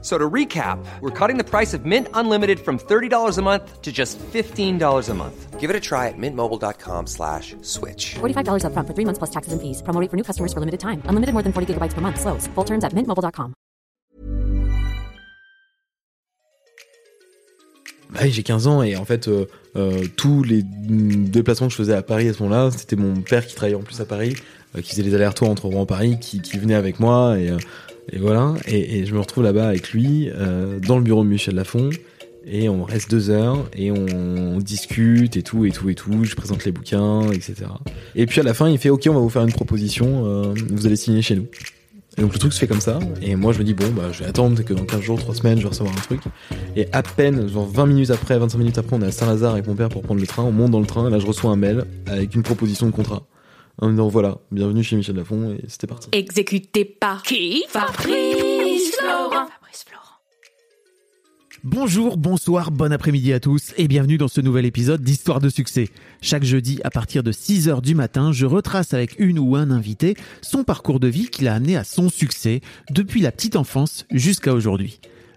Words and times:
So 0.00 0.16
to 0.16 0.30
recap, 0.30 0.78
we're 1.00 1.10
cutting 1.10 1.38
the 1.38 1.44
price 1.44 1.74
of 1.74 1.84
Mint 1.84 2.06
Unlimited 2.14 2.60
from 2.60 2.78
$30 2.78 3.36
a 3.36 3.42
month 3.42 3.82
to 3.82 3.90
just 3.90 4.16
$15 4.18 5.08
a 5.08 5.14
month. 5.14 5.58
Give 5.58 5.70
it 5.70 5.74
a 5.74 5.80
try 5.80 6.06
at 6.06 6.14
mintmobile.com 6.16 7.08
slash 7.08 7.56
switch. 7.62 8.14
$45 8.20 8.62
upfront 8.62 8.86
for 8.86 8.94
three 8.94 9.04
months 9.04 9.18
plus 9.18 9.30
taxes 9.30 9.52
and 9.52 9.60
fees. 9.60 9.82
Promo 9.82 10.00
rate 10.00 10.08
for 10.08 10.16
new 10.16 10.22
customers 10.22 10.52
for 10.52 10.60
limited 10.60 10.78
time. 10.78 11.02
Unlimited 11.06 11.32
more 11.34 11.42
than 11.42 11.52
40 11.52 11.74
gigabytes 11.74 11.94
per 11.94 12.00
month. 12.00 12.20
Slows. 12.20 12.46
Full 12.54 12.64
terms 12.64 12.84
at 12.84 12.92
mintmobile.com. 12.94 13.54
Bah 18.10 18.26
j'ai 18.26 18.42
15 18.42 18.66
ans 18.68 18.82
et 18.82 18.96
en 18.96 19.04
fait, 19.04 19.28
euh, 19.28 19.46
euh, 19.76 20.06
tous 20.16 20.42
les 20.42 20.62
déplacements 20.62 21.66
que 21.66 21.72
je 21.72 21.76
faisais 21.76 21.94
à 21.94 22.02
Paris 22.02 22.28
à 22.28 22.32
ce 22.32 22.42
moment-là, 22.42 22.70
c'était 22.70 22.96
mon 22.96 23.20
père 23.20 23.46
qui 23.46 23.54
travaillait 23.54 23.76
en 23.76 23.82
plus 23.82 24.00
à 24.00 24.06
Paris, 24.06 24.34
euh, 24.76 24.80
qui 24.80 24.90
faisait 24.92 25.02
les 25.02 25.14
allers-retours 25.14 25.50
entre 25.50 25.66
Rouen 25.66 25.82
et 25.82 25.86
Paris, 25.86 26.18
qui, 26.18 26.40
qui 26.40 26.56
venait 26.58 26.74
avec 26.74 27.00
moi 27.00 27.38
et, 27.38 27.50
euh, 27.50 27.58
et 28.12 28.18
voilà. 28.18 28.54
Et, 28.66 29.04
je 29.04 29.14
me 29.14 29.20
retrouve 29.20 29.44
là-bas 29.44 29.68
avec 29.68 29.92
lui, 29.92 30.28
euh, 30.34 30.78
dans 30.80 30.96
le 30.96 31.04
bureau 31.04 31.24
de 31.24 31.28
Michel 31.28 31.54
Lafon. 31.54 31.90
Et 32.50 32.70
on 32.70 32.82
reste 32.82 33.10
deux 33.10 33.28
heures 33.28 33.68
et 33.76 33.90
on 33.90 34.56
discute 34.58 35.36
et 35.36 35.42
tout 35.42 35.66
et 35.66 35.70
tout 35.70 35.90
et 35.90 35.94
tout. 35.94 36.24
Je 36.24 36.34
présente 36.34 36.64
les 36.64 36.72
bouquins, 36.72 37.30
etc. 37.30 37.66
Et 38.14 38.24
puis 38.24 38.40
à 38.40 38.42
la 38.42 38.54
fin, 38.54 38.70
il 38.70 38.78
fait 38.78 38.88
OK, 38.88 39.06
on 39.10 39.12
va 39.12 39.20
vous 39.20 39.28
faire 39.28 39.42
une 39.42 39.52
proposition. 39.52 40.24
euh, 40.24 40.54
vous 40.70 40.86
allez 40.86 40.96
signer 40.96 41.20
chez 41.20 41.36
nous. 41.36 41.46
Et 42.16 42.22
donc 42.22 42.32
le 42.32 42.38
truc 42.38 42.52
se 42.54 42.58
fait 42.58 42.66
comme 42.66 42.80
ça. 42.80 42.98
Et 43.20 43.36
moi 43.36 43.52
je 43.52 43.58
me 43.58 43.64
dis 43.64 43.74
bon 43.74 43.90
bah 43.90 44.10
je 44.12 44.20
vais 44.20 44.28
attendre 44.28 44.62
que 44.62 44.72
dans 44.72 44.84
15 44.84 45.00
jours, 45.02 45.18
3 45.18 45.34
semaines, 45.34 45.58
je 45.58 45.64
vais 45.64 45.68
recevoir 45.68 45.94
un 45.94 46.00
truc. 46.00 46.20
Et 46.74 46.88
à 46.92 47.02
peine, 47.02 47.48
genre 47.48 47.66
20 47.66 47.86
minutes 47.86 48.10
après, 48.10 48.38
25 48.38 48.58
minutes 48.58 48.78
après, 48.78 48.96
on 48.96 49.02
est 49.02 49.06
à 49.06 49.12
Saint-Lazare 49.12 49.52
avec 49.52 49.66
mon 49.66 49.74
père 49.74 49.88
pour 49.90 50.02
prendre 50.02 50.20
le 50.20 50.26
train. 50.26 50.42
On 50.42 50.50
monte 50.50 50.70
dans 50.70 50.80
le 50.80 50.86
train. 50.86 51.06
Et 51.06 51.10
là 51.10 51.18
je 51.18 51.26
reçois 51.26 51.50
un 51.50 51.56
mail 51.56 51.84
avec 52.06 52.34
une 52.34 52.42
proposition 52.42 52.86
de 52.86 52.92
contrat. 52.92 53.24
En 53.80 53.86
me 53.86 53.92
disant 53.92 54.08
voilà, 54.08 54.38
bienvenue 54.50 54.82
chez 54.82 54.96
Michel 54.96 55.14
Lafon 55.14 55.52
et 55.52 55.64
c'était 55.68 55.86
parti. 55.86 56.08
Exécuté 56.10 56.84
par 56.84 57.22
qui? 57.22 57.64
Fabrice 57.68 58.96
Florent. 58.96 59.46
Fabrice 59.46 59.84
Florent. 59.86 60.18
Bonjour, 61.62 62.16
bonsoir, 62.16 62.72
bon 62.72 62.92
après-midi 62.92 63.32
à 63.32 63.38
tous 63.38 63.74
et 63.76 63.86
bienvenue 63.86 64.18
dans 64.18 64.26
ce 64.26 64.40
nouvel 64.40 64.66
épisode 64.66 65.00
d'Histoire 65.02 65.40
de 65.40 65.48
succès. 65.48 65.90
Chaque 66.20 66.42
jeudi 66.42 66.80
à 66.82 66.90
partir 66.90 67.22
de 67.22 67.30
6h 67.30 67.80
du 67.80 67.94
matin, 67.94 68.32
je 68.32 68.46
retrace 68.46 68.94
avec 68.94 69.14
une 69.20 69.38
ou 69.38 69.54
un 69.54 69.70
invité 69.70 70.16
son 70.42 70.64
parcours 70.64 70.98
de 70.98 71.06
vie 71.06 71.28
qui 71.28 71.44
l'a 71.44 71.54
amené 71.54 71.76
à 71.76 71.84
son 71.84 72.08
succès 72.08 72.62
depuis 72.90 73.20
la 73.20 73.30
petite 73.30 73.54
enfance 73.54 74.06
jusqu'à 74.10 74.54
aujourd'hui. 74.54 74.98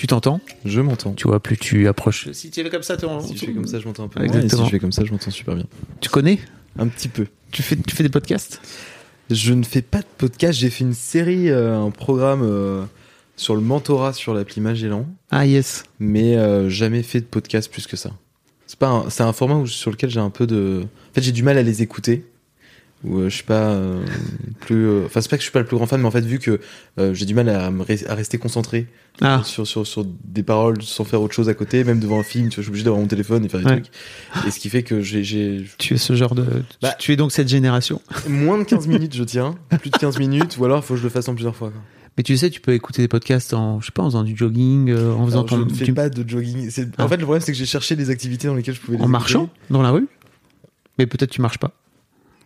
Tu 0.00 0.06
t'entends 0.06 0.40
Je 0.64 0.80
m'entends. 0.80 1.12
Tu 1.12 1.28
vois, 1.28 1.40
plus 1.40 1.58
tu 1.58 1.86
approches. 1.86 2.30
Si 2.32 2.50
tu 2.50 2.62
fais 2.62 2.70
comme 2.70 2.82
ça, 2.82 2.96
tu 2.96 3.04
Si 3.26 3.36
je 3.36 3.44
fais 3.44 3.52
comme 3.52 3.66
ça, 3.66 3.78
je 3.80 3.84
m'entends 3.86 4.04
un 4.04 4.08
peu. 4.08 4.22
Exactement. 4.24 4.40
moins, 4.40 4.46
et 4.46 4.48
si 4.48 4.64
je 4.64 4.70
fais 4.70 4.78
comme 4.78 4.92
ça, 4.92 5.04
je 5.04 5.12
m'entends 5.12 5.30
super 5.30 5.54
bien. 5.54 5.66
Tu 6.00 6.08
connais 6.08 6.38
Un 6.78 6.88
petit 6.88 7.08
peu. 7.08 7.26
tu 7.52 7.62
fais, 7.62 7.76
tu 7.76 7.94
fais 7.94 8.02
des 8.02 8.08
podcasts 8.08 8.62
Je 9.30 9.52
ne 9.52 9.62
fais 9.62 9.82
pas 9.82 9.98
de 9.98 10.06
podcast. 10.16 10.58
J'ai 10.58 10.70
fait 10.70 10.84
une 10.84 10.94
série, 10.94 11.50
euh, 11.50 11.78
un 11.78 11.90
programme 11.90 12.40
euh, 12.42 12.82
sur 13.36 13.54
le 13.54 13.60
mentorat 13.60 14.14
sur 14.14 14.32
l'appli 14.32 14.62
Magellan, 14.62 15.06
Ah 15.30 15.44
yes. 15.44 15.84
mais 15.98 16.34
euh, 16.38 16.70
jamais 16.70 17.02
fait 17.02 17.20
de 17.20 17.26
podcast 17.26 17.70
plus 17.70 17.86
que 17.86 17.98
ça. 17.98 18.10
C'est 18.66 18.78
pas, 18.78 18.88
un- 18.88 19.10
c'est 19.10 19.22
un 19.22 19.34
format 19.34 19.56
où- 19.56 19.66
sur 19.66 19.90
lequel 19.90 20.08
j'ai 20.08 20.20
un 20.20 20.30
peu 20.30 20.46
de. 20.46 20.80
En 21.10 21.14
fait, 21.14 21.20
j'ai 21.20 21.32
du 21.32 21.42
mal 21.42 21.58
à 21.58 21.62
les 21.62 21.82
écouter. 21.82 22.24
Ou 23.02 23.18
euh, 23.20 23.28
je 23.30 23.34
suis 23.36 23.44
pas 23.44 23.70
euh, 23.70 24.04
plus. 24.60 24.86
euh, 24.86 25.06
Enfin, 25.06 25.22
c'est 25.22 25.30
pas 25.30 25.36
que 25.36 25.40
je 25.40 25.44
suis 25.46 25.52
pas 25.52 25.60
le 25.60 25.64
plus 25.64 25.76
grand 25.76 25.86
fan, 25.86 26.00
mais 26.02 26.06
en 26.06 26.10
fait, 26.10 26.20
vu 26.20 26.38
que 26.38 26.60
j'ai 27.12 27.24
du 27.24 27.32
mal 27.34 27.48
à, 27.48 27.70
me 27.70 27.82
re- 27.82 28.06
à 28.06 28.14
rester 28.14 28.36
concentré 28.36 28.88
Ah, 29.22 29.40
sur, 29.42 29.66
sur, 29.66 29.86
sur 29.86 30.04
des 30.24 30.42
paroles 30.42 30.82
sans 30.82 31.04
faire 31.04 31.22
autre 31.22 31.34
chose 31.34 31.48
à 31.48 31.54
côté, 31.54 31.82
même 31.82 31.98
devant 31.98 32.20
un 32.20 32.22
film, 32.22 32.50
tu 32.50 32.56
vois, 32.56 32.62
je 32.62 32.62
suis 32.64 32.68
obligé 32.70 32.84
d'avoir 32.84 33.00
mon 33.00 33.08
téléphone 33.08 33.42
et 33.44 33.48
faire 33.48 33.60
des 33.60 33.66
Ouais. 33.66 33.80
trucs. 33.80 34.46
Et 34.46 34.50
ce 34.50 34.60
qui 34.60 34.68
fait 34.68 34.82
que 34.82 35.00
j'ai- 35.00 35.64
tu 35.78 35.94
es 35.94 35.96
ce 35.96 36.14
genre 36.14 36.34
de. 36.34 36.44
Bah- 36.82 36.94
tu 36.98 37.12
es 37.12 37.16
donc 37.16 37.32
cette 37.32 37.48
génération. 37.48 38.02
moins 38.28 38.58
de 38.58 38.64
15 38.64 38.86
minutes, 38.86 39.14
je 39.16 39.24
tiens. 39.24 39.54
Plus 39.80 39.90
de 39.90 39.96
15 39.96 40.18
minutes, 40.18 40.58
ou 40.58 40.64
alors 40.66 40.80
il 40.80 40.82
faut 40.82 40.92
que 40.94 40.98
je 41.00 41.04
le 41.04 41.10
fasse 41.10 41.26
en 41.28 41.34
plusieurs 41.34 41.56
fois. 41.56 41.70
quoi. 41.70 41.80
Mais 42.18 42.22
tu 42.22 42.36
sais, 42.36 42.50
tu 42.50 42.60
peux 42.60 42.72
écouter 42.74 43.00
des 43.00 43.08
podcasts 43.08 43.54
en, 43.54 43.80
je 43.80 43.86
sais 43.86 43.92
pas, 43.92 44.02
en 44.02 44.06
faisant 44.10 44.24
du 44.24 44.36
jogging, 44.36 44.90
euh, 44.90 45.14
en 45.14 45.24
faisant 45.24 45.38
Alors, 45.38 45.48
je 45.48 45.54
ton, 45.54 45.64
ne 45.64 45.70
fais 45.72 45.84
tu- 45.86 45.94
pas 45.94 46.10
de 46.10 46.28
jogging. 46.28 46.68
C'est- 46.68 46.88
Ah. 46.98 47.04
En 47.04 47.08
fait, 47.08 47.16
le 47.16 47.22
problème, 47.22 47.40
c'est 47.40 47.52
que 47.52 47.56
j'ai 47.58 47.64
cherché 47.64 47.96
des 47.96 48.10
activités 48.10 48.46
dans 48.46 48.54
lesquelles 48.54 48.74
je 48.74 48.80
pouvais 48.80 48.98
les 48.98 49.02
en 49.02 49.06
écouter. 49.06 49.12
marchant 49.12 49.48
dans 49.70 49.80
la 49.80 49.90
rue? 49.90 50.06
Mais 50.98 51.06
peut-être 51.06 51.30
tu 51.30 51.40
marches 51.40 51.56
pas. 51.58 51.72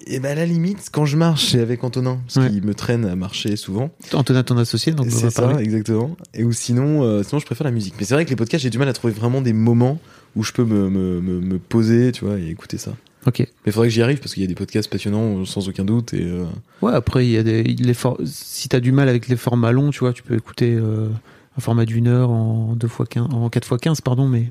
Et 0.07 0.21
ben 0.21 0.33
à 0.33 0.35
la 0.35 0.45
limite, 0.47 0.89
quand 0.93 1.07
je 1.07 1.17
marche, 1.17 1.53
c'est 1.53 1.61
avec 1.61 1.83
Antonin, 1.83 2.19
parce 2.27 2.37
Ouais. 2.47 2.51
qu'il 2.53 2.63
me 2.63 2.75
traîne 2.75 3.05
à 3.07 3.17
marcher 3.17 3.57
souvent. 3.57 3.91
Antonin, 4.13 4.43
ton 4.43 4.59
associé, 4.59 4.93
donc 4.93 5.07
on 5.07 5.09
va 5.11 5.17
C'est 5.17 5.31
ça, 5.31 5.43
parler. 5.43 5.65
exactement. 5.65 6.15
Et 6.35 6.45
ou 6.45 6.53
sinon, 6.53 7.03
euh, 7.03 7.23
sinon 7.23 7.39
je 7.39 7.47
préfère 7.47 7.65
la 7.65 7.71
musique. 7.71 7.95
Mais 7.99 8.05
c'est 8.05 8.15
vrai 8.15 8.25
que 8.25 8.31
les 8.31 8.37
podcasts, 8.37 8.63
j'ai 8.63 8.71
du 8.71 8.79
mal 8.79 8.89
à 8.89 8.93
trouver 8.93 9.15
vraiment 9.15 9.41
des 9.41 9.53
moments 9.55 9.99
où 10.37 10.43
je 10.43 10.53
peux 10.53 10.65
me, 10.65 10.91
me, 10.91 11.21
me, 11.21 11.41
me 11.41 11.59
poser, 11.59 12.13
tu 12.13 12.25
vois, 12.27 12.39
et 12.39 12.49
écouter 12.49 12.77
ça. 12.77 12.93
Ok. 13.27 13.39
Mais 13.39 13.47
il 13.67 13.73
faudrait 13.73 13.89
que 13.89 13.95
j'y 13.95 14.03
arrive 14.03 14.19
parce 14.19 14.35
qu'il 14.35 14.43
y 14.43 14.45
a 14.45 14.49
des 14.49 14.55
podcasts 14.55 14.91
passionnants 14.91 15.47
sans 15.47 15.67
aucun 15.69 15.85
doute. 15.87 16.13
Et 16.13 16.23
euh, 16.25 16.45
Ouais, 16.83 16.93
après, 16.93 17.25
il 17.27 17.31
y 17.31 17.39
a 17.39 17.43
des, 17.43 17.63
les 17.63 17.95
for- 17.95 18.19
si 18.27 18.69
t'as 18.69 18.81
du 18.81 18.93
mal 18.93 19.09
avec 19.09 19.29
les 19.29 19.37
formats 19.37 19.73
longs, 19.73 19.91
tu 19.91 20.01
vois, 20.01 20.13
tu 20.13 20.23
peux 20.23 20.35
écouter 20.35 20.75
euh, 20.75 21.09
un 21.57 21.61
format 21.63 21.87
d'une 21.87 22.09
heure 22.09 22.29
en 22.31 22.75
deux 22.77 22.89
fois 22.89 23.07
15, 23.07 23.29
en 23.33 23.49
4 23.49 23.65
fois 23.67 23.79
15, 23.79 24.03
pardon, 24.03 24.29
mais 24.29 24.51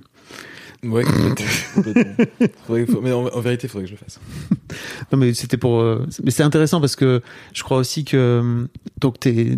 ouais, 0.84 1.04
complètement. 1.76 2.26
complètement. 2.68 3.02
Mais 3.02 3.12
en, 3.12 3.26
en 3.28 3.40
vérité, 3.42 3.68
il 3.68 3.70
faudrait 3.70 3.86
que 3.88 3.92
je 3.92 3.96
le 3.96 4.00
fasse. 4.00 4.20
non, 5.12 5.18
mais 5.18 5.34
c'était 5.34 5.58
pour, 5.58 5.80
euh, 5.80 6.06
mais 6.24 6.32
c'est 6.32 6.44
intéressant 6.44 6.80
parce 6.80 6.96
que 6.96 7.22
je 7.54 7.64
crois 7.64 7.78
aussi 7.78 8.04
que, 8.06 8.18
euh, 8.18 8.68
donc 9.00 9.20
t'es, 9.20 9.58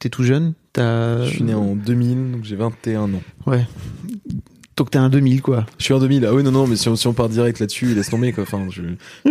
t'es 0.00 0.08
tout 0.08 0.24
jeune, 0.24 0.54
t'as, 0.72 1.24
Je 1.24 1.30
suis 1.30 1.42
né 1.44 1.54
en 1.54 1.74
2000, 1.74 2.32
donc 2.32 2.44
j'ai 2.44 2.56
21 2.56 3.02
ans. 3.14 3.22
ouais, 3.46 3.66
donc 4.76 4.90
t'es 4.92 4.98
un 4.98 5.08
2000 5.10 5.42
quoi. 5.42 5.66
Je 5.78 5.84
suis 5.84 5.94
en 5.94 5.98
2000. 5.98 6.24
Ah 6.26 6.32
oui, 6.34 6.42
non, 6.44 6.52
non, 6.52 6.66
mais 6.68 6.76
si 6.76 6.88
on, 6.88 6.94
si 6.96 7.06
on 7.08 7.12
part 7.14 7.28
direct 7.28 7.58
là-dessus, 7.58 7.94
laisse 7.94 8.10
tomber, 8.10 8.32
quoi. 8.32 8.44
Enfin, 8.44 8.66
je, 8.70 8.82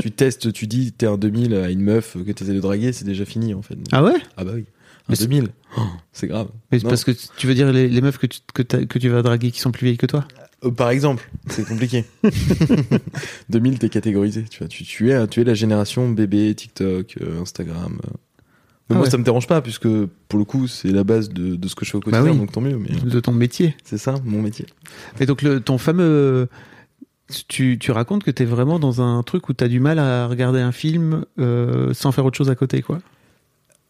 tu 0.02 0.12
testes, 0.12 0.52
tu 0.52 0.68
dis 0.68 0.92
t'es 0.92 1.06
un 1.06 1.18
2000 1.18 1.54
à 1.56 1.70
une 1.70 1.82
meuf 1.82 2.18
que 2.26 2.32
t'essaies 2.34 2.54
de 2.54 2.60
draguer, 2.60 2.92
c'est 2.92 3.06
déjà 3.06 3.24
fini, 3.26 3.54
en 3.54 3.62
fait. 3.62 3.78
Ah 3.94 4.04
ouais? 4.04 4.16
Ah 4.36 4.44
bah 4.44 4.52
oui. 4.56 4.66
Un 5.08 5.12
Mais 5.12 5.16
c'est- 5.16 5.24
2000. 5.28 5.48
Oh, 5.78 5.82
c'est 6.12 6.28
grave. 6.28 6.50
Mais 6.70 6.80
Non. 6.80 6.90
parce 6.90 7.06
que 7.06 7.12
tu 7.38 7.48
veux 7.48 7.54
dire 7.54 7.72
les, 7.72 7.88
les 7.88 8.02
meufs 8.02 8.18
que 8.18 8.28
tu, 8.28 8.42
que, 8.54 8.62
t'as- 8.62 8.86
que 8.86 9.00
tu 9.00 9.08
vas 9.08 9.22
draguer 9.22 9.52
qui 9.52 9.62
sont 9.62 9.72
plus 9.72 9.86
vieilles 9.86 9.98
que 9.98 10.06
toi? 10.06 10.28
Euh, 10.66 10.72
par 10.72 10.90
exemple, 10.90 11.30
c'est 11.48 11.66
compliqué. 11.68 12.06
2000, 13.50 13.80
t'es 13.80 13.90
catégorisé. 13.90 14.44
Tu 14.50 14.60
vois, 14.60 14.68
tu, 14.68 14.84
tu 14.84 15.12
es, 15.12 15.28
tu 15.28 15.42
es 15.42 15.44
la 15.44 15.54
génération 15.54 16.10
bébé, 16.10 16.54
TikTok, 16.56 17.16
euh, 17.22 17.42
Instagram. 17.42 18.00
euh. 18.06 18.10
Mais 18.90 18.94
Ah 18.94 19.00
moi, 19.00 19.04
ouais. 19.04 19.10
ça 19.10 19.18
me 19.18 19.24
dérange 19.24 19.48
pas, 19.48 19.62
puisque 19.62 19.88
pour 20.30 20.40
le 20.40 20.46
coup, 20.46 20.68
c'est 20.68 20.92
la 20.92 21.04
base 21.04 21.30
de, 21.30 21.56
de 21.56 21.68
ce 21.68 21.76
que 21.76 21.84
je 21.86 21.92
fais 21.92 21.98
au 21.98 22.02
quotidien, 22.02 22.32
oui. 22.32 22.38
donc 22.38 22.52
tant 22.52 22.62
mieux. 22.62 22.78
Mais 22.78 22.90
euh, 23.06 23.10
De 23.10 23.20
ton 23.20 23.34
métier. 23.34 23.76
c'est 23.84 23.98
ça, 23.98 24.16
mon 24.24 24.42
métier. 24.42 24.66
Et 25.20 25.26
donc 25.26 25.42
le, 25.42 25.60
ton 25.60 25.78
fameux, 25.78 26.48
tu, 27.50 27.78
tu 27.80 27.92
racontes 27.92 28.24
que 28.24 28.32
t'es 28.32 28.46
vraiment 28.46 28.80
dans 28.80 29.02
un 29.02 29.22
truc 29.24 29.50
où 29.50 29.54
t'as 29.54 29.68
du 29.68 29.80
mal 29.82 30.00
à 30.00 30.28
regarder 30.28 30.62
un 30.62 30.72
film 30.72 31.26
euh, 31.40 31.94
sans 31.94 32.12
faire 32.14 32.24
autre 32.26 32.38
chose 32.38 32.50
à 32.50 32.56
côté, 32.56 32.82
quoi? 32.82 33.00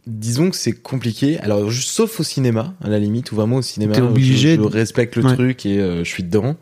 Disons 0.08 0.50
que 0.50 0.56
c'est 0.56 0.72
compliqué. 0.72 1.38
Alors, 1.40 1.70
juste, 1.70 1.90
sauf 1.90 2.20
au 2.20 2.24
cinéma, 2.24 2.74
à 2.82 2.88
la 2.90 2.98
limite, 2.98 3.32
ou 3.32 3.36
vraiment 3.36 3.58
au 3.58 3.62
cinéma, 3.62 3.94
T'es 3.94 4.02
obligé 4.02 4.56
je, 4.56 4.62
respecte 4.62 5.16
le 5.18 5.24
Ouais. 5.26 5.34
truc 5.34 5.66
et 5.66 5.80
euh, 5.80 6.00
je 6.06 6.10
suis 6.10 6.24
dedans. 6.24 6.56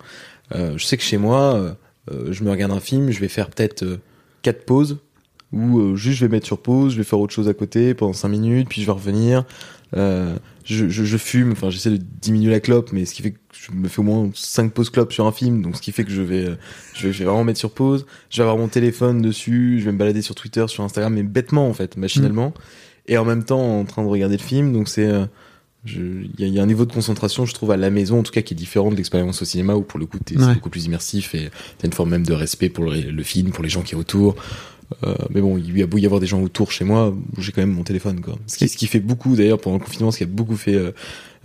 Euh, 0.53 0.73
je 0.77 0.83
sais 0.85 0.97
que 0.97 1.03
chez 1.03 1.17
moi, 1.17 1.53
euh, 1.55 1.73
euh, 2.11 2.27
je 2.31 2.43
me 2.43 2.49
regarde 2.49 2.71
un 2.71 2.79
film, 2.79 3.11
je 3.11 3.19
vais 3.19 3.27
faire 3.27 3.49
peut-être 3.49 3.83
euh, 3.83 3.97
quatre 4.41 4.65
pauses, 4.65 4.97
ou 5.53 5.79
euh, 5.79 5.95
juste 5.95 6.17
je 6.19 6.25
vais 6.25 6.31
mettre 6.31 6.47
sur 6.47 6.59
pause, 6.59 6.93
je 6.93 6.97
vais 6.97 7.03
faire 7.03 7.19
autre 7.19 7.33
chose 7.33 7.47
à 7.47 7.53
côté 7.53 7.93
pendant 7.93 8.13
cinq 8.13 8.29
minutes, 8.29 8.67
puis 8.67 8.81
je 8.81 8.87
vais 8.87 8.91
revenir. 8.91 9.45
Euh, 9.95 10.35
je, 10.63 10.89
je, 10.89 11.03
je 11.03 11.17
fume, 11.17 11.51
enfin 11.51 11.69
j'essaie 11.69 11.91
de 11.91 12.01
diminuer 12.21 12.49
la 12.49 12.59
clope, 12.59 12.91
mais 12.91 13.05
ce 13.05 13.13
qui 13.13 13.21
fait 13.21 13.31
que 13.31 13.37
je 13.53 13.71
me 13.71 13.87
fais 13.87 13.99
au 13.99 14.03
moins 14.03 14.29
cinq 14.33 14.73
pauses 14.73 14.89
clopes 14.89 15.13
sur 15.13 15.27
un 15.27 15.31
film, 15.31 15.61
donc 15.61 15.75
ce 15.77 15.81
qui 15.81 15.91
fait 15.91 16.03
que 16.03 16.11
je 16.11 16.23
vais, 16.23 16.45
je 16.95 17.07
vais, 17.07 17.13
je 17.13 17.19
vais 17.19 17.25
vraiment 17.25 17.43
mettre 17.43 17.59
sur 17.59 17.71
pause. 17.71 18.05
Je 18.31 18.37
vais 18.37 18.41
avoir 18.41 18.57
mon 18.57 18.67
téléphone 18.67 19.21
dessus, 19.21 19.77
je 19.79 19.85
vais 19.85 19.91
me 19.91 19.97
balader 19.97 20.23
sur 20.23 20.33
Twitter, 20.33 20.65
sur 20.67 20.83
Instagram, 20.83 21.13
mais 21.13 21.23
bêtement 21.23 21.67
en 21.69 21.73
fait, 21.73 21.97
machinalement, 21.97 22.53
et 23.07 23.17
en 23.17 23.25
même 23.25 23.43
temps 23.43 23.79
en 23.79 23.85
train 23.85 24.03
de 24.03 24.07
regarder 24.09 24.37
le 24.37 24.43
film, 24.43 24.73
donc 24.73 24.87
c'est 24.89 25.07
euh, 25.07 25.25
il 25.87 26.31
y, 26.39 26.49
y 26.49 26.59
a 26.59 26.63
un 26.63 26.65
niveau 26.65 26.85
de 26.85 26.91
concentration, 26.91 27.45
je 27.45 27.53
trouve, 27.53 27.69
à 27.69 27.77
la 27.77 27.91
maison, 27.91 28.19
en 28.19 28.23
tout 28.23 28.31
cas, 28.31 28.41
qui 28.41 28.55
est 28.55 28.57
différent 28.57 28.89
de 28.89 28.95
l'expérience 28.95 29.41
au 29.43 29.45
cinéma, 29.45 29.75
où 29.75 29.81
pour 29.83 29.99
le 29.99 30.07
coup, 30.07 30.17
t'es 30.17 30.33
c'est 30.35 30.43
Ouais. 30.43 30.53
beaucoup 30.55 30.71
plus 30.71 30.85
immersif 30.85 31.35
et 31.35 31.51
t'as 31.77 31.87
une 31.87 31.93
forme 31.93 32.09
même 32.09 32.25
de 32.25 32.33
respect 32.33 32.69
pour 32.69 32.85
le, 32.85 32.99
le 33.01 33.23
film, 33.23 33.51
pour 33.51 33.63
les 33.63 33.69
gens 33.69 33.83
qui 33.83 33.93
est 33.93 33.97
autour. 33.97 34.35
Euh, 35.03 35.15
mais 35.31 35.41
bon, 35.41 35.57
il 35.57 35.77
y 35.77 35.81
a 35.81 35.87
beau 35.87 35.97
y 35.97 36.05
avoir 36.05 36.21
des 36.21 36.27
gens 36.27 36.41
autour 36.41 36.71
chez 36.71 36.85
moi, 36.85 37.13
j'ai 37.39 37.51
quand 37.51 37.61
même 37.61 37.71
mon 37.73 37.83
téléphone, 37.83 38.21
quoi. 38.21 38.35
Ce 38.47 38.57
qui, 38.57 38.67
ce 38.69 38.77
qui 38.77 38.87
fait 38.87 38.99
beaucoup, 38.99 39.35
d'ailleurs, 39.35 39.59
pendant 39.59 39.77
le 39.77 39.83
confinement, 39.83 40.11
ce 40.11 40.19
qui 40.19 40.23
a 40.23 40.27
beaucoup 40.27 40.55
fait 40.55 40.75
euh, 40.75 40.91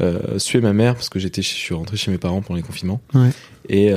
euh, 0.03 0.39
suer 0.39 0.61
ma 0.61 0.73
mère, 0.73 0.95
parce 0.95 1.09
que 1.09 1.19
j'étais, 1.19 1.41
je 1.43 1.49
suis 1.49 1.75
rentré 1.75 1.97
chez 1.97 2.11
mes 2.11 2.19
parents 2.19 2.43
pendant 2.43 2.57
les 2.57 2.63
confinements, 2.63 3.01
Ouais. 3.15 3.31
et, 3.69 3.93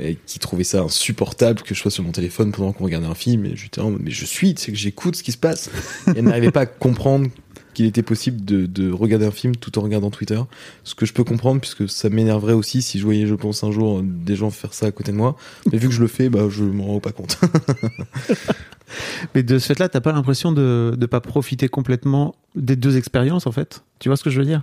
et 0.00 0.18
qui 0.26 0.38
trouvait 0.38 0.64
ça 0.64 0.82
insupportable 0.82 1.62
que 1.62 1.74
je 1.74 1.80
sois 1.80 1.90
sur 1.90 2.02
mon 2.04 2.12
téléphone 2.12 2.52
pendant 2.52 2.72
qu'on 2.72 2.84
regardait 2.84 3.06
un 3.06 3.14
film. 3.14 3.46
Et 3.46 3.56
j'étais, 3.56 3.80
en 3.80 3.90
mode, 3.90 4.02
mais 4.04 4.10
je 4.10 4.24
suis, 4.26 4.54
c'est 4.58 4.70
que 4.72 4.78
j'écoute 4.78 5.16
ce 5.16 5.22
qui 5.22 5.32
se 5.32 5.38
passe. 5.38 5.70
Et 6.08 6.18
elle 6.18 6.24
n'arrivait 6.24 6.50
pas 6.50 6.62
à 6.62 6.66
comprendre 6.66 7.28
qu'il 7.74 7.86
était 7.86 8.02
possible 8.02 8.44
de, 8.44 8.66
de 8.66 8.90
regarder 8.90 9.26
un 9.26 9.30
film 9.30 9.54
tout 9.56 9.78
en 9.78 9.82
regardant 9.82 10.10
Twitter. 10.10 10.40
Ce 10.84 10.94
que 10.94 11.04
je 11.04 11.12
peux 11.12 11.24
comprendre, 11.24 11.60
puisque 11.60 11.88
ça 11.88 12.08
m'énerverait 12.08 12.54
aussi 12.54 12.80
si 12.80 12.98
je 12.98 13.04
voyais, 13.04 13.26
je 13.26 13.34
pense, 13.34 13.62
un 13.64 13.70
jour 13.70 14.02
des 14.02 14.36
gens 14.36 14.50
faire 14.50 14.72
ça 14.72 14.86
à 14.86 14.90
côté 14.92 15.12
de 15.12 15.16
moi. 15.16 15.36
Mais 15.70 15.78
vu 15.78 15.88
que 15.88 15.94
je 15.94 16.00
le 16.00 16.08
fais, 16.08 16.28
bah, 16.28 16.48
je 16.48 16.64
m'en 16.64 16.84
rends 16.86 17.00
pas 17.00 17.12
compte. 17.12 17.38
Mais 19.34 19.42
de 19.42 19.58
ce 19.58 19.66
fait-là, 19.66 19.88
t'as 19.88 20.00
pas 20.00 20.12
l'impression 20.12 20.52
de 20.52 20.94
ne 20.98 21.06
pas 21.06 21.20
profiter 21.20 21.68
complètement 21.68 22.34
des 22.54 22.76
deux 22.76 22.96
expériences, 22.96 23.46
en 23.46 23.52
fait? 23.52 23.82
Tu 23.98 24.08
vois 24.08 24.16
ce 24.16 24.24
que 24.24 24.30
je 24.30 24.38
veux 24.38 24.46
dire? 24.46 24.62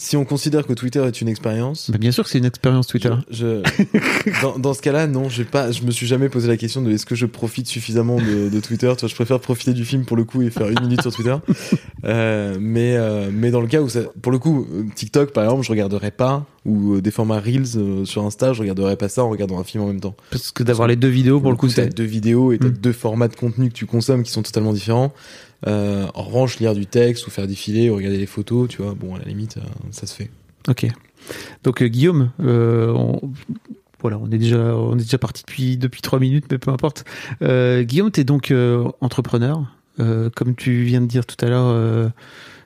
Si 0.00 0.16
on 0.16 0.24
considère 0.24 0.64
que 0.66 0.72
Twitter 0.72 1.04
est 1.04 1.20
une 1.20 1.28
expérience, 1.28 1.90
Bah, 1.90 1.98
Bien 1.98 2.12
sûr 2.12 2.22
que 2.24 2.30
c'est 2.30 2.38
une 2.38 2.44
expérience 2.44 2.86
Twitter. 2.86 3.12
Je, 3.30 3.62
je- 3.64 4.40
dans, 4.42 4.58
dans 4.58 4.72
ce 4.72 4.80
cas-là, 4.80 5.06
non, 5.08 5.28
j'ai 5.28 5.44
pas, 5.44 5.72
je 5.72 5.82
me 5.82 5.90
suis 5.90 6.06
jamais 6.06 6.28
posé 6.28 6.46
la 6.48 6.56
question 6.56 6.80
de 6.82 6.90
est-ce 6.92 7.04
que 7.04 7.14
je 7.16 7.26
profite 7.26 7.66
suffisamment 7.66 8.16
de, 8.16 8.48
de 8.48 8.60
Twitter. 8.60 8.90
Tu 8.96 9.00
vois, 9.00 9.08
je 9.08 9.14
préfère 9.14 9.40
profiter 9.40 9.72
du 9.74 9.84
film 9.84 10.04
pour 10.04 10.16
le 10.16 10.22
coup 10.24 10.40
et 10.42 10.50
faire 10.50 10.68
une 10.68 10.80
minute 10.80 11.02
sur 11.02 11.12
Twitter. 11.12 11.36
Euh, 12.04 12.56
mais, 12.60 12.96
euh, 12.96 13.28
mais 13.32 13.50
dans 13.50 13.60
le 13.60 13.66
cas 13.66 13.80
où 13.80 13.88
ça, 13.88 14.00
pour 14.22 14.30
le 14.30 14.38
coup, 14.38 14.66
TikTok 14.94 15.32
par 15.32 15.42
exemple, 15.42 15.64
je 15.64 15.70
regarderais 15.72 16.12
pas 16.12 16.46
ou 16.64 16.94
euh, 16.94 17.02
des 17.02 17.10
formats 17.10 17.40
Reels 17.40 17.76
euh, 17.76 18.04
sur 18.04 18.24
Insta, 18.24 18.52
je 18.52 18.60
regarderais 18.60 18.94
pas 18.96 19.08
ça 19.08 19.24
en 19.24 19.28
regardant 19.30 19.58
un 19.58 19.64
film 19.64 19.82
en 19.82 19.88
même 19.88 20.00
temps. 20.00 20.14
Parce 20.30 20.52
que 20.52 20.62
d'avoir 20.62 20.86
les 20.86 20.94
deux 20.94 21.08
vidéos, 21.08 21.40
pour 21.40 21.50
le 21.50 21.56
coup, 21.56 21.66
t'as 21.66 21.74
c'est. 21.84 21.88
deux 21.96 22.04
vidéos 22.04 22.52
et 22.52 22.58
t'as 22.58 22.68
Mm. 22.68 22.72
deux 22.78 22.92
formats 22.92 23.26
de 23.26 23.34
contenu 23.34 23.68
que 23.68 23.74
tu 23.74 23.84
consommes 23.86 24.22
qui 24.22 24.30
sont 24.30 24.42
totalement 24.42 24.72
différents. 24.72 25.12
Euh, 25.66 26.06
en 26.14 26.22
revanche, 26.22 26.60
lire 26.60 26.74
du 26.74 26.86
texte 26.86 27.26
ou 27.26 27.30
faire 27.30 27.46
défiler 27.46 27.90
ou 27.90 27.96
regarder 27.96 28.18
les 28.18 28.26
photos, 28.26 28.68
tu 28.68 28.82
vois, 28.82 28.94
bon, 28.94 29.14
à 29.14 29.18
la 29.18 29.24
limite, 29.24 29.56
euh, 29.56 29.62
ça 29.90 30.06
se 30.06 30.14
fait. 30.14 30.30
Ok. 30.68 30.86
Donc, 31.64 31.82
euh, 31.82 31.88
Guillaume, 31.88 32.30
euh, 32.40 32.92
on... 32.92 33.32
Voilà, 34.00 34.16
on 34.18 34.30
est 34.30 34.38
déjà, 34.38 34.76
on 34.76 34.94
est 34.94 35.02
déjà 35.02 35.18
parti 35.18 35.42
depuis 35.44 35.76
depuis 35.76 36.02
trois 36.02 36.20
minutes, 36.20 36.44
mais 36.52 36.58
peu 36.58 36.70
importe. 36.70 37.04
Guillaume, 37.40 38.12
t'es 38.12 38.22
donc 38.22 38.52
euh, 38.52 38.88
entrepreneur, 39.00 39.64
comme 39.96 40.54
tu 40.56 40.84
viens 40.84 41.00
de 41.00 41.06
dire 41.06 41.26
tout 41.26 41.44
à 41.44 41.48
l'heure. 41.48 41.66
Euh, 41.66 42.08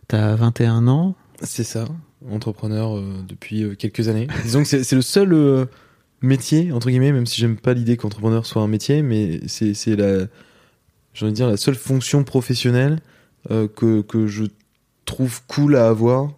T'as 0.09 0.35
21 0.35 0.89
ans. 0.89 1.15
C'est 1.41 1.65
ça, 1.65 1.87
entrepreneur 2.31 3.01
depuis 3.27 3.65
quelques 3.79 4.09
années. 4.09 4.27
Disons 4.45 4.63
que 4.63 4.83
c'est 4.83 4.95
le 4.95 5.01
seul 5.01 5.69
métier, 6.21 6.71
entre 6.71 6.91
guillemets, 6.91 7.13
même 7.13 7.25
si 7.25 7.41
j'aime 7.41 7.57
pas 7.57 7.73
l'idée 7.73 7.97
qu'entrepreneur 7.97 8.45
soit 8.45 8.61
un 8.61 8.69
métier, 8.69 9.01
mais 9.01 9.41
c'est 9.47 9.97
la, 9.97 10.27
j'ai 11.15 11.25
envie 11.25 11.33
de 11.33 11.37
dire, 11.37 11.49
la 11.49 11.57
seule 11.57 11.75
fonction 11.75 12.25
professionnelle 12.25 13.01
euh, 13.51 13.69
que, 13.69 14.03
que 14.03 14.27
je 14.27 14.45
trouve 15.05 15.43
cool 15.47 15.77
à 15.77 15.89
avoir 15.89 16.31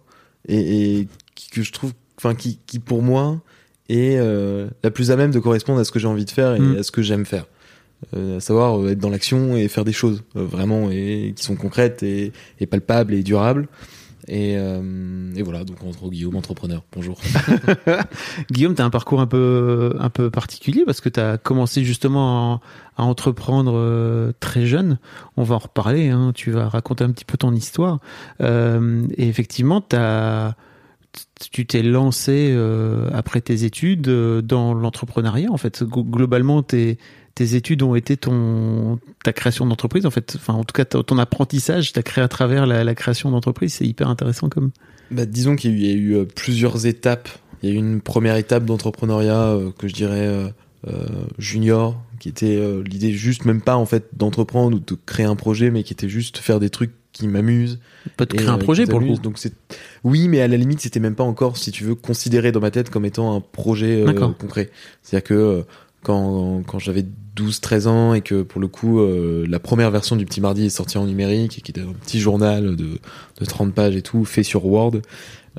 et, 0.47 1.07
que 1.51 1.61
je 1.61 1.71
trouve, 1.71 1.93
enfin, 2.17 2.35
qui, 2.35 2.59
qui 2.65 2.79
pour 2.79 3.01
moi 3.01 3.41
est 3.89 4.17
euh, 4.17 4.67
la 4.83 4.91
plus 4.91 5.11
à 5.11 5.15
même 5.15 5.31
de 5.31 5.39
correspondre 5.39 5.79
à 5.79 5.83
ce 5.83 5.91
que 5.91 5.99
j'ai 5.99 6.07
envie 6.07 6.25
de 6.25 6.31
faire 6.31 6.55
et 6.55 6.59
Mm. 6.59 6.77
à 6.77 6.83
ce 6.83 6.91
que 6.91 7.01
j'aime 7.01 7.25
faire. 7.25 7.45
Euh, 8.15 8.37
à 8.37 8.39
savoir 8.39 8.79
euh, 8.79 8.89
être 8.89 8.99
dans 8.99 9.09
l'action 9.09 9.55
et 9.55 9.67
faire 9.67 9.85
des 9.85 9.93
choses 9.93 10.23
euh, 10.35 10.43
vraiment 10.43 10.91
et 10.91 11.33
qui 11.35 11.43
sont 11.43 11.55
concrètes 11.55 12.03
et, 12.03 12.33
et 12.59 12.65
palpables 12.65 13.13
et 13.13 13.23
durables. 13.23 13.67
Et, 14.27 14.55
euh, 14.57 15.33
et 15.35 15.43
voilà, 15.43 15.63
donc 15.63 15.83
entre 15.83 16.09
Guillaume, 16.09 16.35
entrepreneur. 16.35 16.83
Bonjour. 16.91 17.19
Guillaume, 18.51 18.73
tu 18.73 18.81
as 18.81 18.85
un 18.85 18.89
parcours 18.89 19.21
un 19.21 19.27
peu, 19.27 19.95
un 19.99 20.09
peu 20.09 20.31
particulier 20.31 20.83
parce 20.85 20.99
que 20.99 21.09
tu 21.09 21.19
as 21.19 21.37
commencé 21.37 21.83
justement 21.83 22.61
à, 22.97 23.03
entreprendre 23.03 23.73
euh, 23.75 24.31
très 24.39 24.65
jeune. 24.65 24.97
On 25.37 25.43
va 25.43 25.55
en 25.55 25.59
reparler, 25.59 26.09
hein, 26.09 26.31
tu 26.33 26.51
vas 26.51 26.67
raconter 26.67 27.03
un 27.03 27.11
petit 27.11 27.25
peu 27.25 27.37
ton 27.37 27.53
histoire. 27.53 27.99
Euh, 28.41 29.05
et 29.15 29.27
effectivement, 29.27 29.81
tu 31.39 31.65
t'es 31.67 31.83
lancé 31.83 32.57
après 33.13 33.41
tes 33.41 33.63
études 33.63 34.01
dans 34.01 34.73
l'entrepreneuriat. 34.73 35.51
En 35.51 35.57
fait, 35.57 35.83
globalement, 35.83 36.63
tes, 36.63 36.97
tes 37.35 37.55
études 37.55 37.83
ont 37.83 37.95
été 37.95 38.15
ton, 38.15 38.97
ta 39.23 39.33
création 39.33 39.65
d'entreprise. 39.65 40.05
En 40.05 40.09
fait, 40.09 40.33
enfin, 40.37 40.53
en 40.53 40.63
tout 40.63 40.73
cas, 40.73 40.85
ton 40.85 41.17
apprentissage, 41.17 41.91
t'as 41.91 42.01
créé 42.01 42.23
à 42.23 42.29
travers 42.29 42.65
la, 42.65 42.83
la 42.83 42.95
création 42.95 43.29
d'entreprise. 43.29 43.73
C'est 43.73 43.85
hyper 43.85 44.09
intéressant 44.09 44.49
comme. 44.49 44.71
Bah, 45.11 45.25
disons 45.25 45.55
qu'il 45.55 45.79
y 45.79 45.91
a 45.91 45.93
eu, 45.93 46.15
euh, 46.15 46.25
plusieurs 46.25 46.87
étapes. 46.87 47.29
Il 47.61 47.69
y 47.69 47.71
a 47.73 47.75
eu 47.75 47.77
une 47.77 48.01
première 48.01 48.37
étape 48.37 48.65
d'entrepreneuriat 48.65 49.49
euh, 49.49 49.71
que 49.77 49.87
je 49.87 49.93
dirais 49.93 50.27
euh, 50.27 50.47
euh, 50.87 51.07
junior, 51.37 52.01
qui 52.19 52.29
était 52.29 52.59
l'idée 52.83 53.11
juste 53.11 53.45
même 53.45 53.61
pas 53.61 53.75
en 53.75 53.85
fait 53.85 54.09
d'entreprendre 54.13 54.77
ou 54.77 54.79
de 54.79 54.97
créer 55.05 55.25
un 55.25 55.35
projet, 55.35 55.71
mais 55.71 55.83
qui 55.83 55.93
était 55.93 56.09
juste 56.09 56.37
faire 56.37 56.59
des 56.59 56.69
trucs 56.69 56.91
qui 57.15 57.29
m'amusent. 57.29 57.79
Pas 58.17 58.25
de 58.25 58.33
créer 58.33 58.49
un 58.49 58.57
projet 58.57 58.85
pour 58.85 58.99
le 58.99 59.07
coup. 59.07 59.17
Donc 59.17 59.37
c'est 59.37 59.53
oui, 60.03 60.27
mais 60.27 60.41
à 60.41 60.49
la 60.49 60.57
limite 60.57 60.81
c'était 60.81 60.99
même 60.99 61.15
pas 61.15 61.23
encore, 61.23 61.55
si 61.55 61.71
tu 61.71 61.85
veux, 61.85 61.95
considéré 61.95 62.51
dans 62.51 62.59
ma 62.59 62.71
tête 62.71 62.89
comme 62.89 63.05
étant 63.05 63.33
un 63.33 63.39
projet 63.39 64.01
euh, 64.01 64.05
D'accord. 64.05 64.37
concret. 64.37 64.69
C'est-à-dire 65.01 65.23
que 65.23 65.65
quand 66.05 66.61
quand 66.65 66.79
j'avais 66.79 67.05
12-13 67.35 67.87
ans 67.87 68.13
et 68.13 68.21
que 68.21 68.43
pour 68.43 68.61
le 68.61 68.67
coup 68.67 68.99
euh, 69.01 69.45
la 69.49 69.59
première 69.59 69.91
version 69.91 70.15
du 70.15 70.25
Petit 70.25 70.39
Mardi 70.39 70.65
est 70.67 70.69
sortie 70.69 70.97
en 70.97 71.05
numérique 71.05 71.57
et 71.57 71.61
qui 71.61 71.71
était 71.71 71.81
un 71.81 71.91
petit 72.05 72.19
journal 72.19 72.75
de 72.77 72.85
de 73.39 73.45
30 73.45 73.73
pages 73.73 73.95
et 73.95 74.01
tout 74.01 74.23
fait 74.23 74.43
sur 74.43 74.65
Word 74.65 74.95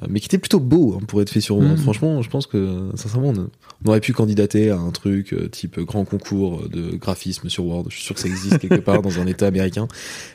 euh, 0.03 0.07
mais 0.11 0.21
qui 0.21 0.27
était 0.27 0.39
plutôt 0.39 0.61
beau 0.61 0.95
hein, 0.99 1.05
pour 1.09 1.21
être 1.23 1.31
fait 1.31 1.41
sur 1.41 1.57
Word. 1.57 1.71
Mhm. 1.71 1.77
Franchement, 1.79 2.21
je 2.23 2.29
pense 2.29 2.47
que 2.47 2.91
sincèrement, 2.97 3.29
on, 3.31 3.49
on 3.85 3.89
aurait 3.89 4.01
pu 4.01 4.13
candidater 4.13 4.71
à 4.71 4.77
un 4.79 4.91
truc 4.91 5.33
euh, 5.33 5.49
type 5.49 5.81
grand 5.81 6.05
concours 6.05 6.69
de 6.69 6.97
graphisme 6.97 7.49
sur 7.49 7.65
Word. 7.65 7.85
Je 7.89 7.95
suis 7.97 8.05
sûr 8.05 8.15
que 8.15 8.21
ça 8.21 8.29
existe 8.29 8.59
quelque 8.59 8.81
part 8.81 9.01
dans 9.01 9.19
un 9.19 9.27
état 9.27 9.47
américain. 9.47 9.89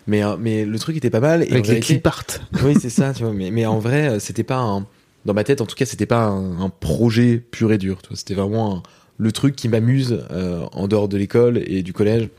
Mais 0.07 0.23
euh, 0.23 0.35
mais 0.39 0.65
le 0.65 0.79
truc 0.79 0.97
était 0.97 1.11
pas 1.11 1.19
mal. 1.19 1.43
Et 1.43 1.51
Avec 1.51 1.67
les 1.87 2.01
art. 2.03 2.23
oui, 2.65 2.73
c'est 2.81 2.89
ça, 2.89 3.13
tu 3.13 3.21
vois. 3.23 3.33
Mais, 3.33 3.51
mais 3.51 3.67
en 3.67 3.77
vrai, 3.77 4.09
euh, 4.09 4.19
c'était 4.19 4.43
pas 4.43 4.57
un. 4.57 4.87
Dans 5.25 5.35
ma 5.35 5.43
tête, 5.43 5.61
en 5.61 5.67
tout 5.67 5.75
cas, 5.75 5.85
c'était 5.85 6.07
pas 6.07 6.23
un, 6.25 6.59
un 6.59 6.69
projet 6.69 7.37
pur 7.37 7.71
et 7.71 7.77
dur. 7.77 7.99
C'était 8.15 8.33
vraiment 8.33 8.77
un- 8.77 8.83
le 9.21 9.31
truc 9.31 9.56
qui 9.56 9.69
m'amuse 9.69 10.25
euh, 10.31 10.65
en 10.71 10.88
dehors 10.88 11.07
de 11.07 11.15
l'école 11.15 11.62
et 11.63 11.83
du 11.83 11.94
collège 11.94 12.29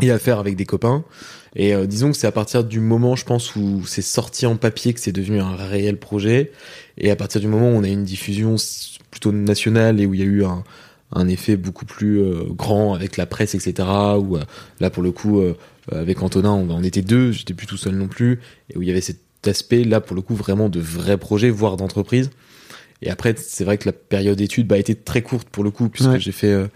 et 0.00 0.12
à 0.12 0.18
faire 0.18 0.38
avec 0.38 0.54
des 0.54 0.64
copains. 0.64 1.04
Et 1.56 1.74
euh, 1.74 1.86
disons 1.86 2.12
que 2.12 2.16
c'est 2.16 2.28
à 2.28 2.32
partir 2.32 2.62
du 2.62 2.78
moment, 2.78 3.16
je 3.16 3.24
pense, 3.24 3.56
où 3.56 3.84
c'est 3.84 4.02
sorti 4.02 4.46
en 4.46 4.56
papier 4.56 4.92
que 4.92 5.00
c'est 5.00 5.12
devenu 5.12 5.40
un 5.40 5.56
réel 5.56 5.98
projet. 5.98 6.52
Et 6.98 7.10
à 7.10 7.16
partir 7.16 7.40
du 7.40 7.48
moment 7.48 7.70
où 7.70 7.74
on 7.74 7.82
a 7.82 7.88
une 7.88 8.04
diffusion 8.04 8.54
plutôt 9.10 9.32
nationale 9.32 10.00
et 10.00 10.06
où 10.06 10.14
il 10.14 10.20
y 10.20 10.22
a 10.22 10.26
eu 10.26 10.44
un, 10.44 11.28
effet 11.28 11.56
beaucoup 11.56 11.84
plus 11.84 12.20
euh, 12.20 12.44
grand 12.50 12.94
avec 12.94 13.16
la 13.16 13.26
presse, 13.26 13.56
etc. 13.56 13.88
Euh, 13.88 14.40
là, 14.80 14.90
pour 14.90 15.02
le 15.02 15.10
coup, 15.10 15.42
avec 15.90 16.22
Antonin, 16.22 16.52
on, 16.52 16.70
on 16.70 16.82
était 16.84 17.02
deux, 17.02 17.32
j'étais 17.32 17.54
plus 17.54 17.66
tout 17.66 17.76
seul 17.76 17.94
non 17.94 18.08
plus. 18.08 18.40
Et 18.70 18.78
où 18.78 18.82
il 18.82 18.88
y 18.88 18.90
avait 18.92 19.00
cet 19.00 19.18
aspect, 19.44 19.82
là, 19.82 20.00
pour 20.00 20.14
le 20.14 20.22
coup, 20.22 20.34
vraiment 20.36 20.68
de 20.68 20.80
vrai 20.80 21.18
projet, 21.18 21.50
voire 21.50 21.76
d'entreprise. 21.76 22.30
Et 23.02 23.10
après, 23.10 23.34
c'est 23.36 23.64
vrai 23.64 23.76
que 23.78 23.86
la 23.86 23.92
période 23.92 24.38
d'études 24.38 24.66
bah, 24.66 24.76
a 24.76 24.78
été 24.78 24.94
très 24.94 25.22
courte 25.22 25.48
pour 25.48 25.64
le 25.64 25.70
coup, 25.70 25.88
puisque 25.88 26.10
Ouais. 26.10 26.20
j'ai 26.20 26.32
fait, 26.32 26.52
euh, 26.52 26.66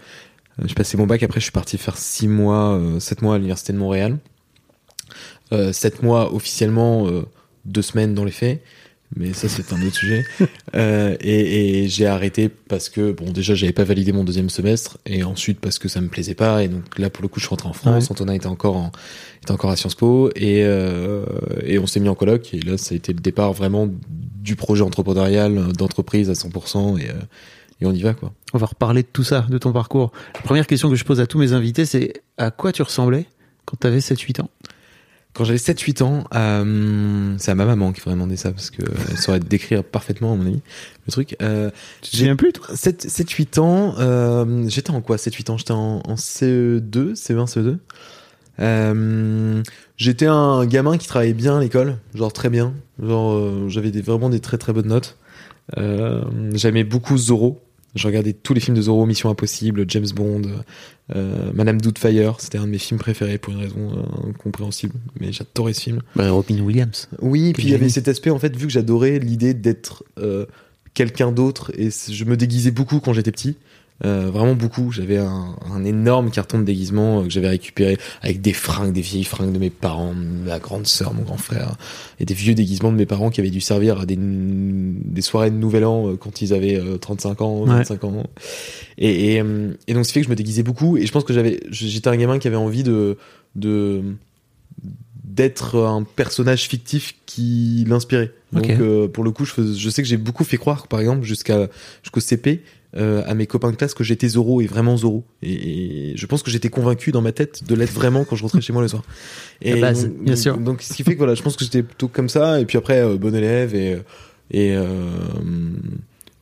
j'ai 0.65 0.75
passé 0.75 0.97
mon 0.97 1.07
bac. 1.07 1.23
Après, 1.23 1.39
je 1.39 1.45
suis 1.45 1.51
parti 1.51 1.77
faire 1.77 1.97
six 1.97 2.27
mois, 2.27 2.75
euh, 2.77 2.99
sept 2.99 3.21
mois 3.21 3.35
à 3.35 3.37
l'université 3.37 3.73
de 3.73 3.77
Montréal. 3.77 4.17
Euh, 5.51 5.73
sept 5.73 6.03
mois 6.03 6.33
officiellement, 6.33 7.07
euh, 7.07 7.23
deux 7.65 7.81
semaines 7.81 8.13
dans 8.13 8.23
les 8.25 8.31
faits. 8.31 8.61
Mais 9.15 9.33
ça, 9.33 9.49
c'est 9.49 9.73
un 9.73 9.81
autre 9.81 9.95
sujet. 9.95 10.25
Euh, 10.75 11.17
et 11.19 11.83
et 11.83 11.87
j'ai 11.87 12.05
arrêté 12.05 12.47
parce 12.47 12.89
que, 12.89 13.11
bon, 13.11 13.31
déjà, 13.31 13.55
j'avais 13.55 13.73
pas 13.73 13.83
validé 13.83 14.11
mon 14.11 14.23
deuxième 14.23 14.51
semestre. 14.51 14.99
Et 15.07 15.23
ensuite, 15.23 15.59
parce 15.59 15.79
que 15.79 15.87
ça 15.87 15.99
me 15.99 16.09
plaisait 16.09 16.35
pas. 16.35 16.63
Et 16.63 16.67
donc 16.67 16.99
là, 16.99 17.09
pour 17.09 17.23
le 17.23 17.27
coup, 17.27 17.39
je 17.39 17.45
suis 17.45 17.49
rentré 17.49 17.67
en 17.67 17.73
France. 17.73 18.03
Ouais. 18.03 18.11
Antonin 18.11 18.33
était 18.33 18.45
encore 18.45 18.77
en, 18.77 18.91
était 19.41 19.51
encore 19.51 19.71
à 19.71 19.75
Sciences 19.75 19.95
Po. 19.95 20.29
Et, 20.35 20.63
euh, 20.63 21.25
et 21.63 21.79
on 21.79 21.87
s'est 21.87 21.99
mis 21.99 22.07
en 22.07 22.13
coloc. 22.13 22.53
Et 22.53 22.59
là, 22.59 22.77
ça 22.77 22.93
a 22.93 22.97
été 22.97 23.13
le 23.13 23.19
départ 23.19 23.51
vraiment 23.53 23.89
du 24.07 24.55
projet 24.55 24.83
entrepreneurial, 24.83 25.57
euh, 25.57 25.71
d'entreprise 25.71 26.29
à 26.29 26.33
100%. 26.33 26.99
Et, 26.99 27.09
euh, 27.09 27.13
et 27.81 27.87
on 27.87 27.91
y 27.93 28.01
va, 28.01 28.13
quoi. 28.13 28.31
On 28.53 28.59
va 28.59 28.67
reparler 28.67 29.01
de 29.01 29.07
tout 29.11 29.23
ça, 29.23 29.47
de 29.49 29.57
ton 29.57 29.71
parcours. 29.71 30.11
La 30.35 30.41
première 30.41 30.67
question 30.67 30.87
que 30.89 30.95
je 30.95 31.03
pose 31.03 31.19
à 31.19 31.25
tous 31.25 31.39
mes 31.39 31.53
invités, 31.53 31.85
c'est 31.85 32.21
à 32.37 32.51
quoi 32.51 32.71
tu 32.71 32.83
ressemblais 32.83 33.25
quand 33.65 33.77
tu 33.79 33.87
avais 33.87 33.99
7-8 33.99 34.41
ans? 34.41 34.49
Quand 35.39 35.45
j'avais 35.45 35.57
7-8 35.57 36.03
ans, 36.03 36.25
euh, 36.35 37.33
c'est 37.37 37.51
à 37.51 37.55
ma 37.55 37.63
maman 37.63 37.93
qu'il 37.93 38.03
faudrait 38.03 38.15
demander 38.17 38.35
ça 38.35 38.51
parce 38.51 38.69
que 38.69 38.81
elle 39.09 39.17
saurait 39.17 39.39
décrire 39.39 39.85
parfaitement, 39.85 40.33
à 40.33 40.35
mon 40.35 40.45
avis, 40.45 40.59
le 41.07 41.11
truc. 41.13 41.37
Euh, 41.41 41.71
Tu 42.01 42.11
te 42.11 42.17
souviens 42.17 42.35
plus, 42.35 42.51
toi 42.51 42.67
7-8 42.75 43.57
ans, 43.61 43.95
euh, 43.99 44.65
j'étais 44.67 44.91
en 44.91 44.99
quoi 44.99 45.15
7-8 45.15 45.49
ans? 45.51 45.57
J'étais 45.57 45.71
en, 45.71 46.01
en 46.05 46.15
E 46.15 46.81
CE2, 46.81 47.15
CE1, 47.15 47.45
CE2. 47.45 47.77
Euh, 48.59 49.63
j'étais 49.95 50.25
un 50.25 50.65
gamin 50.65 50.97
qui 50.97 51.07
travaillait 51.07 51.33
bien 51.33 51.55
à 51.55 51.61
l'école, 51.61 51.99
genre 52.13 52.33
très 52.33 52.49
bien. 52.49 52.73
Genre, 53.01 53.31
euh, 53.31 53.69
j'avais 53.69 53.91
des, 53.91 54.01
vraiment 54.01 54.29
des 54.29 54.41
très 54.41 54.57
très 54.57 54.73
bonnes 54.73 54.87
notes. 54.89 55.17
J'aimais 56.51 56.83
beaucoup 56.83 57.17
Zorro. 57.17 57.61
Je 57.95 58.07
regardais 58.07 58.33
tous 58.33 58.53
les 58.53 58.59
films 58.59 58.77
de 58.77 58.81
Zorro, 58.83 59.05
Mission 59.05 59.29
Impossible, 59.29 59.85
James 59.87 60.07
Bond, 60.13 60.43
euh, 61.15 61.51
Madame 61.53 61.81
Doubtfire. 61.81 62.39
C'était 62.39 62.57
un 62.57 62.65
de 62.65 62.71
mes 62.71 62.77
films 62.77 62.99
préférés 62.99 63.37
pour 63.37 63.53
une 63.53 63.59
raison 63.59 63.91
euh, 63.97 64.29
incompréhensible, 64.29 64.93
mais 65.19 65.31
j'adorais 65.31 65.73
ce 65.73 65.81
film. 65.81 66.01
Bah, 66.15 66.29
Robin 66.29 66.59
Williams. 66.59 67.09
Oui, 67.21 67.53
puis 67.53 67.63
il 67.63 67.69
y 67.71 67.75
avait 67.75 67.89
cet 67.89 68.07
aspect, 68.07 68.29
en 68.29 68.39
fait, 68.39 68.55
vu 68.55 68.67
que 68.67 68.71
j'adorais 68.71 69.19
l'idée 69.19 69.53
d'être 69.53 70.03
euh, 70.19 70.45
quelqu'un 70.93 71.31
d'autre, 71.31 71.71
et 71.77 71.89
je 71.89 72.25
me 72.25 72.37
déguisais 72.37 72.71
beaucoup 72.71 72.99
quand 72.99 73.13
j'étais 73.13 73.31
petit. 73.31 73.57
Euh, 74.05 74.29
vraiment 74.31 74.55
beaucoup. 74.55 74.91
J'avais 74.93 75.17
un, 75.17 75.55
un 75.73 75.83
énorme 75.83 76.31
carton 76.31 76.57
de 76.59 76.63
déguisement 76.63 77.19
euh, 77.19 77.23
que 77.25 77.29
j'avais 77.29 77.49
récupéré 77.49 77.97
avec 78.21 78.39
des 78.39 78.53
fringues, 78.53 78.93
des 78.93 79.01
vieilles 79.01 79.25
fringues 79.25 79.51
de 79.51 79.59
mes 79.59 79.69
parents, 79.69 80.13
ma 80.13 80.57
grande 80.59 80.87
sœur, 80.87 81.13
mon 81.13 81.23
grand 81.23 81.35
frère, 81.37 81.75
et 82.19 82.23
des 82.23 82.33
vieux 82.33 82.53
déguisements 82.55 82.93
de 82.93 82.97
mes 82.97 83.05
parents 83.05 83.29
qui 83.29 83.41
avaient 83.41 83.49
dû 83.49 83.59
servir 83.59 83.99
à 83.99 84.05
des, 84.05 84.17
des 84.17 85.21
soirées 85.21 85.51
de 85.51 85.57
Nouvel 85.57 85.83
An 85.83 86.11
euh, 86.11 86.15
quand 86.15 86.41
ils 86.41 86.53
avaient 86.53 86.77
euh, 86.79 86.97
35 86.97 87.41
ans, 87.41 87.59
Ouais. 87.63 87.67
25 87.67 88.03
ans. 88.05 88.23
Et, 88.97 89.35
et, 89.35 89.43
et 89.87 89.93
donc, 89.93 90.05
ce 90.05 90.13
fait 90.13 90.21
que 90.21 90.25
je 90.25 90.29
me 90.31 90.35
déguisais 90.35 90.63
beaucoup. 90.63 90.95
Et 90.95 91.05
je 91.05 91.11
pense 91.11 91.25
que 91.25 91.33
j'avais, 91.33 91.59
j'étais 91.69 92.07
un 92.09 92.15
gamin 92.15 92.39
qui 92.39 92.47
avait 92.47 92.55
envie 92.55 92.83
de, 92.83 93.17
de, 93.55 94.01
d'être 95.23 95.77
un 95.77 96.03
personnage 96.03 96.63
fictif 96.67 97.15
qui 97.25 97.85
l'inspirait. 97.87 98.31
Donc 98.51 98.63
euh, 98.81 99.07
pour 99.07 99.23
le 99.23 99.31
coup, 99.31 99.45
je, 99.45 99.53
fais- 99.53 99.73
je 99.75 99.89
sais 99.89 100.01
que 100.01 100.07
j'ai 100.07 100.17
beaucoup 100.17 100.43
fait 100.43 100.57
croire, 100.57 100.87
par 100.87 100.99
exemple, 100.99 101.23
jusqu'à 101.23 101.67
jusqu'au 102.03 102.19
CP, 102.19 102.63
euh, 102.97 103.21
à 103.27 103.35
mes 103.35 103.45
copains 103.45 103.69
de 103.69 103.75
classe 103.75 103.93
que 103.93 104.03
j'étais 104.03 104.27
Zoro 104.27 104.61
et 104.61 104.65
vraiment 104.65 104.97
Zoro. 104.97 105.23
Et, 105.43 106.11
et 106.11 106.17
je 106.17 106.25
pense 106.25 106.41
que 106.41 106.49
j'étais 106.49 106.69
convaincu 106.69 107.11
dans 107.11 107.21
ma 107.21 107.31
tête 107.31 107.63
de 107.63 107.75
l'être 107.75 107.93
vraiment 107.93 108.25
quand 108.25 108.35
je 108.35 108.41
rentrais 108.41 108.61
chez 108.61 108.73
moi 108.73 108.81
le 108.81 108.87
soir. 108.87 109.03
Et 109.61 109.75
La 109.75 109.81
base, 109.81 110.07
donc, 110.07 110.23
bien 110.23 110.35
sûr. 110.35 110.57
Donc 110.57 110.81
ce 110.81 110.93
qui 110.93 111.03
fait 111.03 111.13
que 111.13 111.19
voilà, 111.19 111.35
je 111.35 111.43
pense 111.43 111.55
que 111.55 111.63
j'étais 111.63 111.83
plutôt 111.83 112.07
comme 112.07 112.29
ça. 112.29 112.59
Et 112.59 112.65
puis 112.65 112.77
après, 112.77 113.01
euh, 113.01 113.17
bon 113.17 113.35
élève 113.35 113.75
et 113.75 113.99
et 114.51 114.75
euh, 114.75 114.87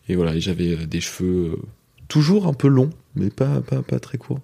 et 0.08 0.16
voilà, 0.16 0.38
j'avais 0.40 0.86
des 0.86 1.02
cheveux 1.02 1.58
toujours 2.08 2.48
un 2.48 2.54
peu 2.54 2.70
longs, 2.70 2.92
mais 3.16 3.30
pas 3.30 3.60
pas 3.62 3.82
pas 3.82 4.00
très 4.00 4.18
courts. 4.18 4.40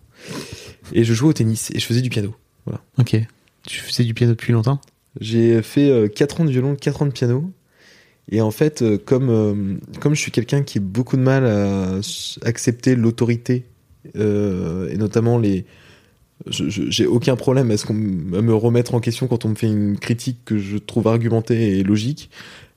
Et 0.91 1.03
je 1.03 1.13
jouais 1.13 1.29
au 1.29 1.33
tennis 1.33 1.71
et 1.71 1.79
je 1.79 1.85
faisais 1.85 2.01
du 2.01 2.09
piano. 2.09 2.35
Ok. 2.97 3.15
Tu 3.65 3.79
faisais 3.79 4.03
du 4.03 4.13
piano 4.13 4.33
depuis 4.33 4.51
longtemps? 4.51 4.81
J'ai 5.21 5.61
fait 5.61 6.11
4 6.13 6.41
ans 6.41 6.45
de 6.45 6.49
violon, 6.49 6.75
4 6.75 7.03
ans 7.03 7.05
de 7.05 7.11
piano. 7.11 7.53
Et 8.31 8.41
en 8.41 8.51
fait, 8.51 8.81
euh, 8.81 8.97
comme, 9.03 9.29
euh, 9.29 9.53
comme 9.99 10.15
je 10.15 10.21
suis 10.21 10.31
quelqu'un 10.31 10.63
qui 10.63 10.77
a 10.77 10.81
beaucoup 10.81 11.17
de 11.17 11.21
mal 11.21 11.45
à 11.45 11.99
accepter 12.43 12.95
l'autorité, 12.95 13.65
euh, 14.15 14.89
et 14.89 14.97
notamment 14.97 15.37
les. 15.37 15.65
J'ai 16.47 17.05
aucun 17.05 17.37
problème 17.37 17.71
à, 17.71 17.77
ce 17.77 17.85
qu'on 17.85 17.93
me 17.93 18.53
remettre 18.53 18.95
en 18.95 18.99
question 18.99 19.27
quand 19.27 19.45
on 19.45 19.49
me 19.49 19.55
fait 19.55 19.67
une 19.67 19.97
critique 19.97 20.39
que 20.43 20.57
je 20.57 20.77
trouve 20.77 21.07
argumentée 21.07 21.77
et 21.79 21.83
logique. 21.83 22.29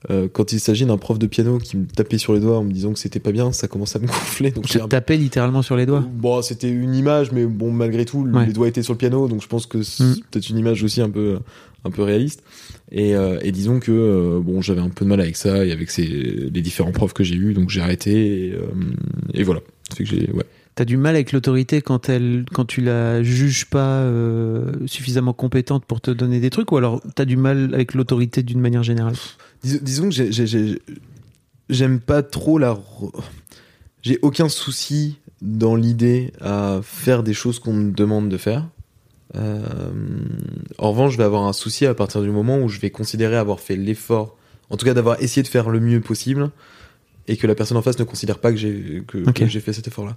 Euh, 0.09 0.29
quand 0.31 0.53
il 0.53 0.59
s'agit 0.61 0.85
d'un 0.85 0.97
prof 0.97 1.19
de 1.19 1.27
piano 1.27 1.57
qui 1.57 1.75
me 1.75 1.85
tapait 1.85 2.17
sur 2.19 2.33
les 2.33 2.39
doigts 2.39 2.59
en 2.59 2.63
me 2.63 2.71
disant 2.71 2.93
que 2.93 2.99
c'était 2.99 3.19
pas 3.19 3.31
bien, 3.33 3.51
ça 3.51 3.67
commence 3.67 3.93
à 3.95 3.99
me 3.99 4.05
gonfler. 4.07 4.51
Donc 4.51 4.67
Je 4.71 4.79
un 4.79 4.87
tapais 4.87 5.17
littéralement 5.17 5.63
sur 5.63 5.75
les 5.75 5.85
doigts? 5.85 6.05
Bon, 6.13 6.41
c'était 6.41 6.69
une 6.69 6.93
image, 6.95 7.31
mais 7.33 7.45
bon, 7.45 7.71
malgré 7.71 8.05
tout, 8.05 8.21
Ouais. 8.21 8.45
les 8.45 8.53
doigts 8.53 8.69
étaient 8.69 8.83
sur 8.83 8.93
le 8.93 8.99
piano, 8.99 9.27
donc 9.27 9.41
je 9.41 9.47
pense 9.47 9.65
que 9.65 9.81
c'est 9.81 10.03
Mm. 10.03 10.15
peut-être 10.31 10.49
une 10.49 10.59
image 10.59 10.83
aussi 10.83 11.01
un 11.01 11.09
peu, 11.09 11.39
un 11.83 11.89
peu 11.91 12.03
réaliste. 12.03 12.43
Et, 12.91 13.15
euh, 13.15 13.37
et 13.41 13.51
disons 13.51 13.79
que 13.79 13.91
euh, 13.91 14.39
bon, 14.41 14.61
j'avais 14.61 14.79
un 14.81 14.89
peu 14.89 15.03
de 15.03 15.09
mal 15.09 15.19
avec 15.19 15.35
ça 15.35 15.65
et 15.65 15.71
avec 15.71 15.91
ces, 15.91 16.05
les 16.07 16.61
différents 16.61 16.91
profs 16.93 17.13
que 17.13 17.23
j'ai 17.23 17.35
eus, 17.35 17.53
donc 17.53 17.69
j'ai 17.69 17.81
arrêté. 17.81 18.47
Et, 18.47 18.53
euh, 18.53 18.61
et 19.33 19.43
voilà. 19.43 19.59
Fait 19.93 20.03
que 20.03 20.09
j'ai, 20.09 20.31
ouais. 20.31 20.45
T'as 20.75 20.85
du 20.85 20.95
mal 20.95 21.15
avec 21.15 21.31
l'autorité 21.31 21.81
quand 21.81 22.07
elle, 22.07 22.45
quand 22.53 22.65
tu 22.65 22.81
la 22.81 23.23
juges 23.23 23.65
pas 23.65 24.01
euh, 24.01 24.71
suffisamment 24.85 25.33
compétente 25.33 25.85
pour 25.85 26.01
te 26.01 26.11
donner 26.11 26.39
des 26.39 26.49
trucs, 26.51 26.71
ou 26.71 26.77
alors 26.77 27.01
t'as 27.15 27.25
du 27.25 27.35
mal 27.35 27.71
avec 27.73 27.93
l'autorité 27.95 28.43
d'une 28.43 28.59
manière 28.61 28.83
générale? 28.83 29.15
Dis- 29.63 29.79
disons 29.81 30.03
que 30.09 30.13
j'ai- 30.13 30.31
j'ai- 30.31 30.45
j'ai- 30.45 30.79
j'aime 31.69 31.99
pas 31.99 32.21
trop 32.21 32.57
la. 32.59 32.73
re- 32.73 33.11
J'ai 34.03 34.19
aucun 34.21 34.49
souci 34.49 35.17
dans 35.41 35.75
l'idée 35.75 36.31
à 36.41 36.79
faire 36.83 37.23
des 37.23 37.33
choses 37.33 37.57
qu'on 37.59 37.73
me 37.73 37.91
demande 37.91 38.29
de 38.29 38.37
faire. 38.37 38.69
Euh, 39.37 39.61
en 40.77 40.91
revanche, 40.91 41.13
je 41.13 41.17
vais 41.17 41.23
avoir 41.23 41.43
un 41.43 41.53
souci 41.53 41.85
à 41.85 41.93
partir 41.93 42.21
du 42.21 42.29
moment 42.29 42.59
où 42.59 42.69
je 42.69 42.79
vais 42.79 42.89
considérer 42.89 43.35
avoir 43.37 43.59
fait 43.59 43.75
l'effort, 43.75 44.35
en 44.69 44.77
tout 44.77 44.85
cas 44.85 44.93
d'avoir 44.93 45.21
essayé 45.21 45.43
de 45.43 45.47
faire 45.47 45.69
le 45.69 45.79
mieux 45.79 46.01
possible, 46.01 46.49
et 47.29 47.35
que 47.37 47.45
la 47.45 47.55
personne 47.55 47.75
en 47.77 47.81
face 47.81 47.99
ne 47.99 48.05
considère 48.05 48.39
pas 48.39 48.51
que 48.51 48.57
j'ai 48.57 49.03
que, 49.05 49.19
j'ai 49.47 49.59
fait 49.59 49.73
cet 49.73 49.87
effort-là. 49.87 50.15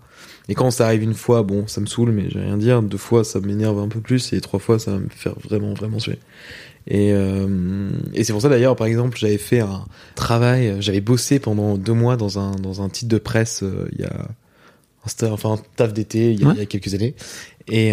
Et 0.49 0.55
quand 0.55 0.71
ça 0.71 0.87
arrive 0.87 1.03
une 1.03 1.15
fois, 1.15 1.43
bon, 1.43 1.67
ça 1.67 1.81
me 1.81 1.87
saoule, 1.87 2.13
mais 2.13 2.31
j'ai 2.31 2.39
rien 2.39 2.55
à 2.55 2.57
dire. 2.57 2.83
Deux 2.83 2.99
fois, 2.99 3.25
ça 3.25 3.41
m'énerve 3.41 3.79
un 3.81 3.89
peu 3.89 4.01
plus, 4.01 4.33
et 4.33 4.41
trois 4.41 4.61
fois, 4.61 4.79
ça 4.79 4.93
va 4.93 4.99
me 4.99 5.09
faire 5.09 5.35
vraiment, 5.41 5.75
vraiment 5.75 5.99
suer. 5.99 6.19
Et, 6.87 7.13
euh, 7.13 7.91
et 8.15 8.25
c'est 8.25 8.33
pour 8.33 8.41
ça 8.41 8.49
d'ailleurs, 8.49 8.75
par 8.77 8.87
exemple, 8.87 9.19
j'avais 9.19 9.39
fait 9.39 9.61
un 9.61 9.85
travail, 10.15 10.77
j'avais 10.81 11.01
bossé 11.03 11.39
pendant 11.41 11.77
deux 11.77 11.93
mois 11.93 12.17
dans 12.17 12.39
un, 12.39 12.53
dans 12.53 12.81
un 12.81 12.89
titre 12.89 13.09
de 13.11 13.19
presse 13.19 13.63
euh, 13.65 13.87
il 13.93 14.01
y 14.01 14.05
a 14.05 14.29
un, 15.25 15.31
enfin, 15.33 15.53
un 15.55 15.59
taf 15.77 15.93
d'été 15.93 16.33
il, 16.33 16.41
y 16.41 16.45
a- 16.45 16.47
Ouais. 16.49 16.55
il 16.55 16.59
y 16.61 16.63
a 16.63 16.67
quelques 16.67 16.95
années. 16.95 17.15
Et, 17.69 17.93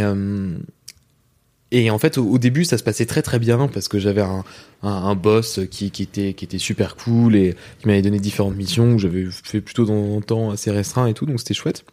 et 1.71 1.89
en 1.91 1.99
fait, 1.99 2.17
au, 2.17 2.37
début, 2.37 2.63
ça 2.63 2.77
se 2.77 2.83
passait 2.83 3.05
très 3.05 3.21
très 3.21 3.39
bien 3.39 3.67
parce 3.67 3.87
que 3.87 3.99
j'avais 3.99 4.21
un, 4.21 4.45
un, 4.83 4.89
un 4.89 5.15
boss 5.15 5.59
qui, 5.69 5.91
qui, 5.91 6.03
était, 6.03 6.33
qui 6.33 6.45
était 6.45 6.59
super 6.59 6.95
cool 6.95 7.35
et 7.35 7.55
qui 7.79 7.87
m'avait 7.87 8.01
donné 8.01 8.19
différentes 8.19 8.55
missions 8.55 8.95
que 8.95 9.01
j'avais 9.01 9.25
fait 9.29 9.59
plutôt 9.59 9.85
dans 9.85 10.17
un 10.17 10.21
temps 10.21 10.51
assez 10.51 10.71
restreint 10.71 11.07
et 11.07 11.13
tout, 11.13 11.25
donc 11.25 11.39
c'était 11.39 11.53
chouette. 11.53 11.83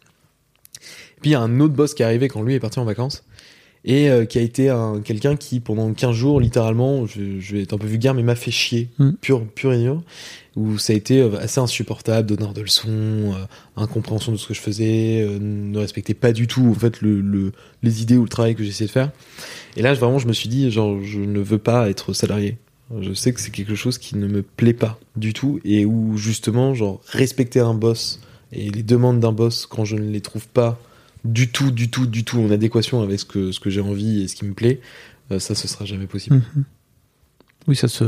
Puis 1.21 1.31
il 1.31 1.33
y 1.33 1.35
a 1.35 1.41
un 1.41 1.59
autre 1.59 1.73
boss 1.73 1.93
qui 1.93 2.03
est 2.03 2.05
arrivé 2.05 2.27
quand 2.29 2.41
lui 2.41 2.53
est 2.53 2.59
parti 2.59 2.79
en 2.79 2.85
vacances 2.85 3.23
et 3.87 4.09
euh, 4.09 4.25
qui 4.25 4.39
a 4.39 4.41
été 4.41 4.69
un, 4.69 4.99
quelqu'un 5.01 5.35
qui 5.35 5.59
pendant 5.59 5.93
15 5.93 6.11
jours 6.15 6.41
littéralement 6.41 7.05
je, 7.05 7.39
je 7.39 7.55
vais 7.55 7.61
être 7.61 7.73
un 7.73 7.77
peu 7.77 7.87
vulgaire 7.87 8.13
mais 8.15 8.23
m'a 8.23 8.35
fait 8.35 8.51
chier. 8.51 8.89
Mm. 8.97 9.11
pur 9.21 9.45
pur 9.53 9.71
et 9.73 9.77
dur. 9.79 10.01
Où 10.55 10.77
ça 10.77 10.93
a 10.93 10.95
été 10.95 11.19
euh, 11.19 11.37
assez 11.39 11.59
insupportable 11.59 12.27
donneur 12.29 12.53
de 12.53 12.61
leçons 12.61 12.87
euh, 12.89 13.33
incompréhension 13.75 14.31
de 14.31 14.37
ce 14.37 14.47
que 14.47 14.53
je 14.53 14.61
faisais 14.61 15.21
euh, 15.21 15.37
ne 15.39 15.77
respectait 15.77 16.13
pas 16.13 16.31
du 16.31 16.47
tout 16.47 16.65
en 16.69 16.73
fait 16.79 17.01
le, 17.01 17.19
le- 17.21 17.51
les 17.83 18.01
idées 18.01 18.17
ou 18.17 18.23
le 18.23 18.29
travail 18.29 18.55
que 18.55 18.63
j'essayais 18.63 18.87
de 18.87 18.91
faire. 18.91 19.11
Et 19.77 19.81
là 19.81 19.93
vraiment 19.93 20.17
je 20.19 20.27
me 20.27 20.33
suis 20.33 20.49
dit 20.49 20.71
genre 20.71 20.97
je 21.03 21.19
ne 21.19 21.39
veux 21.39 21.57
pas 21.59 21.89
être 21.89 22.13
salarié. 22.13 22.57
Je 23.01 23.13
sais 23.13 23.33
que 23.33 23.41
c'est 23.41 23.49
quelque 23.51 23.75
chose 23.75 23.97
qui 23.97 24.15
ne 24.15 24.27
me 24.27 24.43
plaît 24.43 24.73
pas 24.73 24.99
du 25.15 25.33
tout 25.33 25.59
et 25.65 25.85
où 25.85 26.17
justement 26.17 26.73
genre 26.73 27.01
respecter 27.07 27.59
un 27.59 27.73
boss 27.73 28.19
et 28.53 28.69
les 28.69 28.83
demandes 28.83 29.19
d'un 29.19 29.31
boss 29.33 29.65
quand 29.65 29.85
je 29.85 29.95
ne 29.97 30.09
les 30.09 30.21
trouve 30.21 30.47
pas 30.47 30.79
du 31.25 31.51
tout, 31.51 31.71
du 31.71 31.89
tout, 31.89 32.05
du 32.05 32.23
tout 32.23 32.39
en 32.39 32.51
adéquation 32.51 33.01
avec 33.01 33.19
ce 33.19 33.25
que, 33.25 33.51
ce 33.51 33.59
que 33.59 33.69
j'ai 33.69 33.81
envie 33.81 34.21
et 34.21 34.27
ce 34.27 34.35
qui 34.35 34.45
me 34.45 34.53
plaît, 34.53 34.79
euh, 35.31 35.39
ça, 35.39 35.55
ce 35.55 35.67
sera 35.67 35.85
jamais 35.85 36.07
possible. 36.07 36.37
Mhm. 36.37 36.63
Oui, 37.67 37.75
ça 37.75 37.87
se. 37.87 38.05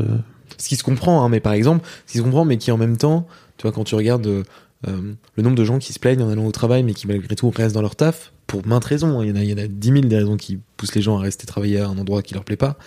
Ce 0.57 0.69
qui 0.69 0.77
se 0.77 0.83
comprend, 0.83 1.23
hein, 1.23 1.29
mais 1.29 1.41
par 1.41 1.53
exemple, 1.53 1.85
ce 2.05 2.13
qui 2.13 2.17
se 2.19 2.23
comprend, 2.23 2.45
mais 2.45 2.57
qui 2.57 2.71
en 2.71 2.77
même 2.77 2.95
temps, 2.95 3.27
tu 3.57 3.63
vois, 3.63 3.73
quand 3.73 3.83
tu 3.83 3.95
regardes 3.95 4.25
euh, 4.25 4.43
le 5.35 5.43
nombre 5.43 5.55
de 5.55 5.63
gens 5.65 5.77
qui 5.77 5.91
se 5.91 5.99
plaignent 5.99 6.23
en 6.23 6.29
allant 6.29 6.45
au 6.45 6.51
travail, 6.51 6.83
mais 6.83 6.93
qui 6.93 7.05
malgré 7.05 7.35
tout 7.35 7.49
restent 7.49 7.75
dans 7.75 7.81
leur 7.81 7.97
taf, 7.97 8.31
pour 8.47 8.65
maintes 8.65 8.85
raisons, 8.85 9.19
hein, 9.19 9.25
il 9.25 9.29
y 9.29 9.31
en 9.33 9.35
a, 9.35 9.43
il 9.43 9.49
y 9.49 9.53
en 9.53 9.57
a 9.57 9.67
10 9.67 9.87
000 9.91 10.01
des 10.05 10.17
raisons 10.17 10.37
qui 10.37 10.59
poussent 10.77 10.95
les 10.95 11.01
gens 11.01 11.17
à 11.17 11.21
rester 11.21 11.45
travailler 11.45 11.79
à 11.79 11.89
un 11.89 11.97
endroit 11.97 12.21
qui 12.21 12.33
leur 12.33 12.45
plaît 12.45 12.55
pas, 12.55 12.77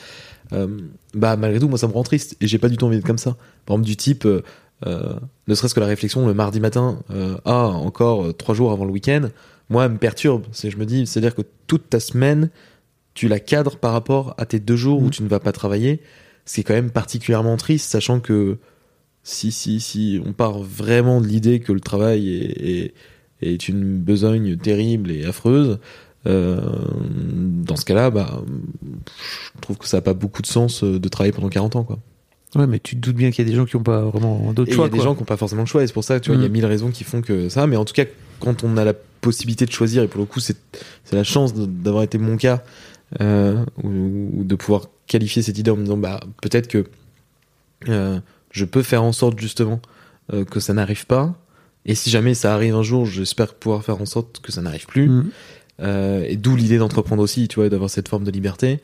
euh, 0.53 0.69
bah 1.13 1.37
malgré 1.37 1.61
tout, 1.61 1.69
moi 1.69 1.79
ça 1.79 1.87
me 1.87 1.93
rend 1.93 2.03
triste, 2.03 2.35
et 2.41 2.47
j'ai 2.47 2.59
pas 2.59 2.71
du 2.71 2.79
tout 2.79 2.87
envie 2.87 2.97
d'être 2.97 3.07
comme 3.07 3.19
ça. 3.19 3.37
Par 3.67 3.75
exemple, 3.75 3.87
du 3.87 3.97
type, 3.97 4.27
ne 4.27 5.55
serait-ce 5.55 5.75
que 5.75 5.81
la 5.81 5.87
réflexion 5.87 6.27
le 6.27 6.33
mardi 6.33 6.61
matin, 6.61 6.99
ah, 7.45 7.67
encore 7.67 8.35
trois 8.37 8.55
jours 8.55 8.73
avant 8.73 8.87
le 8.87 8.91
week-end, 8.91 9.29
moi, 9.71 9.85
elle 9.87 9.93
me 9.93 9.99
perturbe. 9.99 10.45
C'est, 10.53 10.71
je 10.71 10.77
me 10.77 10.85
dis, 10.85 11.07
c'est-à-dire 11.07 11.35
que 11.35 11.43
toute 11.67 11.89
ta 11.89 12.01
semaine, 12.01 12.51
tu 13.15 13.29
la 13.29 13.41
cadres 13.41 13.77
par 13.77 13.93
rapport 13.93 14.35
à 14.39 14.45
tes 14.47 14.61
deux 14.61 14.77
jours 14.77 15.01
où 15.01 15.07
Mhm. 15.07 15.11
tu 15.11 15.23
ne 15.23 15.29
vas 15.29 15.41
pas 15.41 15.53
travailler. 15.53 16.01
C'est 16.45 16.63
quand 16.63 16.75
même 16.75 16.91
particulièrement 16.91 17.57
triste, 17.57 17.91
sachant 17.91 18.21
que 18.21 18.59
si, 19.23 19.53
si, 19.53 19.81
si 19.81 20.21
on 20.27 20.33
part 20.33 20.59
vraiment 20.59 21.21
de 21.21 21.27
l'idée 21.27 21.61
que 21.61 21.73
le 21.73 21.81
travail 21.81 22.29
est, 22.29 22.69
est, 22.71 22.95
est 23.43 23.69
une 23.69 23.99
besogne 23.99 24.57
terrible 24.57 25.11
et 25.11 25.25
affreuse, 25.25 25.79
euh, 26.27 26.61
dans 27.65 27.77
ce 27.77 27.85
cas-là, 27.85 28.11
bah, 28.11 28.43
je 29.55 29.61
trouve 29.61 29.79
que 29.79 29.87
ça 29.87 29.99
n'a 29.99 30.03
pas 30.03 30.15
beaucoup 30.15 30.43
de 30.43 30.47
sens 30.47 30.83
euh, 30.85 30.99
de 30.99 31.09
travailler 31.09 31.33
pendant 31.33 31.49
40 31.49 31.77
ans, 31.77 31.85
quoi. 31.85 31.99
Ouais, 32.57 32.67
mais 32.67 32.81
tu 32.81 32.97
te 32.97 33.01
doutes 33.01 33.15
bien 33.17 33.31
qu'il 33.31 33.45
y 33.45 33.49
a 33.49 33.51
des 33.51 33.57
gens 33.57 33.65
qui 33.65 33.77
n'ont 33.77 33.83
pas 33.85 34.01
vraiment 34.03 34.53
d'autres 34.53 34.71
il 34.71 34.73
y 34.73 34.77
choix. 34.77 34.87
a 34.87 34.89
des 34.89 35.01
gens 35.01 35.15
qui 35.15 35.21
n'ont 35.21 35.27
pas 35.27 35.37
forcément 35.37 35.63
le 35.63 35.67
choix, 35.69 35.83
et 35.85 35.87
c'est 35.87 35.93
pour 35.93 36.03
ça, 36.05 36.19
tu 36.19 36.31
vois, 36.31 36.37
il 36.37 36.43
y 36.43 36.47
a 36.47 36.49
Mm. 36.49 36.53
mille 36.53 36.67
raisons 36.67 36.91
qui 36.91 37.05
font 37.05 37.21
que 37.23 37.49
ça, 37.49 37.67
mais 37.69 37.77
en 37.77 37.85
tout 37.85 37.93
cas, 37.95 38.05
quand 38.41 38.65
on 38.65 38.77
a 38.77 38.85
la 38.85 38.95
possibilité 39.21 39.67
de 39.67 39.71
choisir, 39.71 40.03
et 40.03 40.09
pour 40.09 40.21
le 40.21 40.27
coup, 40.27 40.41
c'est 40.41 40.57
la 41.13 41.25
chance 41.25 41.55
d'avoir 41.55 42.03
été 42.03 42.19
mon 42.19 42.37
cas, 42.37 42.63
euh, 43.21 43.65
ou, 43.83 44.31
ou 44.41 44.45
de 44.45 44.55
pouvoir 44.55 44.87
qualifier 45.07 45.43
cette 45.43 45.59
idée 45.59 45.71
en 45.71 45.77
me 45.77 45.83
disant, 45.83 45.97
bah, 45.97 46.21
peut-être 46.43 46.69
que 46.69 46.87
euh, 47.89 48.21
je 48.51 48.65
peux 48.65 48.83
faire 48.83 49.03
en 49.03 49.13
sorte, 49.13 49.39
justement, 49.39 49.81
euh, 50.33 50.45
que 50.45 50.61
ça 50.61 50.73
n'arrive 50.73 51.07
pas, 51.07 51.35
et 51.85 51.95
si 51.95 52.11
jamais 52.11 52.35
ça 52.35 52.55
arrive 52.55 52.75
un 52.75 52.83
jour, 52.83 53.07
j'espère 53.07 53.55
pouvoir 53.55 53.85
faire 53.85 54.01
en 54.01 54.07
sorte 54.07 54.41
que 54.41 54.53
ça 54.53 54.63
n'arrive 54.63 54.87
plus, 54.87 55.11
euh, 55.81 56.25
et 56.29 56.37
d'où 56.37 56.57
l'idée 56.57 56.79
d'entreprendre 56.79 57.23
aussi, 57.23 57.49
tu 57.49 57.57
vois, 57.57 57.67
et 57.67 57.71
d'avoir 57.71 57.91
cette 57.91 58.09
forme 58.09 58.25
de 58.25 58.31
liberté, 58.31 58.81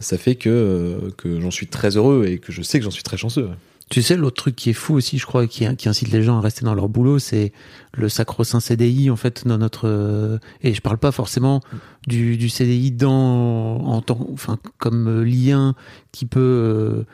ça 0.00 0.18
fait 0.18 0.34
que, 0.34 1.10
que 1.16 1.40
j'en 1.40 1.50
suis 1.50 1.66
très 1.66 1.96
heureux, 1.96 2.26
et 2.26 2.38
que 2.38 2.52
je 2.52 2.60
sais 2.60 2.78
que 2.78 2.84
j'en 2.84 2.90
suis 2.90 3.02
très 3.02 3.16
chanceux. 3.16 3.48
Tu 3.92 4.00
sais, 4.02 4.16
l'autre 4.16 4.36
truc 4.36 4.56
qui 4.56 4.70
est 4.70 4.72
fou 4.72 4.94
aussi, 4.94 5.18
je 5.18 5.26
crois, 5.26 5.46
qui, 5.46 5.66
qui 5.76 5.86
incite 5.88 6.10
les 6.10 6.22
gens 6.22 6.38
à 6.38 6.40
rester 6.40 6.64
dans 6.64 6.72
leur 6.74 6.88
boulot, 6.88 7.18
c'est 7.18 7.52
le 7.92 8.08
sacro-saint 8.08 8.58
CDI, 8.58 9.10
en 9.10 9.16
fait, 9.16 9.46
dans 9.46 9.58
notre. 9.58 9.86
euh, 9.86 10.38
et 10.62 10.72
je 10.72 10.80
parle 10.80 10.96
pas 10.96 11.12
forcément 11.12 11.60
du, 12.06 12.38
du 12.38 12.48
CDI 12.48 12.90
dans, 12.90 13.76
en 13.84 14.00
tant, 14.00 14.26
enfin, 14.32 14.58
comme 14.78 15.22
lien 15.22 15.74
qui 16.10 16.24
peut, 16.24 16.40
euh, 16.40 17.04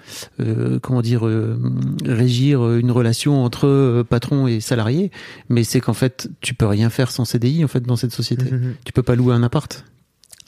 euh, 0.41 0.79
comment 0.81 1.03
dire, 1.03 1.27
euh, 1.27 1.59
régir 2.05 2.75
une 2.77 2.93
relation 2.93 3.43
entre 3.45 4.05
patron 4.09 4.47
et 4.47 4.61
salarié, 4.61 5.11
mais 5.49 5.65
c'est 5.65 5.81
qu'en 5.81 5.95
fait, 5.95 6.29
tu 6.41 6.55
peux 6.55 6.67
rien 6.67 6.91
faire 6.91 7.11
sans 7.11 7.25
CDI, 7.25 7.65
en 7.65 7.69
fait, 7.69 7.81
dans 7.81 7.97
cette 7.97 8.13
société. 8.13 8.53
Mhm. 8.53 8.75
Tu 8.85 8.93
peux 8.93 9.03
pas 9.03 9.17
louer 9.17 9.35
un 9.35 9.43
appart. 9.43 9.85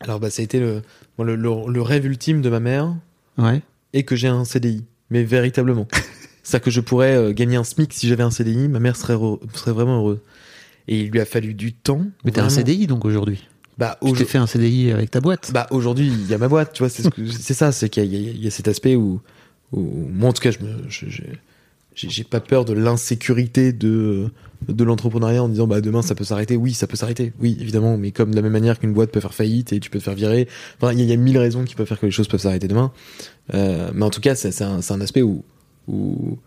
Alors 0.03 0.21
bah 0.21 0.31
ça 0.31 0.43
a 0.43 0.45
été 0.45 0.61
le, 0.61 0.83
moi, 1.19 1.27
le, 1.27 1.35
le- 1.35 1.71
le 1.73 1.83
rêve 1.83 2.07
ultime 2.07 2.41
de 2.41 2.49
ma 2.49 2.61
mère 2.61 2.95
Ouais. 3.37 3.63
et 3.93 4.05
que 4.05 4.15
j'ai 4.17 4.29
un 4.29 4.45
CDI, 4.45 4.85
mais 5.11 5.25
véritablement. 5.25 5.89
C'est-à-dire 6.42 6.64
que 6.64 6.70
je 6.70 6.80
pourrais 6.80 7.14
euh, 7.16 7.32
gagner 7.32 7.56
un 7.56 7.64
SMIC 7.64 7.92
si 7.92 8.09
j'avais 8.09 8.23
un 8.23 8.30
CDI, 8.30 8.68
ma 8.68 8.80
mère 8.80 8.97
serait, 8.97 9.12
heureux- 9.14 9.40
serait 9.54 9.73
vraiment 9.73 9.99
heureuse. 9.99 10.18
Et 10.88 11.00
il 11.02 11.11
lui 11.11 11.20
a 11.20 11.25
fallu 11.25 11.54
du 11.54 11.73
temps. 11.73 12.04
Mais 12.25 12.32
t'es 12.32 12.40
un. 12.40 12.49
CDI 12.49 12.87
donc 12.87 13.04
aujourd'hui. 13.04 13.47
Bah, 13.78 13.99
Tu 14.04 14.12
t'es 14.12 14.25
fait 14.25 14.38
un 14.38 14.47
CDI 14.47 14.90
avec 14.92 15.11
ta 15.11 15.20
boîte. 15.20 15.50
bah 15.54 15.66
aujourd'hui, 15.70 16.09
il 16.09 16.26
y 16.28 16.35
a 16.35 16.38
ma 16.38 16.49
boîte, 16.49 16.73
tu 16.75 16.82
vois, 16.82 16.88
c'est 16.90 17.02
ce 17.02 17.54
ça, 17.54 17.73
c'est 17.73 17.88
qu'il 17.88 18.04
y, 18.06 18.28
a- 18.28 18.47
y 18.49 18.50
cet 18.50 18.68
aspect 18.68 18.94
où, 18.97 19.20
où 19.73 19.80
moi 20.12 20.30
en 20.30 20.32
tout 20.32 20.42
cas, 20.42 20.50
je 20.50 21.06
j'ai 21.94 22.25
pas 22.25 22.40
peur 22.40 22.64
de 22.64 22.73
l'insécurité 22.73 23.73
de 23.73 24.28
de 24.68 24.85
l'entrepreneuriat 24.85 25.42
en 25.42 25.49
disant 25.49 25.66
bah 25.66 25.80
demain 25.80 26.02
ça 26.02 26.14
peut 26.14 26.25
s'arrêter. 26.25 26.56
Oui, 26.56 26.73
ça 26.75 26.87
peut 26.87 26.97
s'arrêter, 26.97 27.32
oui 27.40 27.56
évidemment, 27.61 27.97
mais 27.97 28.11
comme 28.11 28.30
de 28.30 28.37
la 28.37 28.42
même 28.42 28.52
manière 28.52 28.78
qu'une 28.78 28.92
boîte 28.92 29.11
peut 29.11 29.20
faire 29.20 29.35
faillite 29.35 29.73
et 29.73 29.80
tu 29.80 29.88
peux 29.90 29.99
te 29.99 30.04
faire 30.04 30.14
virer. 30.14 30.47
Enfin, 30.80 30.92
il 30.92 30.99
y, 30.99 31.02
a- 31.02 31.04
il 31.04 31.11
y 31.11 31.12
a 31.12 31.16
mille 31.16 31.38
raisons 31.38 31.64
qui 31.64 31.75
peuvent 31.75 31.87
faire 31.87 31.99
que 32.00 32.06
les 32.06 32.12
choses 32.12 32.28
peuvent 32.28 32.40
s'arrêter 32.40 32.68
demain. 32.68 32.92
Euh, 33.54 33.90
mais 33.94 34.04
en 34.04 34.11
tout 34.11 34.20
cas, 34.20 34.35
c'est 34.35 34.62
un, 34.62 34.82
c'est 34.82 34.92
un 34.92 35.00
aspect 35.00 35.23
où 35.23 35.42
où 35.89 36.39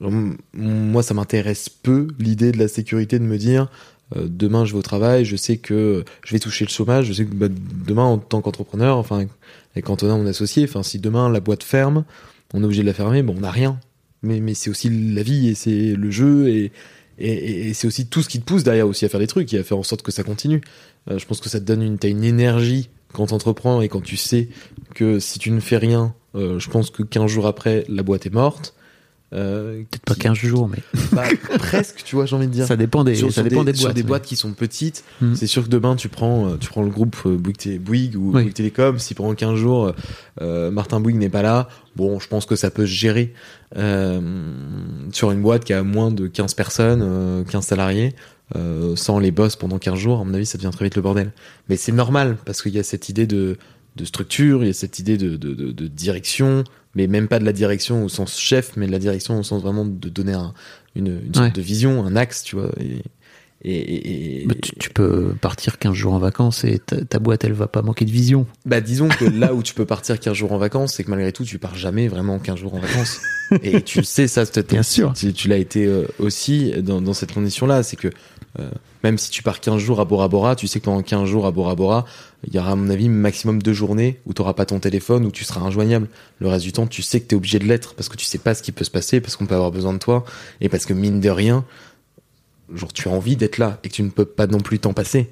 m- 0.00 0.36
moi 0.54 1.02
ça 1.02 1.14
m'intéresse 1.14 1.68
peu 1.68 2.08
l'idée 2.18 2.52
de 2.52 2.58
la 2.58 2.68
sécurité 2.68 3.18
de 3.18 3.24
me 3.24 3.38
dire 3.38 3.70
euh, 4.16 4.26
demain 4.28 4.64
je 4.64 4.72
vais 4.72 4.78
au 4.78 4.82
travail, 4.82 5.24
je 5.24 5.36
sais 5.36 5.56
que 5.56 6.04
je 6.24 6.32
vais 6.32 6.38
toucher 6.38 6.64
le 6.64 6.70
chômage, 6.70 7.06
je 7.06 7.12
sais 7.12 7.24
que 7.24 7.34
bah, 7.34 7.48
demain 7.48 8.04
en 8.04 8.18
tant 8.18 8.40
qu'entrepreneur, 8.40 8.98
enfin 8.98 9.26
avec 9.74 9.88
Antonin 9.88 10.18
mon 10.18 10.26
associé, 10.26 10.64
enfin 10.64 10.82
si 10.82 10.98
demain 10.98 11.30
la 11.30 11.40
boîte 11.40 11.62
ferme, 11.62 12.04
on 12.52 12.62
est 12.62 12.64
obligé 12.64 12.82
de 12.82 12.86
la 12.86 12.94
fermer, 12.94 13.22
bon 13.22 13.34
on 13.36 13.40
n'a 13.40 13.50
rien. 13.50 13.78
Mais, 14.22 14.40
mais 14.40 14.54
c'est 14.54 14.70
aussi 14.70 14.88
la 14.88 15.22
vie 15.22 15.48
et 15.48 15.54
c'est 15.54 15.94
le 15.94 16.10
jeu 16.10 16.48
et, 16.48 16.72
et, 17.18 17.74
c'est 17.74 17.86
aussi 17.86 18.06
tout 18.06 18.22
ce 18.22 18.28
qui 18.28 18.40
te 18.40 18.44
pousse 18.44 18.64
derrière 18.64 18.88
aussi 18.88 19.04
à 19.04 19.08
faire 19.08 19.20
des 19.20 19.26
trucs 19.26 19.52
et 19.52 19.58
à 19.58 19.62
faire 19.62 19.78
en 19.78 19.82
sorte 19.82 20.02
que 20.02 20.10
ça 20.10 20.22
continue. 20.22 20.62
Euh, 21.10 21.18
je 21.18 21.26
pense 21.26 21.40
que 21.40 21.50
ça 21.50 21.60
te 21.60 21.64
donne 21.64 21.82
une, 21.82 21.98
t'as 21.98 22.08
une 22.08 22.24
énergie 22.24 22.88
quand 23.12 23.26
t'entreprends 23.26 23.82
et 23.82 23.88
quand 23.88 24.00
tu 24.00 24.16
sais 24.16 24.48
que 24.94 25.18
si 25.20 25.38
tu 25.38 25.50
ne 25.50 25.60
fais 25.60 25.76
rien, 25.76 26.14
euh, 26.34 26.58
je 26.58 26.70
pense 26.70 26.90
que 26.90 27.02
15 27.02 27.30
jours 27.30 27.46
après 27.46 27.84
la 27.88 28.02
boîte 28.02 28.26
est 28.26 28.32
morte. 28.34 28.74
Euh, 29.32 29.82
Peut-être 29.90 30.04
pas 30.04 30.14
qui- 30.14 30.20
15 30.20 30.36
jours, 30.36 30.68
mais 30.68 30.78
bah, 31.12 31.24
presque, 31.58 32.02
tu 32.04 32.14
vois, 32.14 32.24
j'ai 32.24 32.36
envie 32.36 32.46
de 32.46 32.52
dire 32.52 32.66
ça 32.68 32.76
dépend 32.76 33.02
des, 33.02 33.16
sur, 33.16 33.28
ça 33.28 33.34
sur 33.40 33.42
dépend 33.42 33.64
des, 33.64 33.72
des, 33.72 33.78
sur 33.78 33.86
boîtes. 33.88 33.96
des 33.96 34.02
mais- 34.02 34.08
boîtes 34.08 34.24
qui 34.26 34.36
sont 34.36 34.52
petites, 34.52 35.02
Mhm. 35.20 35.34
c'est 35.34 35.48
sûr 35.48 35.64
que 35.64 35.68
demain 35.68 35.96
tu 35.96 36.08
prends 36.08 36.50
euh, 36.50 36.56
tu 36.60 36.68
prends 36.68 36.82
le 36.82 36.90
groupe 36.90 37.16
euh, 37.26 37.36
Bouygues, 37.36 38.14
ou 38.16 38.26
Oui. 38.26 38.42
Bouygues 38.42 38.54
Télécom, 38.54 38.98
si 39.00 39.14
pendant 39.14 39.34
15 39.34 39.56
jours 39.56 39.92
euh, 40.40 40.70
Martin 40.70 41.00
Bouygues 41.00 41.16
n'est 41.18 41.30
pas 41.30 41.42
là, 41.42 41.68
bon, 41.96 42.20
je 42.20 42.28
pense 42.28 42.46
que 42.46 42.54
ça 42.54 42.70
peut 42.70 42.86
se 42.86 42.92
gérer 42.92 43.32
euh, 43.76 44.20
sur 45.12 45.32
une 45.32 45.42
boîte 45.42 45.64
qui 45.64 45.72
a 45.72 45.82
moins 45.82 46.10
de 46.12 46.26
15 46.28 46.54
personnes, 46.54 47.00
euh, 47.02 47.42
15 47.44 47.64
salariés, 47.64 48.14
sans 48.94 49.18
les 49.18 49.32
boss 49.32 49.56
pendant 49.56 49.78
15 49.80 49.98
jours, 49.98 50.20
à 50.20 50.24
mon 50.24 50.32
avis, 50.32 50.46
ça 50.46 50.58
devient 50.58 50.70
très 50.70 50.84
vite 50.84 50.94
le 50.94 51.02
bordel. 51.02 51.32
Mais 51.68 51.76
c'est 51.76 51.90
normal 51.90 52.36
parce 52.44 52.62
qu'il 52.62 52.72
y 52.72 52.78
a 52.78 52.84
cette 52.84 53.08
idée 53.08 53.26
de 53.26 53.56
de 53.96 54.04
structure, 54.04 54.62
il 54.64 54.66
y 54.68 54.70
a 54.70 54.74
cette 54.74 54.98
idée 54.98 55.16
de, 55.16 55.36
de, 55.36 55.54
de, 55.54 55.70
de 55.72 55.86
direction, 55.86 56.64
mais 56.94 57.06
même 57.06 57.28
pas 57.28 57.38
de 57.38 57.44
la 57.44 57.52
direction 57.52 58.04
au 58.04 58.08
sens 58.08 58.38
chef, 58.38 58.72
mais 58.76 58.86
de 58.86 58.92
la 58.92 58.98
direction 58.98 59.38
au 59.38 59.42
sens 59.42 59.62
vraiment 59.62 59.84
de 59.84 60.08
donner 60.08 60.32
un, 60.32 60.52
une, 60.96 61.20
une 61.26 61.34
sorte 61.34 61.46
Ouais. 61.46 61.52
de 61.52 61.62
vision, 61.62 62.04
un 62.04 62.16
axe, 62.16 62.42
tu 62.42 62.56
vois. 62.56 62.70
Et, 62.80 63.02
et, 63.66 64.42
et- 64.42 64.46
Mais 64.46 64.54
tu, 64.56 64.72
tu 64.78 64.90
peux 64.90 65.32
partir 65.40 65.78
15 65.78 65.94
jours 65.94 66.12
en 66.12 66.18
vacances 66.18 66.64
et 66.64 66.78
ta, 66.80 67.02
ta 67.04 67.18
boîte, 67.18 67.44
elle 67.44 67.52
va 67.54 67.66
pas 67.66 67.80
manquer 67.80 68.04
de 68.04 68.10
vision. 68.10 68.46
bah 68.66 68.80
disons 68.82 69.08
que 69.08 69.24
là 69.24 69.54
où 69.54 69.62
tu 69.62 69.72
peux 69.72 69.86
partir 69.86 70.20
15 70.20 70.34
jours 70.34 70.52
en 70.52 70.58
vacances, 70.58 70.94
c'est 70.94 71.04
que 71.04 71.10
malgré 71.10 71.32
tout, 71.32 71.44
tu 71.44 71.58
pars 71.58 71.74
jamais 71.74 72.06
vraiment 72.08 72.38
15 72.38 72.58
jours 72.58 72.74
en 72.74 72.78
vacances. 72.80 73.20
et 73.62 73.80
tu 73.80 73.98
le 73.98 74.04
sais, 74.04 74.26
ça, 74.28 74.44
Bien 74.68 74.82
sûr. 74.82 75.14
Tu, 75.14 75.32
tu 75.32 75.48
l'as 75.48 75.56
été 75.56 75.86
euh, 75.86 76.06
aussi 76.18 76.72
dans, 76.82 77.00
dans 77.00 77.14
cette 77.14 77.32
condition-là, 77.32 77.82
c'est 77.82 77.96
que 77.96 78.08
euh, 78.58 78.70
même 79.02 79.18
si 79.18 79.30
tu 79.30 79.42
pars 79.42 79.60
15 79.60 79.78
jours 79.78 80.00
à 80.00 80.04
Bora 80.04 80.28
Bora, 80.28 80.56
tu 80.56 80.66
sais 80.66 80.80
que 80.80 80.84
pendant 80.84 81.02
15 81.02 81.28
jours 81.28 81.46
à 81.46 81.50
Bora 81.50 81.74
Bora, 81.74 82.04
il 82.46 82.54
y 82.54 82.58
aura 82.58 82.72
à 82.72 82.76
mon 82.76 82.88
avis 82.90 83.08
maximum 83.08 83.62
deux 83.62 83.72
journées 83.72 84.20
où 84.26 84.32
tu 84.32 84.40
n'auras 84.42 84.54
pas 84.54 84.64
ton 84.64 84.80
téléphone, 84.80 85.26
où 85.26 85.30
tu 85.30 85.44
seras 85.44 85.60
injoignable. 85.60 86.08
Le 86.38 86.48
reste 86.48 86.64
du 86.64 86.72
temps, 86.72 86.86
tu 86.86 87.02
sais 87.02 87.20
que 87.20 87.26
tu 87.26 87.34
es 87.34 87.36
obligé 87.36 87.58
de 87.58 87.64
l'être 87.64 87.94
parce 87.94 88.08
que 88.08 88.16
tu 88.16 88.24
sais 88.24 88.38
pas 88.38 88.54
ce 88.54 88.62
qui 88.62 88.72
peut 88.72 88.84
se 88.84 88.90
passer, 88.90 89.20
parce 89.20 89.36
qu'on 89.36 89.46
peut 89.46 89.54
avoir 89.54 89.70
besoin 89.70 89.92
de 89.92 89.98
toi, 89.98 90.24
et 90.60 90.68
parce 90.68 90.86
que 90.86 90.92
mine 90.92 91.20
de 91.20 91.30
rien, 91.30 91.64
genre 92.72 92.92
tu 92.92 93.08
as 93.08 93.12
envie 93.12 93.36
d'être 93.36 93.58
là 93.58 93.78
et 93.82 93.88
que 93.88 93.94
tu 93.94 94.02
ne 94.02 94.10
peux 94.10 94.24
pas 94.24 94.46
non 94.46 94.60
plus 94.60 94.78
t'en 94.78 94.92
passer 94.92 95.30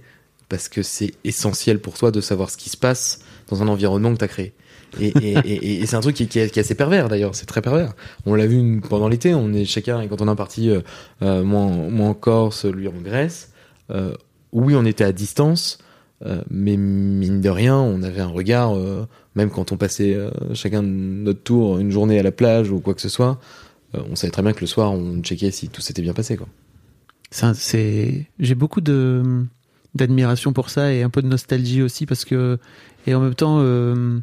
parce 0.53 0.69
que 0.69 0.83
c'est 0.83 1.15
essentiel 1.25 1.81
pour 1.81 1.95
toi 1.95 2.11
de 2.11 2.21
savoir 2.21 2.51
ce 2.51 2.59
qui 2.59 2.69
se 2.69 2.77
passe 2.77 3.21
dans 3.49 3.63
un 3.63 3.69
environnement 3.69 4.13
que 4.13 4.19
tu 4.19 4.25
as 4.25 4.29
créé. 4.29 4.53
Et, 5.01 5.09
et, 5.09 5.39
et, 5.45 5.81
et 5.83 5.87
c'est 5.87 5.97
un 5.97 6.01
truc 6.01 6.15
qui, 6.17 6.27
qui 6.29 6.39
est, 6.39 6.51
qui 6.51 6.59
est 6.59 6.63
assez 6.63 6.75
pervers 6.75 7.09
d'ailleurs, 7.09 7.35
c'est 7.35 7.47
très 7.47 7.63
pervers. 7.63 7.95
On 8.27 8.35
l'a 8.35 8.47
vu 8.47 8.81
pendant 8.89 9.09
l'été, 9.09 9.35
on 9.35 9.53
est 9.53 9.65
chacun, 9.65 10.01
et 10.03 10.09
quand 10.09 10.21
on 10.21 10.31
est 10.31 10.37
parti, 10.37 10.69
euh, 10.71 10.81
euh, 11.23 11.43
moi, 11.43 11.61
en- 11.61 11.91
moi 11.91 12.09
en 12.09 12.15
Corse, 12.15 12.65
lui 12.67 12.89
en 12.89 13.01
Grèce, 13.03 13.53
euh, 13.91 14.13
oui 14.53 14.75
on 14.77 14.85
était 14.85 15.05
à 15.05 15.13
distance, 15.13 15.79
euh, 16.27 16.43
mais 16.51 16.77
mine 16.77 17.41
de 17.41 17.49
rien, 17.49 17.77
on 17.77 18.03
avait 18.03 18.21
un 18.21 18.27
regard, 18.29 18.77
euh, 18.77 19.07
même 19.35 19.51
quand 19.51 19.73
on 19.73 19.77
passait 19.79 20.15
euh, 20.15 20.31
chacun 20.53 20.83
notre 20.83 21.43
tour 21.43 21.79
une 21.79 21.91
journée 21.91 22.19
à 22.19 22.23
la 22.23 22.31
plage 22.33 22.71
ou 22.71 22.81
quoi 22.81 22.93
que 22.95 23.01
ce 23.01 23.09
soit, 23.09 23.41
euh, 23.95 24.01
on 24.11 24.15
savait 24.15 24.31
très 24.31 24.43
bien 24.43 24.53
que 24.53 24.61
le 24.61 24.67
soir 24.67 24.93
on 24.93 25.21
checkait 25.23 25.51
si 25.53 25.69
tout 25.69 25.81
s'était 25.81 26.03
bien 26.03 26.13
passé. 26.13 26.37
Quoi. 26.37 26.49
Ça, 27.31 27.55
c'est, 27.55 28.27
j'ai 28.39 28.55
beaucoup 28.55 28.83
de 28.83 29.23
d'admiration 29.95 30.53
pour 30.53 30.71
ça 30.71 30.93
et 30.93 31.03
un 31.03 31.11
peu 31.11 31.21
de 31.23 31.27
nostalgie 31.29 31.83
aussi 31.83 32.07
parce 32.07 32.25
que 32.25 32.59
et 33.07 33.15
en 33.15 33.21
même 33.21 33.35
temps, 33.35 33.59
euh, 33.61 34.21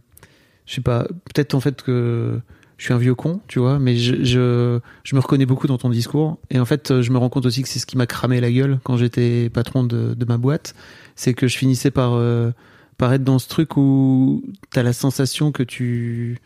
je 0.70 0.76
sais 0.76 0.82
pas, 0.82 1.08
peut-être 1.34 1.56
en 1.56 1.60
fait 1.60 1.82
que 1.82 2.40
je 2.78 2.86
suis 2.86 2.94
un 2.94 3.00
vieux 3.00 3.16
con, 3.16 3.42
tu 3.48 3.58
vois, 3.58 3.80
mais 3.80 3.98
je, 3.98 4.24
je 4.24 4.80
je 5.04 5.16
me 5.16 5.20
reconnais 5.20 5.48
beaucoup 5.48 5.66
dans 5.66 5.80
ton 5.80 5.90
discours 5.90 6.38
et 6.52 6.60
en 6.60 6.66
fait, 6.66 7.02
je 7.02 7.12
me 7.12 7.18
rends 7.18 7.30
compte 7.30 7.48
aussi 7.48 7.64
que 7.64 7.68
c'est 7.68 7.80
ce 7.80 7.88
qui 7.88 7.98
m'a 7.98 8.06
cramé 8.06 8.40
la 8.40 8.52
gueule 8.52 8.80
quand 8.84 8.96
j'étais 8.96 9.50
patron 9.50 9.84
de 9.84 10.14
de 10.14 10.26
ma 10.26 10.38
boîte, 10.38 10.76
c'est 11.16 11.34
que 11.34 11.48
je 11.48 11.58
finissais 11.58 11.90
par 11.90 12.14
euh, 12.14 12.52
par 13.00 13.12
être 13.14 13.24
dans 13.24 13.40
ce 13.40 13.50
truc 13.50 13.78
où 13.78 14.44
t'as 14.70 14.84
la 14.84 14.94
sensation 14.94 15.52
que 15.52 15.64
tu 15.64 16.38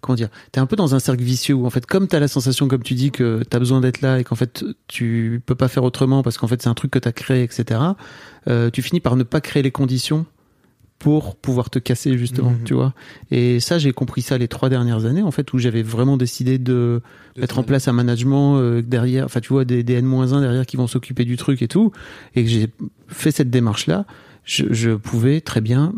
comment 0.00 0.14
dire, 0.14 0.28
t'es 0.52 0.60
un 0.60 0.66
peu 0.66 0.76
dans 0.76 0.94
un 0.94 1.00
cercle 1.00 1.24
vicieux 1.24 1.54
où 1.54 1.66
en 1.66 1.70
fait, 1.70 1.84
comme 1.84 2.06
t'as 2.06 2.20
la 2.20 2.28
sensation, 2.28 2.68
comme 2.68 2.84
tu 2.84 2.94
dis, 2.94 3.10
que 3.10 3.42
t'as 3.50 3.58
besoin 3.58 3.80
d'être 3.80 4.00
là 4.00 4.20
et 4.20 4.24
qu'en 4.24 4.36
fait 4.36 4.64
tu 4.86 5.42
peux 5.44 5.56
pas 5.56 5.66
faire 5.66 5.82
autrement 5.82 6.22
parce 6.22 6.38
qu'en 6.38 6.46
fait 6.46 6.62
c'est 6.62 6.68
un 6.68 6.74
truc 6.74 6.92
que 6.92 7.00
t'as 7.00 7.12
créé, 7.12 7.42
etc. 7.42 7.80
euh, 8.46 8.70
tu 8.70 8.80
finis 8.80 9.00
par 9.00 9.16
ne 9.16 9.24
pas 9.24 9.40
créer 9.40 9.64
les 9.64 9.72
conditions 9.72 10.24
pour 11.02 11.34
pouvoir 11.34 11.68
te 11.68 11.80
casser 11.80 12.16
justement, 12.16 12.52
Mhm. 12.52 12.62
tu 12.64 12.74
vois. 12.74 12.94
Et 13.32 13.58
ça, 13.58 13.76
j'ai 13.78 13.92
compris 13.92 14.22
ça 14.22 14.38
les 14.38 14.46
trois 14.46 14.68
dernières 14.68 15.04
années 15.04 15.22
en 15.22 15.32
fait 15.32 15.52
où 15.52 15.58
j'avais 15.58 15.82
vraiment 15.82 16.16
décidé 16.16 16.58
de 16.58 17.02
mettre 17.36 17.58
en 17.58 17.64
place 17.64 17.88
un 17.88 17.92
management 17.92 18.58
euh, 18.58 18.82
derrière, 18.82 19.24
enfin 19.24 19.40
tu 19.40 19.48
vois 19.52 19.64
des, 19.64 19.82
des 19.82 19.94
N-1 19.94 20.40
derrière 20.40 20.64
qui 20.64 20.76
vont 20.76 20.86
s'occuper 20.86 21.24
du 21.24 21.36
truc 21.36 21.60
et 21.60 21.66
tout, 21.66 21.90
et 22.36 22.44
que 22.44 22.48
j'ai 22.48 22.68
fait 23.08 23.32
cette 23.32 23.50
démarche 23.50 23.88
là. 23.88 24.06
Je, 24.44 24.64
je 24.70 24.90
pouvais 24.90 25.40
très 25.40 25.60
bien, 25.60 25.92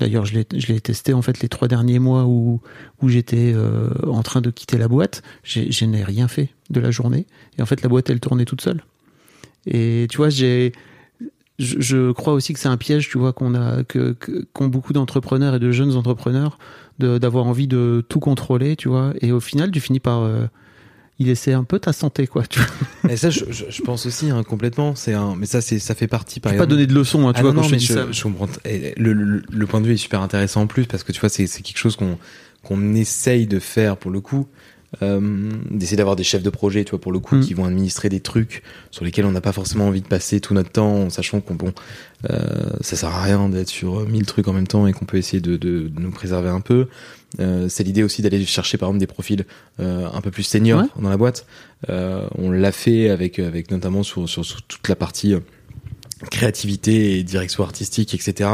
d'ailleurs 0.00 0.24
je 0.24 0.34
l'ai 0.34 0.80
testé 0.80 1.12
en 1.12 1.22
fait 1.22 1.40
les 1.40 1.48
trois 1.48 1.68
derniers 1.68 1.98
mois 2.00 2.24
où 2.26 2.60
où 3.00 3.08
j'étais 3.08 3.52
euh, 3.54 3.90
en 4.08 4.22
train 4.22 4.40
de 4.40 4.50
quitter 4.50 4.76
la 4.76 4.88
boîte, 4.88 5.22
je 5.44 5.84
n'ai 5.84 6.02
rien 6.02 6.26
fait 6.26 6.48
de 6.70 6.80
la 6.80 6.90
journée 6.90 7.26
et 7.58 7.62
en 7.62 7.66
fait 7.66 7.80
la 7.82 7.88
boîte 7.88 8.10
elle 8.10 8.18
tournait 8.20 8.44
toute 8.44 8.60
seule. 8.60 8.82
Et 9.66 10.06
tu 10.10 10.16
vois 10.16 10.30
j'ai 10.30 10.72
je, 11.64 11.80
je 11.80 12.12
crois 12.12 12.32
aussi 12.34 12.52
que 12.52 12.58
c'est 12.60 12.68
un 12.68 12.76
piège, 12.76 13.08
tu 13.08 13.18
vois, 13.18 13.32
qu'on 13.32 13.54
a, 13.54 13.84
que, 13.84 14.16
qu'ont 14.52 14.68
beaucoup 14.68 14.92
d'entrepreneurs 14.92 15.54
et 15.54 15.58
de 15.58 15.70
jeunes 15.72 15.96
entrepreneurs, 15.96 16.58
de, 16.98 17.18
d'avoir 17.18 17.46
envie 17.46 17.66
de 17.68 18.04
tout 18.08 18.20
contrôler, 18.20 18.76
tu 18.76 18.88
vois, 18.88 19.12
et 19.20 19.32
au 19.32 19.40
final, 19.40 19.70
tu 19.70 19.80
finis 19.80 20.00
par 20.00 20.22
euh, 20.22 20.46
y 21.18 21.24
laisser 21.24 21.52
un 21.52 21.64
peu 21.64 21.78
ta 21.78 21.92
santé, 21.92 22.26
quoi. 22.26 22.42
Tu 22.46 22.58
vois. 22.60 23.10
Et 23.12 23.16
ça, 23.16 23.30
je, 23.30 23.44
je, 23.50 23.64
je 23.68 23.82
pense 23.82 24.06
aussi 24.06 24.30
hein, 24.30 24.42
complètement. 24.42 24.94
C'est 24.94 25.12
un, 25.14 25.34
mais 25.36 25.46
ça, 25.46 25.60
c'est, 25.60 25.78
ça 25.78 25.94
fait 25.94 26.06
partie. 26.08 26.40
Par 26.40 26.50
Je 26.50 26.54
vais 26.54 26.58
pas 26.58 26.64
exemple- 26.64 26.70
donner 26.80 26.86
de 26.86 26.94
leçons, 26.94 27.28
hein, 27.28 27.32
tu 27.32 27.38
Ah 27.40 27.42
vois, 27.42 27.50
non, 27.52 27.56
quand 27.56 27.62
non, 27.62 27.68
je 27.68 27.72
mais 27.74 27.78
dis 27.78 27.86
je, 27.86 27.94
ça. 27.94 28.06
je 28.10 28.22
comprends. 28.22 28.48
Le, 28.96 29.12
le, 29.12 29.42
le 29.50 29.66
point 29.66 29.80
de 29.80 29.86
vue 29.86 29.94
est 29.94 29.96
super 29.98 30.20
intéressant 30.20 30.62
en 30.62 30.66
plus 30.66 30.86
parce 30.86 31.02
que 31.04 31.12
tu 31.12 31.20
vois, 31.20 31.28
c'est, 31.28 31.46
c'est 31.46 31.62
quelque 31.62 31.78
chose 31.78 31.96
qu'on, 31.96 32.18
qu'on 32.62 32.94
essaye 32.94 33.46
de 33.46 33.58
faire 33.58 33.96
pour 33.96 34.10
le 34.10 34.20
coup. 34.20 34.46
Euh, 35.00 35.50
d'essayer 35.70 35.96
d'avoir 35.96 36.16
des 36.16 36.22
chefs 36.24 36.42
de 36.42 36.50
projet, 36.50 36.84
tu 36.84 36.90
vois, 36.90 37.00
pour 37.00 37.12
le 37.12 37.18
coup, 37.18 37.36
Mm. 37.36 37.40
qui 37.40 37.54
vont 37.54 37.64
administrer 37.64 38.10
des 38.10 38.20
trucs 38.20 38.62
sur 38.90 39.06
lesquels 39.06 39.24
on 39.24 39.30
n'a 39.32 39.40
pas 39.40 39.52
forcément 39.52 39.86
envie 39.86 40.02
de 40.02 40.06
passer 40.06 40.38
tout 40.40 40.52
notre 40.52 40.70
temps, 40.70 40.94
en 41.04 41.08
sachant 41.08 41.40
qu'on 41.40 41.54
bon, 41.54 41.72
euh, 42.28 42.38
ça 42.82 42.96
sert 42.96 43.08
à 43.08 43.22
rien 43.22 43.48
d'être 43.48 43.70
sur 43.70 44.06
mille 44.06 44.26
trucs 44.26 44.48
en 44.48 44.52
même 44.52 44.66
temps 44.66 44.86
et 44.86 44.92
qu'on 44.92 45.06
peut 45.06 45.16
essayer 45.16 45.40
de, 45.40 45.56
de, 45.56 45.88
de 45.88 46.00
nous 46.00 46.10
préserver 46.10 46.50
un 46.50 46.60
peu. 46.60 46.88
Euh, 47.40 47.70
c'est 47.70 47.84
l'idée 47.84 48.02
aussi 48.02 48.20
d'aller 48.20 48.44
chercher 48.44 48.76
par 48.76 48.90
exemple 48.90 49.00
des 49.00 49.06
profils 49.06 49.46
euh, 49.80 50.06
un 50.12 50.20
peu 50.20 50.30
plus 50.30 50.42
seniors 50.42 50.82
Ouais. 50.82 50.88
dans 51.00 51.08
la 51.08 51.16
boîte. 51.16 51.46
Euh, 51.88 52.28
on 52.36 52.50
l'a 52.50 52.70
fait 52.72 53.08
avec 53.08 53.38
avec 53.38 53.70
notamment 53.70 54.02
sur 54.02 54.28
sur, 54.28 54.44
sur 54.44 54.60
toute 54.60 54.86
la 54.90 54.96
partie 54.96 55.34
créativité 56.30 57.18
et 57.18 57.22
direction 57.24 57.64
artistique, 57.64 58.14
etc. 58.14 58.48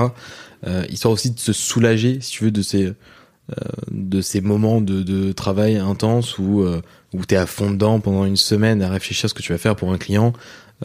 Euh, 0.67 0.85
histoire 0.89 1.13
aussi 1.13 1.31
de 1.31 1.39
se 1.39 1.53
soulager, 1.53 2.19
si 2.21 2.31
tu 2.33 2.45
veux, 2.45 2.51
de 2.51 2.63
ces 2.63 2.93
de 3.91 4.21
ces 4.21 4.41
moments 4.43 4.81
de, 4.81 5.03
de 5.03 5.33
travail 5.33 5.77
intense 5.77 6.39
où 6.39 6.61
euh, 6.63 6.83
où 7.15 7.25
t'es 7.25 7.37
à 7.37 7.47
fond 7.47 7.71
dedans 7.71 8.01
pendant 8.01 8.25
une 8.27 8.37
semaine 8.37 8.83
à 8.83 8.91
réfléchir 8.91 9.25
à 9.25 9.29
ce 9.29 9.35
que 9.35 9.41
tu 9.43 9.53
vas 9.53 9.59
faire 9.59 9.75
pour 9.75 9.91
un 9.93 9.97
client, 9.97 10.35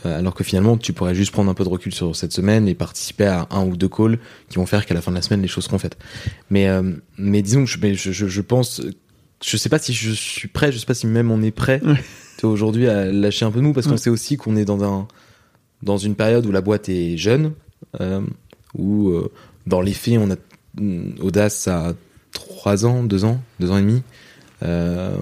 euh, 0.05 0.17
alors 0.19 0.33
que 0.33 0.43
finalement 0.45 0.77
tu 0.77 0.93
pourrais 0.93 1.13
juste 1.13 1.31
prendre 1.33 1.49
un 1.51 1.53
peu 1.53 1.65
de 1.65 1.69
recul 1.69 1.93
sur 1.93 2.15
cette 2.15 2.31
semaine 2.31 2.67
et 2.69 2.73
participer 2.75 3.25
à 3.25 3.47
un 3.51 3.65
ou 3.65 3.75
deux 3.75 3.89
calls 3.89 4.17
qui 4.49 4.55
vont 4.55 4.65
faire 4.65 4.85
qu'à 4.85 4.93
la 4.93 5.01
fin 5.01 5.11
de 5.11 5.17
la 5.17 5.21
semaine 5.21 5.41
les 5.41 5.49
choses 5.49 5.65
seront 5.65 5.77
faites. 5.79 5.97
Mais 6.49 6.69
euh, 6.69 6.93
mais 7.17 7.41
disons 7.41 7.65
que 7.65 7.69
je, 7.69 7.77
mais 7.81 7.95
je, 7.95 8.11
je, 8.13 8.27
je 8.27 8.41
pense, 8.41 8.81
je 9.43 9.57
sais 9.57 9.67
pas 9.69 9.79
si 9.79 9.91
je 9.93 10.11
suis 10.11 10.47
prêt, 10.47 10.71
je 10.71 10.77
sais 10.77 10.85
pas 10.85 10.93
si 10.93 11.05
même 11.07 11.31
on 11.31 11.41
est 11.41 11.51
prêt 11.51 11.81
tu 12.37 12.45
aujourd'hui 12.45 12.87
à 12.87 13.11
lâcher 13.11 13.43
un 13.45 13.51
peu 13.51 13.59
nous 13.59 13.73
parce 13.73 13.85
qu'on 13.87 13.93
Ouais. 13.93 13.97
sait 13.97 14.09
aussi 14.09 14.37
qu'on 14.37 14.55
est 14.55 14.65
dans 14.65 14.83
un 14.83 15.07
dans 15.81 15.97
une 15.97 16.15
période 16.15 16.45
où 16.45 16.51
la 16.53 16.61
boîte 16.61 16.87
est 16.87 17.17
jeune, 17.17 17.51
euh, 17.99 18.21
où 18.73 19.09
euh, 19.09 19.29
dans 19.67 19.81
les 19.81 19.91
faits 19.93 20.17
on 20.17 20.31
a 20.31 20.35
Audace 21.21 21.67
à 21.67 21.93
trois 22.33 22.85
ans, 22.85 23.03
deux 23.03 23.23
ans, 23.25 23.39
deux 23.59 23.71
ans 23.71 23.77
et 23.77 23.81
demi, 23.81 24.01
euh, 24.63 25.15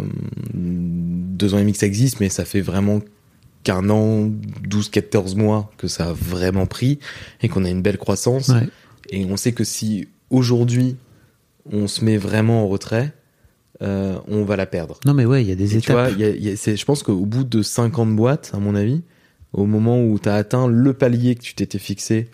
deux 0.53 1.53
ans 1.53 1.57
et 1.57 1.61
demi 1.61 1.73
que 1.73 1.79
ça 1.79 1.85
existe, 1.87 2.19
mais 2.19 2.29
ça 2.29 2.45
fait 2.45 2.61
vraiment 2.61 3.01
qu'un 3.63 3.89
an, 3.89 4.29
12, 4.63 4.89
14 4.89 5.35
mois 5.35 5.71
que 5.77 5.87
ça 5.87 6.09
a 6.09 6.13
vraiment 6.13 6.65
pris 6.65 6.99
et 7.41 7.49
qu'on 7.49 7.63
a 7.65 7.69
une 7.69 7.81
belle 7.81 7.97
croissance. 7.97 8.49
Ouais. 8.49 8.67
Et 9.09 9.25
on 9.25 9.37
sait 9.37 9.51
que 9.51 9.63
si 9.63 10.07
aujourd'hui 10.29 10.95
on 11.71 11.87
se 11.87 12.03
met 12.03 12.17
vraiment 12.17 12.63
en 12.63 12.67
retrait, 12.67 13.13
euh, 13.83 14.17
on 14.27 14.43
va 14.45 14.55
la 14.55 14.65
perdre. 14.65 14.99
Non, 15.05 15.13
mais 15.13 15.25
ouais, 15.25 15.43
il 15.43 15.49
y 15.49 15.51
a 15.51 15.55
des 15.55 15.77
Et 15.77 15.81
tu 15.81 15.91
vois, 15.91 16.07
étapes. 16.09 16.19
y 16.19 16.23
a- 16.23 16.29
y 16.35 16.49
a- 16.49 16.75
je 16.75 16.85
pense 16.85 17.03
qu'au 17.03 17.25
bout 17.25 17.43
de 17.43 17.61
50 17.61 18.15
boîtes, 18.15 18.51
à 18.53 18.57
mon 18.57 18.73
avis, 18.75 19.01
au 19.53 19.65
moment 19.65 20.01
où 20.03 20.17
tu 20.17 20.29
as 20.29 20.35
atteint 20.35 20.67
le 20.67 20.93
palier 20.93 21.35
que 21.35 21.41
tu 21.41 21.53
t'étais 21.53 21.77
fixé, 21.79 22.29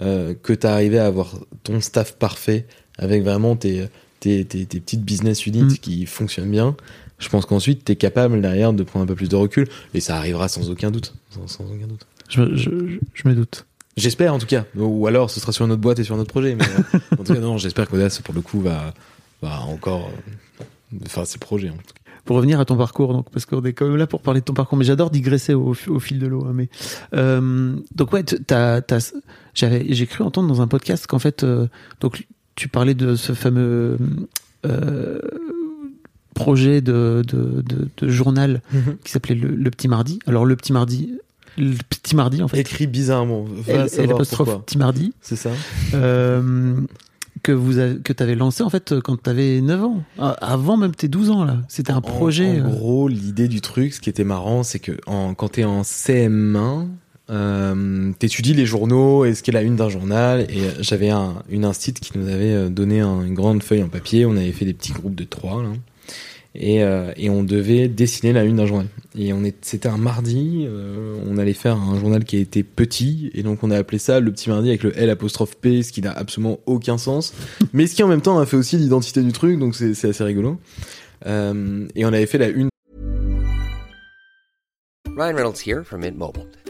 euh, 0.00 0.34
que 0.34 0.52
tu 0.52 0.66
as 0.66 0.72
arrivé 0.72 0.98
à 0.98 1.06
avoir 1.06 1.38
ton 1.64 1.80
staff 1.80 2.16
parfait, 2.16 2.66
avec 2.98 3.22
vraiment 3.22 3.56
tes, 3.56 3.88
tes, 4.22 4.44
tes, 4.44 4.64
tes 4.66 4.80
petites 4.80 5.02
business 5.02 5.46
units 5.46 5.64
Mm. 5.64 5.78
qui 5.78 6.06
fonctionnent 6.06 6.50
bien, 6.50 6.76
je 7.18 7.28
pense 7.28 7.44
qu'ensuite 7.46 7.84
tu 7.84 7.92
es 7.92 7.96
capable 7.96 8.40
derrière 8.40 8.72
de 8.72 8.82
prendre 8.82 9.02
un 9.04 9.06
peu 9.06 9.14
plus 9.14 9.28
de 9.28 9.36
recul, 9.36 9.68
et 9.94 10.00
ça 10.00 10.16
arrivera 10.16 10.48
sans 10.48 10.70
aucun 10.70 10.90
doute. 10.90 11.14
Sans, 11.30 11.46
sans 11.48 11.64
aucun 11.64 11.86
doute. 11.86 12.06
Je, 12.28 12.54
je, 12.56 12.70
je- 13.14 13.28
me 13.28 13.34
doute. 13.34 13.66
J'espère 13.96 14.32
en 14.32 14.38
tout 14.38 14.46
cas. 14.46 14.64
Ou 14.76 15.06
alors 15.06 15.30
ce 15.30 15.38
sera 15.38 15.52
sur 15.52 15.64
une 15.66 15.72
autre 15.72 15.82
boîte 15.82 15.98
et 15.98 16.04
sur 16.04 16.14
un 16.14 16.18
autre 16.18 16.30
projet. 16.30 16.54
Mais 16.54 16.64
euh, 16.64 16.98
en 17.20 17.24
tout 17.24 17.34
cas, 17.34 17.40
non, 17.40 17.58
j'espère 17.58 17.88
qu'Audace 17.88 18.20
pour 18.20 18.34
le 18.34 18.40
coup 18.40 18.60
va, 18.60 18.94
va 19.42 19.60
encore 19.62 20.08
euh, 20.94 20.98
faire 21.08 21.26
ses 21.26 21.38
projets. 21.38 21.68
en 21.68 21.74
tout 21.74 21.78
cas. 21.94 22.00
Pour 22.24 22.36
revenir 22.36 22.58
à 22.60 22.64
ton 22.64 22.76
parcours, 22.76 23.12
donc 23.12 23.28
parce 23.30 23.44
qu'on 23.46 23.62
est 23.64 23.72
quand 23.72 23.86
même 23.86 23.96
là 23.96 24.06
pour 24.06 24.22
parler 24.22 24.40
de 24.40 24.44
ton 24.44 24.54
parcours, 24.54 24.78
mais 24.78 24.84
j'adore 24.84 25.10
digresser 25.10 25.54
au, 25.54 25.74
au 25.88 25.98
fil 26.00 26.18
de 26.20 26.26
l'eau. 26.28 26.44
hein, 26.46 26.52
mais 26.54 26.68
euh, 27.14 27.74
donc 27.96 28.12
ouais, 28.12 28.22
t'as, 28.22 28.80
t'as, 28.80 29.12
j'avais, 29.54 29.86
j'ai 29.90 30.06
cru 30.06 30.22
entendre 30.24 30.48
dans 30.48 30.62
un 30.62 30.68
podcast 30.68 31.06
qu'en 31.08 31.18
fait, 31.18 31.42
euh, 31.42 31.66
donc 32.00 32.26
tu 32.54 32.68
parlais 32.68 32.94
de 32.94 33.14
ce 33.16 33.32
fameux 33.32 33.96
euh, 34.66 35.18
projet 36.34 36.80
de, 36.80 37.22
de, 37.26 37.62
de, 37.62 37.88
de 37.96 38.08
journal 38.08 38.62
qui 39.04 39.12
s'appelait 39.12 39.34
le, 39.34 39.48
Le 39.54 39.70
Petit 39.70 39.88
Mardi. 39.88 40.18
Alors 40.26 40.44
le 40.46 40.56
Petit 40.56 40.72
Mardi, 40.72 41.14
le 41.58 41.74
Petit 41.88 42.16
Mardi 42.16 42.42
en 42.42 42.48
fait, 42.48 42.58
Écrit 42.60 42.86
bizarrement. 42.86 43.44
Savoir 43.66 44.06
l'apostrophe. 44.06 44.64
Petit 44.64 44.78
Mardi. 44.78 45.12
C'est 45.20 45.36
ça. 45.36 45.50
Euh, 45.94 46.76
que 47.42 47.52
vous 47.52 47.78
avez, 47.78 47.96
que 47.98 48.12
t'avais 48.12 48.36
lancé 48.36 48.62
en 48.62 48.70
fait 48.70 49.00
quand 49.00 49.20
t'avais 49.20 49.60
9 49.60 49.82
ans, 49.84 50.02
Ah, 50.18 50.36
avant 50.40 50.76
même 50.76 50.94
tes 50.94 51.08
12 51.08 51.30
ans 51.30 51.44
là. 51.44 51.58
C'était 51.68 51.92
un 51.92 52.00
projet. 52.00 52.60
En, 52.60 52.66
euh, 52.66 52.70
gros, 52.70 53.08
l'idée 53.08 53.48
du 53.48 53.60
truc, 53.60 53.92
ce 53.94 54.00
qui 54.00 54.08
était 54.10 54.24
marrant, 54.24 54.62
c'est 54.62 54.78
que 54.78 54.92
en, 55.06 55.34
quand 55.34 55.48
t'es 55.50 55.64
en 55.64 55.82
CM1, 55.82 56.86
euh, 57.32 58.12
t'étudies 58.18 58.54
les 58.54 58.66
journaux 58.66 59.24
et 59.24 59.34
ce 59.34 59.42
qu'est 59.42 59.52
la 59.52 59.62
une 59.62 59.76
d'un 59.76 59.88
journal? 59.88 60.46
Et 60.50 60.60
euh, 60.60 60.70
j'avais 60.80 61.08
un, 61.10 61.42
une 61.48 61.64
instit 61.64 61.92
qui 61.94 62.16
nous 62.18 62.28
avait 62.28 62.52
euh, 62.52 62.68
donné 62.68 63.00
un- 63.00 63.22
une 63.24 63.34
grande 63.34 63.62
feuille 63.62 63.82
en 63.82 63.88
papier. 63.88 64.26
On 64.26 64.36
avait 64.36 64.52
fait 64.52 64.64
des 64.66 64.74
petits 64.74 64.92
groupes 64.92 65.14
de 65.14 65.24
trois. 65.24 65.62
Là. 65.62 65.70
Et, 66.54 66.82
euh, 66.84 67.12
et 67.16 67.30
on 67.30 67.42
devait 67.42 67.88
dessiner 67.88 68.34
la 68.34 68.44
une 68.44 68.56
d'un 68.56 68.66
journal. 68.66 68.86
Et 69.18 69.32
on 69.32 69.42
est, 69.42 69.56
c'était 69.64 69.88
un 69.88 69.96
mardi. 69.96 70.66
euh, 70.68 71.16
on 71.26 71.38
allait 71.38 71.54
faire 71.54 71.76
un 71.76 71.98
journal 71.98 72.24
qui 72.24 72.36
était 72.36 72.62
petit, 72.62 73.30
et 73.32 73.42
donc 73.42 73.62
on 73.62 73.70
a 73.70 73.78
appelé 73.78 73.98
ça 73.98 74.20
le 74.20 74.30
petit 74.30 74.50
mardi 74.50 74.68
avec 74.68 74.82
le 74.82 74.92
L 74.98 75.08
apostrophe 75.08 75.56
P, 75.56 75.82
ce 75.82 75.92
qui 75.92 76.02
n'a 76.02 76.12
absolument 76.12 76.60
aucun 76.66 76.98
sens, 76.98 77.32
mais 77.72 77.86
ce 77.86 77.94
qui 77.94 78.02
en 78.02 78.08
même 78.08 78.20
temps 78.20 78.38
a 78.38 78.44
fait 78.44 78.58
aussi 78.58 78.76
l'identité 78.76 79.22
du 79.22 79.32
truc, 79.32 79.58
donc 79.58 79.74
c'est, 79.74 79.94
c'est 79.94 80.10
assez 80.10 80.24
rigolo. 80.24 80.58
Euh, 81.24 81.86
et 81.94 82.04
on 82.04 82.08
avait 82.08 82.26
fait 82.26 82.36
la 82.38 82.48
une 82.48 82.68
Ryan 85.16 85.34
Reynolds 85.36 85.60
here 85.66 85.84
from 85.84 86.00
Mint 86.02 86.18
Mobile. 86.18 86.46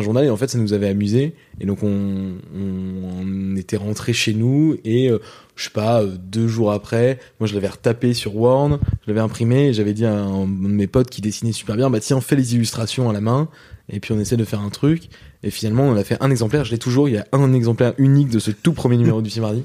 journal 0.00 0.24
et 0.24 0.30
en 0.30 0.36
fait 0.36 0.48
ça 0.48 0.58
nous 0.58 0.72
avait 0.72 0.88
amusé. 0.88 1.34
Et 1.60 1.66
donc 1.66 1.82
on, 1.82 2.34
on, 2.54 3.22
on 3.22 3.56
était 3.56 3.76
rentré 3.76 4.12
chez 4.12 4.34
nous 4.34 4.76
et 4.84 5.10
euh, 5.10 5.18
je 5.54 5.64
sais 5.64 5.70
pas 5.70 6.02
euh, 6.02 6.16
deux 6.18 6.48
jours 6.48 6.72
après 6.72 7.18
moi 7.40 7.46
je 7.46 7.54
l'avais 7.54 7.68
retapé 7.68 8.14
sur 8.14 8.36
Word 8.36 8.78
je 9.02 9.08
l'avais 9.08 9.20
imprimé 9.20 9.72
j'avais 9.72 9.94
dit 9.94 10.04
à 10.04 10.12
un 10.12 10.46
de 10.46 10.68
mes 10.68 10.86
potes 10.86 11.10
qui 11.10 11.20
dessinait 11.22 11.52
super 11.52 11.76
bien 11.76 11.90
bah 11.90 12.00
tiens 12.00 12.20
fais 12.20 12.36
les 12.36 12.54
illustrations 12.54 13.08
à 13.08 13.12
la 13.12 13.20
main. 13.20 13.48
Et 13.88 14.00
puis 14.00 14.12
on 14.12 14.18
essaie 14.18 14.36
de 14.36 14.44
faire 14.44 14.60
un 14.60 14.70
truc. 14.70 15.08
Et 15.42 15.50
finalement 15.50 15.84
on 15.84 15.96
a 15.96 16.04
fait 16.04 16.16
un 16.20 16.30
exemplaire. 16.30 16.64
Je 16.64 16.72
l'ai 16.72 16.78
toujours. 16.78 17.08
Il 17.08 17.14
y 17.14 17.18
a 17.18 17.26
un 17.32 17.52
exemplaire 17.52 17.94
unique 17.98 18.30
de 18.30 18.38
ce 18.38 18.50
tout 18.50 18.72
premier 18.72 18.96
numéro 18.96 19.22
du 19.22 19.40
Mardi 19.40 19.62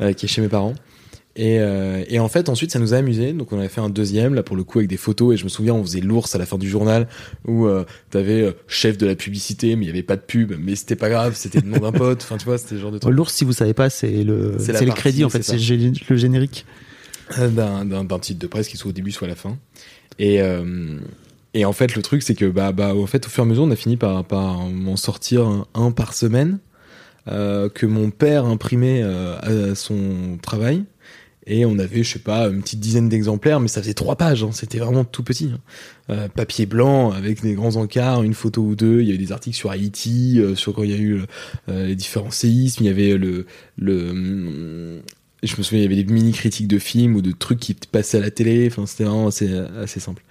euh, 0.00 0.12
qui 0.12 0.26
est 0.26 0.28
chez 0.28 0.42
mes 0.42 0.48
parents 0.48 0.74
et, 1.36 1.58
euh, 1.58 2.04
et 2.08 2.18
en 2.20 2.28
fait, 2.28 2.48
ensuite, 2.48 2.70
ça 2.70 2.78
nous 2.78 2.94
a 2.94 2.98
amusé. 2.98 3.32
Donc, 3.32 3.52
on 3.52 3.58
avait 3.58 3.68
fait 3.68 3.80
un 3.80 3.90
deuxième, 3.90 4.34
là, 4.34 4.42
pour 4.42 4.56
le 4.56 4.64
coup, 4.64 4.78
avec 4.78 4.88
des 4.88 4.96
photos. 4.96 5.34
Et 5.34 5.36
je 5.36 5.44
me 5.44 5.48
souviens, 5.48 5.74
on 5.74 5.82
faisait 5.82 6.00
l'ours 6.00 6.34
à 6.34 6.38
la 6.38 6.46
fin 6.46 6.58
du 6.58 6.68
journal, 6.68 7.08
où 7.46 7.66
euh, 7.66 7.84
t'avais 8.10 8.42
euh, 8.42 8.52
chef 8.68 8.98
de 8.98 9.06
la 9.06 9.14
publicité, 9.16 9.76
mais 9.76 9.84
il 9.84 9.88
y 9.88 9.90
avait 9.90 10.02
pas 10.02 10.16
de 10.16 10.22
pub. 10.22 10.52
Mais 10.58 10.76
c'était 10.76 10.96
pas 10.96 11.08
grave, 11.08 11.34
c'était 11.34 11.60
le 11.60 11.68
nom 11.68 11.78
d'un 11.78 11.92
pote. 11.92 12.22
Enfin, 12.22 12.36
tu 12.36 12.44
vois, 12.44 12.58
c'était 12.58 12.78
genre 12.78 12.92
de 12.92 12.98
truc. 12.98 13.12
L'ours, 13.12 13.34
si 13.34 13.44
vous 13.44 13.52
savez 13.52 13.74
pas, 13.74 13.90
c'est 13.90 14.22
le, 14.22 14.56
C'est 14.58 14.84
le 14.84 14.92
crédit 14.92 15.24
en 15.24 15.28
fait, 15.28 15.42
c'est 15.42 15.54
le 15.54 16.16
générique. 16.16 16.66
Euh, 17.38 17.48
d'un, 17.48 17.84
d'un, 17.84 18.04
d'un 18.04 18.18
titre 18.18 18.38
de 18.38 18.46
presse 18.46 18.68
qui 18.68 18.76
soit 18.76 18.90
au 18.90 18.92
début, 18.92 19.10
soit 19.10 19.26
à 19.26 19.30
la 19.30 19.36
fin. 19.36 19.56
Et, 20.18 20.42
euh, 20.42 20.98
et 21.54 21.64
en 21.64 21.72
fait, 21.72 21.96
le 21.96 22.02
truc, 22.02 22.22
c'est 22.22 22.34
que, 22.34 22.44
bah, 22.44 22.72
bah, 22.72 22.94
au 22.94 23.06
fait, 23.06 23.26
au 23.26 23.30
fur 23.30 23.42
et 23.42 23.46
à 23.46 23.48
mesure, 23.48 23.64
on 23.64 23.70
a 23.70 23.76
fini 23.76 23.96
par, 23.96 24.24
par 24.24 24.58
m'en 24.66 24.96
sortir 24.96 25.46
un, 25.46 25.66
un 25.74 25.90
par 25.90 26.14
semaine, 26.14 26.58
euh, 27.28 27.68
que 27.70 27.86
mon 27.86 28.10
père 28.10 28.44
imprimait 28.44 29.00
euh, 29.02 29.70
à 29.70 29.74
son 29.74 30.38
travail. 30.42 30.84
Et 31.46 31.66
on 31.66 31.78
avait, 31.78 32.02
je 32.02 32.12
sais 32.14 32.18
pas, 32.18 32.46
une 32.48 32.62
petite 32.62 32.80
dizaine 32.80 33.08
d'exemplaires, 33.10 33.60
mais 33.60 33.68
ça 33.68 33.82
faisait 33.82 33.92
trois 33.94 34.16
pages. 34.16 34.42
hein. 34.44 34.50
C'était 34.52 34.78
vraiment 34.78 35.04
tout 35.04 35.22
petit. 35.22 35.50
hein. 35.54 35.60
Euh, 36.10 36.28
papier 36.28 36.64
blanc 36.66 37.10
avec 37.10 37.42
des 37.42 37.54
grands 37.54 37.76
encarts, 37.76 38.22
une 38.22 38.34
photo 38.34 38.62
ou 38.62 38.74
deux. 38.76 39.02
Il 39.02 39.08
y 39.08 39.10
a 39.10 39.14
eu 39.14 39.18
des 39.18 39.30
articles 39.32 39.56
sur 39.56 39.70
Haïti, 39.70 40.38
euh, 40.38 40.54
sur 40.54 40.72
quand 40.74 40.82
il 40.84 40.90
y 40.90 40.94
a 40.94 40.98
eu 40.98 41.20
euh, 41.68 41.86
les 41.86 41.96
différents 41.96 42.30
séismes. 42.30 42.84
Il 42.84 42.86
y 42.86 42.90
avait 42.90 43.18
le, 43.18 43.46
le, 43.76 44.10
hum, 44.10 45.00
je 45.42 45.56
me 45.58 45.62
souviens, 45.62 45.80
il 45.80 45.82
y 45.82 45.86
avait 45.94 46.02
des 46.02 46.10
mini 46.10 46.32
critiques 46.32 46.68
de 46.68 46.78
films 46.78 47.14
ou 47.16 47.20
de 47.22 47.32
trucs 47.32 47.60
qui 47.60 47.74
passaient 47.74 48.18
à 48.18 48.20
la 48.22 48.30
télé. 48.30 48.66
Enfin, 48.70 48.86
c'était 48.86 49.04
vraiment 49.04 49.26
assez, 49.28 49.52
assez 49.82 50.00
simple. 50.00 50.22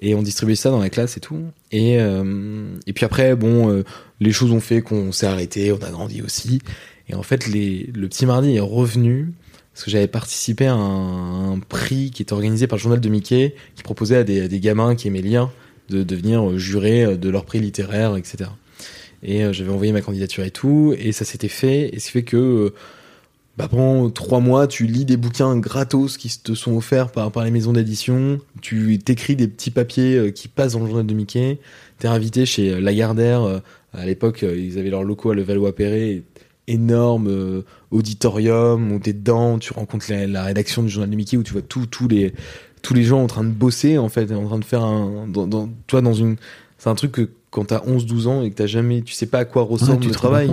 Et 0.00 0.14
on 0.14 0.22
distribuait 0.22 0.56
ça 0.56 0.70
dans 0.70 0.80
la 0.80 0.90
classe 0.90 1.16
et 1.18 1.20
tout. 1.20 1.40
Et, 1.72 1.94
et 1.94 2.92
puis 2.92 3.04
après, 3.04 3.36
bon, 3.36 3.84
les 4.20 4.32
choses 4.32 4.50
ont 4.50 4.60
fait 4.60 4.82
qu'on 4.82 5.12
s'est 5.12 5.26
arrêté, 5.26 5.70
on 5.72 5.78
a 5.78 5.90
grandi 5.90 6.20
aussi. 6.20 6.60
Et 7.08 7.14
en 7.14 7.22
fait, 7.22 7.46
les, 7.46 7.90
le 7.94 8.08
petit 8.08 8.26
mardi 8.26 8.56
est 8.56 8.60
revenu 8.60 9.32
parce 9.74 9.84
que 9.84 9.90
j'avais 9.90 10.06
participé 10.06 10.66
à 10.66 10.74
un, 10.74 11.58
prix 11.58 12.10
qui 12.10 12.22
était 12.22 12.32
organisé 12.32 12.66
par 12.66 12.78
le 12.78 12.82
journal 12.82 13.00
de 13.00 13.08
Mickey, 13.08 13.56
qui 13.74 13.82
proposait 13.82 14.16
à 14.18 14.24
des, 14.24 14.60
gamins 14.60 14.94
qui 14.94 15.08
aimaient 15.08 15.20
lire 15.20 15.50
de 15.88 16.02
devenir 16.02 16.48
euh, 16.48 16.58
jurés 16.58 17.16
de 17.18 17.28
leur 17.28 17.44
prix 17.44 17.58
littéraire, 17.58 18.16
etc. 18.16 18.50
Et 19.22 19.44
euh, 19.44 19.52
j'avais 19.52 19.70
envoyé 19.70 19.92
ma 19.92 20.00
candidature 20.00 20.44
et 20.44 20.50
tout, 20.50 20.94
et 20.98 21.12
ça 21.12 21.24
s'était 21.24 21.48
fait, 21.48 21.94
et 21.94 21.98
ce 21.98 22.06
qui 22.06 22.12
fait 22.12 22.22
que 22.22 22.36
euh, 22.36 22.74
bah, 23.56 23.68
pendant 23.68 24.10
trois 24.10 24.40
mois, 24.40 24.66
tu 24.66 24.86
lis 24.86 25.04
des 25.04 25.16
bouquins 25.16 25.56
gratos 25.56 26.16
qui 26.16 26.28
te 26.42 26.54
sont 26.54 26.76
offerts 26.76 27.12
par, 27.12 27.30
par 27.30 27.44
les 27.44 27.52
maisons 27.52 27.72
d'édition, 27.72 28.40
tu 28.60 28.98
t'écris 28.98 29.36
des 29.36 29.46
petits 29.46 29.70
papiers 29.70 30.16
euh, 30.16 30.30
qui 30.30 30.48
passent 30.48 30.72
dans 30.72 30.80
le 30.80 30.86
journal 30.86 31.06
de 31.06 31.14
Mickey, 31.14 31.58
t'es 31.98 32.08
invité 32.08 32.46
chez 32.46 32.72
euh, 32.72 32.80
Lagardère, 32.80 33.42
euh, 33.42 33.58
à 33.92 34.06
l'époque 34.06 34.42
euh, 34.42 34.56
ils 34.56 34.78
avaient 34.78 34.90
leur 34.90 35.04
locaux 35.04 35.30
à 35.30 35.34
Levallois-Perret, 35.36 36.22
énorme 36.68 37.28
euh, 37.28 37.62
auditorium 37.90 38.92
où 38.92 38.98
t'es 38.98 39.12
dedans, 39.12 39.58
tu 39.58 39.72
rencontres 39.72 40.06
la, 40.10 40.26
la 40.26 40.44
rédaction 40.44 40.82
du 40.82 40.88
journal 40.88 41.10
de 41.10 41.16
Mickey 41.16 41.36
où 41.36 41.42
tu 41.42 41.52
vois 41.52 41.62
tous 41.62 41.86
tous 41.86 42.08
les 42.08 42.32
tous 42.82 42.94
les 42.94 43.04
gens 43.04 43.22
en 43.22 43.26
train 43.26 43.44
de 43.44 43.50
bosser 43.50 43.98
en 43.98 44.08
fait, 44.08 44.30
en 44.32 44.46
train 44.46 44.58
de 44.58 44.64
faire 44.64 44.82
un 44.82 45.26
dans, 45.26 45.46
dans 45.46 45.68
toi 45.86 46.00
dans 46.00 46.14
une 46.14 46.36
c'est 46.78 46.88
un 46.88 46.94
truc 46.94 47.12
que 47.12 47.30
quand 47.50 47.66
t'as 47.66 47.82
11 47.86 48.06
12 48.06 48.26
ans 48.26 48.42
et 48.42 48.50
que 48.50 48.56
t'as 48.56 48.66
jamais 48.66 49.02
tu 49.02 49.14
sais 49.14 49.26
pas 49.26 49.40
à 49.40 49.44
quoi 49.44 49.62
ressemble 49.62 49.92
Ouais, 49.92 49.98
tu 50.00 50.08
le 50.08 50.14
travail. 50.14 50.50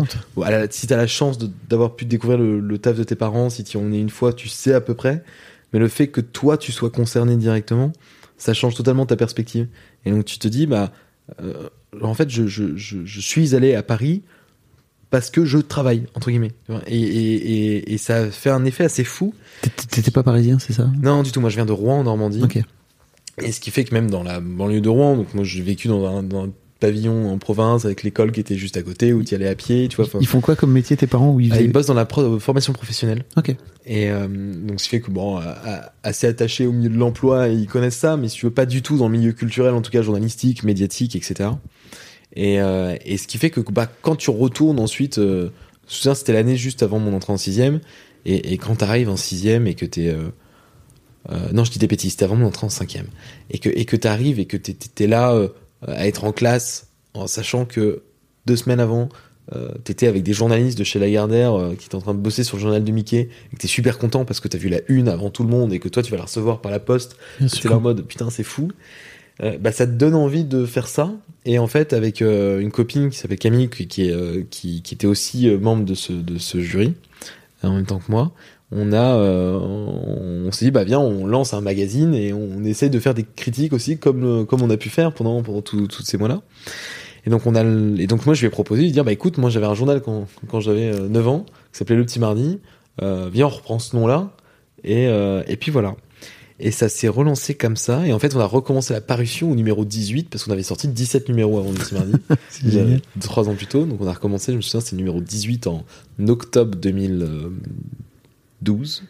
si 0.69 0.88
t'as 0.88 0.97
la 0.97 1.08
chance 1.08 1.39
d'avoir 1.69 1.95
pu 1.95 2.06
découvrir 2.06 2.38
le, 2.38 2.60
le 2.60 2.78
taf 2.78 2.97
de 2.97 3.04
tes 3.04 3.15
parents, 3.15 3.50
si 3.50 3.63
tu 3.63 3.78
en 3.78 3.91
es 3.91 4.00
une 4.00 4.10
fois, 4.10 4.34
tu 4.34 4.47
sais 4.50 4.74
à 4.74 4.82
peu 4.82 4.93
près. 4.93 5.24
Mais 5.74 5.80
le 5.80 5.88
fait 5.88 6.08
que 6.08 6.21
toi 6.21 6.58
tu 6.58 6.71
sois 6.71 6.89
concerné 6.89 7.38
directement, 7.38 7.91
ça 8.38 8.54
change 8.54 8.76
totalement 8.76 9.06
ta 9.06 9.15
perspective. 9.15 9.67
Et 10.06 10.12
donc 10.12 10.26
tu 10.26 10.38
te 10.38 10.47
dis 10.47 10.67
bah 10.67 10.91
euh, 11.41 11.69
en 12.02 12.13
fait 12.13 12.30
je, 12.30 12.45
je, 12.47 12.76
je, 12.76 13.00
je 13.04 13.19
suis 13.19 13.56
allé 13.56 13.76
à 13.76 13.84
Paris 13.84 14.21
parce 15.12 15.30
que 15.30 15.45
je 15.45 15.60
travaille 15.60 16.04
entre 16.15 16.32
guillemets. 16.32 16.54
Et, 16.88 16.97
et, 17.00 17.36
et, 17.76 17.93
et 17.93 17.97
ça 18.00 18.32
fait 18.32 18.50
un 18.50 18.65
effet 18.65 18.86
assez 18.86 19.04
fou. 19.04 19.34
T'étais 19.91 20.10
pas 20.12 20.24
parisien, 20.24 20.58
c'est 20.58 20.74
ça? 20.74 20.89
Non 21.04 21.21
du 21.21 21.32
tout. 21.32 21.39
Moi 21.41 21.52
je 21.52 21.56
viens 21.56 21.65
de 21.67 21.71
Rouen 21.71 22.00
en 22.00 22.04
Normandie. 22.06 22.41
Et 23.41 23.52
ce 23.52 23.60
qui 23.60 23.69
fait 23.71 23.84
que 23.84 23.93
même 23.93 24.10
dans 24.10 24.24
la 24.24 24.39
banlieue 24.39 24.82
de 24.82 24.89
Rouen, 24.89 25.15
donc 25.17 25.34
moi 25.36 25.43
j'ai 25.43 25.62
vécu 25.62 25.88
dans 25.88 26.06
un, 26.06 26.24
dans 26.24 26.45
un 26.45 26.50
pavillon 26.80 27.32
en 27.32 27.38
province 27.38 27.86
avec 27.86 28.02
l'école 28.02 28.32
qui 28.32 28.39
était 28.39 28.58
juste 28.58 28.76
à 28.76 28.82
côté 28.82 29.13
où 29.13 29.24
tu 29.24 29.36
allais 29.36 29.47
à 29.47 29.54
pied, 29.56 29.88
tu 29.88 29.97
vois. 29.97 30.06
enfin, 30.06 30.17
Ils 30.19 30.26
font 30.28 30.41
quoi 30.41 30.56
comme 30.56 30.71
métier 30.71 30.97
tes 30.97 31.06
parents 31.08 31.32
où 31.32 31.39
ils 31.39 31.52
ah, 31.52 31.56
faisaient- 31.56 31.65
ils 31.65 31.71
bossent 31.71 31.86
dans 31.86 31.93
la 31.93 32.06
pro- 32.06 32.39
formation 32.39 32.74
professionnelle. 32.74 33.24
Ok. 33.38 33.56
Et 33.86 34.10
euh, 34.10 34.28
donc, 34.28 34.80
ce 34.80 34.86
qui 34.86 34.89
fait 34.89 35.00
que, 35.00 35.12
bon, 35.12 35.38
euh, 35.38 35.41
euh, 35.43 35.78
assez 36.02 36.26
attaché 36.26 36.65
au 36.65 36.71
milieu 36.71 36.89
de 36.89 36.97
l'emploi, 36.97 37.50
ils 37.50 37.67
connaissent 37.67 37.97
ça, 37.97 38.17
mais 38.17 38.30
si 38.30 38.38
tu 38.38 38.45
veux, 38.47 38.52
pas 38.52 38.65
du 38.65 38.82
tout 38.82 38.97
dans 38.97 39.10
le 39.10 39.17
milieu 39.17 39.32
culturel, 39.32 39.76
en 39.76 39.82
tout 39.84 39.91
cas 39.91 40.02
journalistique, 40.02 40.63
médiatique, 40.63 41.15
etc. 41.15 41.50
Et, 42.36 42.62
euh, 42.62 42.96
et 43.06 43.17
ce 43.17 43.28
qui 43.28 43.38
fait 43.38 43.50
que, 43.50 43.60
bah, 43.60 43.89
quand 44.02 44.15
tu 44.15 44.30
retournes 44.30 44.80
ensuite, 44.80 45.17
euh, 45.17 45.50
je 45.88 45.94
me 45.94 45.98
souviens, 45.98 46.15
c'était 46.15 46.34
l'année 46.34 46.56
juste 46.56 46.84
avant 46.84 47.00
mon 47.00 47.13
entrée 47.13 47.34
en 47.34 47.38
sixième, 47.38 47.82
et, 48.26 48.54
et 48.54 48.58
quand 48.58 48.76
t'arrives 48.76 49.10
en 49.10 49.17
sixième 49.17 49.67
et 49.67 49.76
que 49.76 49.86
t'es... 49.86 50.10
Euh, 50.10 50.30
euh, 51.30 51.36
non, 51.54 51.63
je 51.63 51.72
dis 51.72 51.80
des 51.80 51.88
bêtises, 51.88 52.12
c'était 52.12 52.26
avant 52.26 52.36
mon 52.36 52.48
entrée 52.48 52.65
en 52.65 52.70
cinquième. 52.70 53.08
Et 53.52 53.60
que, 53.60 53.70
et 53.70 53.86
que 53.86 53.96
t'arrives 53.96 54.39
et 54.39 54.46
que 54.46 54.58
t'es, 54.58 55.08
là 55.08 55.34
euh, 55.34 55.50
à 55.86 56.08
être 56.08 56.24
en 56.24 56.32
classe, 56.32 56.88
en 57.13 57.28
sachant 57.28 57.65
que 57.65 58.04
deux 58.46 58.56
semaines 58.56 58.80
avant, 58.80 59.10
euh, 59.54 59.70
t'étais 59.84 60.08
avec 60.08 60.24
des 60.24 60.34
journalistes 60.34 60.78
de 60.78 60.84
chez 60.84 60.98
Lagardère 60.98 61.54
euh, 61.54 61.76
qui 61.76 61.88
étaient 61.88 61.96
en 61.96 62.02
train 62.02 62.13
de 62.13 62.20
bosser 62.20 62.44
sur 62.44 62.58
le 62.58 62.62
journal 62.62 62.84
de 62.84 62.91
Mickey 62.91 63.30
et 63.52 63.56
que 63.56 63.62
t'es 63.62 63.67
super 63.67 63.98
content 63.98 64.24
parce 64.24 64.39
que 64.39 64.48
t'as 64.48 64.58
vu 64.58 64.70
la 64.70 64.80
une 64.88 65.10
avant 65.10 65.30
tout 65.30 65.44
le 65.44 65.50
monde 65.50 65.74
et 65.74 65.80
que 65.80 65.89
toi 65.89 66.02
tu 66.04 66.12
vas 66.12 66.17
la 66.17 66.24
recevoir 66.24 66.62
par 66.62 66.72
la 66.72 66.80
poste. 66.80 67.17
T'es 67.39 67.67
là 67.67 67.78
en 67.78 67.82
mode 67.82 68.06
putain 68.06 68.30
c'est 68.30 68.44
fou. 68.44 68.72
Euh, 69.41 69.58
bah 69.58 69.72
ça 69.72 69.88
te 69.88 69.91
donne 69.91 70.15
envie 70.15 70.44
de 70.44 70.65
faire 70.65 70.88
ça. 70.88 71.12
Et 71.46 71.58
en 71.58 71.67
fait 71.67 71.94
avec 71.94 72.22
euh, 72.22 72.60
une 72.60 72.72
copine 72.72 73.10
qui 73.10 73.17
s'appelle 73.17 73.39
Camille 73.39 73.70
qui, 73.70 74.12
euh, 74.12 74.44
était 74.63 75.08
aussi 75.08 75.50
membre 75.50 75.86
de 75.86 75.96
ce, 75.96 76.60
jury 76.60 76.94
euh, 77.63 77.67
en 77.67 77.76
même 77.76 77.86
temps 77.86 78.00
que 78.00 78.12
moi 78.12 78.32
on 78.74 78.89
s'est 80.52 80.65
dit 80.65 80.72
bah 80.72 80.84
viens 80.86 81.00
on 81.00 81.26
lance 81.26 81.54
un 81.54 81.62
magazine 81.62 82.13
et 82.13 82.32
on 82.32 82.63
essaye 82.63 82.89
de 82.89 83.00
faire 83.00 83.13
des 83.13 83.26
critiques 83.36 83.74
aussi 83.74 83.98
comme 83.98 84.46
comme 84.46 84.62
on 84.62 84.70
a 84.70 84.78
pu 84.78 84.88
faire 84.88 85.13
pendant 85.13 85.41
pendant 85.41 85.62
tous 85.62 85.89
ces 86.04 86.17
mois 86.17 86.30
là 86.30 86.41
et 87.26 87.30
donc 87.30 87.46
on 87.46 87.56
a 87.56 87.63
et 87.63 88.08
donc 88.08 88.26
moi 88.26 88.34
je 88.34 88.41
lui 88.41 88.48
ai 88.48 88.50
proposé 88.50 88.84
de 88.84 88.89
dire 88.89 89.04
bah 89.04 89.12
écoute 89.12 89.38
moi 89.39 89.50
j'avais 89.50 89.65
un 89.65 89.74
journal 89.74 90.02
quand 90.02 90.28
quand 90.48 90.62
j'avais 90.62 90.94
euh, 90.94 91.10
9 91.10 91.28
ans 91.28 91.46
qui 91.74 91.80
s'appelait 91.80 91.98
le 91.98 92.06
petit 92.06 92.20
mardi. 92.20 92.60
Viens 93.02 93.48
on 93.48 93.50
reprend 93.50 93.80
ce 93.80 93.96
nom 93.96 94.06
là 94.06 94.30
et 94.84 95.06
et 95.06 95.58
puis 95.58 95.72
voilà 95.72 95.96
et 96.62 96.71
ça 96.71 96.89
s'est 96.89 97.08
relancé 97.08 97.54
comme 97.56 97.76
ça. 97.76 98.08
Et 98.08 98.13
en 98.13 98.19
fait 98.19 98.36
on 98.36 98.39
a 98.39 98.45
recommencé 98.45 98.93
la 98.93 99.02
parution 99.02 99.52
au 99.52 99.56
numéro 99.56 99.84
18 99.86 100.30
parce 100.30 100.43
qu'on 100.43 100.52
avait 100.52 100.63
sorti 100.63 100.88
17 100.88 101.30
numéros 101.30 101.60
avant 101.60 101.71
le 101.71 101.78
petit 101.78 101.93
mardi. 101.93 102.13
Trois 103.19 103.47
ans 103.50 103.56
plus 103.56 103.67
tôt. 103.67 103.86
Donc 103.86 104.02
on 104.02 104.08
a 104.08 104.13
recommencé 104.13 104.52
je 104.52 104.58
me 104.58 104.62
souviens 104.62 104.82
c'était 104.82 104.95
le 104.95 105.04
numéro 105.04 105.21
18 105.21 105.67
en 105.67 105.86
octobre 106.28 106.76
2012 106.78 109.04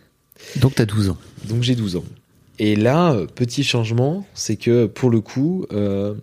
Donc 0.57 0.75
t'as 0.75 0.85
12 0.85 1.09
ans. 1.09 1.17
donc 1.47 1.63
j'ai 1.63 1.75
12 1.75 1.95
ans. 1.97 2.03
Et 2.59 2.75
là, 2.75 3.13
euh, 3.13 3.25
petit 3.25 3.63
changement, 3.63 4.23
c'est 4.35 4.55
que 4.55 4.85
pour 4.85 5.09
le 5.09 5.19
coup, 5.19 5.65
euh, 5.73 6.13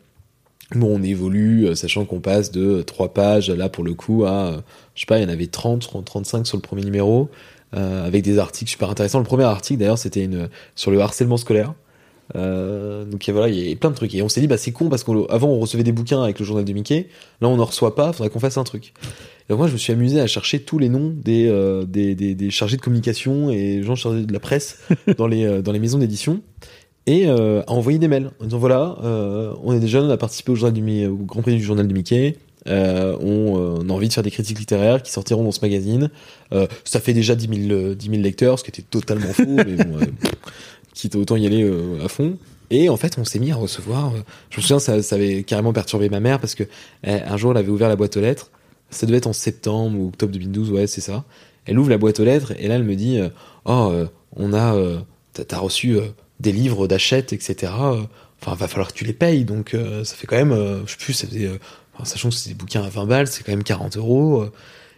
bon, 0.72 1.00
on 1.00 1.02
évolue, 1.02 1.66
euh, 1.66 1.74
sachant 1.74 2.04
qu'on 2.04 2.20
passe 2.20 2.52
de 2.52 2.82
3 2.82 3.12
pages, 3.12 3.50
là 3.50 3.68
pour 3.68 3.82
le 3.82 3.94
coup, 3.94 4.24
à, 4.24 4.62
je 4.94 5.00
sais 5.00 5.06
pas, 5.06 5.18
il 5.18 5.22
y 5.22 5.24
en 5.26 5.30
avait 5.30 5.48
30, 5.48 5.80
30, 5.80 6.04
35 6.04 6.46
sur 6.46 6.56
le 6.56 6.62
premier 6.62 6.84
numéro, 6.84 7.28
avec 7.72 8.22
des 8.22 8.38
articles 8.38 8.70
super 8.70 8.90
intéressants. 8.90 9.18
Le 9.18 9.24
premier 9.24 9.44
article, 9.44 9.80
d'ailleurs, 9.80 9.98
c'était 9.98 10.24
une 10.24 10.48
sur 10.74 10.90
le 10.90 11.00
harcèlement 11.00 11.36
scolaire. 11.36 11.74
Euh, 12.36 13.04
donc 13.04 13.28
voilà, 13.28 13.48
il 13.48 13.68
y 13.68 13.72
a 13.72 13.76
plein 13.76 13.90
de 13.90 13.94
trucs. 13.94 14.14
Et 14.14 14.22
on 14.22 14.28
s'est 14.28 14.40
dit, 14.40 14.46
bah 14.46 14.58
c'est 14.58 14.72
con 14.72 14.88
parce 14.88 15.04
qu'avant 15.04 15.48
on 15.48 15.58
recevait 15.58 15.82
des 15.82 15.92
bouquins 15.92 16.22
avec 16.22 16.38
le 16.38 16.44
journal 16.44 16.64
de 16.64 16.72
Mickey, 16.72 17.08
là 17.40 17.48
on 17.48 17.56
n'en 17.56 17.64
reçoit 17.64 17.94
pas, 17.94 18.12
faudrait 18.12 18.30
qu'on 18.30 18.40
fasse 18.40 18.58
un 18.58 18.64
truc. 18.64 18.92
Et 19.48 19.52
donc 19.52 19.58
moi 19.58 19.66
je 19.66 19.72
me 19.72 19.78
suis 19.78 19.92
amusé 19.92 20.20
à 20.20 20.26
chercher 20.26 20.60
tous 20.60 20.78
les 20.78 20.88
noms 20.88 21.14
des, 21.16 21.48
euh, 21.48 21.84
des, 21.84 22.14
des, 22.14 22.34
des 22.34 22.50
chargés 22.50 22.76
de 22.76 22.82
communication 22.82 23.50
et 23.50 23.82
gens 23.82 23.94
chargés 23.94 24.24
de 24.24 24.32
la 24.32 24.40
presse 24.40 24.80
dans 25.16 25.26
les, 25.26 25.44
euh, 25.44 25.62
dans 25.62 25.72
les 25.72 25.78
maisons 25.78 25.98
d'édition 25.98 26.42
et 27.06 27.26
euh, 27.26 27.62
à 27.66 27.72
envoyer 27.72 27.98
des 27.98 28.08
mails 28.08 28.30
en 28.38 28.44
disant 28.44 28.58
voilà, 28.58 28.96
euh, 29.02 29.54
on 29.62 29.72
est 29.72 29.80
des 29.80 29.88
jeunes, 29.88 30.04
on 30.04 30.10
a 30.10 30.18
participé 30.18 30.52
au, 30.52 30.54
journal 30.56 30.74
du, 30.74 31.06
au 31.06 31.16
Grand 31.16 31.40
Prix 31.40 31.56
du 31.56 31.62
journal 31.62 31.88
de 31.88 31.94
Mickey. 31.94 32.36
Euh, 32.68 33.16
on, 33.20 33.56
euh, 33.56 33.78
on 33.82 33.88
a 33.88 33.92
envie 33.92 34.08
de 34.08 34.12
faire 34.12 34.22
des 34.22 34.30
critiques 34.30 34.58
littéraires 34.58 35.02
qui 35.02 35.10
sortiront 35.10 35.42
dans 35.42 35.52
ce 35.52 35.60
magazine. 35.62 36.10
Euh, 36.52 36.66
ça 36.84 37.00
fait 37.00 37.14
déjà 37.14 37.34
10 37.34 37.66
000, 37.68 37.72
euh, 37.80 37.94
10 37.94 38.10
000 38.10 38.22
lecteurs, 38.22 38.58
ce 38.58 38.64
qui 38.64 38.70
était 38.70 38.82
totalement 38.82 39.32
faux, 39.32 39.44
mais 39.46 39.64
bon, 39.84 39.98
quitte 40.94 41.16
autant 41.16 41.36
y 41.36 41.46
aller 41.46 41.70
à 42.04 42.08
fond. 42.08 42.36
Et 42.70 42.90
en 42.90 42.96
fait, 42.98 43.16
on 43.18 43.24
s'est 43.24 43.38
mis 43.38 43.50
à 43.50 43.56
recevoir. 43.56 44.12
je 44.50 44.58
me 44.58 44.62
souviens, 44.62 44.78
ça, 44.78 45.00
ça 45.02 45.14
avait 45.16 45.42
carrément 45.42 45.72
perturbé 45.72 46.10
ma 46.10 46.20
mère 46.20 46.38
parce 46.38 46.54
que 46.54 46.64
eh, 47.04 47.10
un 47.12 47.36
jour, 47.38 47.52
elle 47.52 47.56
avait 47.56 47.70
ouvert 47.70 47.88
la 47.88 47.96
boîte 47.96 48.16
aux 48.18 48.20
lettres. 48.20 48.50
Ça 48.90 49.06
devait 49.06 49.18
être 49.18 49.26
en 49.26 49.32
septembre 49.32 49.98
ou 49.98 50.08
octobre 50.08 50.32
2012, 50.32 50.70
ouais, 50.72 50.86
c'est 50.86 51.00
ça. 51.00 51.24
Elle 51.64 51.78
ouvre 51.78 51.88
la 51.90 51.98
boîte 51.98 52.20
aux 52.20 52.24
lettres 52.24 52.52
et 52.58 52.68
là, 52.68 52.74
elle 52.74 52.84
me 52.84 52.94
dit 52.96 53.18
Oh, 53.64 53.92
on 54.36 54.52
a. 54.52 54.74
t'as- 55.32 55.58
reçu 55.58 55.96
des 56.40 56.52
livres 56.52 56.86
d'achète, 56.86 57.32
etc. 57.32 57.72
Enfin, 58.40 58.54
va 58.54 58.68
falloir 58.68 58.88
que 58.88 58.94
tu 58.98 59.04
les 59.04 59.12
payes. 59.12 59.44
Donc, 59.44 59.74
ça 60.04 60.14
fait 60.14 60.26
quand 60.26 60.36
même. 60.36 60.54
je 60.86 60.90
sais 60.92 60.98
plus, 60.98 61.12
ça 61.14 61.26
faisait. 61.26 61.50
Euh, 62.00 62.04
sachant 62.04 62.28
que 62.28 62.34
c'est 62.34 62.50
des 62.50 62.54
bouquins 62.54 62.82
à 62.82 62.88
20 62.88 63.06
balles, 63.06 63.26
c'est 63.26 63.42
quand 63.44 63.52
même 63.52 63.64
40 63.64 63.96
euros. 63.96 64.50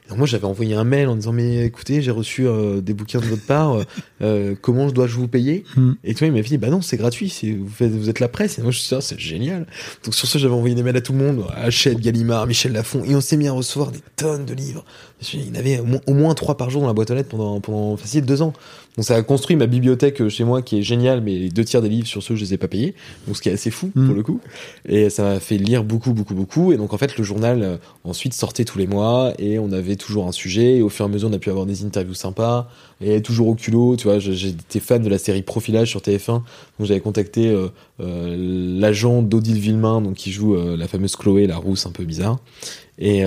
Euh. 0.07 0.09
Donc 0.11 0.19
moi, 0.19 0.27
j'avais 0.27 0.45
envoyé 0.45 0.75
un 0.75 0.85
mail 0.85 1.09
en 1.09 1.17
disant 1.17 1.33
Mais 1.33 1.65
écoutez, 1.65 2.03
j'ai 2.03 2.11
reçu 2.11 2.47
euh, 2.47 2.81
des 2.81 2.95
bouquins 2.95 3.21
de 3.21 3.27
votre 3.27 3.45
part. 3.47 3.75
euh, 3.79 3.85
euh, 4.23 4.55
comment 4.61 4.89
je 4.89 4.95
dois-je 4.95 5.15
vous 5.17 5.29
payer? 5.29 5.65
Hmm. 5.77 5.93
Et 6.05 6.15
toi, 6.15 6.27
il 6.27 6.33
m'a 6.33 6.41
dit 6.41 6.59
Bah 6.59 6.69
non, 6.71 6.83
c'est 6.83 6.97
gratuit. 6.97 7.29
c'est- 7.29 7.53
Vous, 7.53 7.69
faites, 7.69 7.93
vous 7.93 8.09
êtes 8.09 8.21
la 8.21 8.29
presse. 8.29 8.59
Et 8.59 8.63
moi, 8.63 8.71
je 8.71 8.79
suis 8.79 8.95
Ah, 8.95 9.01
c'est 9.01 9.19
génial. 9.19 9.67
Donc 10.05 10.15
sur 10.15 10.27
ce, 10.29 10.39
j'avais 10.39 10.55
envoyé 10.55 10.75
des 10.75 10.83
mails 10.83 10.97
à 10.97 11.01
tout 11.01 11.13
le 11.13 11.19
monde, 11.19 11.45
à 11.55 11.65
Hachette, 11.65 12.01
Gallimard, 12.01 12.47
Michel 12.47 12.73
Lafon, 12.73 13.05
et 13.05 13.15
on 13.15 13.21
s'est 13.21 13.37
mis 13.37 13.47
à 13.49 13.53
recevoir 13.53 13.91
des 13.93 14.01
tonnes 14.17 14.45
de 14.47 14.55
livres. 14.55 14.85
Il 15.35 15.49
y 15.49 15.51
en 15.51 15.55
avait 15.55 15.79
au 15.79 15.85
moins, 15.85 16.01
au 16.07 16.15
moins 16.15 16.35
trois 16.35 16.57
par 16.57 16.71
jour 16.71 16.81
dans 16.81 16.87
la 16.89 16.95
boîte 16.95 17.11
aux 17.11 17.15
lettres 17.15 17.29
pendant, 17.29 17.61
pendant 17.61 17.97
facile 17.97 18.25
deux 18.25 18.41
ans. 18.43 18.53
Donc 18.97 19.05
ça 19.05 19.15
a 19.17 19.23
construit 19.23 19.55
ma 19.55 19.67
bibliothèque 19.67 20.21
euh, 20.23 20.29
chez 20.31 20.43
moi 20.45 20.63
qui 20.63 20.79
est 20.79 20.83
géniale, 20.83 21.21
mais 21.21 21.37
les 21.39 21.49
deux 21.51 21.65
tiers 21.65 21.81
des 21.83 21.89
livres 21.91 22.07
sur 22.09 22.23
ceux, 22.23 22.35
je 22.37 22.41
les 22.45 22.55
ai 22.55 22.57
pas 22.57 22.69
payés. 22.69 22.95
Donc 23.27 23.37
ce 23.37 23.43
qui 23.43 23.49
est 23.49 23.53
assez 23.53 23.71
fou 23.71 23.91
Mm. 23.95 24.07
pour 24.07 24.15
le 24.17 24.23
coup. 24.23 24.41
Et 24.89 25.11
ça 25.11 25.23
m'a 25.23 25.41
fait 25.41 25.59
lire 25.59 25.85
beaucoup, 25.85 26.13
beaucoup, 26.15 26.35
beaucoup. 26.35 26.73
Et 26.73 26.77
donc 26.77 26.93
en 26.95 26.99
fait, 26.99 27.17
le 27.19 27.23
journal 27.25 27.63
euh, 27.63 27.77
ensuite 28.05 28.33
sortait 28.35 28.65
tous 28.65 28.79
les 28.79 28.87
mois 28.87 29.33
et 29.39 29.59
on 29.59 29.71
avait 29.73 29.97
toujours 30.01 30.27
un 30.27 30.33
sujet. 30.33 30.79
Et 30.79 30.83
au 30.83 30.89
fur 30.89 31.05
et 31.05 31.09
à 31.09 31.13
mesure, 31.13 31.29
on 31.31 31.33
a 31.33 31.39
pu 31.39 31.51
avoir 31.51 31.67
des 31.67 31.85
interviews 31.85 32.15
sympas. 32.15 32.69
Et 33.01 33.23
toujours 33.23 33.49
au 33.49 33.55
culot, 33.55 33.97
tu 33.97 34.05
vois, 34.05 34.19
j'étais 34.19 34.81
fan 34.81 35.03
de 35.03 35.09
la 35.09 35.19
série 35.19 35.43
Profilage 35.43 35.91
sur 35.91 36.01
TF1. 36.01 36.27
Donc 36.27 36.43
j'avais 36.81 37.01
contacté 37.01 37.49
euh, 37.49 37.69
euh, 38.01 38.37
l'agent 38.79 39.23
d'Odile 39.23 39.59
Villemain, 39.59 40.01
donc 40.01 40.15
qui 40.15 40.33
joue 40.33 40.57
euh, 40.57 40.77
la 40.77 40.89
fameuse 40.89 41.17
Chloé, 41.17 41.47
la 41.47 41.57
rousse 41.57 41.87
un 41.87 41.93
peu 41.93 42.05
bizarre. 42.05 42.39
Et, 42.99 43.25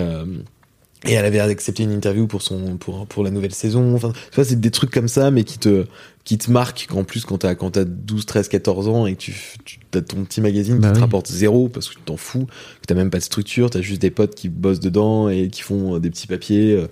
et 1.06 1.14
elle 1.14 1.26
avait 1.26 1.40
accepté 1.40 1.84
une 1.84 1.92
interview 1.92 2.28
pour 2.28 2.42
son 2.42 2.78
pour 2.78 3.06
pour 3.08 3.24
la 3.24 3.32
nouvelle 3.32 3.54
saison. 3.54 3.94
Enfin, 3.96 4.12
tu 4.12 4.36
vois, 4.36 4.46
c'est 4.46 4.60
des 4.60 4.72
trucs 4.72 4.92
comme 4.92 5.08
ça, 5.08 5.32
mais 5.32 5.44
qui 5.44 5.60
te 5.60 5.86
qui 6.24 6.38
te 6.38 6.50
marquent 6.50 6.88
en 6.92 7.04
plus 7.04 7.26
quand 7.26 7.40
t'as 7.40 7.56
quand 7.56 7.72
t'as 7.72 7.84
12, 7.84 8.26
13, 8.26 8.48
14 8.48 8.88
ans 8.88 9.06
et 9.06 9.16
que 9.16 9.20
tu 9.20 9.36
tu 9.66 9.80
as 9.94 10.02
ton 10.02 10.24
petit 10.24 10.40
magazine 10.40 10.80
Bah 10.80 10.90
qui 10.90 10.94
te 10.96 11.00
rapporte 11.00 11.28
zéro 11.30 11.68
parce 11.68 11.90
que 11.90 11.96
tu 11.96 12.02
t'en 12.02 12.18
fous, 12.18 12.46
que 12.46 12.86
t'as 12.88 12.96
même 12.96 13.10
pas 13.10 13.18
de 13.18 13.24
structure, 13.24 13.70
t'as 13.70 13.82
juste 13.82 14.02
des 14.02 14.12
potes 14.12 14.36
qui 14.36 14.48
bossent 14.48 14.80
dedans 14.80 15.28
et 15.30 15.50
qui 15.50 15.62
font 15.62 15.96
euh, 15.96 16.00
des 16.00 16.10
petits 16.10 16.28
papiers 16.28 16.74
euh, 16.74 16.88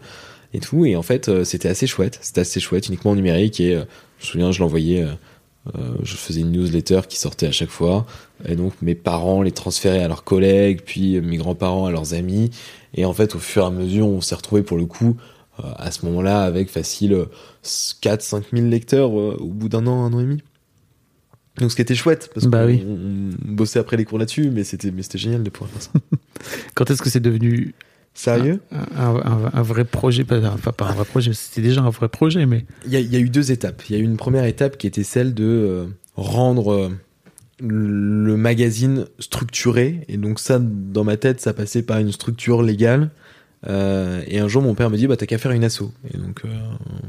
et 0.54 0.60
tout. 0.60 0.86
Et 0.86 0.98
en 0.98 1.04
fait, 1.04 1.30
euh, 1.30 1.46
c'était 1.46 1.70
assez 1.70 1.88
chouette. 1.88 2.20
C'était 2.22 2.42
assez 2.42 2.60
chouette, 2.60 2.88
uniquement 2.90 3.12
en 3.12 3.16
numérique. 3.16 3.62
Et 3.62 3.72
je 3.74 3.78
me 3.80 3.86
souviens, 4.20 4.52
je 4.52 4.60
l'envoyais. 4.60 5.06
euh, 5.76 5.94
je 6.04 6.16
faisais 6.16 6.42
une 6.42 6.52
newsletter 6.52 7.02
qui 7.08 7.20
sortait 7.20 7.48
à 7.48 7.52
chaque 7.52 7.70
fois. 7.70 8.06
Et 8.48 8.56
donc 8.56 8.74
mes 8.82 8.96
parents 8.96 9.42
les 9.44 9.52
transféraient 9.52 10.04
à 10.04 10.08
leurs 10.08 10.24
collègues, 10.24 10.82
puis 10.86 11.22
mes 11.22 11.38
grands-parents 11.38 11.86
à 11.86 11.92
leurs 11.92 12.14
amis. 12.14 12.50
Et 12.94 13.06
en 13.06 13.14
fait, 13.14 13.36
au 13.36 13.40
fur 13.40 13.64
et 13.64 13.66
à 13.68 13.70
mesure, 13.72 14.08
on 14.08 14.22
s'est 14.22 14.36
retrouvés 14.36 14.64
pour 14.64 14.78
le 14.78 14.86
coup 14.86 15.18
euh, 15.60 15.64
à 15.78 15.92
ce 15.92 16.06
moment-là 16.06 16.44
avec 16.44 16.70
facile 16.70 17.26
4-5 17.64 18.44
000 18.54 18.68
lecteurs 18.68 19.18
euh, 19.20 19.38
au 19.40 19.48
bout 19.48 19.70
d'un 19.70 19.86
an, 19.88 20.04
un 20.06 20.14
an 20.14 20.20
et 20.20 20.24
demi. 20.24 20.42
Donc 21.58 21.70
ce 21.72 21.76
qui 21.76 21.82
était 21.82 21.96
chouette, 21.96 22.30
parce 22.34 22.48
Bah 22.48 22.62
qu'on 22.64 22.68
oui. 22.68 22.84
on 22.88 23.30
bossait 23.54 23.80
après 23.80 23.98
les 23.98 24.06
cours 24.06 24.18
là-dessus, 24.18 24.50
mais 24.52 24.64
c'était 24.64 24.90
mais 24.92 25.04
c'était 25.04 25.18
génial 25.18 25.44
de 25.44 25.50
pouvoir 25.50 25.70
faire 25.72 25.82
ça. 25.82 25.92
Quand 26.76 26.90
est-ce 26.90 27.02
que 27.02 27.10
c'est 27.10 27.20
devenu 27.20 27.74
Sérieux? 28.14 28.60
un, 28.72 28.80
un- 28.98 29.16
un- 29.26 29.52
un 29.54 29.62
vrai 29.62 29.86
projet 29.86 30.24
pas, 30.24 30.40
Enfin, 30.54 30.72
pas 30.72 30.88
un 30.90 30.94
vrai 30.94 31.06
projet, 31.06 31.32
c'était 31.34 31.62
déjà 31.62 31.82
un 31.82 31.90
vrai 31.90 32.10
projet, 32.10 32.46
mais 32.46 32.66
Il 32.86 32.92
y, 32.92 32.96
a, 32.96 33.00
il 33.00 33.12
y 33.12 33.16
a 33.16 33.20
eu 33.20 33.30
deux 33.30 33.52
étapes. 33.52 33.84
Il 33.90 33.96
y 33.96 34.00
a 34.00 34.02
eu 34.02 34.06
une 34.06 34.18
première 34.18 34.44
étape 34.46 34.78
qui 34.78 34.88
était 34.88 35.04
celle 35.04 35.34
de 35.34 35.44
euh, 35.46 35.86
rendre 36.16 36.74
euh, 36.74 36.90
le 37.62 38.36
magazine 38.38 39.06
structuré. 39.20 40.02
Et 40.08 40.18
donc 40.18 40.40
ça, 40.40 40.60
dans 40.60 41.04
ma 41.04 41.18
tête, 41.18 41.40
ça 41.42 41.54
passait 41.54 41.84
par 41.84 42.00
une 42.00 42.12
structure 42.12 42.62
légale. 42.64 43.10
Euh, 43.70 44.24
et 44.28 44.40
un 44.40 44.48
jour, 44.48 44.64
mon 44.64 44.74
père 44.74 44.90
me 44.90 44.98
dit, 44.98 45.06
bah 45.06 45.16
t'as 45.18 45.28
qu'à 45.28 45.38
faire 45.38 45.52
une 45.52 45.64
asso. 45.64 45.92
Et 46.14 46.18
donc, 46.18 46.42
euh, 46.46 46.50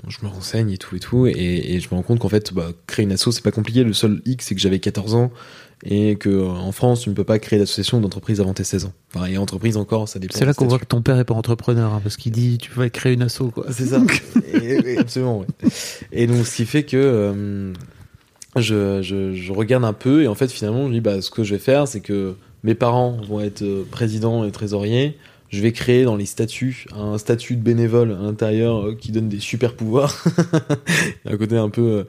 je 0.08 0.18
me 0.22 0.28
renseigne 0.28 0.70
et 0.70 0.76
tout 0.78 0.94
et 0.94 1.00
tout. 1.00 1.26
Et, 1.26 1.32
et 1.34 1.80
je 1.80 1.88
me 1.90 1.94
rends 1.96 2.02
compte 2.02 2.18
qu'en 2.18 2.28
fait, 2.28 2.52
bah, 2.52 2.72
créer 2.86 3.04
une 3.04 3.12
asso, 3.12 3.30
c'est 3.32 3.42
pas 3.42 3.50
compliqué. 3.52 3.84
Le 3.84 3.94
seul 3.94 4.20
hic, 4.26 4.42
c'est 4.42 4.54
que 4.54 4.60
j'avais 4.60 4.78
14 4.78 5.14
ans. 5.14 5.30
Et 5.84 6.14
que 6.16 6.28
euh, 6.28 6.46
en 6.46 6.70
France, 6.70 7.00
tu 7.00 7.08
ne 7.08 7.14
peux 7.14 7.24
pas 7.24 7.38
créer 7.38 7.58
d'association 7.58 8.00
d'entreprise 8.00 8.40
avant 8.40 8.52
tes 8.54 8.62
16 8.64 8.84
ans. 8.84 8.92
Enfin, 9.14 9.26
et 9.26 9.36
entreprise 9.38 9.76
encore, 9.78 10.08
ça 10.08 10.18
dépend. 10.20 10.38
c'est 10.38 10.44
là 10.44 10.52
qu'on 10.54 10.66
voit 10.68 10.78
que 10.78 10.84
ton 10.84 11.00
père 11.02 11.18
est 11.18 11.24
pas 11.24 11.34
entrepreneur, 11.34 11.92
hein, 11.94 12.00
parce 12.02 12.16
qu'il 12.16 12.30
dit 12.32 12.58
tu 12.58 12.70
vas 12.72 12.88
créer 12.90 13.14
une 13.14 13.22
asso, 13.22 13.50
quoi. 13.52 13.66
C'est 13.70 13.86
ça. 13.86 14.00
Et- 14.54 14.92
et- 14.92 14.98
absolument. 14.98 15.40
ouais. 15.40 15.46
Et 16.12 16.26
donc, 16.28 16.46
ce 16.46 16.54
qui 16.54 16.66
fait 16.66 16.84
que 16.84 16.96
euh, 16.98 17.72
je, 18.56 19.02
je, 19.02 19.34
je 19.34 19.52
regarde 19.52 19.84
un 19.84 19.92
peu 19.92 20.22
et 20.22 20.28
en 20.28 20.34
fait, 20.34 20.50
finalement, 20.50 20.88
je 20.88 20.92
dis 20.92 21.00
bah, 21.00 21.20
ce 21.22 21.30
que 21.30 21.44
je 21.44 21.54
vais 21.54 21.60
faire, 21.60 21.88
c'est 21.88 22.00
que 22.00 22.34
mes 22.62 22.74
parents 22.74 23.16
vont 23.28 23.40
être 23.40 23.62
euh, 23.62 23.84
présidents 23.90 24.44
et 24.44 24.50
trésoriers. 24.50 25.16
Je 25.52 25.60
vais 25.60 25.72
créer 25.72 26.04
dans 26.04 26.16
les 26.16 26.24
statuts 26.24 26.86
un 26.96 27.18
statut 27.18 27.56
de 27.56 27.60
bénévole 27.60 28.12
à 28.12 28.22
l'intérieur 28.22 28.86
euh, 28.86 28.94
qui 28.94 29.12
donne 29.12 29.28
des 29.28 29.38
super 29.38 29.74
pouvoirs. 29.74 30.24
Un 31.26 31.36
côté 31.36 31.58
un 31.58 31.68
peu, 31.68 31.82
euh, 31.82 32.04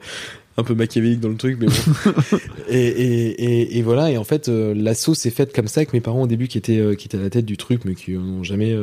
un 0.56 0.62
peu 0.62 0.74
machiavélique 0.74 1.20
dans 1.20 1.28
le 1.28 1.36
truc, 1.36 1.58
mais 1.60 1.66
bon. 1.66 2.12
et, 2.70 2.78
et, 2.78 3.44
et, 3.44 3.78
et 3.78 3.82
voilà. 3.82 4.10
Et 4.10 4.16
en 4.16 4.24
fait, 4.24 4.48
euh, 4.48 4.94
s'est 4.94 5.30
faite 5.30 5.54
comme 5.54 5.68
ça 5.68 5.80
avec 5.80 5.92
mes 5.92 6.00
parents 6.00 6.22
au 6.22 6.26
début 6.26 6.48
qui 6.48 6.56
étaient, 6.56 6.96
qui 6.96 7.06
étaient 7.06 7.18
à 7.18 7.20
la 7.20 7.28
tête 7.28 7.44
du 7.44 7.58
truc, 7.58 7.84
mais 7.84 7.94
qui 7.94 8.12
n'ont 8.12 8.42
jamais 8.42 8.74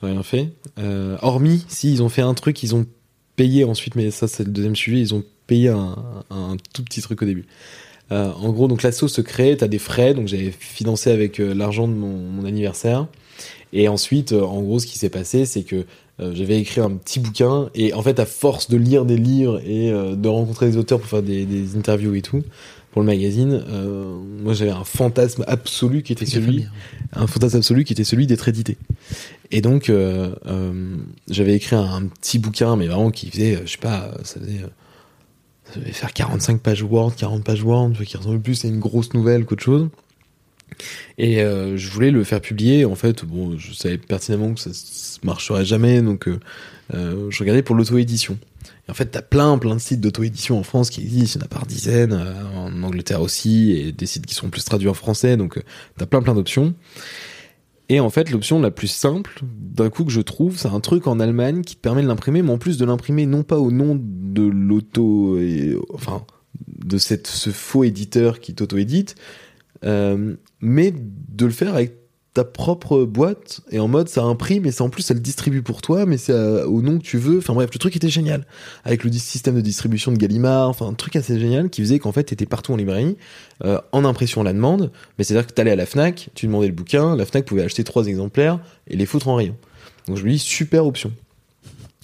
rien 0.00 0.22
fait. 0.22 0.52
Hormis, 1.20 1.66
si 1.68 1.92
ils 1.92 2.02
ont 2.02 2.08
fait 2.08 2.22
un 2.22 2.32
truc, 2.32 2.62
ils 2.62 2.74
ont 2.74 2.86
payé 3.36 3.64
ensuite, 3.64 3.94
mais 3.94 4.10
ça 4.10 4.26
c'est 4.26 4.44
le 4.44 4.50
deuxième 4.50 4.74
sujet, 4.74 5.00
ils 5.00 5.14
ont 5.14 5.22
payé 5.48 5.70
un, 5.70 5.96
un 6.30 6.56
tout 6.72 6.84
petit 6.84 7.00
truc 7.00 7.20
au 7.22 7.24
début. 7.24 7.46
Euh, 8.10 8.30
en 8.32 8.50
gros, 8.50 8.68
donc 8.68 8.82
la 8.82 8.92
sauce 8.92 9.12
se 9.12 9.20
crée, 9.20 9.56
t'as 9.56 9.68
des 9.68 9.78
frais, 9.78 10.14
donc 10.14 10.28
j'avais 10.28 10.50
financé 10.50 11.10
avec 11.10 11.40
euh, 11.40 11.52
l'argent 11.52 11.88
de 11.88 11.92
mon, 11.92 12.16
mon 12.16 12.44
anniversaire. 12.44 13.06
Et 13.72 13.88
ensuite, 13.88 14.32
euh, 14.32 14.42
en 14.42 14.62
gros, 14.62 14.78
ce 14.78 14.86
qui 14.86 14.98
s'est 14.98 15.10
passé, 15.10 15.44
c'est 15.44 15.62
que 15.62 15.84
j'avais 16.32 16.58
écrit 16.58 16.80
un 16.80 16.90
petit 16.90 17.20
bouquin, 17.20 17.70
et 17.76 17.92
en 17.92 18.02
fait, 18.02 18.18
à 18.18 18.26
force 18.26 18.68
de 18.68 18.76
lire 18.76 19.04
des 19.04 19.16
livres 19.16 19.60
et 19.64 19.92
de 19.92 20.28
rencontrer 20.28 20.68
des 20.68 20.76
auteurs 20.76 20.98
pour 20.98 21.08
faire 21.08 21.22
des, 21.22 21.46
des 21.46 21.76
interviews 21.76 22.12
et 22.16 22.22
tout, 22.22 22.42
pour 22.90 23.02
le 23.02 23.06
magazine, 23.06 23.62
moi 24.42 24.52
j'avais 24.52 24.72
un 24.72 24.82
fantasme 24.82 25.44
absolu 25.46 26.02
qui 26.02 26.12
était 26.12 26.26
celui, 26.26 26.66
un 27.12 27.28
fantasme 27.28 27.58
absolu 27.58 27.84
qui 27.84 27.92
était 27.92 28.02
celui 28.02 28.26
d'être 28.26 28.48
édité. 28.48 28.78
Et 29.52 29.60
donc, 29.60 29.92
j'avais 31.30 31.54
écrit 31.54 31.76
un, 31.76 31.84
un 31.84 32.06
petit 32.06 32.40
bouquin, 32.40 32.74
mais 32.74 32.88
vraiment 32.88 33.12
qui 33.12 33.30
faisait, 33.30 33.60
je 33.64 33.70
sais 33.70 33.78
pas, 33.78 34.10
ça 34.24 34.40
faisait, 34.40 34.62
ça 35.72 35.80
devait 35.80 35.92
faire 35.92 36.12
45 36.12 36.60
pages 36.60 36.82
Word, 36.82 37.14
40 37.16 37.44
pages 37.44 37.62
Word, 37.62 37.92
qui 38.04 38.16
ressemblait 38.16 38.38
plus 38.38 38.64
à 38.64 38.68
une 38.68 38.78
grosse 38.80 39.12
nouvelle 39.14 39.44
qu'autre 39.44 39.62
chose. 39.62 39.88
Et 41.16 41.40
euh, 41.42 41.76
je 41.76 41.90
voulais 41.90 42.10
le 42.10 42.22
faire 42.24 42.40
publier. 42.40 42.84
En 42.84 42.94
fait, 42.94 43.24
bon, 43.24 43.56
je 43.58 43.72
savais 43.72 43.98
pertinemment 43.98 44.54
que 44.54 44.60
ça 44.60 44.70
s- 44.70 45.18
marcherait 45.22 45.64
jamais, 45.64 46.02
donc 46.02 46.28
euh, 46.28 46.38
euh, 46.94 47.26
je 47.30 47.38
regardais 47.40 47.62
pour 47.62 47.74
l'auto-édition. 47.74 48.38
Et 48.86 48.90
en 48.90 48.94
fait, 48.94 49.06
t'as 49.06 49.22
plein, 49.22 49.56
plein 49.58 49.74
de 49.74 49.80
sites 49.80 50.00
d'auto-édition 50.00 50.58
en 50.58 50.62
France 50.62 50.90
qui 50.90 51.00
existent, 51.00 51.38
il 51.38 51.42
y 51.42 51.44
en 51.44 51.46
a 51.46 51.48
par 51.48 51.66
dizaines, 51.66 52.12
en 52.54 52.82
Angleterre 52.82 53.20
aussi, 53.20 53.72
et 53.72 53.92
des 53.92 54.06
sites 54.06 54.26
qui 54.26 54.34
sont 54.34 54.48
plus 54.50 54.64
traduits 54.64 54.88
en 54.88 54.94
français, 54.94 55.36
donc 55.36 55.58
t'as 55.96 56.06
plein, 56.06 56.22
plein 56.22 56.34
d'options. 56.34 56.74
Et 57.88 58.00
en 58.00 58.10
fait, 58.10 58.30
l'option 58.30 58.60
la 58.60 58.70
plus 58.70 58.88
simple, 58.88 59.40
d'un 59.42 59.88
coup 59.88 60.04
que 60.04 60.10
je 60.10 60.20
trouve, 60.20 60.58
c'est 60.58 60.68
un 60.68 60.80
truc 60.80 61.06
en 61.06 61.20
Allemagne 61.20 61.62
qui 61.62 61.74
permet 61.74 62.02
de 62.02 62.08
l'imprimer, 62.08 62.42
mais 62.42 62.50
en 62.50 62.58
plus 62.58 62.76
de 62.76 62.84
l'imprimer 62.84 63.24
non 63.24 63.42
pas 63.42 63.58
au 63.58 63.70
nom 63.70 63.98
de 63.98 64.42
l'auto, 64.42 65.38
enfin, 65.94 66.26
de 66.66 66.98
ce 66.98 67.50
faux 67.50 67.84
éditeur 67.84 68.40
qui 68.40 68.54
t'auto-édite, 68.54 69.14
euh, 69.84 70.34
mais 70.60 70.92
de 70.92 71.46
le 71.46 71.52
faire 71.52 71.74
avec 71.74 71.97
ta 72.38 72.44
propre 72.44 73.02
boîte 73.02 73.62
et 73.72 73.80
en 73.80 73.88
mode 73.88 74.08
ça 74.08 74.22
imprime 74.22 74.64
et 74.64 74.70
ça 74.70 74.84
en 74.84 74.90
plus 74.90 75.02
ça 75.02 75.12
le 75.12 75.18
distribue 75.18 75.62
pour 75.62 75.82
toi 75.82 76.06
mais 76.06 76.18
c'est 76.18 76.32
euh, 76.32 76.64
au 76.66 76.82
nom 76.82 76.98
que 76.98 77.02
tu 77.02 77.18
veux. 77.18 77.38
Enfin 77.38 77.52
bref 77.52 77.70
le 77.72 77.80
truc 77.80 77.96
était 77.96 78.10
génial. 78.10 78.46
Avec 78.84 79.02
le 79.02 79.10
système 79.10 79.56
de 79.56 79.60
distribution 79.60 80.12
de 80.12 80.18
Gallimard 80.18 80.68
enfin 80.68 80.86
un 80.86 80.92
truc 80.92 81.16
assez 81.16 81.36
génial 81.40 81.68
qui 81.68 81.80
faisait 81.80 81.98
qu'en 81.98 82.12
fait 82.12 82.22
t'étais 82.22 82.46
partout 82.46 82.72
en 82.72 82.76
librairie 82.76 83.16
euh, 83.64 83.80
en 83.90 84.04
impression 84.04 84.40
à 84.42 84.44
la 84.44 84.52
demande. 84.52 84.92
Mais 85.18 85.24
c'est 85.24 85.34
à 85.34 85.38
dire 85.38 85.48
que 85.48 85.52
t'allais 85.52 85.72
à 85.72 85.76
la 85.76 85.84
Fnac 85.84 86.30
tu 86.36 86.46
demandais 86.46 86.68
le 86.68 86.74
bouquin 86.74 87.16
la 87.16 87.26
Fnac 87.26 87.44
pouvait 87.44 87.64
acheter 87.64 87.82
trois 87.82 88.06
exemplaires 88.06 88.60
et 88.86 88.94
les 88.94 89.04
foutre 89.04 89.26
en 89.26 89.34
rayon. 89.34 89.56
Donc 90.06 90.16
je 90.16 90.24
me 90.24 90.30
dis 90.30 90.38
super 90.38 90.86
option. 90.86 91.10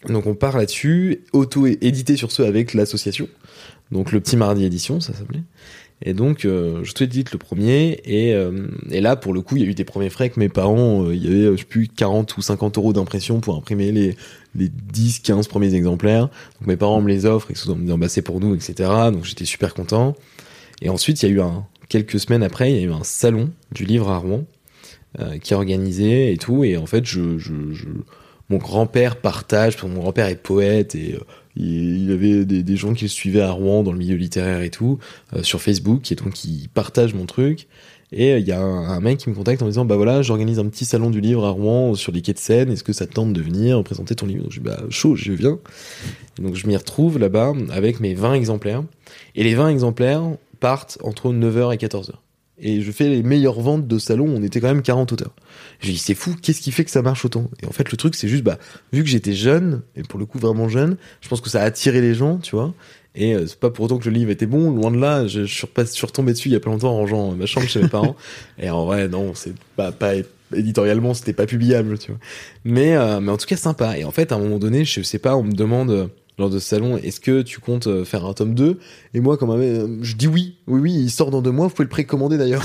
Donc 0.09 0.27
on 0.27 0.35
part 0.35 0.59
là-dessus 0.59 1.23
auto 1.33 1.65
édité 1.69 2.17
sur 2.17 2.33
ce 2.33 2.43
avec 2.43 2.75
l'association. 2.75 3.29
Donc 3.93 4.11
le 4.11 4.19
petit 4.19 4.37
mardi 4.37 4.65
édition 4.65 4.99
ça 4.99 5.13
s'appelait 5.15 5.45
et 6.03 6.13
donc, 6.13 6.45
euh, 6.45 6.83
je 6.83 6.93
te 6.93 7.05
dit 7.05 7.25
le 7.33 7.39
premier, 7.39 8.01
et, 8.05 8.35
euh, 8.35 8.69
et 8.91 9.01
là, 9.01 9.17
pour 9.17 9.33
le 9.33 9.41
coup, 9.41 9.57
il 9.57 9.63
y 9.63 9.67
a 9.67 9.69
eu 9.69 9.75
des 9.75 9.85
premiers 9.85 10.11
frais 10.11 10.29
que 10.29 10.39
mes 10.41 10.49
parents, 10.49 11.05
euh, 11.05 11.15
il 11.15 11.25
y 11.25 11.29
avait, 11.29 11.45
euh, 11.45 11.53
je 11.53 11.61
sais 11.61 11.65
plus, 11.65 11.89
40 11.89 12.37
ou 12.37 12.43
50 12.43 12.77
euros 12.79 12.93
d'impression 12.93 13.41
pour 13.41 13.57
imprimer 13.57 13.93
les, 13.93 14.17
les 14.55 14.69
10, 14.69 15.21
15 15.21 15.49
premiers 15.49 15.75
exemplaires. 15.75 16.29
Donc 16.59 16.67
mes 16.67 16.77
parents 16.77 17.01
me 17.01 17.09
les 17.09 17.27
offrent, 17.27 17.51
et 17.51 17.71
en 17.71 17.77
me 17.77 17.83
disant, 17.83 17.99
bah, 17.99 18.09
c'est 18.09 18.23
pour 18.23 18.41
nous, 18.41 18.55
etc. 18.55 18.91
Donc 19.13 19.25
j'étais 19.25 19.45
super 19.45 19.73
content. 19.73 20.15
Et 20.83 20.89
ensuite, 20.89 21.23
il 21.23 21.29
y 21.29 21.33
a 21.33 21.35
eu 21.37 21.41
un, 21.41 21.65
quelques 21.89 22.19
semaines 22.19 22.43
après, 22.43 22.73
il 22.73 22.77
y 22.77 22.81
a 22.81 22.83
eu 22.83 22.93
un 22.93 23.05
salon 23.05 23.51
du 23.73 23.85
livre 23.85 24.11
à 24.11 24.19
Rouen, 24.19 24.45
euh, 25.21 25.39
qui 25.39 25.55
est 25.55 25.57
organisé 25.57 26.33
et 26.33 26.37
tout, 26.37 26.65
et 26.65 26.77
en 26.77 26.87
fait, 26.87 27.07
je, 27.07 27.39
je, 27.39 27.73
je 27.73 27.87
mon 28.51 28.59
grand-père 28.59 29.17
partage, 29.17 29.77
parce 29.77 29.89
que 29.89 29.95
mon 29.95 30.03
grand-père 30.03 30.27
est 30.27 30.43
poète, 30.43 30.95
et 30.97 31.19
il 31.57 32.05
il 32.05 32.13
avait 32.13 32.45
des, 32.45 32.63
des 32.63 32.77
gens 32.77 32.95
qui 32.95 33.05
le 33.05 33.09
suivaient 33.09 33.41
à 33.41 33.51
Rouen 33.51 33.83
dans 33.83 33.93
le 33.93 33.99
milieu 33.99 34.17
littéraire 34.17 34.63
et 34.63 34.71
tout, 34.71 34.99
euh, 35.35 35.43
sur 35.43 35.61
Facebook, 35.61 36.11
et 36.13 36.15
donc 36.15 36.45
il 36.45 36.69
partage 36.69 37.15
mon 37.15 37.27
truc. 37.27 37.67
Et 38.13 38.33
euh, 38.33 38.39
il 38.39 38.47
y 38.47 38.53
a 38.53 38.61
un, 38.61 38.89
un 38.89 39.01
mec 39.01 39.19
qui 39.19 39.31
me 39.31 39.35
contacte 39.35 39.63
en 39.63 39.65
me 39.65 39.71
disant 39.71 39.85
bah 39.85 39.97
voilà 39.97 40.23
j'organise 40.23 40.59
un 40.59 40.67
petit 40.67 40.85
salon 40.85 41.11
du 41.11 41.21
livre 41.21 41.45
à 41.45 41.51
Rouen 41.51 41.95
sur 41.95 42.13
les 42.13 42.23
quais 42.23 42.33
de 42.33 42.39
Seine. 42.39 42.71
Est-ce 42.71 42.85
que 42.85 42.93
ça 42.93 43.07
te 43.07 43.13
tente 43.13 43.33
de 43.33 43.41
venir 43.41 43.83
présenter 43.83 44.15
ton 44.15 44.27
livre? 44.27 44.43
Donc 44.43 44.53
je 44.53 44.61
dis 44.61 44.65
bah 44.65 44.81
chaud 44.91 45.17
je 45.17 45.33
viens. 45.33 45.59
Et 46.39 46.43
donc 46.43 46.55
je 46.55 46.67
m'y 46.67 46.77
retrouve 46.77 47.19
là-bas 47.19 47.53
avec 47.71 48.01
mes 48.01 48.15
20 48.15 48.35
exemplaires. 48.35 48.85
Et 49.35 49.43
les 49.43 49.55
20 49.55 49.69
exemplaires 49.71 50.23
partent 50.61 50.99
entre 51.03 51.33
9h 51.33 51.75
et 51.75 51.77
14h 51.77 52.24
et 52.59 52.81
je 52.81 52.93
fais 52.93 53.09
les 53.09 53.23
meilleures 53.23 53.61
ventes 53.61 53.87
de 53.87 53.99
salon 53.99 54.27
on 54.29 54.43
était 54.43 54.61
quand 54.61 54.69
même 54.69 54.83
40 54.83 55.13
auteurs 55.13 55.35
j'ai 55.81 55.93
dit 55.93 55.99
c'est 55.99 56.15
fou 56.15 56.35
qu'est-ce 56.41 56.61
qui 56.61 56.73
fait 56.73 56.85
que 56.85 56.91
ça 56.91 57.03
marche 57.03 57.25
autant? 57.25 57.51
Et 57.63 57.67
en 57.67 57.73
fait 57.73 57.91
le 57.91 57.97
truc 57.97 58.15
c'est 58.15 58.29
juste 58.29 58.45
bah 58.45 58.59
vu 58.93 59.03
que 59.03 59.09
j'étais 59.09 59.35
jeune 59.35 59.83
et 59.97 60.03
pour 60.03 60.19
le 60.19 60.27
coup 60.27 60.39
vraiment 60.39 60.69
jeune 60.69 60.97
je 61.21 61.29
pense 61.29 61.41
que 61.41 61.51
ça 61.51 61.63
a 61.63 61.65
attiré 61.65 62.01
les 62.01 62.15
gens 62.15 62.39
tu 62.39 62.57
vois 62.57 62.75
et 63.15 63.35
euh, 63.35 63.47
c'est 63.47 63.59
pas 63.59 63.71
pour 63.71 63.85
autant 63.85 63.99
que 63.99 64.09
le 64.09 64.15
livre 64.15 64.31
était 64.31 64.47
bon, 64.47 64.71
loin 64.71 64.91
de 64.91 64.99
là. 64.99 65.27
Je, 65.27 65.45
je 65.45 65.55
suis, 65.55 65.67
repassé, 65.67 65.93
je 65.93 65.97
suis 65.97 66.07
retombé 66.07 66.33
dessus 66.33 66.49
il 66.49 66.53
y 66.53 66.57
a 66.57 66.61
pas 66.61 66.71
longtemps 66.71 66.91
en 66.91 66.97
rangeant 66.97 67.33
ma 67.33 67.47
chambre 67.47 67.69
chez 67.69 67.81
mes 67.81 67.89
parents. 67.89 68.17
Et 68.59 68.71
en 68.71 68.87
vrai, 68.87 69.09
non, 69.09 69.35
c'est 69.35 69.55
pas, 69.77 69.93
pas 69.93 70.15
éditorialement, 70.55 71.15
c'était 71.15 71.33
pas 71.33 71.47
publiable, 71.47 71.99
tu 71.99 72.11
vois. 72.11 72.21
Mais, 72.65 72.97
euh, 72.97 73.21
mais 73.21 73.31
en 73.31 73.37
tout 73.37 73.47
cas, 73.47 73.57
sympa. 73.57 73.99
Et 73.99 74.05
en 74.05 74.11
fait, 74.11 74.33
à 74.33 74.35
un 74.35 74.39
moment 74.39 74.59
donné, 74.59 74.85
je 74.85 75.01
sais 75.03 75.19
pas, 75.19 75.37
on 75.37 75.45
me 75.45 75.53
demande 75.53 76.11
lors 76.39 76.51
de 76.51 76.59
ce 76.59 76.69
salon, 76.69 76.97
est-ce 76.97 77.21
que 77.21 77.43
tu 77.43 77.61
comptes 77.61 77.87
euh, 77.87 78.05
faire 78.05 78.25
un 78.25 78.33
tome 78.33 78.55
2 78.55 78.79
Et 79.15 79.21
moi, 79.21 79.37
comme 79.37 79.51
un, 79.51 80.03
je 80.03 80.17
dis 80.17 80.27
oui, 80.27 80.57
oui, 80.67 80.81
oui, 80.81 80.93
il 80.95 81.11
sort 81.11 81.31
dans 81.31 81.43
deux 81.43 81.53
mois, 81.53 81.69
vous 81.69 81.75
pouvez 81.75 81.85
le 81.85 81.91
précommander 81.91 82.39
d'ailleurs. 82.39 82.65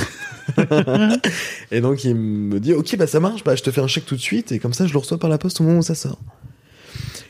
et 1.72 1.82
donc, 1.82 2.04
il 2.04 2.16
me 2.16 2.60
dit, 2.60 2.74
ok, 2.74 2.98
bah 2.98 3.06
ça 3.06 3.20
marche, 3.20 3.44
bah 3.44 3.56
je 3.56 3.62
te 3.62 3.70
fais 3.70 3.82
un 3.82 3.88
chèque 3.88 4.06
tout 4.06 4.16
de 4.16 4.22
suite, 4.22 4.52
et 4.52 4.60
comme 4.60 4.74
ça, 4.74 4.88
je 4.88 4.94
le 4.94 5.00
reçois 5.00 5.20
par 5.20 5.30
la 5.30 5.38
poste 5.38 5.62
au 5.62 5.64
moment 5.64 5.80
où 5.80 5.84
ça 5.84 5.96
sort. 5.96 6.20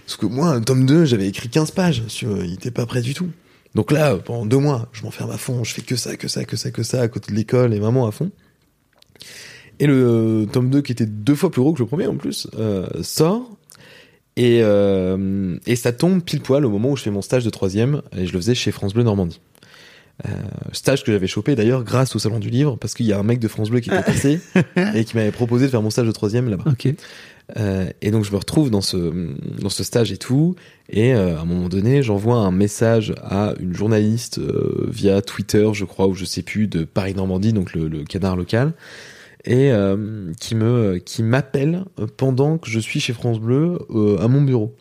Parce 0.05 0.15
que 0.17 0.25
moi, 0.25 0.47
un 0.47 0.61
tome 0.61 0.85
2, 0.85 1.05
j'avais 1.05 1.27
écrit 1.27 1.49
15 1.49 1.71
pages, 1.71 2.03
sur, 2.07 2.43
il 2.43 2.53
était 2.53 2.71
pas 2.71 2.85
prêt 2.85 3.01
du 3.01 3.13
tout. 3.13 3.29
Donc 3.75 3.91
là, 3.91 4.15
pendant 4.15 4.45
deux 4.45 4.57
mois, 4.57 4.87
je 4.93 5.03
m'enferme 5.03 5.31
à 5.31 5.37
fond, 5.37 5.63
je 5.63 5.73
fais 5.73 5.81
que 5.81 5.95
ça, 5.95 6.15
que 6.15 6.27
ça, 6.27 6.45
que 6.45 6.55
ça, 6.55 6.71
que 6.71 6.83
ça, 6.83 7.01
à 7.01 7.07
côté 7.07 7.31
de 7.31 7.37
l'école 7.37 7.73
et 7.73 7.79
vraiment 7.79 8.07
à 8.07 8.11
fond. 8.11 8.31
Et 9.79 9.87
le 9.87 10.43
euh, 10.43 10.45
tome 10.45 10.69
2, 10.69 10.81
qui 10.81 10.91
était 10.91 11.05
deux 11.05 11.35
fois 11.35 11.51
plus 11.51 11.61
gros 11.61 11.73
que 11.73 11.79
le 11.79 11.85
premier 11.85 12.07
en 12.07 12.15
plus, 12.15 12.47
euh, 12.57 12.87
sort. 13.01 13.57
Et, 14.39 14.61
euh, 14.63 15.57
et 15.65 15.75
ça 15.75 15.91
tombe 15.91 16.23
pile 16.23 16.39
poil 16.39 16.65
au 16.65 16.69
moment 16.69 16.91
où 16.91 16.95
je 16.95 17.03
fais 17.03 17.11
mon 17.11 17.21
stage 17.21 17.43
de 17.43 17.49
troisième, 17.49 18.01
et 18.15 18.25
je 18.25 18.31
le 18.31 18.39
faisais 18.39 18.55
chez 18.55 18.71
France 18.71 18.93
Bleu 18.93 19.03
Normandie. 19.03 19.41
Euh, 20.25 20.29
stage 20.71 21.03
que 21.03 21.11
j'avais 21.11 21.27
chopé 21.27 21.55
d'ailleurs 21.55 21.83
grâce 21.83 22.15
au 22.15 22.19
salon 22.19 22.39
du 22.39 22.49
livre, 22.49 22.77
parce 22.77 22.93
qu'il 22.93 23.05
y 23.05 23.11
a 23.11 23.19
un 23.19 23.23
mec 23.23 23.39
de 23.39 23.49
France 23.49 23.69
Bleu 23.69 23.81
qui 23.81 23.89
était 23.89 24.01
passé 24.01 24.39
et 24.95 25.03
qui 25.03 25.17
m'avait 25.17 25.33
proposé 25.33 25.65
de 25.65 25.71
faire 25.71 25.81
mon 25.81 25.89
stage 25.89 26.07
de 26.07 26.13
troisième 26.13 26.49
là-bas. 26.49 26.71
Ok. 26.71 26.87
Euh, 27.57 27.89
et 28.01 28.11
donc 28.11 28.23
je 28.23 28.31
me 28.31 28.37
retrouve 28.37 28.69
dans 28.69 28.79
ce 28.79 28.97
dans 29.59 29.69
ce 29.69 29.83
stage 29.83 30.13
et 30.13 30.17
tout, 30.17 30.55
et 30.87 31.13
euh, 31.13 31.35
à 31.35 31.41
un 31.41 31.45
moment 31.45 31.67
donné, 31.67 32.01
j'envoie 32.01 32.37
un 32.37 32.51
message 32.51 33.13
à 33.21 33.55
une 33.59 33.75
journaliste 33.75 34.37
euh, 34.37 34.87
via 34.87 35.21
Twitter, 35.21 35.67
je 35.73 35.83
crois, 35.83 36.07
ou 36.07 36.13
je 36.13 36.23
sais 36.23 36.43
plus, 36.43 36.67
de 36.67 36.85
Paris 36.85 37.13
Normandie, 37.13 37.51
donc 37.51 37.73
le, 37.73 37.89
le 37.89 38.05
canard 38.05 38.37
local, 38.37 38.71
et 39.45 39.71
euh, 39.71 40.31
qui 40.39 40.55
me 40.55 40.97
qui 40.97 41.23
m'appelle 41.23 41.85
pendant 42.17 42.57
que 42.57 42.69
je 42.69 42.79
suis 42.79 42.99
chez 42.99 43.13
France 43.13 43.39
Bleu 43.39 43.79
euh, 43.89 44.17
à 44.19 44.27
mon 44.27 44.41
bureau. 44.41 44.75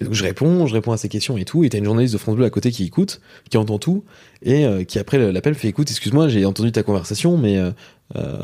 Et 0.00 0.04
donc 0.04 0.14
je 0.14 0.22
réponds, 0.24 0.66
je 0.66 0.74
réponds 0.74 0.92
à 0.92 0.96
ses 0.96 1.08
questions 1.08 1.36
et 1.36 1.44
tout, 1.44 1.64
et 1.64 1.68
t'as 1.68 1.78
une 1.78 1.84
journaliste 1.84 2.12
de 2.12 2.18
France 2.18 2.36
Bleu 2.36 2.44
à 2.44 2.50
côté 2.50 2.70
qui 2.70 2.84
écoute, 2.84 3.20
qui 3.50 3.56
entend 3.56 3.78
tout, 3.78 4.04
et 4.42 4.64
euh, 4.66 4.84
qui 4.84 4.98
après 4.98 5.32
l'appel 5.32 5.54
fait 5.54 5.68
écoute, 5.68 5.90
excuse-moi, 5.90 6.28
j'ai 6.28 6.44
entendu 6.44 6.72
ta 6.72 6.82
conversation, 6.82 7.38
mais 7.38 7.58
euh, 7.58 7.70
euh, 8.16 8.40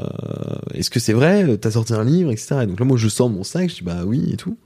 est-ce 0.74 0.90
que 0.90 1.00
c'est 1.00 1.12
vrai? 1.12 1.58
T'as 1.58 1.72
sorti 1.72 1.92
un 1.94 2.04
livre, 2.04 2.30
etc. 2.30 2.60
Et 2.62 2.66
donc 2.66 2.78
là, 2.78 2.86
moi, 2.86 2.96
je 2.96 3.08
sors 3.08 3.28
mon 3.28 3.44
sac, 3.44 3.68
je 3.70 3.76
dis 3.76 3.82
bah 3.82 4.02
oui 4.06 4.30
et 4.32 4.36
tout. 4.36 4.56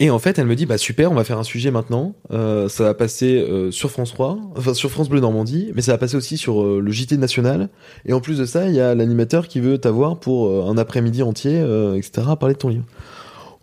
Et 0.00 0.10
en 0.10 0.18
fait, 0.20 0.38
elle 0.38 0.46
me 0.46 0.54
dit 0.54 0.64
bah 0.64 0.78
super, 0.78 1.10
on 1.10 1.14
va 1.14 1.24
faire 1.24 1.38
un 1.38 1.44
sujet 1.44 1.72
maintenant. 1.72 2.14
Euh, 2.30 2.68
ça 2.68 2.84
va 2.84 2.94
passer 2.94 3.38
euh, 3.38 3.72
sur 3.72 3.90
France 3.90 4.12
3, 4.12 4.38
enfin 4.56 4.72
sur 4.72 4.90
France 4.90 5.08
Bleu 5.08 5.20
Normandie, 5.20 5.72
mais 5.74 5.82
ça 5.82 5.90
va 5.92 5.98
passer 5.98 6.16
aussi 6.16 6.36
sur 6.36 6.62
euh, 6.62 6.80
le 6.80 6.92
JT 6.92 7.16
national. 7.16 7.68
Et 8.06 8.12
en 8.12 8.20
plus 8.20 8.38
de 8.38 8.44
ça, 8.44 8.68
il 8.68 8.74
y 8.74 8.80
a 8.80 8.94
l'animateur 8.94 9.48
qui 9.48 9.58
veut 9.58 9.78
t'avoir 9.78 10.20
pour 10.20 10.46
euh, 10.46 10.70
un 10.70 10.78
après-midi 10.78 11.24
entier, 11.24 11.58
euh, 11.58 11.96
etc. 11.96 12.28
à 12.30 12.36
parler 12.36 12.54
de 12.54 12.60
ton 12.60 12.68
livre. 12.68 12.84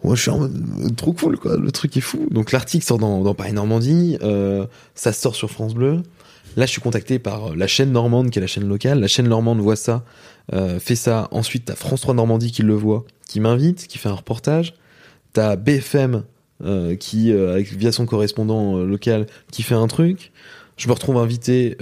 Moi, 0.04 0.16
je 0.16 0.22
suis 0.24 0.30
en 0.30 0.40
mode 0.40 0.62
euh, 0.84 0.90
trop 0.90 1.14
cool, 1.14 1.38
quoi. 1.38 1.56
Le 1.56 1.72
truc 1.72 1.96
est 1.96 2.02
fou. 2.02 2.28
Donc 2.30 2.52
l'article 2.52 2.86
sort 2.86 2.98
dans, 2.98 3.22
dans 3.22 3.34
Paris 3.34 3.54
Normandie, 3.54 4.18
ça 4.94 5.14
sort 5.14 5.36
sur 5.36 5.50
France 5.50 5.74
Bleu. 5.74 6.04
Là, 6.58 6.66
je 6.66 6.72
suis 6.72 6.82
contacté 6.82 7.18
par 7.18 7.56
la 7.56 7.68
chaîne 7.68 7.94
normande, 7.94 8.30
qui 8.30 8.40
est 8.40 8.42
la 8.42 8.48
chaîne 8.48 8.68
locale. 8.68 9.00
La 9.00 9.08
chaîne 9.08 9.28
normande 9.28 9.60
voit 9.60 9.76
ça, 9.78 10.04
fait 10.80 10.96
ça. 10.96 11.28
Ensuite, 11.32 11.66
t'as 11.66 11.76
France 11.76 12.02
3 12.02 12.14
Normandie 12.14 12.52
qui 12.52 12.62
le 12.62 12.74
voit, 12.74 13.06
qui 13.28 13.40
m'invite, 13.40 13.88
qui 13.88 13.98
fait 13.98 14.10
un 14.10 14.16
reportage. 14.16 14.74
T'as 15.36 15.56
BFM 15.58 16.24
euh, 16.64 16.96
qui, 16.96 17.32
euh, 17.34 17.62
via 17.62 17.92
son 17.92 18.06
correspondant 18.06 18.78
euh, 18.78 18.86
local, 18.86 19.28
qui 19.52 19.62
fait 19.64 19.76
un 19.76 19.88
truc. 19.88 20.32
Je 20.78 20.88
me 20.88 20.94
retrouve 20.94 21.18
invité 21.18 21.78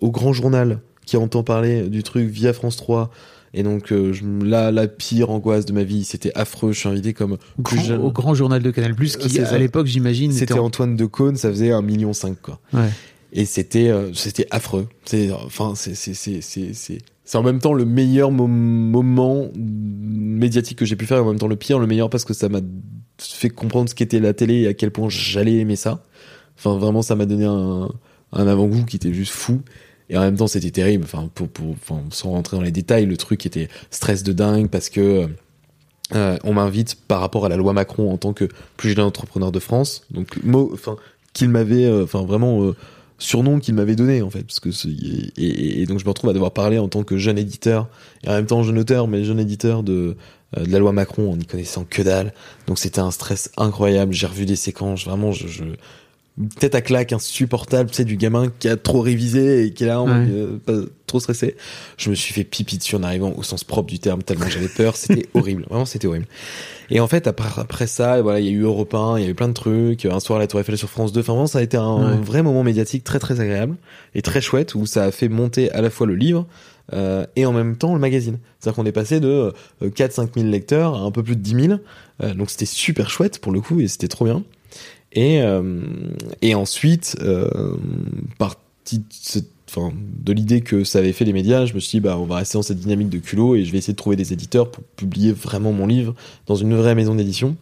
au 0.00 0.10
Grand 0.10 0.32
Journal 0.32 0.78
qui 1.06 1.16
entend 1.16 1.42
parler 1.42 1.88
du 1.88 2.02
truc 2.02 2.28
via 2.28 2.52
France 2.52 2.76
3 2.76 3.10
Et 3.52 3.62
donc 3.62 3.90
euh, 3.92 4.12
je, 4.12 4.22
là, 4.44 4.70
la 4.70 4.86
pire 4.86 5.30
angoisse 5.30 5.64
de 5.66 5.72
ma 5.72 5.82
vie, 5.82 6.04
c'était 6.04 6.30
affreux. 6.34 6.72
Je 6.72 6.78
suis 6.80 6.88
invité 6.88 7.12
comme 7.14 7.32
Au 7.58 7.62
plus 7.62 7.76
grand, 7.76 7.84
jeune. 7.84 8.00
au 8.00 8.12
grand 8.12 8.34
journal 8.34 8.62
de 8.62 8.70
Canal 8.70 8.94
Plus, 8.94 9.16
qui 9.16 9.40
à 9.40 9.58
l'époque, 9.58 9.86
j'imagine, 9.86 10.30
C'était 10.32 10.54
en- 10.54 10.66
Antoine 10.66 10.94
de 10.96 11.04
Caunes, 11.06 11.36
ça 11.36 11.50
faisait 11.50 11.72
un 11.72 11.82
million 11.82 12.12
cinq 12.12 12.40
quoi. 12.40 12.60
Ouais. 12.72 12.88
Et 13.32 13.44
c'était 13.44 13.88
euh, 13.88 14.12
c'était 14.14 14.46
affreux. 14.50 14.86
C'est 15.04 15.30
enfin 15.32 15.72
c'est 15.74 15.94
c'est 15.94 16.14
c'est 16.14 16.98
c'est 17.30 17.38
en 17.38 17.44
même 17.44 17.60
temps 17.60 17.72
le 17.74 17.84
meilleur 17.84 18.32
mom- 18.32 18.50
moment 18.50 19.46
médiatique 19.54 20.76
que 20.76 20.84
j'ai 20.84 20.96
pu 20.96 21.06
faire 21.06 21.18
et 21.18 21.20
en 21.20 21.26
même 21.26 21.38
temps 21.38 21.46
le 21.46 21.54
pire, 21.54 21.78
le 21.78 21.86
meilleur 21.86 22.10
parce 22.10 22.24
que 22.24 22.34
ça 22.34 22.48
m'a 22.48 22.58
fait 23.18 23.50
comprendre 23.50 23.88
ce 23.88 23.94
qu'était 23.94 24.18
la 24.18 24.32
télé 24.32 24.62
et 24.62 24.66
à 24.66 24.74
quel 24.74 24.90
point 24.90 25.08
j'allais 25.08 25.58
aimer 25.58 25.76
ça. 25.76 26.02
Enfin 26.58 26.76
vraiment 26.76 27.02
ça 27.02 27.14
m'a 27.14 27.26
donné 27.26 27.44
un 27.44 27.88
un 28.32 28.46
avant-goût 28.48 28.84
qui 28.84 28.96
était 28.96 29.12
juste 29.12 29.32
fou. 29.32 29.60
Et 30.08 30.16
en 30.16 30.22
même 30.22 30.36
temps, 30.36 30.48
c'était 30.48 30.72
terrible. 30.72 31.04
Enfin, 31.04 31.28
pour, 31.32 31.46
pour, 31.48 31.70
enfin, 31.70 32.02
sans 32.10 32.30
rentrer 32.30 32.56
dans 32.56 32.64
les 32.64 32.72
détails, 32.72 33.06
le 33.06 33.16
truc 33.16 33.46
était 33.46 33.68
stress 33.90 34.24
de 34.24 34.32
dingue 34.32 34.68
parce 34.68 34.88
que 34.88 35.28
euh, 36.16 36.38
on 36.42 36.54
m'invite 36.54 36.96
par 37.06 37.20
rapport 37.20 37.46
à 37.46 37.48
la 37.48 37.56
loi 37.56 37.72
Macron 37.72 38.12
en 38.12 38.16
tant 38.16 38.32
que 38.32 38.48
plus 38.76 38.90
jeune 38.90 39.04
entrepreneur 39.04 39.52
de 39.52 39.60
France. 39.60 40.04
Donc, 40.10 40.42
mot, 40.42 40.70
enfin, 40.74 40.96
qu'il 41.32 41.48
m'avait, 41.48 41.84
euh, 41.84 42.02
enfin, 42.02 42.24
vraiment 42.24 42.64
euh, 42.64 42.74
surnom 43.20 43.60
qu'il 43.60 43.74
m'avait 43.74 43.94
donné 43.94 44.20
en 44.22 44.30
fait, 44.30 44.42
parce 44.42 44.58
que 44.58 44.70
et- 45.38 45.82
et 45.82 45.86
donc 45.86 46.00
je 46.00 46.04
me 46.04 46.08
retrouve 46.08 46.30
à 46.30 46.32
devoir 46.32 46.50
parler 46.52 46.78
en 46.78 46.88
tant 46.88 47.04
que 47.04 47.16
jeune 47.16 47.38
éditeur 47.38 47.88
et 48.24 48.28
en 48.28 48.32
même 48.32 48.46
temps 48.46 48.62
jeune 48.64 48.78
auteur, 48.78 49.06
mais 49.06 49.22
jeune 49.22 49.38
éditeur 49.38 49.82
de 49.84 50.16
euh, 50.56 50.64
de 50.64 50.72
la 50.72 50.80
loi 50.80 50.90
Macron 50.90 51.30
en 51.30 51.36
n'y 51.36 51.46
connaissant 51.46 51.84
que 51.88 52.02
dalle. 52.02 52.32
Donc 52.66 52.80
c'était 52.80 52.98
un 52.98 53.12
stress 53.12 53.52
incroyable. 53.56 54.12
J'ai 54.12 54.26
revu 54.26 54.46
des 54.46 54.56
séquences, 54.56 55.04
vraiment, 55.04 55.30
je, 55.30 55.46
je 55.46 55.62
tête 56.58 56.74
à 56.74 56.80
claque 56.80 57.12
insupportable, 57.12 57.90
tu 57.90 57.96
sais, 57.96 58.04
du 58.04 58.16
gamin 58.16 58.50
qui 58.58 58.68
a 58.68 58.76
trop 58.76 59.00
révisé 59.00 59.66
et 59.66 59.72
qui 59.72 59.84
est 59.84 59.88
là, 59.88 60.00
en 60.00 60.08
Ouais. 60.08 60.26
euh, 60.30 60.58
pas 60.64 60.72
trop 61.06 61.20
stressé. 61.20 61.56
Je 61.98 62.08
me 62.10 62.14
suis 62.14 62.32
fait 62.32 62.44
pipi 62.44 62.78
dessus 62.78 62.94
en 62.96 63.02
arrivant 63.02 63.34
au 63.36 63.42
sens 63.42 63.62
propre 63.64 63.88
du 63.90 63.98
terme, 63.98 64.22
tellement 64.22 64.48
j'avais 64.48 64.68
peur. 64.68 64.96
C'était 64.96 65.26
horrible. 65.34 65.66
Vraiment, 65.68 65.84
c'était 65.84 66.06
horrible. 66.06 66.26
Et 66.90 66.98
en 67.00 67.06
fait, 67.08 67.26
après, 67.26 67.48
après 67.60 67.86
ça, 67.86 68.22
voilà, 68.22 68.40
il 68.40 68.46
y 68.46 68.48
a 68.48 68.52
eu 68.52 68.62
Europe 68.62 68.94
1, 68.94 69.18
il 69.18 69.24
y 69.24 69.26
a 69.26 69.30
eu 69.30 69.34
plein 69.34 69.48
de 69.48 69.52
trucs. 69.54 70.06
Un 70.06 70.20
soir, 70.20 70.38
la 70.38 70.46
Tour 70.46 70.60
Eiffel 70.60 70.78
sur 70.78 70.88
France 70.88 71.12
2. 71.12 71.20
Enfin, 71.20 71.32
vraiment, 71.34 71.46
ça 71.46 71.58
a 71.58 71.62
été 71.62 71.76
un 71.76 72.16
Ouais. 72.16 72.24
vrai 72.24 72.42
moment 72.42 72.62
médiatique 72.62 73.04
très, 73.04 73.18
très 73.18 73.40
agréable 73.40 73.76
et 74.14 74.22
très 74.22 74.40
chouette 74.40 74.74
où 74.74 74.86
ça 74.86 75.04
a 75.04 75.10
fait 75.10 75.28
monter 75.28 75.70
à 75.72 75.82
la 75.82 75.90
fois 75.90 76.06
le 76.06 76.14
livre, 76.14 76.46
euh, 76.92 77.26
et 77.36 77.44
en 77.46 77.52
même 77.52 77.76
temps 77.76 77.92
le 77.94 78.00
magazine. 78.00 78.38
C'est-à-dire 78.58 78.76
qu'on 78.76 78.86
est 78.86 78.92
passé 78.92 79.20
de 79.20 79.52
4-5 79.82 80.30
000 80.34 80.46
lecteurs 80.48 80.94
à 80.94 81.00
un 81.00 81.10
peu 81.10 81.22
plus 81.22 81.36
de 81.36 81.40
10 81.42 81.66
000. 81.66 81.78
Euh, 82.22 82.34
donc 82.34 82.50
c'était 82.50 82.64
super 82.66 83.10
chouette 83.10 83.38
pour 83.40 83.52
le 83.52 83.60
coup 83.60 83.80
et 83.80 83.86
c'était 83.88 84.08
trop 84.08 84.24
bien. 84.24 84.42
Et, 85.12 85.42
euh, 85.42 85.62
et 86.42 86.54
ensuite, 86.54 87.16
euh, 87.20 87.76
partie 88.38 88.98
de, 88.98 89.44
enfin, 89.68 89.92
de 90.24 90.32
l'idée 90.32 90.60
que 90.60 90.84
ça 90.84 90.98
avait 90.98 91.12
fait 91.12 91.24
les 91.24 91.32
médias, 91.32 91.66
je 91.66 91.74
me 91.74 91.80
suis 91.80 91.98
dit, 91.98 92.00
bah, 92.00 92.16
on 92.18 92.24
va 92.24 92.36
rester 92.36 92.58
dans 92.58 92.62
cette 92.62 92.78
dynamique 92.78 93.08
de 93.08 93.18
culot 93.18 93.56
et 93.56 93.64
je 93.64 93.72
vais 93.72 93.78
essayer 93.78 93.92
de 93.92 93.98
trouver 93.98 94.16
des 94.16 94.32
éditeurs 94.32 94.70
pour 94.70 94.82
publier 94.96 95.32
vraiment 95.32 95.72
mon 95.72 95.86
livre 95.86 96.14
dans 96.46 96.56
une 96.56 96.74
vraie 96.74 96.94
maison 96.94 97.14
d'édition. 97.14 97.56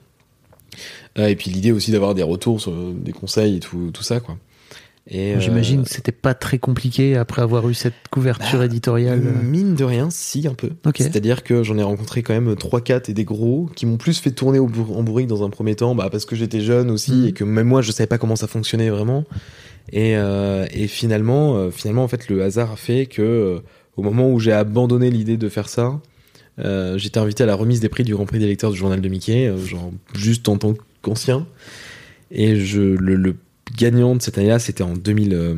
Euh, 1.18 1.28
et 1.28 1.36
puis 1.36 1.50
l'idée 1.50 1.72
aussi 1.72 1.90
d'avoir 1.90 2.14
des 2.14 2.22
retours 2.22 2.60
sur 2.60 2.72
euh, 2.72 2.94
des 2.94 3.12
conseils 3.12 3.56
et 3.56 3.60
tout, 3.60 3.90
tout 3.92 4.02
ça, 4.02 4.20
quoi. 4.20 4.36
Et, 5.10 5.34
euh, 5.34 5.40
J'imagine 5.40 5.84
que 5.84 5.88
c'était 5.90 6.12
pas 6.12 6.34
très 6.34 6.58
compliqué 6.58 7.16
après 7.16 7.40
avoir 7.40 7.66
eu 7.68 7.74
cette 7.74 7.94
couverture 8.10 8.58
Bah, 8.58 8.66
éditoriale. 8.66 9.20
Mine 9.42 9.74
de 9.74 9.84
rien, 9.84 10.08
si, 10.10 10.46
un 10.46 10.52
peu. 10.54 10.68
C'est-à-dire 10.96 11.42
que 11.42 11.62
j'en 11.62 11.78
ai 11.78 11.82
rencontré 11.82 12.22
quand 12.22 12.34
même 12.34 12.52
3-4 12.54 13.08
et 13.10 13.14
des 13.14 13.24
gros 13.24 13.70
qui 13.74 13.86
m'ont 13.86 13.96
plus 13.96 14.18
fait 14.18 14.32
tourner 14.32 14.58
au 14.58 14.66
en 14.94 15.02
bourrique 15.02 15.26
dans 15.26 15.44
un 15.44 15.50
premier 15.50 15.74
temps, 15.76 15.94
bah, 15.94 16.08
parce 16.12 16.26
que 16.26 16.36
j'étais 16.36 16.60
jeune 16.60 16.90
aussi 16.90 17.12
Mhm. 17.12 17.26
et 17.26 17.32
que 17.32 17.44
même 17.44 17.66
moi 17.68 17.80
je 17.80 17.90
savais 17.90 18.06
pas 18.06 18.18
comment 18.18 18.36
ça 18.36 18.46
fonctionnait 18.48 18.90
vraiment. 18.90 19.24
Et, 19.90 20.16
euh, 20.18 20.66
et 20.72 20.86
finalement, 20.88 21.56
euh, 21.56 21.70
finalement, 21.70 22.04
en 22.04 22.08
fait, 22.08 22.28
le 22.28 22.42
hasard 22.42 22.72
a 22.72 22.76
fait 22.76 23.06
que 23.06 23.22
euh, 23.22 23.58
au 23.96 24.02
moment 24.02 24.30
où 24.30 24.38
j'ai 24.38 24.52
abandonné 24.52 25.10
l'idée 25.10 25.38
de 25.38 25.48
faire 25.48 25.70
ça, 25.70 26.00
j'étais 26.96 27.18
invité 27.18 27.44
à 27.44 27.46
la 27.46 27.54
remise 27.54 27.80
des 27.80 27.88
prix 27.88 28.02
du 28.04 28.14
Grand 28.14 28.26
Prix 28.26 28.40
des 28.40 28.46
lecteurs 28.46 28.72
du 28.72 28.76
journal 28.76 29.00
de 29.00 29.08
Mickey, 29.08 29.50
genre 29.64 29.90
juste 30.14 30.48
en 30.48 30.58
tant 30.58 30.74
qu'ancien. 31.02 31.46
Et 32.30 32.56
je, 32.60 32.80
le, 32.80 33.14
le 33.14 33.36
gagnant 33.76 34.16
de 34.16 34.22
cette 34.22 34.38
année-là, 34.38 34.58
c'était 34.58 34.82
en 34.82 34.94
2000, 34.94 35.34
euh, 35.34 35.54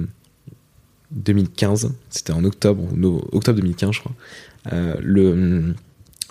2015, 1.12 1.92
c'était 2.08 2.32
en 2.32 2.44
octobre, 2.44 2.88
no- 2.94 3.26
octobre 3.32 3.58
2015, 3.58 3.92
je 3.92 4.00
crois. 4.00 4.12
Euh, 4.72 4.94
le, 5.00 5.74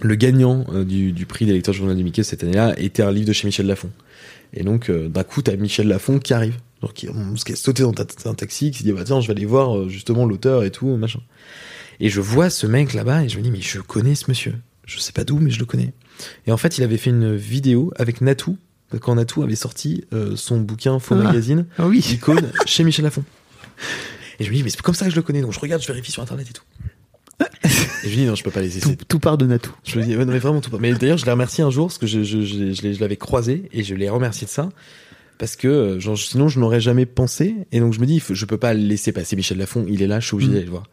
le 0.02 0.16
gagnant 0.16 0.66
euh, 0.70 0.86
du, 0.86 1.12
du 1.12 1.26
prix 1.26 1.46
des 1.46 1.54
lecteurs 1.54 1.74
du 1.74 1.80
journal 1.80 1.98
de 1.98 2.04
Mickey 2.04 2.24
cette 2.24 2.44
année-là 2.44 2.80
était 2.80 3.04
un 3.04 3.12
livre 3.12 3.28
de 3.28 3.34
chez 3.34 3.48
Michel 3.48 3.68
Lafon. 3.68 3.90
Et 4.54 4.64
donc, 4.64 4.90
euh, 4.90 5.10
d'un 5.10 5.24
coup, 5.24 5.42
t'as 5.42 5.56
Michel 5.56 5.88
Lafon 5.88 6.20
qui 6.20 6.34
arrive. 6.34 6.56
Donc, 6.82 6.94
qui, 6.94 7.08
est 7.08 7.56
sauté 7.56 7.84
dans 7.84 7.94
un 8.26 8.34
taxi, 8.34 8.72
qui 8.72 8.80
se 8.80 8.84
dit, 8.84 8.94
bah 8.94 9.04
tiens, 9.04 9.20
je 9.20 9.28
vais 9.28 9.34
aller 9.34 9.46
voir 9.46 9.90
justement 9.90 10.26
l'auteur 10.26 10.64
et 10.64 10.72
tout, 10.72 10.88
machin. 10.96 11.20
Et 12.00 12.10
je 12.10 12.22
vois 12.22 12.50
ce 12.50 12.66
mec 12.66 12.94
là-bas 12.94 13.26
et 13.26 13.30
je 13.30 13.38
me 13.38 13.44
dis, 13.44 13.52
mais 13.52 13.60
je 13.62 13.80
connais 13.82 14.16
ce 14.16 14.26
monsieur. 14.30 14.56
Je 14.86 14.98
sais 15.00 15.12
pas 15.12 15.26
d'où, 15.26 15.38
mais 15.40 15.50
je 15.52 15.60
le 15.60 15.66
connais. 15.66 15.94
Et 16.48 16.52
en 16.52 16.58
fait, 16.58 16.78
il 16.78 16.84
avait 16.84 16.98
fait 16.98 17.10
une 17.10 17.36
vidéo 17.36 17.92
avec 17.98 18.22
Natou, 18.22 18.58
quand 18.98 19.16
Natou 19.16 19.44
avait 19.44 19.56
sorti 19.56 20.04
euh, 20.14 20.36
son 20.36 20.60
bouquin 20.60 20.98
Faux 21.00 21.16
Ah. 21.20 21.24
Magazine, 21.24 21.66
Ah 21.78 21.88
oui. 21.88 22.00
icône, 22.12 22.52
chez 22.66 22.84
Michel 22.84 23.06
Lafon. 23.06 23.24
Et 24.40 24.44
je 24.46 24.50
me 24.50 24.56
dis, 24.56 24.64
mais 24.64 24.70
c'est 24.70 24.82
comme 24.82 24.96
ça 24.96 25.06
que 25.06 25.12
je 25.12 25.16
le 25.16 25.22
connais. 25.22 25.42
Donc 25.42 25.54
je 25.54 25.60
regarde, 25.60 25.82
je 25.82 25.88
vérifie 25.88 26.12
sur 26.12 26.22
internet 26.24 26.48
et 26.50 26.54
tout. 26.54 26.64
Et 28.04 28.10
je 28.10 28.16
dis, 28.16 28.26
non, 28.26 28.36
je 28.36 28.44
peux 28.44 28.52
pas 28.52 28.62
laisser. 28.62 28.80
Tout, 28.82 28.96
tout 29.08 29.20
part 29.20 29.38
de 29.38 29.46
Natou. 29.46 29.72
Je 29.86 30.00
me 30.00 30.04
dis, 30.04 30.16
ouais, 30.16 30.26
non, 30.26 30.32
mais 30.34 30.40
vraiment 30.40 30.60
tout 30.62 30.70
pas. 30.72 30.78
Mais 30.80 30.94
d'ailleurs, 30.94 31.18
je 31.18 31.26
l'ai 31.26 31.32
remercié 31.32 31.64
un 31.64 31.70
jour 31.70 31.88
parce 31.88 31.98
que 31.98 32.08
je, 32.08 32.24
je, 32.24 32.42
je, 32.42 32.74
je 32.74 33.00
l'avais 33.00 33.18
croisé 33.18 33.70
et 33.72 33.84
je 33.84 33.96
l'ai 33.96 34.10
remercié 34.10 34.46
de 34.46 34.52
ça. 34.52 34.70
Parce 35.38 35.56
que 35.56 35.68
euh, 35.68 36.00
genre, 36.00 36.18
sinon, 36.18 36.50
je 36.50 36.60
n'aurais 36.60 36.82
jamais 36.82 37.06
pensé. 37.06 37.56
Et 37.72 37.80
donc, 37.80 37.94
je 37.94 38.00
me 38.00 38.06
dis, 38.06 38.22
je 38.30 38.46
peux 38.46 38.58
pas 38.58 38.74
laisser 38.74 39.12
passer 39.14 39.36
Michel 39.38 39.58
Lafon. 39.58 39.86
Il 39.88 40.02
est 40.02 40.08
là, 40.08 40.20
je 40.20 40.26
suis 40.28 40.36
obligé 40.36 40.50
Mm. 40.50 40.54
d'aller 40.54 40.66
le 40.66 40.72
voir. 40.72 40.84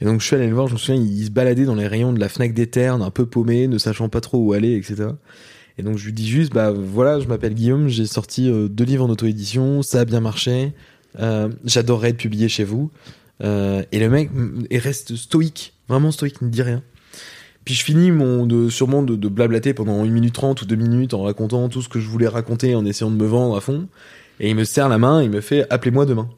Et 0.00 0.04
donc, 0.04 0.20
je 0.20 0.26
suis 0.26 0.36
allé 0.36 0.46
le 0.48 0.54
voir. 0.54 0.66
Je 0.68 0.74
me 0.74 0.78
souviens, 0.78 1.00
il 1.02 1.24
se 1.26 1.30
baladait 1.30 1.64
dans 1.64 1.74
les 1.76 1.86
rayons 1.88 2.12
de 2.12 2.20
la 2.20 2.28
Fnac 2.28 2.54
d'Eterne, 2.54 3.02
un 3.02 3.10
peu 3.10 3.26
paumé, 3.26 3.66
ne 3.68 3.78
sachant 3.78 4.08
pas 4.08 4.20
trop 4.20 4.38
où 4.38 4.52
aller, 4.52 4.74
etc. 4.76 5.10
Et 5.78 5.82
donc, 5.82 5.96
je 5.96 6.04
lui 6.04 6.12
dis 6.12 6.28
juste, 6.28 6.52
bah 6.52 6.70
voilà, 6.70 7.20
je 7.20 7.26
m'appelle 7.26 7.54
Guillaume, 7.54 7.88
j'ai 7.88 8.06
sorti 8.06 8.48
euh, 8.48 8.68
deux 8.68 8.84
livres 8.84 9.04
en 9.04 9.10
auto-édition, 9.10 9.82
ça 9.82 10.00
a 10.00 10.04
bien 10.04 10.20
marché. 10.20 10.72
Euh, 11.18 11.48
J'adorerais 11.64 12.10
être 12.10 12.18
publié 12.18 12.48
chez 12.48 12.64
vous. 12.64 12.90
Euh, 13.42 13.82
et 13.90 13.98
le 13.98 14.08
mec 14.08 14.30
mm, 14.32 14.66
il 14.70 14.78
reste 14.78 15.16
stoïque, 15.16 15.74
vraiment 15.88 16.10
stoïque, 16.10 16.36
il 16.40 16.46
ne 16.46 16.50
dit 16.50 16.62
rien. 16.62 16.82
Puis 17.64 17.74
je 17.74 17.84
finis 17.84 18.10
mon 18.10 18.68
sûrement 18.70 19.02
de, 19.02 19.28
blablater 19.28 19.72
pendant 19.72 20.04
une 20.04 20.12
minute 20.12 20.34
trente 20.34 20.62
ou 20.62 20.66
deux 20.66 20.76
minutes 20.76 21.14
en 21.14 21.22
racontant 21.22 21.68
tout 21.68 21.80
ce 21.80 21.88
que 21.88 22.00
je 22.00 22.08
voulais 22.08 22.26
raconter, 22.26 22.74
en 22.74 22.84
essayant 22.84 23.10
de 23.10 23.16
me 23.16 23.26
vendre 23.26 23.56
à 23.56 23.60
fond. 23.60 23.88
Et 24.40 24.50
il 24.50 24.56
me 24.56 24.64
serre 24.64 24.88
la 24.88 24.98
main, 24.98 25.22
il 25.22 25.30
me 25.30 25.40
fait 25.40 25.64
appelez-moi 25.70 26.04
demain. 26.04 26.28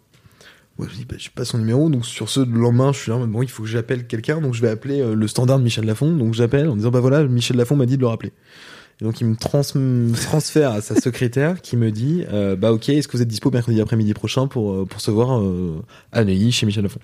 Moi 0.78 0.86
je 0.90 0.96
dis 0.96 1.06
bah, 1.06 1.16
je 1.18 1.30
pas 1.30 1.44
son 1.44 1.58
numéro, 1.58 1.88
donc 1.88 2.04
sur 2.04 2.28
ce 2.28 2.40
le 2.40 2.60
lendemain 2.60 2.92
je 2.92 2.98
suis 2.98 3.10
là 3.10 3.16
bon 3.16 3.42
il 3.42 3.48
faut 3.48 3.62
que 3.62 3.68
j'appelle 3.68 4.06
quelqu'un, 4.06 4.40
donc 4.40 4.54
je 4.54 4.60
vais 4.60 4.68
appeler 4.68 5.02
le 5.14 5.28
standard 5.28 5.58
de 5.58 5.64
Michel 5.64 5.86
Lafon, 5.86 6.12
donc 6.12 6.34
j'appelle 6.34 6.68
en 6.68 6.76
disant 6.76 6.90
bah 6.90 7.00
voilà 7.00 7.22
Michel 7.24 7.56
Lafon 7.56 7.76
m'a 7.76 7.86
dit 7.86 7.96
de 7.96 8.02
le 8.02 8.08
rappeler. 8.08 8.32
Et 9.00 9.04
donc 9.04 9.20
il 9.20 9.26
me 9.26 9.34
trans 9.36 9.62
transfère 10.22 10.70
à 10.70 10.80
sa 10.80 10.94
secrétaire 11.00 11.60
qui 11.60 11.76
me 11.76 11.90
dit 11.90 12.24
euh, 12.32 12.54
bah 12.54 12.72
ok 12.72 12.88
est-ce 12.90 13.08
que 13.08 13.16
vous 13.16 13.22
êtes 13.22 13.28
dispo 13.28 13.50
mercredi 13.50 13.80
après-midi 13.80 14.14
prochain 14.14 14.46
pour 14.46 14.72
euh, 14.72 14.84
pour 14.84 15.00
se 15.00 15.10
voir 15.10 15.40
euh, 15.40 15.82
à 16.12 16.22
Neuilly 16.24 16.52
chez 16.52 16.64
Michel 16.66 16.84
Lafon. 16.84 17.00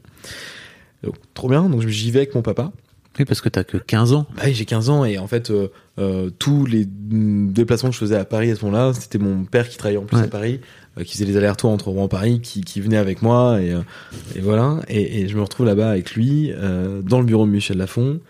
Donc, 1.03 1.15
trop 1.35 1.49
bien, 1.49 1.69
donc 1.69 1.87
j'y 1.89 2.11
vais 2.11 2.21
avec 2.21 2.35
mon 2.35 2.43
papa. 2.43 2.71
Oui, 3.19 3.25
parce 3.25 3.41
que 3.41 3.49
t'as 3.49 3.65
que 3.65 3.77
15 3.77 4.13
ans. 4.13 4.27
Bah 4.37 4.43
oui, 4.47 4.55
j'ai 4.55 4.65
15 4.67 4.89
ans 4.89 5.05
et 5.05 5.19
en 5.19 5.27
fait, 5.27 5.51
euh, 5.99 6.31
tous 6.39 6.65
les 6.65 6.87
déplacements 6.87 7.89
que 7.89 7.95
je 7.95 8.01
faisais 8.01 8.17
à 8.17 8.25
Paris 8.25 8.53
à 8.53 8.55
ce 8.57 8.65
moment-là, 8.65 8.93
c'était 8.95 9.19
mon 9.19 9.45
père 9.45 9.69
qui 9.69 9.77
travaillait 9.77 9.99
en 9.99 10.05
plus 10.05 10.17
Ouais. 10.19 10.25
à 10.25 10.29
Paris, 10.29 10.61
qui 11.05 11.15
faisait 11.15 11.25
les 11.25 11.37
allers-retours 11.37 11.71
entre 11.71 11.89
Rouen 11.89 12.07
et 12.07 12.09
Paris, 12.09 12.41
qui, 12.41 12.61
qui 12.61 12.81
venait 12.81 12.97
avec 12.99 13.21
moi 13.21 13.61
et, 13.61 13.75
et 14.37 14.41
voilà. 14.41 14.79
Et, 14.89 15.23
et 15.23 15.29
je 15.29 15.37
me 15.37 15.43
retrouve 15.43 15.67
là-bas 15.67 15.91
avec 15.91 16.13
lui, 16.15 16.53
dans 17.03 17.19
le 17.19 17.25
bureau 17.27 17.47
de 17.47 17.51
Michel 17.51 17.79
Lafon, 17.79 18.21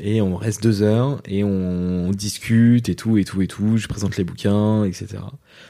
et 0.00 0.20
on 0.22 0.34
reste 0.36 0.62
deux 0.62 0.82
heures 0.82 1.20
et 1.26 1.44
on, 1.44 2.10
discute 2.10 2.88
et 2.88 2.94
tout 2.94 3.18
et 3.18 3.24
tout 3.24 3.40
et 3.42 3.46
tout. 3.46 3.76
Je 3.76 3.86
présente 3.86 4.16
les 4.16 4.24
bouquins, 4.24 4.84
etc. 4.84 5.18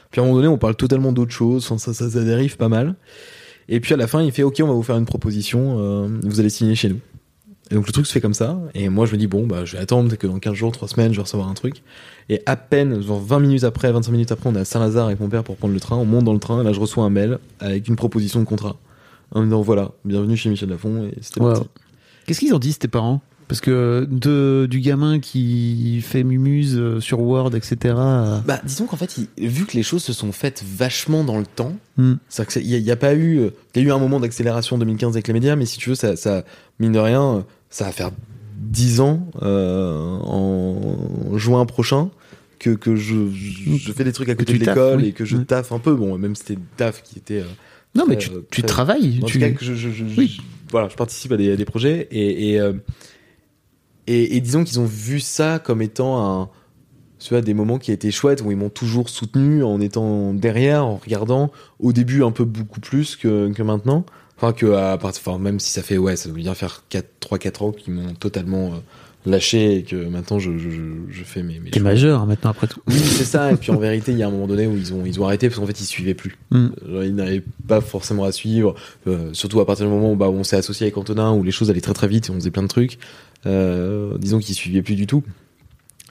Puis 0.09 0.19
à 0.19 0.23
un 0.23 0.27
moment 0.27 0.37
donné, 0.37 0.47
on 0.47 0.57
parle 0.57 0.75
totalement 0.75 1.11
d'autre 1.11 1.31
chose. 1.31 1.63
Enfin, 1.65 1.77
ça, 1.77 1.93
ça, 1.93 2.09
ça 2.09 2.23
dérive 2.23 2.57
pas 2.57 2.69
mal. 2.69 2.95
Et 3.69 3.79
puis 3.79 3.93
à 3.93 3.97
la 3.97 4.07
fin, 4.07 4.21
il 4.23 4.31
fait 4.31 4.43
OK, 4.43 4.59
on 4.63 4.67
va 4.67 4.73
vous 4.73 4.83
faire 4.83 4.97
une 4.97 5.05
proposition. 5.05 5.77
euh, 5.79 6.07
vous 6.23 6.39
allez 6.39 6.49
signer 6.49 6.75
chez 6.75 6.89
nous. 6.89 6.99
Et 7.69 7.75
donc 7.75 7.87
le 7.87 7.93
truc 7.93 8.05
se 8.05 8.11
fait 8.11 8.19
comme 8.19 8.33
ça. 8.33 8.59
Et 8.73 8.89
moi 8.89 9.05
je 9.05 9.13
me 9.13 9.17
dis 9.17 9.27
bon 9.27 9.47
bah 9.47 9.63
je 9.63 9.77
vais 9.77 9.81
attendre 9.81 10.09
peut-être 10.09 10.19
que 10.19 10.27
dans 10.27 10.39
15 10.39 10.53
jours, 10.55 10.71
3 10.73 10.87
semaines, 10.89 11.11
je 11.13 11.17
vais 11.17 11.23
recevoir 11.23 11.47
un 11.47 11.53
truc. 11.53 11.83
Et 12.27 12.41
à 12.45 12.55
peine, 12.57 13.01
genre 13.01 13.21
20 13.21 13.39
minutes 13.39 13.63
après, 13.63 13.91
25 13.91 14.11
minutes 14.11 14.31
après, 14.33 14.49
on 14.49 14.55
est 14.55 14.59
à 14.59 14.65
Saint-Lazare 14.65 15.05
avec 15.07 15.19
mon 15.21 15.29
père 15.29 15.43
pour 15.43 15.55
prendre 15.55 15.73
le 15.73 15.79
train. 15.79 15.95
On 15.95 16.03
monte 16.05 16.25
dans 16.25 16.33
le 16.33 16.39
train 16.39 16.59
et 16.61 16.63
là 16.65 16.73
je 16.73 16.79
reçois 16.81 17.03
un 17.05 17.09
mail 17.09 17.37
avec 17.59 17.87
une 17.87 17.95
proposition 17.95 18.39
de 18.41 18.45
contrat. 18.45 18.75
En 19.33 19.39
me 19.39 19.45
disant 19.45 19.61
voilà, 19.61 19.91
bienvenue 20.03 20.35
chez 20.35 20.49
Michel 20.49 20.67
Lafon 20.69 21.05
et 21.05 21.13
c'était 21.21 21.39
Wow. 21.39 21.53
parti. 21.53 21.67
Qu'est-ce 22.25 22.39
qu'ils 22.41 22.53
ont 22.53 22.59
dit, 22.59 22.73
tes 22.75 22.89
parents? 22.89 23.21
Parce 23.51 23.59
que 23.59 24.07
de, 24.09 24.65
du 24.69 24.79
gamin 24.79 25.19
qui 25.19 25.99
fait 26.01 26.23
mumuse 26.23 26.77
euh, 26.77 27.01
sur 27.01 27.19
Word, 27.19 27.53
etc. 27.53 27.95
à- 27.97 28.41
Bah 28.47 28.61
disons 28.63 28.85
qu'en 28.85 28.95
fait, 28.95 29.17
il- 29.37 29.49
vu 29.49 29.65
que 29.65 29.75
les 29.75 29.83
choses 29.83 30.03
se 30.03 30.13
sont 30.13 30.31
faites 30.31 30.63
vachement 30.65 31.25
dans 31.25 31.37
le 31.37 31.45
temps, 31.45 31.73
c'est-à-dire 32.29 32.61
qu'il 32.63 32.81
n'y 32.83 32.91
a, 32.91 32.95
pas 32.95 33.13
eu, 33.13 33.39
euh, 33.39 33.49
il 33.75 33.81
y 33.81 33.85
a 33.85 33.87
eu 33.89 33.91
un 33.91 33.97
moment 33.99 34.21
d'accélération 34.21 34.77
en 34.77 34.79
2015 34.79 35.15
avec 35.15 35.27
les 35.27 35.33
médias, 35.33 35.57
mais 35.57 35.65
si 35.65 35.77
tu 35.79 35.89
veux, 35.89 35.95
ça, 35.95 36.15
ça 36.15 36.45
mine 36.79 36.93
de 36.93 36.99
rien, 36.99 37.23
euh, 37.23 37.41
ça 37.69 37.85
va 37.85 37.91
faire 37.91 38.11
10 38.57 39.01
ans 39.01 39.27
euh, 39.41 40.17
en 40.21 41.37
juin 41.37 41.65
prochain 41.65 42.09
que, 42.57 42.69
que 42.69 42.95
je, 42.95 43.15
je, 43.33 43.91
fais 43.91 44.03
des 44.05 44.13
trucs 44.13 44.29
à 44.29 44.35
côté 44.35 44.53
de 44.53 44.59
l'école 44.59 44.99
oui. 45.01 45.07
et 45.07 45.11
que 45.11 45.25
je 45.25 45.35
Ouais. 45.35 45.43
taffe 45.45 45.71
un 45.73 45.79
peu. 45.79 45.93
Bon, 45.95 46.17
même 46.17 46.35
c'était 46.35 46.57
taf 46.77 47.03
qui 47.03 47.17
était. 47.19 47.41
euh, 47.41 47.45
Non, 47.95 48.05
mais 48.07 48.17
tu, 48.17 48.29
euh, 48.31 48.41
tu 48.49 48.61
travailles. 48.63 49.19
tu... 49.25 49.39
cas, 49.39 49.47
je, 49.59 49.73
je, 49.73 49.89
je- 49.89 50.03
Oui. 50.17 50.35
je- 50.37 50.41
voilà, 50.71 50.87
je 50.87 50.95
participe 50.95 51.31
à 51.33 51.37
des, 51.37 51.51
à 51.51 51.55
des 51.57 51.65
projets 51.65 52.07
et, 52.11 52.51
et, 52.51 52.59
euh, 52.61 52.71
et, 54.07 54.41
disons 54.41 54.63
qu'ils 54.63 54.79
ont 54.79 54.85
vu 54.85 55.19
ça 55.19 55.59
comme 55.59 55.81
étant 55.81 56.41
un, 56.41 56.49
tu 57.19 57.29
vois, 57.29 57.41
des 57.41 57.53
moments 57.53 57.77
qui 57.77 57.91
étaient 57.91 58.11
chouettes 58.11 58.41
où 58.41 58.51
ils 58.51 58.57
m'ont 58.57 58.69
toujours 58.69 59.09
soutenu 59.09 59.63
en 59.63 59.79
étant 59.79 60.33
derrière, 60.33 60.85
en 60.85 60.97
regardant. 60.97 61.51
Au 61.79 61.93
début, 61.93 62.23
un 62.23 62.31
peu 62.31 62.45
beaucoup 62.45 62.79
plus 62.79 63.15
que, 63.15 63.61
maintenant. 63.61 64.05
Enfin, 64.37 64.53
que 64.53 64.73
à 64.73 64.97
part- 64.97 65.11
enfin, 65.11 65.37
même 65.37 65.59
si 65.59 65.71
ça 65.71 65.83
fait, 65.83 65.97
ouais, 65.99 66.15
ça 66.15 66.29
doit 66.29 66.37
bien 66.39 66.55
faire 66.55 66.83
3-4 67.19 67.61
ans 67.61 67.71
qu'ils 67.71 67.93
m'ont 67.93 68.13
totalement 68.15 68.73
euh, 68.73 68.77
lâché 69.25 69.75
et 69.75 69.83
que 69.83 69.95
maintenant 69.95 70.39
je, 70.39 70.57
je, 70.57 70.69
je, 71.09 71.23
fais 71.23 71.43
mes, 71.43 71.59
mes 71.59 71.69
T'es 71.69 71.79
majeur 71.79 72.21
hein, 72.21 72.25
maintenant 72.25 72.49
après 72.51 72.67
tout. 72.67 72.81
Oui, 72.87 72.97
c'est 72.97 73.23
ça. 73.23 73.51
Et 73.51 73.55
puis 73.55 73.71
en 73.71 73.77
vérité, 73.77 74.11
il 74.11 74.17
y 74.17 74.23
a 74.23 74.27
un 74.27 74.31
moment 74.31 74.47
donné 74.47 74.67
où 74.67 74.75
ils 74.75 74.93
ont, 74.93 75.05
ils 75.05 75.19
ont 75.19 75.25
arrêté 75.25 75.47
parce 75.47 75.59
qu'en 75.59 75.67
fait, 75.67 75.79
ils 75.79 75.85
suivaient 75.85 76.13
plus. 76.13 76.37
Mm. 76.49 76.67
Genre, 76.87 77.03
ils 77.03 77.15
n'arrivaient 77.15 77.43
pas 77.67 77.81
forcément 77.81 78.23
à 78.23 78.31
suivre. 78.31 78.75
Euh, 79.07 79.29
surtout 79.33 79.59
à 79.59 79.65
partir 79.65 79.85
du 79.85 79.91
moment 79.91 80.13
où, 80.13 80.15
bah, 80.15 80.29
où 80.29 80.33
on 80.33 80.43
s'est 80.43 80.57
associé 80.57 80.85
avec 80.85 80.97
Antonin, 80.97 81.31
où 81.33 81.43
les 81.43 81.51
choses 81.51 81.69
allaient 81.69 81.81
très 81.81 81.93
très 81.93 82.07
vite 82.07 82.29
et 82.29 82.31
on 82.31 82.35
faisait 82.35 82.51
plein 82.51 82.63
de 82.63 82.67
trucs. 82.67 82.97
Euh, 83.45 84.17
disons 84.17 84.39
qu'ils 84.39 84.55
suivaient 84.55 84.81
plus 84.81 84.95
du 84.95 85.07
tout. 85.07 85.23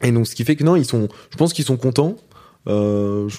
Et 0.03 0.13
donc, 0.13 0.27
ce 0.27 0.35
qui 0.35 0.45
fait 0.45 0.57
que 0.57 0.65
non, 0.65 0.77
ils 0.77 0.85
sont, 0.85 1.09
je 1.31 1.37
pense 1.37 1.53
qu'ils 1.53 1.65
sont 1.65 1.77
contents. 1.77 2.17
Euh, 2.69 3.29
je 3.29 3.39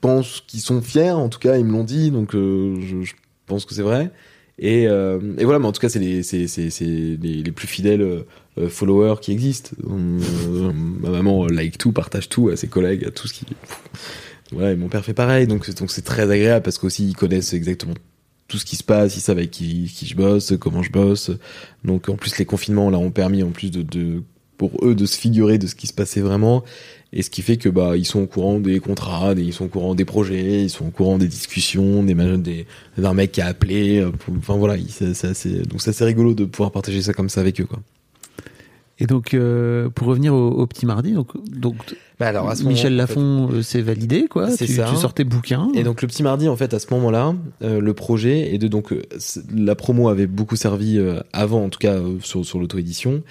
pense 0.00 0.42
qu'ils 0.46 0.60
sont 0.60 0.80
fiers. 0.82 1.10
En 1.10 1.28
tout 1.28 1.38
cas, 1.38 1.56
ils 1.56 1.64
me 1.64 1.72
l'ont 1.72 1.84
dit. 1.84 2.10
Donc, 2.10 2.34
euh, 2.34 2.76
je, 2.80 3.02
je 3.02 3.12
pense 3.46 3.64
que 3.64 3.74
c'est 3.74 3.82
vrai. 3.82 4.10
Et, 4.62 4.86
euh, 4.86 5.18
et 5.38 5.44
voilà, 5.44 5.58
mais 5.58 5.66
en 5.66 5.72
tout 5.72 5.80
cas, 5.80 5.88
c'est 5.88 5.98
les, 5.98 6.22
c'est, 6.22 6.46
les, 6.80 7.16
les 7.16 7.52
plus 7.52 7.66
fidèles 7.66 8.02
euh, 8.02 8.68
followers 8.68 9.16
qui 9.22 9.32
existent. 9.32 9.70
Euh, 9.88 10.72
ma 11.00 11.08
maman 11.08 11.46
like 11.46 11.78
tout, 11.78 11.92
partage 11.92 12.28
tout 12.28 12.50
à 12.50 12.56
ses 12.56 12.68
collègues, 12.68 13.06
à 13.06 13.10
tout 13.10 13.26
ce 13.26 13.32
qui. 13.32 13.46
Voilà, 14.52 14.72
et 14.72 14.76
mon 14.76 14.88
père 14.88 15.04
fait 15.04 15.14
pareil, 15.14 15.46
donc 15.46 15.68
donc 15.76 15.90
c'est 15.90 16.02
très 16.02 16.30
agréable 16.30 16.62
parce 16.64 16.76
qu'aussi 16.76 17.08
ils 17.08 17.16
connaissent 17.16 17.54
exactement 17.54 17.94
tout 18.48 18.58
ce 18.58 18.64
qui 18.64 18.74
se 18.74 18.82
passe, 18.82 19.16
ils 19.16 19.20
savent 19.20 19.38
avec 19.38 19.52
qui, 19.52 19.90
qui 19.94 20.06
je 20.06 20.16
bosse, 20.16 20.54
comment 20.60 20.82
je 20.82 20.90
bosse. 20.90 21.30
Donc 21.84 22.08
en 22.08 22.16
plus 22.16 22.36
les 22.36 22.44
confinements 22.44 22.90
là 22.90 22.98
ont 22.98 23.12
permis 23.12 23.44
en 23.44 23.50
plus 23.50 23.70
de, 23.70 23.82
de 23.82 24.22
pour 24.58 24.72
eux 24.82 24.96
de 24.96 25.06
se 25.06 25.16
figurer 25.16 25.56
de 25.56 25.68
ce 25.68 25.76
qui 25.76 25.86
se 25.86 25.94
passait 25.94 26.20
vraiment 26.20 26.64
et 27.12 27.22
ce 27.22 27.30
qui 27.30 27.42
fait 27.42 27.56
que 27.56 27.68
bah 27.68 27.96
ils 27.96 28.04
sont 28.04 28.20
au 28.20 28.26
courant 28.26 28.60
des 28.60 28.78
contrats, 28.80 29.34
des- 29.34 29.42
ils 29.42 29.52
sont 29.52 29.64
au 29.64 29.68
courant 29.68 29.94
des 29.94 30.04
projets, 30.04 30.62
ils 30.64 30.70
sont 30.70 30.86
au 30.86 30.90
courant 30.90 31.18
des 31.18 31.28
discussions, 31.28 32.02
des 32.02 32.14
des 32.38 32.66
d'un 32.98 33.14
mec 33.14 33.32
qui 33.32 33.40
a 33.40 33.46
appelé, 33.46 33.98
euh, 34.00 34.10
pour- 34.10 34.34
enfin 34.38 34.56
voilà, 34.56 34.76
il- 34.76 34.90
c'est 34.90 35.14
c'est 35.14 35.28
assez 35.28 35.62
donc 35.62 35.80
c'est 35.82 35.90
assez 35.90 36.04
rigolo 36.04 36.34
de 36.34 36.44
pouvoir 36.44 36.70
partager 36.70 37.02
ça 37.02 37.12
comme 37.12 37.28
ça 37.28 37.40
avec 37.40 37.60
eux 37.60 37.66
quoi. 37.66 37.80
Et 39.02 39.06
donc, 39.06 39.32
euh, 39.32 39.88
pour 39.88 40.08
revenir 40.08 40.34
au, 40.34 40.50
au 40.50 40.66
petit 40.66 40.84
mardi, 40.84 41.12
donc, 41.12 41.28
donc 41.58 41.74
Bah 42.18 42.26
alors 42.28 42.50
à 42.50 42.54
ce 42.54 42.64
Michel 42.64 42.92
moment, 42.92 43.04
en 43.04 43.06
fait, 43.06 43.14
Lafon, 43.14 43.48
euh, 43.54 43.62
c'est 43.62 43.80
validé, 43.80 44.26
quoi. 44.28 44.50
C'est 44.50 44.66
tu, 44.66 44.74
ça. 44.74 44.88
tu 44.90 44.96
sors 44.96 45.14
tes 45.14 45.24
bouquins. 45.24 45.70
Et 45.74 45.84
donc 45.84 46.02
le 46.02 46.08
petit 46.08 46.22
mardi, 46.22 46.48
en 46.50 46.56
fait, 46.56 46.74
à 46.74 46.78
ce 46.78 46.86
moment-là, 46.92 47.34
euh, 47.62 47.80
le 47.80 47.94
projet 47.94 48.52
et 48.54 48.58
de 48.58 48.68
donc 48.68 48.94
la 49.56 49.74
promo 49.74 50.10
avait 50.10 50.26
beaucoup 50.26 50.54
servi 50.56 50.98
euh, 50.98 51.20
avant, 51.32 51.64
en 51.64 51.70
tout 51.70 51.78
cas 51.78 51.94
euh, 51.94 52.18
sur 52.20 52.44
sur 52.44 52.58
l'auto-édition. 52.60 53.22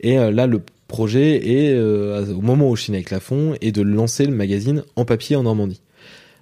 Et 0.00 0.18
euh, 0.18 0.30
là, 0.30 0.46
le 0.46 0.62
projet 0.90 1.48
est 1.48 1.72
euh, 1.72 2.34
au 2.34 2.42
moment 2.42 2.68
où 2.68 2.76
je 2.76 2.82
signe 2.82 2.96
avec 2.96 3.10
Lafon 3.10 3.54
est 3.60 3.70
de 3.70 3.80
lancer 3.80 4.26
le 4.26 4.34
magazine 4.34 4.82
en 4.96 5.04
papier 5.04 5.36
en 5.36 5.44
Normandie. 5.44 5.80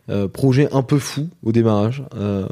Euh, 0.08 0.26
projet 0.26 0.68
un 0.72 0.82
peu 0.82 0.98
fou 0.98 1.28
au 1.42 1.52
démarrage. 1.52 2.02
Euh, 2.16 2.48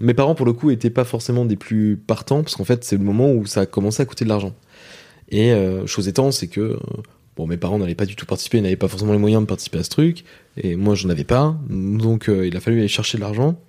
mes 0.00 0.14
parents, 0.14 0.34
pour 0.34 0.46
le 0.46 0.54
coup, 0.54 0.70
étaient 0.70 0.88
pas 0.88 1.04
forcément 1.04 1.44
des 1.44 1.56
plus 1.56 1.98
partants 1.98 2.42
parce 2.42 2.56
qu'en 2.56 2.64
fait, 2.64 2.84
c'est 2.84 2.96
le 2.96 3.04
moment 3.04 3.30
où 3.32 3.44
ça 3.44 3.60
a 3.60 3.66
commencé 3.66 4.00
à 4.02 4.06
coûter 4.06 4.24
de 4.24 4.30
l'argent. 4.30 4.54
Et 5.28 5.52
chose 5.86 6.06
étant, 6.06 6.30
c'est 6.30 6.46
que 6.46 6.78
bon, 7.36 7.48
mes 7.48 7.56
parents 7.56 7.78
n'allaient 7.78 7.96
pas 7.96 8.06
du 8.06 8.14
tout 8.14 8.26
participer, 8.26 8.58
ils 8.58 8.62
n'avaient 8.62 8.76
pas 8.76 8.86
forcément 8.86 9.12
les 9.12 9.18
moyens 9.18 9.42
de 9.42 9.46
participer 9.46 9.78
à 9.78 9.82
ce 9.82 9.90
truc, 9.90 10.24
et 10.56 10.76
moi, 10.76 10.94
j'en 10.94 11.10
avais 11.10 11.24
pas, 11.24 11.58
donc 11.68 12.30
il 12.30 12.56
a 12.56 12.60
fallu 12.60 12.78
aller 12.78 12.86
chercher 12.86 13.18
de 13.18 13.22
l'argent. 13.22 13.60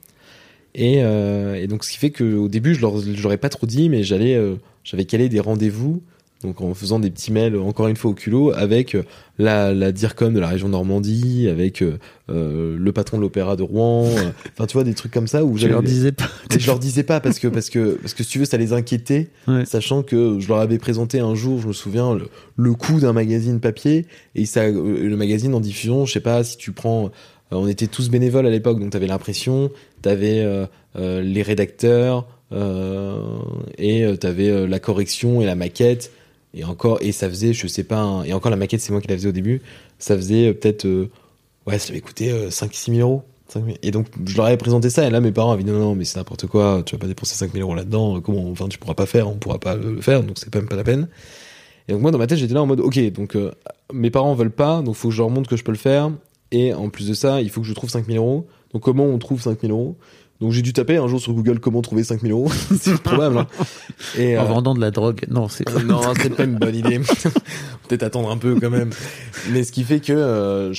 Et, 0.76 0.98
et 1.00 1.68
donc, 1.68 1.84
ce 1.84 1.92
qui 1.92 1.98
fait 1.98 2.12
qu'au 2.12 2.48
début, 2.48 2.76
je 2.76 2.82
leur, 2.82 3.00
je 3.00 3.24
leur 3.24 3.34
ai 3.34 3.38
pas 3.38 3.50
trop 3.50 3.66
dit, 3.66 3.90
mais 3.90 4.04
j'allais, 4.04 4.40
j'avais 4.84 5.06
calé 5.06 5.30
des 5.30 5.40
rendez-vous, 5.40 6.04
donc 6.44 6.62
en 6.62 6.74
faisant 6.74 7.00
des 7.00 7.10
petits 7.10 7.32
mails, 7.32 7.58
encore 7.58 7.88
une 7.88 7.96
fois 7.96 8.12
au 8.12 8.14
culot, 8.14 8.52
avec 8.54 8.94
euh, 8.96 9.04
la, 9.40 9.74
la 9.74 9.92
DIRCOM 9.92 10.34
de 10.34 10.40
la 10.40 10.48
région 10.48 10.70
Normandie, 10.70 11.48
avec 11.50 11.82
euh, 11.82 11.98
euh, 12.30 12.78
le 12.78 12.92
patron 12.92 13.18
de 13.18 13.24
l'opéra 13.24 13.56
de 13.56 13.64
Rouen, 13.64 14.06
euh, 14.06 14.30
enfin, 14.54 14.68
tu 14.68 14.74
vois, 14.74 14.84
des 14.84 14.94
trucs 14.94 15.12
comme 15.12 15.28
ça 15.28 15.44
où 15.44 15.58
je 15.58 15.66
leur 15.68 15.82
disais 15.82 16.12
pas. 16.12 16.30
je 16.58 16.68
leur 16.68 16.78
disais 16.80 17.04
pas 17.04 17.20
parce 17.20 17.40
que 17.40 17.48
parce 17.48 17.70
que 17.72 17.98
parce 18.02 18.14
que 18.14 18.24
si 18.24 18.30
tu 18.30 18.40
veux 18.40 18.46
ça 18.46 18.58
les 18.58 18.74
inquiétait 18.74 19.30
Ouais. 19.48 19.66
sachant 19.66 20.04
que 20.04 20.40
je 20.40 20.48
leur 20.48 20.60
avais 20.60 20.78
présenté 20.78 21.20
un 21.20 21.34
jour 21.36 21.60
je 21.62 21.68
me 21.68 21.74
souviens 21.74 22.14
le, 22.14 22.28
le 22.56 22.74
coût 22.74 23.00
d'un 23.00 23.14
magazine 23.14 23.60
papier 23.60 24.06
et 24.36 24.46
ça 24.46 24.68
le 24.70 25.16
magazine 25.16 25.54
en 25.56 25.60
diffusion 25.60 26.06
je 26.06 26.14
sais 26.14 26.20
pas 26.20 26.44
si 26.44 26.58
tu 26.58 26.72
prends 26.72 27.06
euh, 27.06 27.10
on 27.52 27.68
était 27.68 27.88
tous 27.88 28.10
bénévoles 28.10 28.46
à 28.46 28.50
l'époque 28.50 28.80
donc 28.80 28.90
t'avais 28.92 29.08
l'impression 29.08 29.72
t'avais 30.02 30.40
euh, 30.42 30.66
les 31.22 31.42
rédacteurs 31.42 32.28
euh, 32.52 33.22
et 33.78 34.04
euh, 34.06 34.16
t'avais 34.16 34.50
euh, 34.50 34.68
la 34.68 34.80
correction 34.80 35.42
et 35.42 35.46
la 35.46 35.56
maquette 35.56 36.12
et 36.54 36.64
encore 36.64 36.98
et 37.02 37.12
ça 37.12 37.30
faisait 37.30 37.54
je 37.54 37.68
sais 37.68 37.84
pas 37.84 38.24
et 38.26 38.34
encore 38.34 38.52
la 38.52 38.58
maquette 38.58 38.82
c'est 38.82 38.92
moi 38.92 39.02
qui 39.02 39.08
la 39.08 39.16
faisais 39.16 39.30
au 39.30 39.34
début 39.34 39.62
ça 40.00 40.16
faisait 40.16 40.50
euh, 40.50 40.54
peut-être 40.54 40.86
euh, 40.86 41.10
ouais 41.66 41.78
ça 41.78 41.90
devait 41.90 42.02
coûter 42.02 42.50
5 42.50 42.74
6 42.74 42.96
000 42.96 43.10
euros 43.10 43.24
5 43.50 43.66
000. 43.66 43.78
Et 43.82 43.92
donc, 43.92 44.08
je 44.26 44.36
leur 44.36 44.48
avais 44.48 44.58
présenté 44.58 44.90
ça, 44.90 45.08
et 45.08 45.10
là, 45.10 45.22
mes 45.22 45.32
parents 45.32 45.52
avaient 45.52 45.64
dit 45.64 45.72
non, 45.72 45.80
non, 45.80 45.96
mais 45.96 46.06
c'est 46.06 46.18
n'importe 46.18 46.48
quoi, 46.48 46.84
tu 46.86 46.96
vas 46.96 47.00
pas 47.00 47.08
dépenser 47.08 47.36
5 47.36 47.52
000 47.54 47.64
euros 47.64 47.76
là-dedans, 47.76 48.20
comment, 48.22 48.50
enfin, 48.50 48.68
tu 48.68 48.78
pourras 48.78 48.94
pas 48.94 49.06
faire, 49.06 49.30
on 49.30 49.36
pourra 49.36 49.60
pas 49.60 49.76
le 49.76 50.02
faire, 50.02 50.24
donc 50.24 50.38
c'est 50.38 50.54
même 50.54 50.68
pas 50.68 50.76
la 50.76 50.84
peine. 50.84 51.08
Et 51.88 51.94
donc, 51.94 52.02
moi, 52.02 52.12
dans 52.12 52.18
ma 52.18 52.28
tête, 52.28 52.38
j'étais 52.38 52.54
là 52.54 52.62
en 52.62 52.66
mode, 52.66 52.82
ok, 52.82 53.00
donc, 53.12 53.36
euh, 53.36 53.52
mes 53.94 54.12
parents 54.12 54.34
veulent 54.34 54.52
pas, 54.52 54.82
donc 54.82 54.96
faut 54.96 55.10
que 55.10 55.14
je 55.14 55.22
leur 55.22 55.30
montre 55.30 55.50
que 55.50 55.56
je 55.56 55.64
peux 55.64 55.72
le 55.72 55.78
faire, 55.78 56.12
et 56.52 56.74
en 56.74 56.90
plus 56.90 57.08
de 57.08 57.14
ça, 57.14 57.42
il 57.42 57.50
faut 57.50 57.62
que 57.62 57.68
je 57.68 57.74
trouve 57.74 57.90
5 57.90 58.06
000 58.06 58.18
euros. 58.18 58.48
Donc, 58.74 58.84
comment 58.84 59.06
on 59.06 59.18
trouve 59.18 59.42
5 59.42 59.62
000 59.62 59.74
euros? 59.74 59.96
Donc, 60.40 60.52
j'ai 60.52 60.62
dû 60.62 60.74
taper 60.74 60.98
un 60.98 61.08
jour 61.08 61.20
sur 61.20 61.34
Google 61.34 61.60
comment 61.60 61.82
trouver 61.82 62.04
5 62.04 62.22
000 62.22 62.38
euros. 62.38 62.52
c'est 62.80 63.02
probable, 63.02 63.40
hein. 63.40 63.48
Et, 64.18 64.38
En 64.38 64.44
euh, 64.44 64.46
vendant 64.46 64.76
de 64.76 64.82
la 64.82 64.92
drogue. 64.92 65.26
Non, 65.30 65.48
c'est 65.48 65.68
euh, 65.70 65.84
non, 65.84 66.02
c'est 66.22 66.30
pas 66.30 66.44
une 66.44 66.58
bonne 66.58 66.76
idée. 66.76 67.00
Peut-être 67.88 68.04
attendre 68.04 68.30
un 68.30 68.38
peu 68.38 68.60
quand 68.60 68.70
même. 68.70 68.92
Mais 69.52 69.64
ce 69.64 69.72
qui 69.72 69.84
fait 69.84 70.00
que 70.00 70.14
euh, 70.14 70.74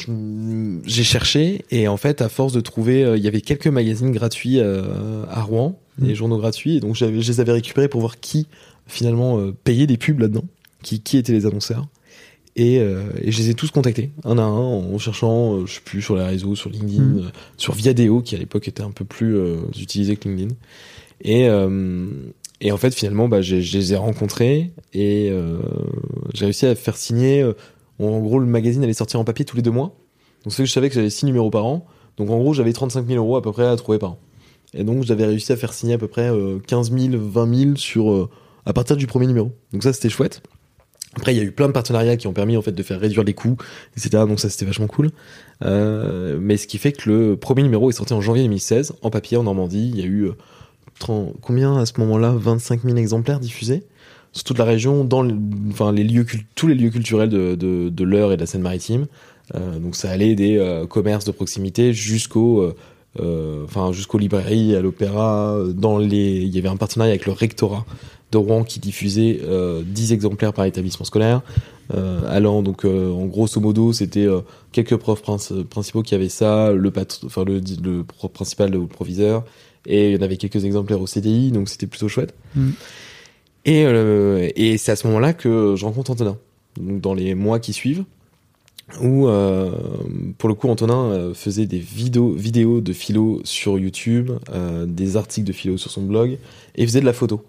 j'ai 0.84 1.04
cherché 1.04 1.64
et 1.70 1.88
en 1.88 1.96
fait, 1.96 2.22
à 2.22 2.28
force 2.28 2.52
de 2.52 2.60
trouver, 2.60 3.04
euh, 3.04 3.16
il 3.16 3.22
y 3.22 3.28
avait 3.28 3.40
quelques 3.40 3.66
magazines 3.66 4.12
gratuits 4.12 4.60
euh, 4.60 5.24
à 5.30 5.42
Rouen, 5.42 5.78
des 5.98 6.14
journaux 6.14 6.38
gratuits, 6.38 6.76
et 6.76 6.80
donc 6.80 6.94
j'avais, 6.94 7.20
je 7.20 7.32
les 7.32 7.40
avais 7.40 7.52
récupérés 7.52 7.88
pour 7.88 8.00
voir 8.00 8.20
qui 8.20 8.46
finalement 8.86 9.38
euh, 9.38 9.52
payait 9.64 9.86
des 9.86 9.96
pubs 9.96 10.20
là-dedans, 10.20 10.44
qui, 10.82 11.00
qui 11.00 11.16
étaient 11.16 11.32
les 11.32 11.46
annonceurs. 11.46 11.86
Et, 12.58 12.80
euh, 12.80 13.02
et 13.22 13.30
je 13.30 13.38
les 13.38 13.50
ai 13.50 13.54
tous 13.54 13.70
contactés, 13.70 14.10
un 14.24 14.36
à 14.36 14.42
un, 14.42 14.48
en 14.50 14.98
cherchant, 14.98 15.54
euh, 15.54 15.66
je 15.66 15.74
sais 15.74 15.80
plus, 15.84 16.02
sur 16.02 16.16
les 16.16 16.24
réseaux, 16.24 16.54
sur 16.56 16.68
LinkedIn, 16.70 17.02
Mhm. 17.02 17.18
euh, 17.18 17.28
sur 17.56 17.72
Viadeo, 17.72 18.20
qui 18.20 18.34
à 18.34 18.38
l'époque 18.38 18.66
était 18.68 18.82
un 18.82 18.90
peu 18.90 19.04
plus 19.04 19.38
utilisé 19.80 20.16
que 20.16 20.28
LinkedIn. 20.28 20.54
Et, 21.22 21.46
et 22.60 22.72
en 22.72 22.76
fait, 22.76 22.94
finalement, 22.94 23.28
bah, 23.28 23.42
je 23.42 23.56
les 23.56 23.92
ai 23.92 23.96
rencontrés 23.96 24.70
et 24.92 25.32
j'ai 26.34 26.44
réussi 26.44 26.66
à 26.66 26.74
faire 26.74 26.96
signer. 26.96 27.44
en 28.00 28.18
gros, 28.20 28.38
le 28.38 28.46
magazine 28.46 28.82
allait 28.84 28.92
sortir 28.92 29.18
en 29.20 29.24
papier 29.24 29.44
tous 29.44 29.56
les 29.56 29.62
deux 29.62 29.70
mois. 29.72 29.94
Donc, 30.44 30.52
c'est 30.52 30.62
que 30.62 30.66
je 30.68 30.72
savais 30.72 30.88
que 30.88 30.94
j'avais 30.94 31.10
six 31.10 31.26
numéros 31.26 31.50
par 31.50 31.64
an. 31.66 31.86
Donc, 32.16 32.30
en 32.30 32.38
gros, 32.38 32.54
j'avais 32.54 32.72
35 32.72 33.06
000 33.06 33.18
euros 33.24 33.36
à 33.36 33.42
peu 33.42 33.50
près 33.52 33.66
à 33.66 33.74
trouver 33.76 33.98
par 33.98 34.12
an. 34.12 34.18
Et 34.74 34.84
donc, 34.84 35.02
j'avais 35.04 35.24
réussi 35.26 35.52
à 35.52 35.56
faire 35.56 35.72
signer 35.72 35.94
à 35.94 35.98
peu 35.98 36.08
près 36.08 36.28
euh, 36.30 36.58
15 36.66 36.92
000, 36.92 37.16
20 37.20 37.54
000 37.56 37.76
sur, 37.76 38.10
euh, 38.10 38.28
à 38.66 38.72
partir 38.72 38.96
du 38.96 39.06
premier 39.06 39.26
numéro. 39.26 39.50
Donc, 39.72 39.82
ça, 39.82 39.92
c'était 39.92 40.08
chouette. 40.10 40.42
Après, 41.18 41.34
il 41.34 41.38
y 41.38 41.40
a 41.40 41.44
eu 41.44 41.50
plein 41.50 41.66
de 41.66 41.72
partenariats 41.72 42.16
qui 42.16 42.28
ont 42.28 42.32
permis 42.32 42.56
en 42.56 42.62
fait 42.62 42.70
de 42.70 42.82
faire 42.84 43.00
réduire 43.00 43.24
les 43.24 43.34
coûts, 43.34 43.56
etc. 43.96 44.22
Donc 44.28 44.38
ça, 44.38 44.48
c'était 44.48 44.64
vachement 44.64 44.86
cool. 44.86 45.10
Euh, 45.64 46.38
mais 46.40 46.56
ce 46.56 46.68
qui 46.68 46.78
fait 46.78 46.92
que 46.92 47.10
le 47.10 47.36
premier 47.36 47.64
numéro 47.64 47.90
est 47.90 47.92
sorti 47.92 48.12
en 48.12 48.20
janvier 48.20 48.44
2016 48.44 48.94
en 49.02 49.10
papier 49.10 49.36
en 49.36 49.42
Normandie. 49.42 49.90
Il 49.92 49.98
y 49.98 50.02
a 50.02 50.06
eu 50.06 50.26
euh, 50.26 50.32
30 51.00 51.34
combien 51.42 51.76
à 51.76 51.86
ce 51.86 51.94
moment-là 51.98 52.32
25 52.36 52.84
000 52.84 52.96
exemplaires 52.96 53.40
diffusés 53.40 53.82
sur 54.32 54.44
toute 54.44 54.58
la 54.58 54.64
région, 54.64 55.04
dans 55.04 55.26
enfin 55.70 55.90
les 55.90 56.04
lieux 56.04 56.24
tous 56.54 56.68
les 56.68 56.74
lieux 56.74 56.90
culturels 56.90 57.30
de, 57.30 57.56
de, 57.56 58.04
l'Eure 58.04 58.32
et 58.32 58.36
de 58.36 58.40
la 58.40 58.46
Seine-Maritime. 58.46 59.06
Euh, 59.56 59.78
donc 59.80 59.96
ça 59.96 60.10
allait 60.10 60.36
des 60.36 60.84
commerces 60.88 61.24
de 61.24 61.32
proximité 61.32 61.92
jusqu'au 61.92 62.72
euh, 63.20 63.64
enfin 63.64 63.90
jusqu'aux 63.92 64.18
librairies, 64.18 64.76
à 64.76 64.80
l'opéra. 64.80 65.58
Dans 65.74 65.98
les, 65.98 66.36
il 66.42 66.54
y 66.54 66.58
avait 66.58 66.68
un 66.68 66.76
partenariat 66.76 67.12
avec 67.12 67.26
le 67.26 67.32
rectorat 67.32 67.84
de 68.32 68.38
Rouen 68.38 68.64
qui 68.64 68.78
diffusait 68.80 69.40
euh, 69.44 69.82
10 69.86 70.12
exemplaires 70.12 70.52
par 70.52 70.64
établissement 70.64 71.04
scolaire. 71.04 71.42
Euh, 71.94 72.20
allant 72.28 72.62
donc 72.62 72.84
euh, 72.84 73.10
en 73.10 73.24
grosso 73.24 73.62
modo 73.62 73.94
c'était 73.94 74.26
euh, 74.26 74.40
quelques 74.72 74.96
profs 74.96 75.22
princi- 75.22 75.64
principaux 75.64 76.02
qui 76.02 76.14
avaient 76.14 76.28
ça, 76.28 76.70
le 76.70 76.92
enfin 77.24 77.44
le, 77.44 77.62
le 77.82 78.04
prof 78.04 78.30
principal 78.30 78.76
ou 78.76 78.82
le 78.82 78.86
proviseur, 78.88 79.44
et 79.86 80.10
il 80.10 80.16
y 80.16 80.18
en 80.18 80.22
avait 80.22 80.36
quelques 80.36 80.66
exemplaires 80.66 81.00
au 81.00 81.06
CDI, 81.06 81.50
donc 81.50 81.70
c'était 81.70 81.86
plutôt 81.86 82.08
chouette. 82.08 82.34
Mm. 82.54 82.70
Et, 83.64 83.84
euh, 83.86 84.50
et 84.54 84.76
c'est 84.76 84.92
à 84.92 84.96
ce 84.96 85.06
moment-là 85.06 85.32
que 85.32 85.76
je 85.76 85.84
rencontre 85.86 86.10
Antonin, 86.10 86.36
donc 86.78 87.00
dans 87.00 87.14
les 87.14 87.34
mois 87.34 87.58
qui 87.58 87.72
suivent, 87.72 88.04
où 89.00 89.26
euh, 89.26 89.70
pour 90.36 90.50
le 90.50 90.54
coup 90.54 90.68
Antonin 90.68 91.10
euh, 91.10 91.34
faisait 91.34 91.66
des 91.66 91.78
vidéos, 91.78 92.32
vidéos 92.32 92.82
de 92.82 92.92
philo 92.92 93.40
sur 93.44 93.78
YouTube, 93.78 94.30
euh, 94.52 94.84
des 94.86 95.16
articles 95.16 95.46
de 95.46 95.52
philo 95.52 95.78
sur 95.78 95.90
son 95.90 96.02
blog, 96.02 96.38
et 96.76 96.86
faisait 96.86 97.00
de 97.00 97.06
la 97.06 97.14
photo. 97.14 97.42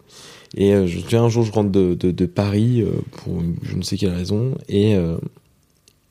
Et 0.56 0.74
euh, 0.74 0.88
je 0.88 1.16
un 1.16 1.30
jour 1.30 1.44
je 1.44 1.52
rentre 1.52 1.70
de, 1.70 1.94
de, 1.94 2.26
Paris 2.26 2.82
euh, 2.82 2.92
pour 3.12 3.42
je 3.62 3.76
ne 3.76 3.82
sais 3.82 3.98
quelle 3.98 4.14
raison, 4.14 4.56
et 4.68 4.96
euh, 4.96 5.18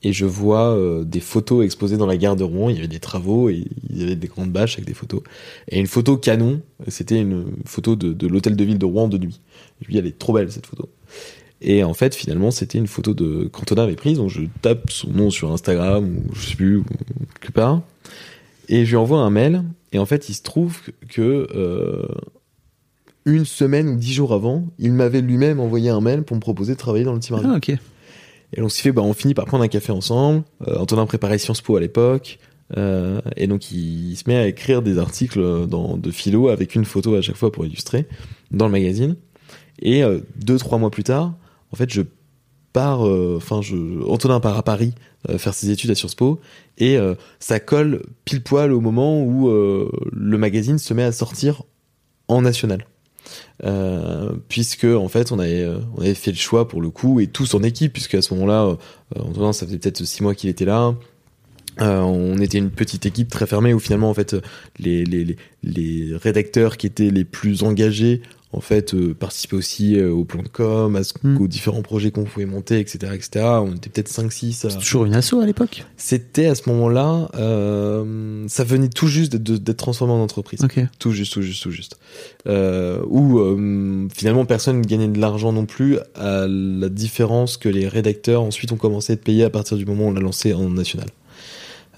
et 0.02 0.12
je 0.12 0.26
vois 0.26 0.76
euh, 0.76 1.02
des 1.02 1.20
photos 1.20 1.64
exposées 1.64 1.96
dans 1.96 2.06
la 2.06 2.16
gare 2.16 2.36
de 2.36 2.44
Rouen. 2.44 2.70
Il 2.70 2.76
y 2.76 2.78
avait 2.78 2.88
des 2.88 3.00
travaux 3.00 3.48
et 3.48 3.64
il 3.90 3.98
y 3.98 4.04
avait 4.04 4.14
des 4.14 4.28
grandes 4.28 4.52
bâches 4.52 4.74
avec 4.74 4.86
des 4.86 4.94
photos. 4.94 5.22
Et 5.68 5.80
une 5.80 5.88
photo 5.88 6.16
canon, 6.16 6.60
c'était 6.86 7.20
une 7.20 7.46
photo 7.64 7.96
de, 7.96 8.12
de 8.12 8.26
l'hôtel 8.28 8.54
de 8.54 8.64
ville 8.64 8.78
de 8.78 8.86
Rouen 8.86 9.08
de 9.08 9.18
nuit. 9.18 9.40
Me 9.80 9.90
dis, 9.90 9.98
elle 9.98 10.06
est 10.06 10.18
trop 10.18 10.32
belle 10.32 10.52
cette 10.52 10.66
photo. 10.66 10.88
Et 11.60 11.82
en 11.82 11.94
fait, 11.94 12.14
finalement, 12.14 12.52
c'était 12.52 12.78
une 12.78 12.86
photo 12.86 13.12
de 13.12 13.48
qu'Antonin 13.52 13.82
avait 13.82 13.96
prise. 13.96 14.18
Donc 14.18 14.28
je 14.28 14.42
tape 14.62 14.88
son 14.90 15.10
nom 15.10 15.30
sur 15.30 15.50
Instagram 15.50 16.04
ou 16.04 16.34
je 16.34 16.50
sais 16.50 16.56
plus 16.56 16.76
ou 16.76 16.84
quelque 17.40 17.52
part, 17.52 17.82
et 18.68 18.84
je 18.84 18.90
lui 18.90 18.96
envoie 18.96 19.18
un 19.18 19.30
mail. 19.30 19.64
Et 19.90 19.98
en 19.98 20.06
fait, 20.06 20.28
il 20.28 20.34
se 20.34 20.42
trouve 20.42 20.78
que 21.08 21.48
une 23.28 23.44
semaine 23.44 23.88
ou 23.88 23.96
dix 23.96 24.14
jours 24.14 24.32
avant, 24.32 24.66
il 24.78 24.92
m'avait 24.92 25.20
lui-même 25.20 25.60
envoyé 25.60 25.90
un 25.90 26.00
mail 26.00 26.22
pour 26.22 26.34
me 26.34 26.40
proposer 26.40 26.72
de 26.72 26.78
travailler 26.78 27.04
dans 27.04 27.12
le 27.12 27.20
Mardi. 27.30 27.46
Ah, 27.48 27.56
ok. 27.56 27.78
Et 28.54 28.62
on 28.62 28.70
s'y 28.70 28.80
fait, 28.80 28.92
bah, 28.92 29.02
on 29.02 29.12
finit 29.12 29.34
par 29.34 29.44
prendre 29.44 29.62
un 29.62 29.68
café 29.68 29.92
ensemble. 29.92 30.42
Euh, 30.66 30.78
Antonin 30.78 31.04
préparait 31.04 31.36
Sciences 31.36 31.60
Po 31.60 31.76
à 31.76 31.80
l'époque. 31.80 32.38
Euh, 32.76 33.20
et 33.36 33.46
donc 33.46 33.70
il, 33.70 34.14
se 34.16 34.24
met 34.26 34.36
à 34.36 34.46
écrire 34.46 34.82
des 34.82 34.98
articles 34.98 35.66
dans, 35.66 35.96
de 35.96 36.10
philo 36.10 36.48
avec 36.48 36.74
une 36.74 36.84
photo 36.84 37.14
à 37.14 37.22
chaque 37.22 37.36
fois 37.36 37.50
pour 37.52 37.66
illustrer 37.66 38.06
dans 38.50 38.66
le 38.66 38.72
magazine. 38.72 39.16
Et 39.80 40.02
euh, 40.02 40.20
deux 40.36 40.58
trois 40.58 40.78
mois 40.78 40.90
plus 40.90 41.04
tard, 41.04 41.34
en 41.72 41.76
fait, 41.76 41.90
je 41.92 42.02
pars, 42.72 43.00
enfin, 43.00 43.60
je 43.62 43.76
Antonin 44.08 44.40
part 44.40 44.56
à 44.56 44.62
Paris 44.62 44.94
faire 45.36 45.52
ses 45.52 45.70
études 45.70 45.90
à 45.90 45.94
Sciences 45.94 46.14
Po 46.14 46.38
et 46.76 46.96
ça 47.40 47.58
colle 47.60 48.02
pile 48.24 48.42
poil 48.42 48.72
au 48.72 48.80
moment 48.80 49.22
où 49.22 49.50
le 49.50 50.38
magazine 50.38 50.78
se 50.78 50.92
met 50.92 51.02
à 51.02 51.10
sortir 51.10 51.62
en 52.28 52.42
national. 52.42 52.84
Euh, 53.64 54.32
puisque 54.48 54.84
en 54.84 55.08
fait 55.08 55.32
on 55.32 55.38
avait 55.40 55.62
euh, 55.62 55.78
on 55.96 56.02
avait 56.02 56.14
fait 56.14 56.30
le 56.30 56.36
choix 56.36 56.68
pour 56.68 56.80
le 56.80 56.90
coup 56.90 57.18
et 57.18 57.26
tous 57.26 57.54
en 57.54 57.62
équipe 57.64 57.92
puisque 57.92 58.14
à 58.14 58.22
ce 58.22 58.32
moment-là 58.34 58.66
euh, 58.66 59.20
Antonin 59.20 59.52
ça 59.52 59.66
faisait 59.66 59.78
peut-être 59.78 60.04
six 60.04 60.22
mois 60.22 60.34
qu'il 60.34 60.48
était 60.48 60.64
là. 60.64 60.94
On 61.80 62.38
était 62.38 62.58
une 62.58 62.70
petite 62.70 63.06
équipe 63.06 63.30
très 63.30 63.46
fermée 63.46 63.72
où 63.72 63.78
finalement 63.78 64.10
en 64.10 64.14
fait 64.14 64.34
les, 64.80 65.04
les, 65.04 65.36
les 65.62 66.16
rédacteurs 66.16 66.76
qui 66.76 66.88
étaient 66.88 67.10
les 67.10 67.24
plus 67.24 67.62
engagés 67.62 68.20
en 68.52 68.60
fait 68.60 68.94
euh, 68.94 69.12
participaient 69.14 69.56
aussi 69.56 69.98
euh, 69.98 70.10
au 70.10 70.24
plan 70.24 70.42
de 70.42 70.48
com, 70.48 70.96
à 70.96 71.04
ce- 71.04 71.12
Mm. 71.22 71.40
aux 71.40 71.48
différents 71.48 71.82
projets 71.82 72.10
qu'on 72.10 72.24
pouvait 72.24 72.46
monter, 72.46 72.78
etc., 72.80 72.98
etc. 73.14 73.44
On 73.62 73.74
était 73.74 73.90
peut-être 73.90 74.08
5-6 74.10 74.64
à... 74.66 74.70
C'est 74.70 74.78
toujours 74.78 75.04
une 75.04 75.14
asso 75.14 75.34
à 75.34 75.44
l'époque. 75.46 75.84
C'était 75.96 76.46
à 76.46 76.54
ce 76.54 76.68
moment-là, 76.70 77.28
euh, 77.34 78.44
ça 78.48 78.64
venait 78.64 78.88
tout 78.88 79.06
juste 79.08 79.36
d'être- 79.36 79.76
transformé 79.76 80.14
en 80.14 80.20
entreprise. 80.22 80.60
Ok. 80.64 80.80
Tout 80.98 81.12
juste, 81.12 81.32
tout 81.34 81.42
juste, 81.42 81.62
tout 81.62 81.70
juste. 81.70 81.98
Euh, 82.46 83.02
où 83.08 83.38
euh, 83.38 84.08
finalement 84.14 84.44
personne 84.46 84.78
ne 84.80 84.84
gagnait 84.84 85.08
de 85.08 85.20
l'argent 85.20 85.52
non 85.52 85.66
plus, 85.66 85.98
à 86.14 86.46
la 86.48 86.88
différence 86.88 87.56
que 87.58 87.68
les 87.68 87.86
rédacteurs 87.86 88.42
ensuite 88.42 88.72
ont 88.72 88.76
commencé 88.76 89.12
à 89.12 89.14
être 89.14 89.24
payés 89.24 89.44
à 89.44 89.50
partir 89.50 89.76
du 89.76 89.84
moment 89.84 90.04
où 90.04 90.08
on 90.08 90.12
l'a 90.12 90.20
lancé 90.20 90.54
en 90.54 90.70
national. 90.70 91.08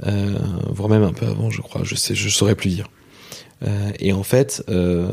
Euh, 0.06 0.34
voire 0.70 0.88
même 0.88 1.02
un 1.02 1.12
peu 1.12 1.26
avant, 1.26 1.50
je 1.50 1.60
crois. 1.60 1.82
Je 1.84 1.94
sais, 1.94 2.14
je 2.14 2.28
saurais 2.28 2.54
plus 2.54 2.70
dire. 2.70 2.88
Euh, 3.62 3.90
et 3.98 4.12
en 4.14 4.22
fait, 4.22 4.64
euh, 4.70 5.08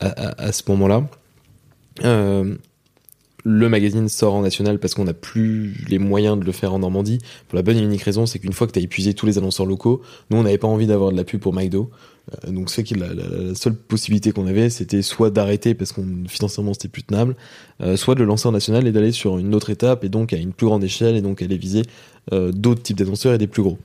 à, 0.00 0.52
ce 0.52 0.62
moment-là, 0.68 1.08
euh, 2.04 2.54
le 3.44 3.68
magazine 3.68 4.08
sort 4.08 4.34
en 4.34 4.42
national 4.42 4.78
parce 4.78 4.94
qu'on 4.94 5.04
n'a 5.04 5.14
plus 5.14 5.84
les 5.88 5.98
moyens 5.98 6.38
de 6.38 6.44
le 6.44 6.52
faire 6.52 6.74
en 6.74 6.80
Normandie. 6.80 7.18
Pour 7.48 7.56
la 7.56 7.62
bonne 7.62 7.76
et 7.76 7.82
unique 7.82 8.02
raison, 8.02 8.26
c'est 8.26 8.38
qu'une 8.38 8.52
fois 8.52 8.66
que 8.66 8.72
tu 8.72 8.78
as 8.78 8.82
épuisé 8.82 9.14
tous 9.14 9.26
les 9.26 9.38
annonceurs 9.38 9.66
locaux, 9.66 10.02
nous 10.30 10.38
on 10.38 10.42
n'avait 10.42 10.58
pas 10.58 10.68
envie 10.68 10.86
d'avoir 10.86 11.12
de 11.12 11.16
la 11.16 11.24
pub 11.24 11.40
pour 11.40 11.54
McDo. 11.54 11.90
Euh, 12.44 12.50
donc 12.50 12.70
c'est 12.70 12.84
que 12.84 12.94
la, 12.94 13.54
seule 13.54 13.74
possibilité 13.74 14.32
qu'on 14.32 14.46
avait, 14.46 14.70
c'était 14.70 15.02
soit 15.02 15.30
d'arrêter 15.30 15.74
parce 15.74 15.92
qu'on 15.92 16.06
financièrement 16.28 16.74
c'était 16.74 16.88
plus 16.88 17.04
tenable, 17.04 17.36
euh, 17.80 17.96
soit 17.96 18.14
de 18.14 18.20
le 18.20 18.26
lancer 18.26 18.48
en 18.48 18.52
national 18.52 18.86
et 18.86 18.92
d'aller 18.92 19.12
sur 19.12 19.38
une 19.38 19.54
autre 19.54 19.70
étape 19.70 20.04
et 20.04 20.08
donc 20.08 20.32
à 20.32 20.36
une 20.36 20.52
plus 20.52 20.66
grande 20.66 20.84
échelle 20.84 21.16
et 21.16 21.22
donc 21.22 21.40
aller 21.40 21.56
viser 21.56 21.82
euh, 22.32 22.52
d'autres 22.52 22.82
types 22.82 22.98
d'annonceurs 22.98 23.32
et 23.32 23.38
des 23.38 23.46
plus 23.46 23.62
gros. 23.62 23.78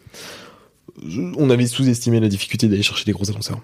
On 1.38 1.50
avait 1.50 1.66
sous-estimé 1.66 2.20
la 2.20 2.28
difficulté 2.28 2.68
d'aller 2.68 2.84
chercher 2.84 3.06
des 3.06 3.14
gros 3.14 3.30
annonceurs. 3.30 3.62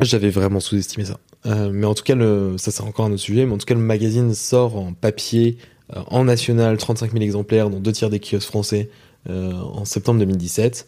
J'avais 0.00 0.30
vraiment 0.30 0.60
sous-estimé 0.60 1.04
ça. 1.04 1.18
Euh, 1.46 1.70
mais 1.72 1.86
en 1.86 1.94
tout 1.94 2.04
cas, 2.04 2.14
ça 2.56 2.70
c'est 2.70 2.82
encore 2.82 3.06
un 3.06 3.12
autre 3.12 3.22
sujet, 3.22 3.46
mais 3.46 3.52
en 3.52 3.58
tout 3.58 3.66
cas 3.66 3.74
le 3.74 3.80
magazine 3.80 4.32
sort 4.34 4.76
en 4.76 4.92
papier, 4.92 5.56
euh, 5.96 6.00
en 6.08 6.24
national, 6.24 6.76
35 6.76 7.12
000 7.12 7.22
exemplaires 7.24 7.70
dans 7.70 7.80
deux 7.80 7.92
tiers 7.92 8.10
des 8.10 8.20
kiosques 8.20 8.48
français 8.48 8.90
euh, 9.28 9.52
en 9.52 9.84
septembre 9.84 10.20
2017. 10.20 10.86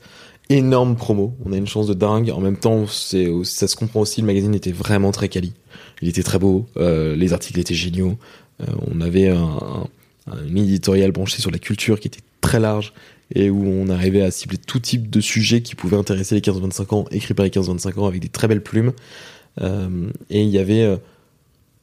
Énorme 0.49 0.97
promo, 0.97 1.35
on 1.45 1.53
a 1.53 1.57
une 1.57 1.67
chance 1.67 1.87
de 1.87 1.95
dingue. 1.95 2.31
En 2.31 2.41
même 2.41 2.57
temps, 2.57 2.87
ça 2.87 3.69
se 3.69 3.77
comprend 3.77 4.01
aussi, 4.01 4.21
le 4.21 4.27
magazine 4.27 4.55
était 4.55 4.73
vraiment 4.73 5.13
très 5.13 5.29
quali. 5.29 5.53
Il 6.03 6.09
était 6.09 6.25
très 6.25 6.41
beau, 6.41 6.67
les 6.77 7.33
articles 7.33 7.61
étaient 7.61 7.75
géniaux. 7.75 8.17
On 8.91 9.01
avait 9.01 9.29
un, 9.29 9.87
un, 10.27 10.57
éditoriale 10.57 11.13
branchée 11.13 11.41
sur 11.41 11.53
la 11.53 11.59
culture 11.59 12.01
qui 12.01 12.09
était 12.09 12.23
très 12.41 12.59
large 12.59 12.93
et 13.35 13.51
où 13.51 13.65
on 13.67 13.89
arrivait 13.89 14.23
à 14.23 14.31
cibler 14.31 14.59
tout 14.59 14.81
type 14.81 15.11
de 15.11 15.21
sujets 15.21 15.63
qui 15.63 15.75
pouvaient 15.75 15.97
intéresser 15.97 16.35
les 16.35 16.41
15-25 16.41 16.95
ans, 16.95 17.05
écrits 17.11 17.35
par 17.35 17.45
les 17.45 17.51
15-25 17.51 17.99
ans 18.01 18.07
avec 18.07 18.21
des 18.21 18.29
très 18.29 18.49
belles 18.49 18.63
plumes. 18.63 18.93
Euh, 19.61 20.11
et 20.31 20.43
il 20.43 20.49
y 20.49 20.59
avait, 20.59 20.83
euh, 20.83 20.97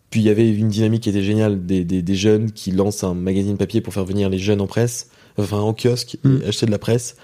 puis 0.10 0.22
il 0.22 0.26
y 0.26 0.30
avait 0.30 0.50
une 0.50 0.70
dynamique 0.70 1.04
qui 1.04 1.10
était 1.10 1.24
géniale 1.24 1.66
des, 1.66 1.84
des, 1.84 2.02
des 2.02 2.16
jeunes 2.16 2.52
qui 2.52 2.72
lancent 2.72 3.04
un 3.04 3.14
magazine 3.14 3.58
papier 3.58 3.82
pour 3.82 3.94
faire 3.94 4.06
venir 4.06 4.30
les 4.30 4.40
jeunes 4.40 4.62
en 4.62 4.68
presse, 4.68 5.10
enfin 5.38 5.60
en 5.60 5.74
kiosque, 5.74 6.18
Mm. 6.24 6.40
et 6.44 6.48
acheter 6.48 6.66
de 6.66 6.72
la 6.72 6.80
presse. 6.80 7.16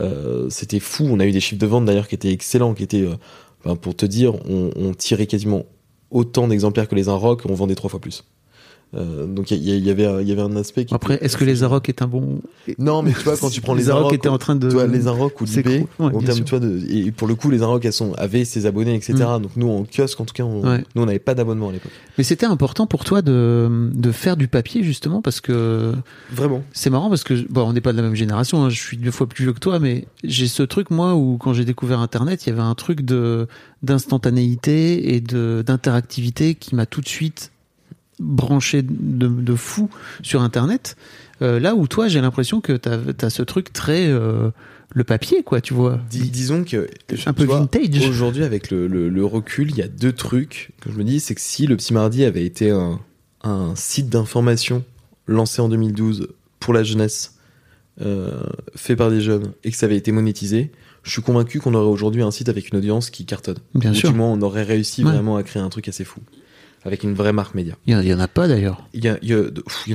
Euh, 0.00 0.48
C'était 0.50 0.80
fou. 0.80 1.06
On 1.10 1.20
a 1.20 1.26
eu 1.26 1.32
des 1.32 1.40
chiffres 1.40 1.60
de 1.60 1.66
vente 1.66 1.84
d'ailleurs 1.84 2.08
qui 2.08 2.14
étaient 2.14 2.32
excellents, 2.32 2.74
qui 2.74 2.82
étaient, 2.84 3.06
pour 3.80 3.94
te 3.96 4.06
dire, 4.06 4.34
on, 4.48 4.70
on 4.76 4.94
tirait 4.94 5.26
quasiment 5.26 5.64
autant 6.10 6.46
d'exemplaires 6.48 6.88
que 6.88 6.94
les 6.94 7.08
Inrock, 7.08 7.42
on 7.48 7.54
vendait 7.54 7.74
trois 7.74 7.90
fois 7.90 8.00
plus. 8.00 8.24
Euh, 8.94 9.26
donc 9.26 9.50
il 9.50 9.56
y, 9.58 9.70
y- 9.72 9.78
y 9.80 9.90
avait 9.90 10.04
un- 10.06 10.20
il 10.20 10.28
y 10.28 10.32
avait 10.32 10.42
un 10.42 10.54
aspect. 10.56 10.84
Qui 10.84 10.94
Après, 10.94 11.14
était- 11.14 11.24
est-ce 11.24 11.36
que 11.38 11.44
les 11.44 11.62
Arocs 11.62 11.88
est 11.88 12.02
un 12.02 12.06
bon 12.06 12.40
Non, 12.78 13.02
mais 13.02 13.12
tu 13.12 13.20
vois 13.20 13.36
quand 13.38 13.48
tu 13.48 13.62
prends 13.62 13.72
les, 13.74 13.84
Les 13.84 13.90
Arocs 13.90 14.12
étaient 14.12 14.28
en 14.28 14.36
train 14.38 14.54
de- 14.54 14.68
tu 14.68 14.74
vois, 14.74 14.86
les 14.86 15.06
Inrock 15.08 15.40
ou 15.40 15.44
l'IB. 15.44 15.66
Ouais, 15.66 15.86
en 15.98 16.20
termes, 16.20 16.40
vois, 16.48 16.60
de, 16.60 16.78
et 16.90 17.10
pour 17.10 17.26
le 17.26 17.34
coup, 17.34 17.50
les 17.50 17.62
Inrock, 17.62 17.84
elles 17.86 17.92
sont, 17.94 18.12
avaient 18.14 18.44
ses 18.44 18.66
abonnés, 18.66 18.94
etc. 18.94 19.14
Donc 19.40 19.52
nous, 19.56 19.68
en 19.70 19.84
kiosque, 19.84 20.20
en 20.20 20.24
tout 20.26 20.34
cas, 20.34 20.44
on, 20.44 20.62
Ouais. 20.62 20.84
nous, 20.94 21.02
on 21.02 21.06
n'avait 21.06 21.18
pas 21.18 21.34
d'abonnement 21.34 21.70
à 21.70 21.72
l'époque. 21.72 21.92
Mais 22.18 22.24
c'était 22.24 22.44
important 22.46 22.86
pour 22.86 23.04
toi 23.04 23.22
de, 23.22 23.90
de 23.94 24.12
faire 24.12 24.36
du 24.36 24.46
papier 24.48 24.82
justement 24.82 25.22
parce 25.22 25.40
que 25.40 25.94
Vraiment. 26.30 26.62
c'est 26.72 26.90
marrant 26.90 27.08
parce 27.08 27.24
que 27.24 27.34
bon, 27.50 27.62
on 27.62 27.72
n'est 27.72 27.80
pas 27.80 27.92
de 27.92 27.96
la 27.96 28.02
même 28.02 28.14
génération. 28.14 28.62
hein, 28.64 28.68
je 28.68 28.78
suis 28.78 28.98
deux 28.98 29.10
fois 29.10 29.26
plus 29.26 29.44
vieux 29.44 29.52
que 29.54 29.58
toi, 29.60 29.78
mais 29.78 30.06
j'ai 30.22 30.48
ce 30.48 30.62
truc 30.62 30.90
moi 30.90 31.14
où 31.14 31.38
quand 31.38 31.54
j'ai 31.54 31.64
découvert 31.64 32.00
Internet, 32.00 32.44
il 32.44 32.50
y 32.50 32.52
avait 32.52 32.60
un 32.60 32.74
truc 32.74 33.00
de 33.02 33.46
d'instantanéité 33.82 35.14
et 35.14 35.20
de 35.20 35.62
d'interactivité 35.66 36.54
qui 36.54 36.74
m'a 36.74 36.86
tout 36.86 37.00
de 37.00 37.08
suite 37.08 37.51
branché 38.22 38.82
de, 38.82 39.26
de 39.28 39.54
fou 39.54 39.90
sur 40.22 40.40
Internet. 40.42 40.96
Euh, 41.42 41.58
là 41.60 41.74
où 41.74 41.86
toi, 41.88 42.08
j'ai 42.08 42.20
l'impression 42.20 42.60
que 42.60 42.72
t'as 42.74 42.98
as 43.20 43.30
ce 43.30 43.42
truc 43.42 43.72
très 43.72 44.06
euh, 44.08 44.50
le 44.94 45.04
papier, 45.04 45.42
quoi. 45.42 45.60
Tu 45.60 45.74
vois. 45.74 45.98
Dis- 46.10 46.30
disons 46.30 46.64
que 46.64 46.88
Un 47.26 47.32
peu 47.32 47.44
vintage. 47.44 48.06
Aujourd'hui, 48.08 48.44
avec 48.44 48.70
le, 48.70 48.86
le, 48.86 49.08
le 49.08 49.24
recul, 49.24 49.70
il 49.70 49.76
y 49.76 49.82
a 49.82 49.88
deux 49.88 50.12
trucs 50.12 50.70
que 50.80 50.90
je 50.92 50.96
me 50.96 51.04
dis, 51.04 51.18
c'est 51.20 51.34
que 51.34 51.40
si 51.40 51.66
le 51.66 51.76
Petit 51.76 51.92
Mardi 51.94 52.24
avait 52.24 52.44
été 52.44 52.70
un, 52.70 53.00
un 53.42 53.74
site 53.74 54.08
d'information 54.08 54.84
lancé 55.26 55.60
en 55.62 55.68
2012 55.68 56.28
pour 56.60 56.74
la 56.74 56.84
jeunesse, 56.84 57.38
euh, 58.00 58.42
fait 58.76 58.96
par 58.96 59.10
des 59.10 59.20
jeunes, 59.20 59.52
et 59.64 59.70
que 59.70 59.76
ça 59.76 59.86
avait 59.86 59.96
été 59.96 60.12
monétisé, 60.12 60.70
je 61.02 61.10
suis 61.10 61.22
convaincu 61.22 61.58
qu'on 61.58 61.74
aurait 61.74 61.90
aujourd'hui 61.90 62.22
un 62.22 62.30
site 62.30 62.48
avec 62.48 62.68
une 62.70 62.78
audience 62.78 63.10
qui 63.10 63.24
cartonne. 63.26 63.58
Bien 63.74 63.92
sûr. 63.92 64.10
Du 64.12 64.16
moins, 64.16 64.28
on 64.28 64.40
aurait 64.42 64.62
réussi 64.62 65.04
Ouais. 65.04 65.10
vraiment 65.12 65.36
à 65.36 65.42
créer 65.42 65.62
un 65.62 65.68
truc 65.68 65.88
assez 65.88 66.04
fou, 66.04 66.20
avec 66.84 67.02
une 67.04 67.14
vraie 67.14 67.32
marque 67.32 67.54
média. 67.54 67.74
Il 67.86 67.94
y, 68.02 68.14
en- 68.14 68.20
a 68.20 68.28
pas 68.28 68.48
d'ailleurs. 68.48 68.86
Il 68.94 69.04
y, 69.04 69.08
en 69.10 69.14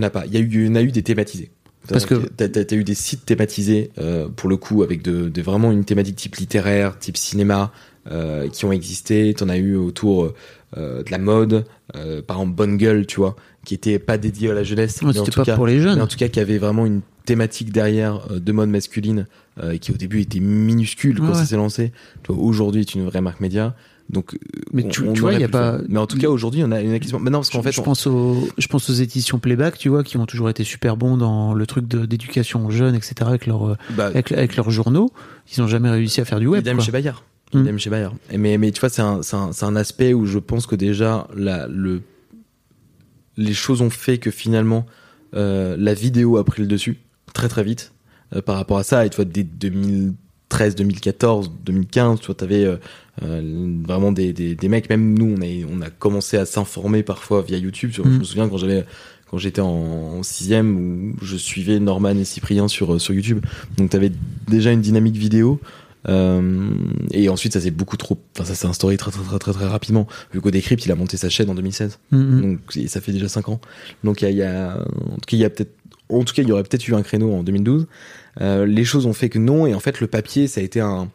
a 0.03 0.09
pas. 0.09 0.25
Il 0.25 0.33
y, 0.35 0.67
en 0.69 0.75
a 0.75 0.81
eu 0.81 0.91
des 0.91 1.03
thématisés. 1.03 1.51
Parce 1.87 2.05
que- 2.05 2.15
t'as, 2.15 2.49
t'as 2.49 2.75
eu 2.75 2.83
des 2.83 2.95
sites 2.95 3.25
thématisés 3.25 3.91
euh, 3.97 4.27
pour 4.27 4.49
le 4.49 4.57
coup 4.57 4.83
avec 4.83 5.01
de, 5.01 5.29
de 5.29 5.41
vraiment 5.41 5.71
une 5.71 5.85
thématique 5.85 6.17
type 6.17 6.35
littéraire, 6.35 6.99
type 6.99 7.15
cinéma 7.15 7.71
euh, 8.11 8.49
qui 8.49 8.65
ont 8.65 8.71
existé. 8.73 9.33
T'en 9.33 9.47
as 9.47 9.57
eu 9.57 9.75
autour 9.77 10.33
euh, 10.75 11.03
de 11.03 11.09
la 11.11 11.17
mode, 11.17 11.65
euh, 11.95 12.21
par 12.21 12.37
exemple 12.37 12.55
Bonne 12.55 12.75
Gueule, 12.77 13.05
tu 13.05 13.17
vois, 13.17 13.37
qui 13.65 13.73
était 13.73 13.99
pas 13.99 14.17
dédié 14.17 14.51
à 14.51 14.53
la 14.53 14.63
jeunesse, 14.65 14.99
Ouais, 15.01 15.07
mais 15.13 15.19
en 15.19 15.23
C'était 15.25 15.31
tout 15.31 15.39
pas 15.39 15.45
cas, 15.45 15.55
pour 15.55 15.65
les 15.67 15.79
jeunes. 15.79 15.95
mais 15.95 16.01
en 16.01 16.07
tout 16.07 16.17
cas 16.17 16.27
qui 16.27 16.41
avait 16.41 16.57
vraiment 16.57 16.85
une 16.85 16.99
thématique 17.25 17.71
derrière 17.71 18.27
euh, 18.31 18.39
de 18.39 18.51
mode 18.51 18.69
masculine 18.69 19.25
euh, 19.63 19.77
qui 19.77 19.91
au 19.93 19.95
début 19.95 20.19
était 20.21 20.41
minuscule 20.41 21.19
quand 21.19 21.27
Ouais. 21.29 21.33
ça 21.35 21.45
s'est 21.45 21.55
lancé. 21.55 21.93
Aujourd'hui 22.27 22.81
est 22.81 22.95
une 22.95 23.05
vraie 23.05 23.21
marque 23.21 23.39
média. 23.39 23.75
Donc, 24.09 24.37
Mais 24.71 24.85
on- 24.85 24.89
tu- 24.89 25.03
on 25.07 25.13
tu 25.13 25.19
vois, 25.21 25.33
il 25.33 25.41
y 25.41 25.43
a 25.43 25.49
pas-. 25.49 25.79
Mais 25.89 25.99
en 25.99 26.07
tout 26.07 26.17
cas, 26.17 26.29
aujourd'hui, 26.29 26.63
on 26.63 26.71
a 26.71 26.79
une 26.81 26.93
acquisition. 26.93 27.19
Maintenant, 27.19 27.39
parce 27.39 27.49
qu'en 27.49 27.61
fait, 27.61 27.73
je 27.73 27.81
on- 27.81 27.83
pense 27.83 28.07
aux, 28.07 28.47
je 28.57 28.67
pense 28.67 28.89
aux 28.89 28.93
éditions 28.93 29.37
Playback, 29.39 29.77
tu 29.77 29.89
vois, 29.89 30.03
qui 30.03 30.15
ont 30.17 30.25
toujours 30.25 30.49
été 30.49 30.63
super 30.63 30.95
bons 30.95 31.17
dans 31.17 31.53
le 31.53 31.65
truc 31.65 31.87
d'éducation 31.87 32.65
aux 32.65 32.71
jeunes, 32.71 32.95
etc. 32.95 33.15
Avec 33.25 33.45
leurs, 33.47 33.67
euh, 33.71 33.75
bah, 33.97 34.05
avec, 34.07 34.31
avec 34.31 34.55
leurs 34.55 34.71
journaux. 34.71 35.09
Ils 35.53 35.61
ont 35.61 35.67
jamais 35.67 35.89
réussi 35.89 36.21
à 36.21 36.25
faire 36.25 36.39
du 36.39 36.47
web. 36.47 36.61
idem 36.61 36.79
chez 36.79 36.91
Bayard. 36.91 37.23
Idem 37.53 37.77
chez 37.79 37.89
Bayard. 37.89 38.13
Mais, 38.37 38.57
mais 38.57 38.71
tu 38.71 38.79
vois, 38.79 38.89
c'est 38.89 39.01
un, 39.01 39.19
un, 39.33 39.51
un 39.61 39.75
aspect 39.75 40.13
où 40.13 40.25
je 40.25 40.39
pense 40.39 40.67
que 40.67 40.75
déjà, 40.75 41.27
la, 41.35 41.67
le, 41.67 42.01
les 43.37 43.53
choses 43.53 43.81
ont 43.81 43.89
fait 43.89 44.17
que 44.17 44.31
finalement, 44.31 44.85
euh, 45.35 45.75
la 45.77 45.93
vidéo 45.93 46.37
a 46.37 46.43
pris 46.45 46.61
le 46.61 46.67
dessus 46.67 46.97
très 47.33 47.47
très 47.49 47.63
vite 47.63 47.91
euh, 48.35 48.41
par 48.41 48.55
rapport 48.55 48.77
à 48.77 48.83
ça. 48.83 49.05
Et 49.05 49.09
tu 49.09 49.17
vois, 49.17 49.25
dès 49.25 49.43
2013, 49.43 50.75
2014, 50.75 51.51
2015, 51.65 52.19
tu 52.19 52.25
vois, 52.27 52.35
t'avais 52.35 52.63
euh, 52.65 52.77
euh, 53.23 53.77
vraiment 53.85 54.11
des, 54.11 54.33
des, 54.33 54.55
des 54.55 54.69
mecs, 54.69 54.89
même 54.89 55.17
nous, 55.17 55.35
on 55.37 55.41
a, 55.41 55.47
on 55.71 55.81
a 55.81 55.89
commencé 55.89 56.37
à 56.37 56.45
s'informer 56.45 57.03
parfois 57.03 57.41
via 57.41 57.57
YouTube. 57.57 57.91
Tu 57.93 58.01
vois, 58.01 58.09
Mm. 58.09 58.13
Je 58.15 58.19
me 58.19 58.23
souviens 58.23 58.49
quand 58.49 58.57
j'avais 58.57 58.85
quand 59.29 59.37
j'étais 59.37 59.59
en, 59.61 59.67
en 59.67 60.23
sixième 60.23 60.77
où 60.77 61.15
je 61.21 61.35
suivais 61.35 61.79
Norman 61.79 62.11
et 62.11 62.23
Cyprien 62.23 62.67
sur, 62.69 62.93
euh, 62.93 62.99
sur 62.99 63.13
YouTube. 63.13 63.45
Donc 63.77 63.89
t'avais 63.89 64.11
déjà 64.47 64.71
une 64.71 64.81
dynamique 64.81 65.17
vidéo 65.17 65.59
Euh, 66.09 66.69
et 67.11 67.27
ensuite, 67.27 67.51
ça 67.53 67.59
s'est 67.59 67.71
beaucoup 67.71 67.97
trop, 67.97 68.17
enfin, 68.35 68.45
ça 68.45 68.55
s'est 68.55 68.67
instauré 68.67 68.95
très, 68.95 69.11
très, 69.11 69.23
très, 69.23 69.39
très, 69.39 69.51
très 69.51 69.65
rapidement. 69.67 70.07
Hugo 70.33 70.51
Décrypte, 70.51 70.85
il 70.85 70.91
a 70.91 70.95
monté 70.95 71.17
sa 71.17 71.27
chaîne 71.29 71.49
en 71.49 71.55
2016. 71.55 71.99
Mhm. 72.11 72.41
Donc, 72.41 72.59
et 72.77 72.87
ça 72.87 73.01
fait 73.01 73.11
déjà 73.11 73.27
5 73.27 73.49
ans. 73.49 73.59
Donc, 74.05 74.21
il 74.21 74.29
y 74.29 74.35
y 74.35 74.41
a- 74.43 74.77
en 74.77 75.15
tout 75.15 75.25
cas, 75.27 75.35
il 75.35 75.39
y 75.39 75.43
a 75.43 75.49
peut-être, 75.49 75.73
en 76.07 76.23
tout 76.23 76.33
cas, 76.33 76.43
il 76.43 76.47
y 76.47 76.51
aurait 76.53 76.63
peut-être 76.63 76.87
eu 76.87 76.93
un 76.95 77.01
créneau 77.01 77.33
en 77.33 77.43
2012. 77.43 77.87
Euh, 78.39 78.65
les 78.65 78.85
choses 78.85 79.05
ont 79.05 79.11
fait 79.13 79.27
que 79.27 79.39
non. 79.39 79.67
Et 79.67 79.73
en 79.73 79.81
fait, 79.81 79.99
le 79.99 80.07
papier, 80.07 80.47
ça 80.47 80.61
a 80.61 80.63
été 80.63 80.79
un, 80.79 81.09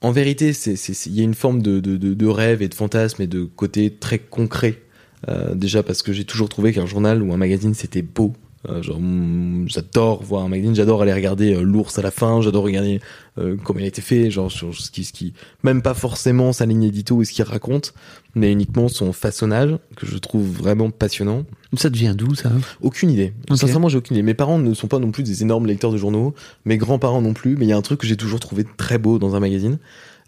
en 0.00 0.12
vérité, 0.12 0.52
il 0.66 1.14
y 1.14 1.20
a 1.20 1.24
une 1.24 1.34
forme 1.34 1.62
de, 1.62 1.80
de, 1.80 1.96
de, 1.96 2.14
de 2.14 2.26
rêve 2.26 2.62
et 2.62 2.68
de 2.68 2.74
fantasme 2.74 3.22
et 3.22 3.26
de 3.26 3.44
côté 3.44 3.90
très 3.90 4.18
concret. 4.18 4.82
Euh, 5.28 5.54
déjà 5.54 5.82
parce 5.82 6.02
que 6.02 6.12
j'ai 6.14 6.24
toujours 6.24 6.48
trouvé 6.48 6.72
qu'un 6.72 6.86
journal 6.86 7.22
ou 7.22 7.32
un 7.34 7.36
magazine 7.36 7.74
c'était 7.74 8.02
beau. 8.02 8.32
Euh, 8.68 8.82
genre, 8.82 9.00
mm, 9.00 9.68
j'adore 9.68 10.22
voir 10.22 10.44
un 10.44 10.48
magazine, 10.48 10.74
j'adore 10.74 11.00
aller 11.02 11.14
regarder 11.14 11.54
euh, 11.54 11.62
l'ours 11.62 11.98
à 11.98 12.02
la 12.02 12.10
fin, 12.10 12.42
j'adore 12.42 12.64
regarder 12.64 13.00
euh, 13.38 13.56
comment 13.64 13.80
il 13.80 13.84
a 13.84 13.88
été 13.88 14.02
fait, 14.02 14.30
genre 14.30 14.52
sur 14.52 14.74
ce 14.74 14.90
qui, 14.90 15.04
ce 15.04 15.14
qui, 15.14 15.32
même 15.62 15.80
pas 15.80 15.94
forcément 15.94 16.52
sa 16.52 16.66
ligne 16.66 16.82
édito 16.82 17.16
ou 17.16 17.24
ce 17.24 17.32
qu'il 17.32 17.44
raconte, 17.44 17.94
mais 18.34 18.52
uniquement 18.52 18.88
son 18.88 19.14
façonnage 19.14 19.78
que 19.96 20.06
je 20.06 20.18
trouve 20.18 20.46
vraiment 20.46 20.90
passionnant. 20.90 21.44
Ça 21.76 21.88
devient 21.90 22.14
d'où 22.16 22.34
ça? 22.34 22.50
Aucune 22.80 23.10
idée. 23.10 23.32
Ok. 23.48 23.56
Sincèrement, 23.58 23.88
j'ai 23.88 23.98
aucune 23.98 24.16
idée. 24.16 24.22
Mes 24.24 24.34
parents 24.34 24.58
ne 24.58 24.74
sont 24.74 24.88
pas 24.88 24.98
non 24.98 25.10
plus 25.12 25.22
des 25.22 25.42
énormes 25.42 25.66
lecteurs 25.66 25.92
de 25.92 25.96
journaux. 25.98 26.34
Mes 26.64 26.76
grands-parents 26.78 27.22
non 27.22 27.32
plus. 27.32 27.56
Mais 27.56 27.64
il 27.66 27.68
y 27.68 27.72
a 27.72 27.76
un 27.76 27.82
truc 27.82 28.00
que 28.00 28.06
j'ai 28.06 28.16
toujours 28.16 28.40
trouvé 28.40 28.64
très 28.76 28.98
beau 28.98 29.18
dans 29.18 29.36
un 29.36 29.40
magazine. 29.40 29.78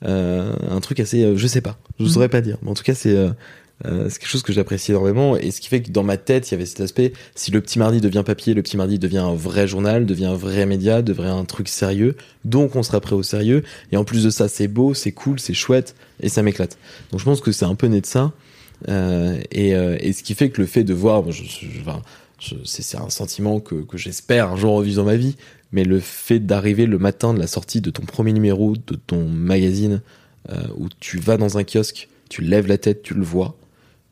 Euh, 0.04 0.52
un 0.70 0.80
truc 0.80 1.00
assez, 1.00 1.22
euh, 1.24 1.36
je 1.36 1.46
sais 1.46 1.60
pas, 1.60 1.78
je 1.98 2.04
Mhm. 2.04 2.10
saurais 2.10 2.28
pas 2.28 2.40
dire. 2.40 2.58
Mais 2.62 2.70
en 2.70 2.74
tout 2.74 2.82
cas, 2.82 2.94
c'est 2.94 3.16
euh, 3.16 3.30
euh, 3.84 4.06
c'est 4.08 4.18
quelque 4.20 4.28
chose 4.28 4.42
que 4.42 4.52
j'apprécie 4.52 4.92
énormément. 4.92 5.36
Et 5.36 5.50
ce 5.50 5.60
qui 5.60 5.68
fait 5.68 5.82
que 5.82 5.90
dans 5.90 6.02
ma 6.04 6.16
tête, 6.16 6.48
il 6.50 6.52
y 6.52 6.56
avait 6.56 6.66
cet 6.66 6.80
aspect. 6.80 7.12
Si 7.34 7.50
le 7.50 7.60
petit 7.60 7.78
mardi 7.80 8.00
devient 8.00 8.22
papier, 8.24 8.54
le 8.54 8.62
petit 8.62 8.76
mardi 8.76 8.98
devient 9.00 9.18
un 9.18 9.34
vrai 9.34 9.66
journal, 9.66 10.06
devient 10.06 10.26
un 10.26 10.34
vrai 10.34 10.66
média, 10.66 11.02
devient 11.02 11.26
un 11.26 11.44
truc 11.44 11.68
sérieux. 11.68 12.14
Donc, 12.44 12.76
on 12.76 12.82
sera 12.84 13.00
prêt 13.00 13.14
au 13.16 13.22
sérieux. 13.24 13.64
Et 13.90 13.96
en 13.96 14.04
plus 14.04 14.22
de 14.24 14.30
ça, 14.30 14.46
c'est 14.46 14.68
beau, 14.68 14.94
c'est 14.94 15.10
cool, 15.12 15.40
c'est 15.40 15.54
chouette 15.54 15.96
et 16.20 16.28
ça 16.28 16.42
m'éclate. 16.44 16.78
Donc, 17.10 17.18
je 17.18 17.24
pense 17.24 17.40
que 17.40 17.50
c'est 17.50 17.64
un 17.64 17.74
peu 17.74 17.88
né 17.88 18.00
de 18.00 18.06
ça. 18.06 18.32
Euh, 18.88 19.40
et, 19.50 19.74
euh, 19.74 19.96
et 20.00 20.12
ce 20.12 20.22
qui 20.22 20.34
fait 20.34 20.50
que 20.50 20.60
le 20.60 20.66
fait 20.66 20.84
de 20.84 20.94
voir, 20.94 21.30
je, 21.30 21.42
c'est 22.64 22.98
un 22.98 23.10
sentiment 23.10 23.60
que, 23.60 23.84
j'espère 23.94 24.50
un 24.50 24.56
jour 24.56 24.74
revivre 24.74 25.02
dans 25.02 25.08
ma 25.08 25.16
vie, 25.16 25.36
mais 25.70 25.84
le 25.84 26.00
fait 26.00 26.40
d'arriver 26.40 26.86
le 26.86 26.98
matin 26.98 27.34
de 27.34 27.38
la 27.38 27.46
sortie 27.46 27.80
de 27.80 27.90
ton 27.90 28.04
premier 28.04 28.32
numéro 28.32 28.74
de 28.74 28.94
ton 28.94 29.28
magazine, 29.28 30.02
euh, 30.50 30.62
où 30.76 30.88
tu 31.00 31.18
vas 31.18 31.36
dans 31.36 31.58
un 31.58 31.64
kiosque, 31.64 32.08
tu 32.28 32.42
lèves 32.42 32.66
la 32.66 32.78
tête, 32.78 33.02
tu 33.02 33.14
le 33.14 33.22
vois, 33.22 33.56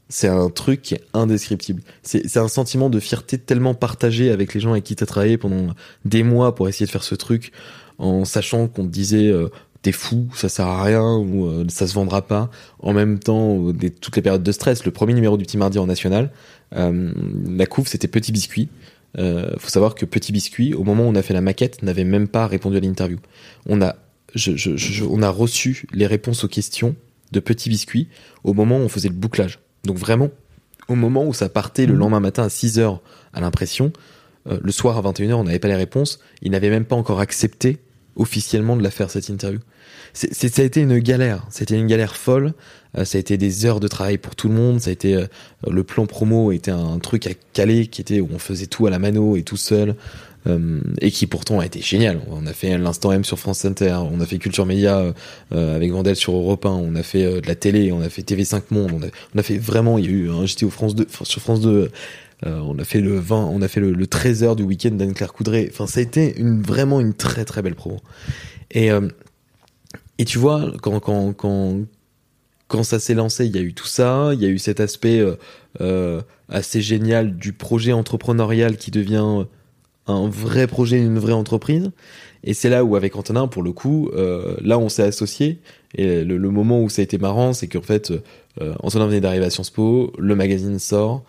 c'est 0.08 0.28
un 0.28 0.50
truc 0.50 0.82
qui 0.82 0.94
est 0.94 1.04
indescriptible. 1.14 1.82
C'est 2.02 2.36
un 2.36 2.48
sentiment 2.48 2.90
de 2.90 2.98
fierté 2.98 3.38
tellement 3.38 3.74
partagé 3.74 4.30
avec 4.30 4.54
les 4.54 4.60
gens 4.60 4.72
avec 4.72 4.84
qui 4.84 4.96
tu 4.96 5.04
as 5.04 5.06
travaillé 5.06 5.38
pendant 5.38 5.72
des 6.04 6.24
mois 6.24 6.54
pour 6.54 6.68
essayer 6.68 6.86
de 6.86 6.90
faire 6.90 7.04
ce 7.04 7.14
truc, 7.14 7.52
en 7.98 8.24
sachant 8.24 8.66
qu'on 8.66 8.84
te 8.84 8.88
disait 8.88 9.32
t'es 9.82 9.92
fou, 9.92 10.28
ça 10.34 10.48
sert 10.48 10.66
à 10.66 10.82
rien 10.82 11.16
ou 11.16 11.46
euh, 11.46 11.64
ça 11.68 11.86
se 11.86 11.94
vendra 11.94 12.22
pas. 12.22 12.50
En 12.80 12.92
même 12.92 13.18
temps, 13.18 13.68
euh, 13.68 13.72
des, 13.72 13.90
toutes 13.90 14.16
les 14.16 14.22
périodes 14.22 14.42
de 14.42 14.52
stress, 14.52 14.84
le 14.84 14.90
premier 14.90 15.14
numéro 15.14 15.36
du 15.36 15.44
Petit 15.44 15.56
Mardi 15.56 15.78
en 15.78 15.86
national, 15.86 16.30
euh, 16.76 17.12
la 17.48 17.66
couve 17.66 17.88
c'était 17.88 18.08
Petit 18.08 18.32
Biscuit. 18.32 18.68
Euh, 19.18 19.50
faut 19.58 19.70
savoir 19.70 19.94
que 19.94 20.04
Petit 20.04 20.32
Biscuit, 20.32 20.74
au 20.74 20.84
moment 20.84 21.04
où 21.04 21.08
on 21.08 21.14
a 21.14 21.22
fait 21.22 21.34
la 21.34 21.40
maquette, 21.40 21.82
n'avait 21.82 22.04
même 22.04 22.28
pas 22.28 22.46
répondu 22.46 22.76
à 22.76 22.80
l'interview. 22.80 23.18
On 23.66 23.80
a, 23.82 23.96
je, 24.34 24.54
je, 24.56 24.76
je- 24.76 25.04
on 25.04 25.22
a 25.22 25.30
reçu 25.30 25.86
les 25.92 26.06
réponses 26.06 26.44
aux 26.44 26.48
questions 26.48 26.94
de 27.32 27.40
Petit 27.40 27.68
Biscuit 27.70 28.08
au 28.44 28.52
moment 28.54 28.76
où 28.76 28.82
on 28.82 28.88
faisait 28.88 29.08
le 29.08 29.14
bouclage. 29.14 29.58
Donc 29.84 29.96
vraiment, 29.96 30.28
au 30.88 30.94
moment 30.94 31.24
où 31.24 31.32
ça 31.32 31.48
partait 31.48 31.86
le 31.86 31.94
lendemain 31.94 32.20
matin 32.20 32.44
à 32.44 32.48
6h 32.48 32.98
à 33.32 33.40
l'impression, 33.40 33.92
euh, 34.48 34.58
le 34.62 34.72
soir 34.72 34.96
à 34.98 35.02
21h, 35.10 35.32
on 35.34 35.44
n'avait 35.44 35.58
pas 35.58 35.68
les 35.68 35.74
réponses. 35.76 36.20
Il 36.42 36.50
n'avait 36.52 36.70
même 36.70 36.84
pas 36.84 36.96
encore 36.96 37.20
accepté 37.20 37.78
officiellement 38.16 38.76
de 38.76 38.82
la 38.82 38.90
faire 38.90 39.10
cette 39.10 39.28
interview. 39.28 39.60
C'est, 40.12 40.34
ça 40.34 40.62
a 40.62 40.64
été 40.64 40.80
une 40.80 40.98
galère. 40.98 41.46
C'était 41.50 41.76
une 41.76 41.86
galère 41.86 42.16
folle. 42.16 42.52
Euh, 42.98 43.04
ça 43.04 43.18
a 43.18 43.20
été 43.20 43.36
des 43.36 43.66
heures 43.66 43.80
de 43.80 43.88
travail 43.88 44.18
pour 44.18 44.34
tout 44.34 44.48
le 44.48 44.54
monde. 44.54 44.80
Ça 44.80 44.90
a 44.90 44.92
été 44.92 45.14
euh, 45.14 45.26
le 45.68 45.84
plan 45.84 46.06
promo 46.06 46.52
était 46.52 46.70
un 46.70 46.98
truc 46.98 47.26
à 47.26 47.30
caler 47.52 47.86
qui 47.86 48.00
était 48.00 48.20
où 48.20 48.28
on 48.32 48.38
faisait 48.38 48.66
tout 48.66 48.86
à 48.86 48.90
la 48.90 48.98
mano 48.98 49.36
et 49.36 49.42
tout 49.42 49.56
seul. 49.56 49.94
Euh, 50.46 50.80
et 51.02 51.10
qui 51.10 51.26
pourtant 51.26 51.60
a 51.60 51.66
été 51.66 51.82
génial. 51.82 52.20
On 52.30 52.46
a 52.46 52.54
fait 52.54 52.78
l'instant 52.78 53.12
M 53.12 53.24
sur 53.24 53.38
France 53.38 53.64
Inter, 53.66 53.98
on 54.10 54.20
a 54.20 54.26
fait 54.26 54.38
Culture 54.38 54.64
Média 54.64 54.98
euh, 54.98 55.12
euh, 55.52 55.76
avec 55.76 55.92
Vandel 55.92 56.16
sur 56.16 56.34
Europe 56.34 56.64
1, 56.64 56.70
on 56.70 56.94
a 56.94 57.02
fait 57.02 57.24
euh, 57.24 57.40
de 57.42 57.46
la 57.46 57.54
télé, 57.54 57.92
on 57.92 58.00
a 58.00 58.08
fait 58.08 58.22
TV5 58.22 58.62
Monde, 58.70 58.92
on 58.94 59.02
a, 59.02 59.10
on 59.34 59.38
a 59.38 59.42
fait 59.42 59.58
vraiment, 59.58 59.98
il 59.98 60.06
y 60.06 60.08
a 60.08 60.10
eu 60.10 60.30
un 60.30 60.46
JT 60.46 60.70
France 60.70 60.94
2, 60.94 61.06
enfin, 61.10 61.26
sur 61.26 61.42
France 61.42 61.60
2, 61.60 61.90
euh, 62.46 62.58
on 62.60 62.78
a 62.78 62.84
fait 62.84 63.00
le 63.00 63.18
20, 63.18 63.36
on 63.36 63.60
a 63.60 63.68
fait 63.68 63.80
le, 63.80 63.92
le 63.92 64.06
13 64.06 64.42
heures 64.42 64.56
du 64.56 64.62
week-end 64.62 64.92
d'Anne-Claire 64.92 65.34
Coudray. 65.34 65.68
Enfin, 65.70 65.86
ça 65.86 66.00
a 66.00 66.02
été 66.02 66.34
une, 66.38 66.62
vraiment 66.62 67.00
une 67.00 67.12
très 67.12 67.44
très 67.44 67.60
belle 67.60 67.74
promo. 67.74 67.98
Et, 68.70 68.90
et 70.20 70.26
tu 70.26 70.38
vois, 70.38 70.70
quand, 70.82 71.00
quand, 71.00 71.32
quand, 71.32 71.78
quand 72.68 72.82
ça 72.82 72.98
s'est 72.98 73.14
lancé, 73.14 73.46
il 73.46 73.56
y 73.56 73.58
a 73.58 73.62
eu 73.62 73.72
tout 73.72 73.86
ça, 73.86 74.32
il 74.34 74.42
y 74.42 74.44
a 74.44 74.48
eu 74.48 74.58
cet 74.58 74.78
aspect 74.78 75.18
euh, 75.18 75.36
euh, 75.80 76.20
assez 76.50 76.82
génial 76.82 77.38
du 77.38 77.54
projet 77.54 77.92
entrepreneurial 77.92 78.76
qui 78.76 78.90
devient 78.90 79.46
un 80.06 80.28
vrai 80.28 80.66
projet, 80.66 80.98
une 80.98 81.18
vraie 81.18 81.32
entreprise. 81.32 81.90
Et 82.44 82.52
c'est 82.52 82.68
là 82.68 82.84
où, 82.84 82.96
avec 82.96 83.16
Antonin, 83.16 83.48
pour 83.48 83.62
le 83.62 83.72
coup, 83.72 84.10
euh, 84.12 84.56
là, 84.60 84.78
on 84.78 84.90
s'est 84.90 85.04
associés. 85.04 85.58
Et 85.94 86.22
le, 86.22 86.38
moment 86.50 86.82
où 86.82 86.90
ça 86.90 87.00
a 87.00 87.02
été 87.02 87.16
marrant, 87.16 87.54
c'est 87.54 87.66
qu'en 87.66 87.80
fait, 87.80 88.12
euh, 88.60 88.74
Antonin 88.82 89.06
venait 89.06 89.22
d'arriver 89.22 89.46
à 89.46 89.50
Sciences 89.50 89.70
Po, 89.70 90.12
le 90.18 90.34
magazine 90.36 90.78
sort, 90.78 91.22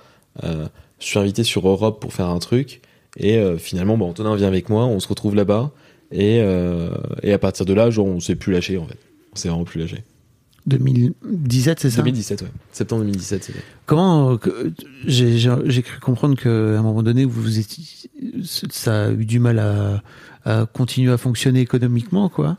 euh, 0.43 0.67
je 0.99 1.05
suis 1.05 1.17
invité 1.17 1.45
sur 1.45 1.65
Europe 1.65 2.01
pour 2.01 2.11
faire 2.13 2.27
un 2.27 2.39
truc, 2.39 2.81
et 3.17 3.37
euh, 3.37 3.57
finalement, 3.57 3.97
bah, 3.97 4.05
Antonin 4.05 4.35
vient 4.35 4.47
avec 4.47 4.67
moi, 4.67 4.85
on 4.85 4.99
se 4.99 5.07
retrouve 5.07 5.35
là-bas, 5.35 5.71
et, 6.11 6.41
euh, 6.41 6.89
et 7.23 7.33
à 7.33 7.37
partir 7.39 7.65
de 7.65 7.73
là, 7.73 7.89
genre, 7.89 8.05
on 8.07 8.19
s'est 8.19 8.35
plus 8.35 8.51
lâché, 8.53 8.77
en 8.77 8.85
fait. 8.85 8.97
On 9.33 9.35
s'est 9.35 9.49
vraiment 9.49 9.63
plus 9.65 9.79
lâché. 9.79 10.03
2017, 10.67 11.79
c'est 11.79 11.89
ça? 11.89 11.97
2017, 12.01 12.41
ouais. 12.43 12.47
Septembre 12.71 13.03
2017, 13.03 13.43
c'était. 13.45 13.59
Comment 13.85 14.33
euh, 14.45 14.71
j'ai 15.07 15.81
cru 15.81 15.99
comprendre 15.99 16.35
qu'à 16.39 16.49
un 16.49 16.81
moment 16.81 17.03
donné, 17.03 17.25
vous 17.25 17.59
étiez, 17.59 17.83
ça 18.43 19.05
a 19.05 19.11
eu 19.11 19.25
du 19.25 19.39
mal 19.39 19.59
à, 19.59 20.03
à 20.45 20.65
continuer 20.65 21.11
à 21.11 21.17
fonctionner 21.17 21.61
économiquement, 21.61 22.29
quoi. 22.29 22.57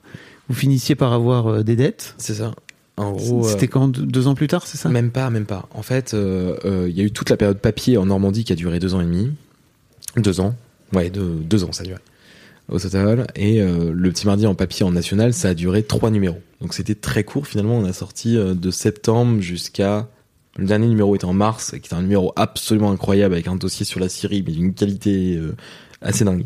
Vous 0.49 0.55
finissiez 0.55 0.95
par 0.97 1.13
avoir 1.13 1.47
euh, 1.47 1.63
des 1.63 1.77
dettes. 1.77 2.15
C'est 2.19 2.35
ça. 2.35 2.53
En 2.97 3.13
gros. 3.13 3.45
C'était 3.49 3.69
quand 3.69 3.89
deux- 3.89 4.27
ans 4.27 4.35
plus 4.35 4.49
tard, 4.49 4.67
c'est 4.67 4.77
ça? 4.77 4.89
Même 4.89 5.11
pas, 5.13 5.31
même 5.31 5.47
pas. 5.47 5.69
En 5.73 5.83
fait, 5.83 6.13
euh, 6.13 6.87
il 6.91 6.97
y 6.97 7.01
a 7.01 7.05
eu 7.05 7.11
toute 7.13 7.31
la 7.31 7.37
période 7.37 7.59
papier 7.59 7.97
en 7.97 8.07
Normandie 8.07 8.45
qui 8.45 8.53
a 8.53 8.57
duré 8.57 8.79
deux 8.81 8.95
ans 8.95 9.01
et 9.01 9.05
demi. 9.05 9.31
Deux 10.17 10.41
ans. 10.41 10.55
Ouais, 10.93 11.09
deux, 11.09 11.37
deux 11.43 11.65
ans 11.65 11.73
ça 11.73 11.85
a 11.85 11.87
duré. 11.87 12.01
Au 12.73 12.79
total. 12.79 13.27
Et 13.37 13.61
euh, 13.61 13.93
le 13.95 14.11
petit 14.11 14.27
mardi 14.27 14.47
en 14.47 14.55
papier 14.55 14.85
en 14.87 14.91
national, 14.93 15.35
ça 15.35 15.51
a 15.51 15.55
duré 15.55 15.83
trois 15.83 16.11
numéros. 16.11 16.41
Donc 16.63 16.73
c'était 16.73 16.95
très 16.95 17.23
court. 17.23 17.47
Finalement, 17.47 17.77
on 17.77 17.85
a 17.85 17.93
sorti 17.93 18.37
euh, 18.37 18.55
de 18.55 18.71
septembre 18.71 19.41
jusqu'à... 19.43 20.09
Le 20.57 20.67
dernier 20.67 20.87
numéro 20.87 21.15
était 21.15 21.25
en 21.25 21.33
mars, 21.33 21.71
qui 21.71 21.77
était 21.77 21.95
un 21.95 22.03
numéro 22.03 22.33
absolument 22.37 22.91
incroyable 22.91 23.35
avec 23.35 23.47
un 23.47 23.57
dossier 23.57 23.87
sur 23.87 24.01
la 24.01 24.09
Syrie, 24.09 24.43
mais 24.47 24.53
d'une 24.53 24.75
qualité 24.75 25.37
euh, 25.37 25.55
assez 26.03 26.25
dingue. 26.25 26.45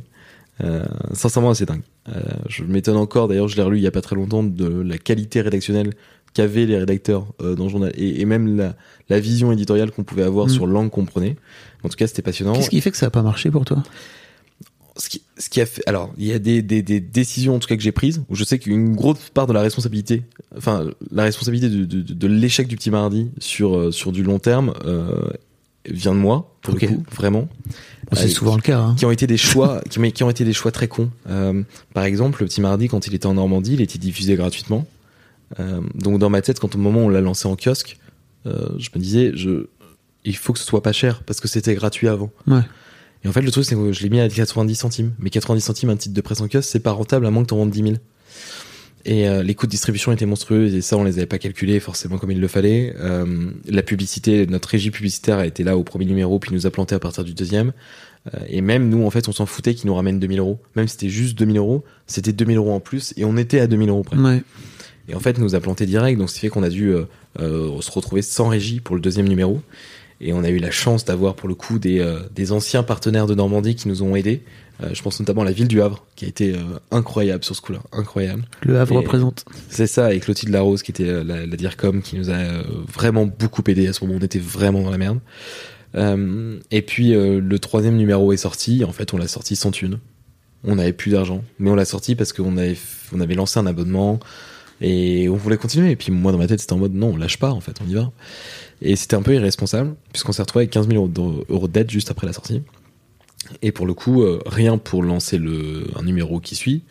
Euh, 0.63 0.85
sincèrement 1.13 1.51
assez 1.51 1.67
dingue. 1.67 1.83
Je 2.49 2.63
m'étonne 2.65 2.97
encore, 2.97 3.27
d'ailleurs 3.27 3.49
je 3.49 3.57
l'ai 3.57 3.63
relu 3.63 3.79
il 3.79 3.83
y 3.83 3.87
a 3.87 3.91
pas 3.91 4.01
très 4.01 4.15
longtemps, 4.15 4.45
de 4.45 4.81
la 4.81 4.97
qualité 4.97 5.41
rédactionnelle 5.41 5.93
qu'avaient 6.35 6.67
les 6.67 6.79
rédacteurs 6.79 7.27
dans 7.41 7.65
le 7.65 7.69
journal 7.69 7.93
et, 7.97 8.21
et 8.21 8.25
même 8.25 8.57
la, 8.57 8.77
la 9.09 9.19
vision 9.19 9.51
éditoriale 9.51 9.91
qu'on 9.91 10.05
pouvait 10.05 10.23
avoir 10.23 10.47
Mm. 10.47 10.51
sur 10.51 10.67
l'angle 10.69 10.91
qu'on 10.91 11.05
prenait. 11.05 11.37
En 11.83 11.89
tout 11.89 11.97
cas, 11.97 12.07
c'était 12.07 12.23
passionnant. 12.23 12.53
Qu'est-ce 12.53 12.71
qui 12.71 12.81
fait 12.81 12.93
que 12.93 12.97
ça 12.97 13.07
a 13.07 13.11
pas 13.11 13.23
marché 13.23 13.51
pour 13.51 13.65
toi? 13.65 13.83
Ce 14.99 15.09
qui, 15.11 15.21
ce 15.37 15.51
qui 15.51 15.61
a 15.61 15.67
fait, 15.67 15.83
alors, 15.87 16.13
il 16.17 16.25
y 16.27 16.33
a 16.33 16.39
des, 16.39 16.63
des, 16.63 16.81
des 16.83 17.01
décisions 17.01 17.55
en 17.55 17.59
tout 17.59 17.69
cas 17.69 17.77
que 17.77 17.83
j'ai 17.83 17.93
prises 17.93 18.23
où 18.31 18.35
je 18.35 18.45
sais 18.45 18.59
qu'une 18.59 18.95
grosse 18.97 19.29
part 19.35 19.47
de 19.47 19.53
la 19.53 19.61
responsabilité, 19.61 20.23
enfin, 20.57 20.87
la 21.13 21.25
responsabilité 21.25 21.69
de, 21.69 21.85
de, 21.85 22.01
de- 22.01 22.15
de 22.15 22.27
l'échec 22.27 22.67
du 22.67 22.77
petit 22.77 22.91
mardi 22.91 23.31
sur 23.39 23.77
euh, 23.77 23.93
sur 23.93 24.11
du 24.11 24.23
long 24.23 24.39
terme 24.39 24.73
euh, 24.87 25.29
vient 25.89 26.15
de 26.15 26.19
moi 26.19 26.57
pour 26.63 26.75
le 26.75 26.81
coup, 26.87 27.05
vraiment. 27.15 27.47
C'est 28.13 28.25
Euh, 28.25 28.29
souvent 28.29 28.57
le 28.57 28.63
cas. 28.63 28.79
hein. 28.81 28.95
qui 28.99 29.05
ont 29.05 29.11
été 29.11 29.27
des 29.27 29.37
choix 29.37 29.83
qui, 29.91 29.99
ont- 29.99 30.11
qui 30.11 30.23
ont 30.23 30.31
été 30.31 30.45
des 30.47 30.53
choix 30.55 30.73
très 30.73 30.89
cons. 30.89 31.11
Euh, 31.29 31.63
par 31.93 32.05
exemple, 32.05 32.41
le 32.43 32.47
petit 32.49 32.63
mardi 32.63 32.89
quand 32.89 33.07
il 33.07 33.15
était 33.15 33.27
en 33.27 33.35
Normandie, 33.35 33.75
il 33.75 33.81
était 33.83 33.99
diffusé 33.99 34.35
gratuitement. 34.37 34.87
Donc 35.95 36.19
dans 36.19 36.31
ma 36.31 36.43
tête, 36.43 36.59
quand 36.59 36.75
au 36.75 36.79
moment 36.79 37.03
où 37.03 37.05
on 37.05 37.09
l'a 37.09 37.21
lancé 37.21 37.47
en 37.47 37.55
kiosque, 37.57 37.99
je 38.47 38.51
me 38.95 38.99
disais, 38.99 39.33
je, 39.35 39.67
il 40.25 40.37
faut 40.37 40.53
que 40.53 40.59
ce 40.59 40.65
soit 40.65 40.83
pas 40.83 40.93
cher 40.93 41.23
parce 41.23 41.41
que 41.41 41.49
c'était 41.49 41.75
gratuit 41.75 42.09
avant. 42.09 42.31
Ouais. 42.47 42.63
Et 43.27 43.29
en 43.29 43.33
fait, 43.33 43.43
le 43.43 43.51
truc 43.51 43.65
c'est 43.65 43.75
que 43.75 43.91
je 43.91 44.03
l'ai 44.05 44.09
mis 44.09 44.21
à 44.21 44.29
90 44.29 44.77
centimes. 44.77 45.13
Mais 45.19 45.31
90 45.31 45.61
centimes 45.61 45.91
un 45.91 45.97
titre 45.97 46.15
de 46.15 46.21
presse 46.21 46.41
en 46.41 46.47
kiosque, 46.47 46.69
c'est 46.71 46.79
pas 46.79 46.93
rentable 46.93 47.27
à 47.27 47.33
moins 47.33 47.43
que 47.43 47.49
t'en 47.49 47.57
vendes 47.57 47.71
10 47.71 47.83
000. 47.83 47.95
Et 49.05 49.29
euh, 49.29 49.43
les 49.43 49.57
coûts 49.57 49.67
de 49.67 49.73
distribution 49.73 50.13
étaient 50.13 50.27
monstrueux 50.27 50.73
et 50.73 50.81
ça 50.81 50.97
on 50.97 51.05
les 51.05 51.19
avait 51.19 51.27
pas 51.27 51.39
calculés 51.39 51.79
forcément 51.81 52.19
comme 52.19 52.31
il 52.31 52.41
le 52.41 52.47
fallait. 52.47 52.95
Euh, 53.01 53.51
la 53.69 53.83
publicité, 53.83 54.47
notre 54.47 54.69
régie 54.69 54.93
publicitaire 54.93 55.39
a 55.39 55.47
été 55.47 55.65
là 55.65 55.77
au 55.77 55.83
premier 55.83 56.05
numéro 56.05 56.39
puis 56.39 56.53
nous 56.53 56.67
a 56.67 56.71
planté 56.71 56.95
à 56.95 57.01
partir 57.01 57.25
du 57.25 57.35
deuxième. 57.35 57.73
Euh, 58.35 58.39
et 58.49 58.61
même 58.61 58.89
nous 58.89 59.05
en 59.05 59.11
fait 59.11 59.29
on 59.29 59.33
s'en 59.33 59.47
foutait 59.47 59.75
qu'ils 59.75 59.89
nous 59.89 59.95
ramènent 59.95 60.21
2000 60.21 60.39
euros. 60.39 60.61
Même 60.77 60.87
si 60.87 60.93
c'était 60.93 61.09
juste 61.09 61.37
2000 61.39 61.57
euros, 61.57 61.85
c'était 62.07 62.33
2000 62.33 62.57
euros 62.57 62.73
en 62.73 62.81
plus 62.81 63.13
et 63.17 63.25
on 63.25 63.37
était 63.37 63.59
à 63.59 63.67
2000 63.67 63.89
euros 63.89 64.03
près. 64.03 64.17
Ouais. 64.17 64.43
Et 65.09 65.15
en 65.15 65.21
fait, 65.21 65.39
nous 65.39 65.55
a 65.55 65.61
planté 65.61 65.87
direct, 65.87 66.19
donc 66.19 66.29
ce 66.29 66.35
qui 66.35 66.41
fait 66.41 66.49
qu'on 66.49 66.65
a 66.65 66.69
dû 66.69 66.93
se 67.39 67.91
retrouver 67.93 68.23
sans 68.23 68.49
régie 68.49 68.81
pour 68.81 68.97
le 68.97 69.01
deuxième 69.01 69.29
numéro. 69.29 69.61
Et 70.21 70.33
on 70.33 70.43
a 70.45 70.49
eu 70.51 70.59
la 70.59 70.71
chance 70.71 71.05
d'avoir 71.05 71.35
pour 71.35 71.49
le 71.49 71.55
coup 71.55 71.79
des, 71.79 71.99
euh, 72.01 72.21
des 72.35 72.53
anciens 72.53 72.83
partenaires 72.83 73.27
de 73.27 73.35
Normandie 73.35 73.75
qui 73.75 73.89
nous 73.89 74.03
ont 74.03 74.17
aidés, 74.17 74.43
Euh, 74.83 74.91
je 74.93 75.03
pense 75.03 75.19
notamment 75.21 75.41
à 75.41 75.47
la 75.47 75.53
ville 75.53 75.69
du 75.69 75.81
Havre, 75.81 76.05
qui 76.17 76.27
a 76.27 76.29
été 76.29 76.53
euh, 76.53 76.59
incroyable 76.91 77.43
sur 77.45 77.57
ce 77.57 77.63
coup-là, 77.63 77.79
incroyable. 77.93 78.45
Le 78.61 78.79
Havre 78.79 78.93
Et- 78.93 78.99
représente. 78.99 79.47
C'est 79.71 79.87
ça, 79.87 80.13
et 80.13 80.21
Clotilde 80.21 80.53
Larose, 80.53 80.83
qui 80.83 80.91
était 80.91 81.09
euh, 81.09 81.25
la, 81.25 81.47
la 81.47 81.57
DIRCOM, 81.57 82.03
qui 82.03 82.17
nous 82.19 82.29
a 82.29 82.35
euh, 82.35 82.63
vraiment 82.93 83.25
beaucoup 83.25 83.63
aidé 83.69 83.89
à 83.89 83.95
ce 83.95 84.05
moment, 84.05 84.19
on 84.21 84.23
était 84.25 84.39
vraiment 84.39 84.83
dans 84.83 84.91
la 84.91 84.99
merde. 84.99 85.21
Euh, 85.95 86.59
et 86.71 86.83
puis 86.83 87.15
euh, 87.15 87.41
le 87.41 87.59
troisième 87.59 87.97
numéro 87.97 88.33
est 88.35 88.37
sorti, 88.37 88.85
en 88.85 88.93
fait 88.93 89.15
on 89.15 89.17
l'a 89.17 89.29
sorti 89.29 89.57
sans 89.57 89.71
thune. 89.71 89.99
On 90.63 90.75
n'avait 90.77 90.93
plus 90.93 91.13
d'argent, 91.13 91.43
mais 91.59 91.71
on 91.71 91.75
l'a 91.75 91.87
sorti 91.87 92.15
parce 92.15 92.35
qu'on 92.35 92.59
avait, 92.59 92.77
on 93.15 93.21
avait 93.21 93.35
lancé 93.35 93.59
un 93.59 93.65
abonnement 93.67 94.21
et 94.83 95.29
on 95.31 95.37
voulait 95.37 95.57
continuer. 95.57 95.91
Et 95.93 95.97
puis 95.97 96.13
moi 96.13 96.33
dans 96.33 96.39
ma 96.39 96.49
tête 96.49 96.61
c'était 96.61 96.75
en 96.75 96.79
mode 96.79 96.93
non, 96.93 97.13
on 97.15 97.17
lâche 97.17 97.39
pas 97.39 97.51
en 97.51 97.61
fait, 97.61 97.77
on 97.83 97.89
y 97.89 97.95
va. 97.95 98.11
Et 98.83 98.97
c'était 98.97 99.17
un 99.17 99.23
peu 99.23 99.35
irresponsable, 99.35 99.95
puisqu'on 100.13 100.33
s'est 100.33 100.43
retrouvé 100.43 100.65
avec 100.65 100.71
15 100.71 100.89
000 100.89 101.11
euros 101.49 101.69
de, 101.69 101.73
dette 101.73 101.91
juste 101.91 102.11
après 102.11 102.27
la 102.27 102.33
sortie. 102.33 102.63
Et 103.63 103.73
pour 103.73 103.87
le 103.87 103.95
coup, 103.95 104.23
euh, 104.23 104.41
rien 104.47 104.77
pour 104.79 105.03
lancer 105.03 105.39
le, 105.39 105.87
un 105.97 106.03
numéro 106.03 106.41
qui 106.41 106.57
suit. 106.57 106.85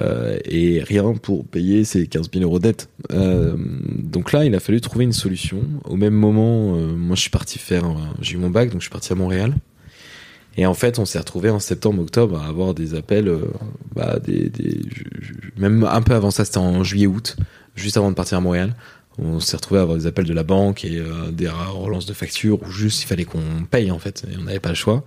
Euh, 0.00 0.38
et 0.46 0.82
rien 0.82 1.12
pour 1.12 1.46
payer 1.46 1.84
ces 1.84 2.06
15 2.06 2.30
000 2.32 2.44
euros 2.44 2.58
de 2.58 2.64
dette. 2.64 2.88
Euh, 3.12 3.56
donc 3.98 4.32
là, 4.32 4.44
il 4.44 4.54
a 4.54 4.60
fallu 4.60 4.80
trouver 4.80 5.04
une 5.04 5.12
solution. 5.12 5.60
Au 5.84 5.96
même 5.96 6.14
moment, 6.14 6.76
euh, 6.76 6.94
moi, 6.94 7.16
je 7.16 7.20
suis 7.22 7.30
parti 7.30 7.58
faire, 7.58 7.84
j'ai 8.20 8.34
eu 8.34 8.38
mon 8.38 8.50
bac, 8.50 8.70
donc 8.70 8.80
je 8.80 8.84
suis 8.84 8.92
parti 8.92 9.12
à 9.12 9.16
Montréal. 9.16 9.54
Et 10.56 10.66
en 10.66 10.74
fait, 10.74 10.98
on 10.98 11.04
s'est 11.04 11.18
retrouvé 11.18 11.50
en 11.50 11.58
septembre, 11.58 12.02
octobre 12.02 12.38
à 12.40 12.46
avoir 12.46 12.74
des 12.74 12.94
appels, 12.94 13.28
euh, 13.28 13.50
bah, 13.94 14.18
des, 14.20 14.48
des, 14.48 14.80
même 15.56 15.84
un 15.84 16.02
peu 16.02 16.14
avant 16.14 16.30
ça, 16.30 16.44
c'était 16.44 16.58
en 16.58 16.84
juillet, 16.84 17.06
août, 17.06 17.36
juste 17.74 17.96
avant 17.96 18.10
de 18.10 18.14
partir 18.14 18.38
à 18.38 18.40
Montréal. 18.40 18.74
On 19.18 19.40
s'est 19.40 19.56
retrouvé 19.56 19.80
à 19.80 19.82
avoir 19.82 19.96
des 19.96 20.06
appels 20.06 20.26
de 20.26 20.34
la 20.34 20.42
banque 20.42 20.84
et 20.84 20.98
euh, 20.98 21.30
des 21.30 21.48
relances 21.48 22.06
de 22.06 22.12
factures 22.14 22.62
où 22.62 22.70
juste 22.70 23.02
il 23.02 23.06
fallait 23.06 23.24
qu'on 23.24 23.64
paye 23.70 23.90
en 23.90 23.98
fait, 23.98 24.24
et 24.30 24.36
on 24.38 24.44
n'avait 24.44 24.60
pas 24.60 24.70
le 24.70 24.74
choix. 24.74 25.04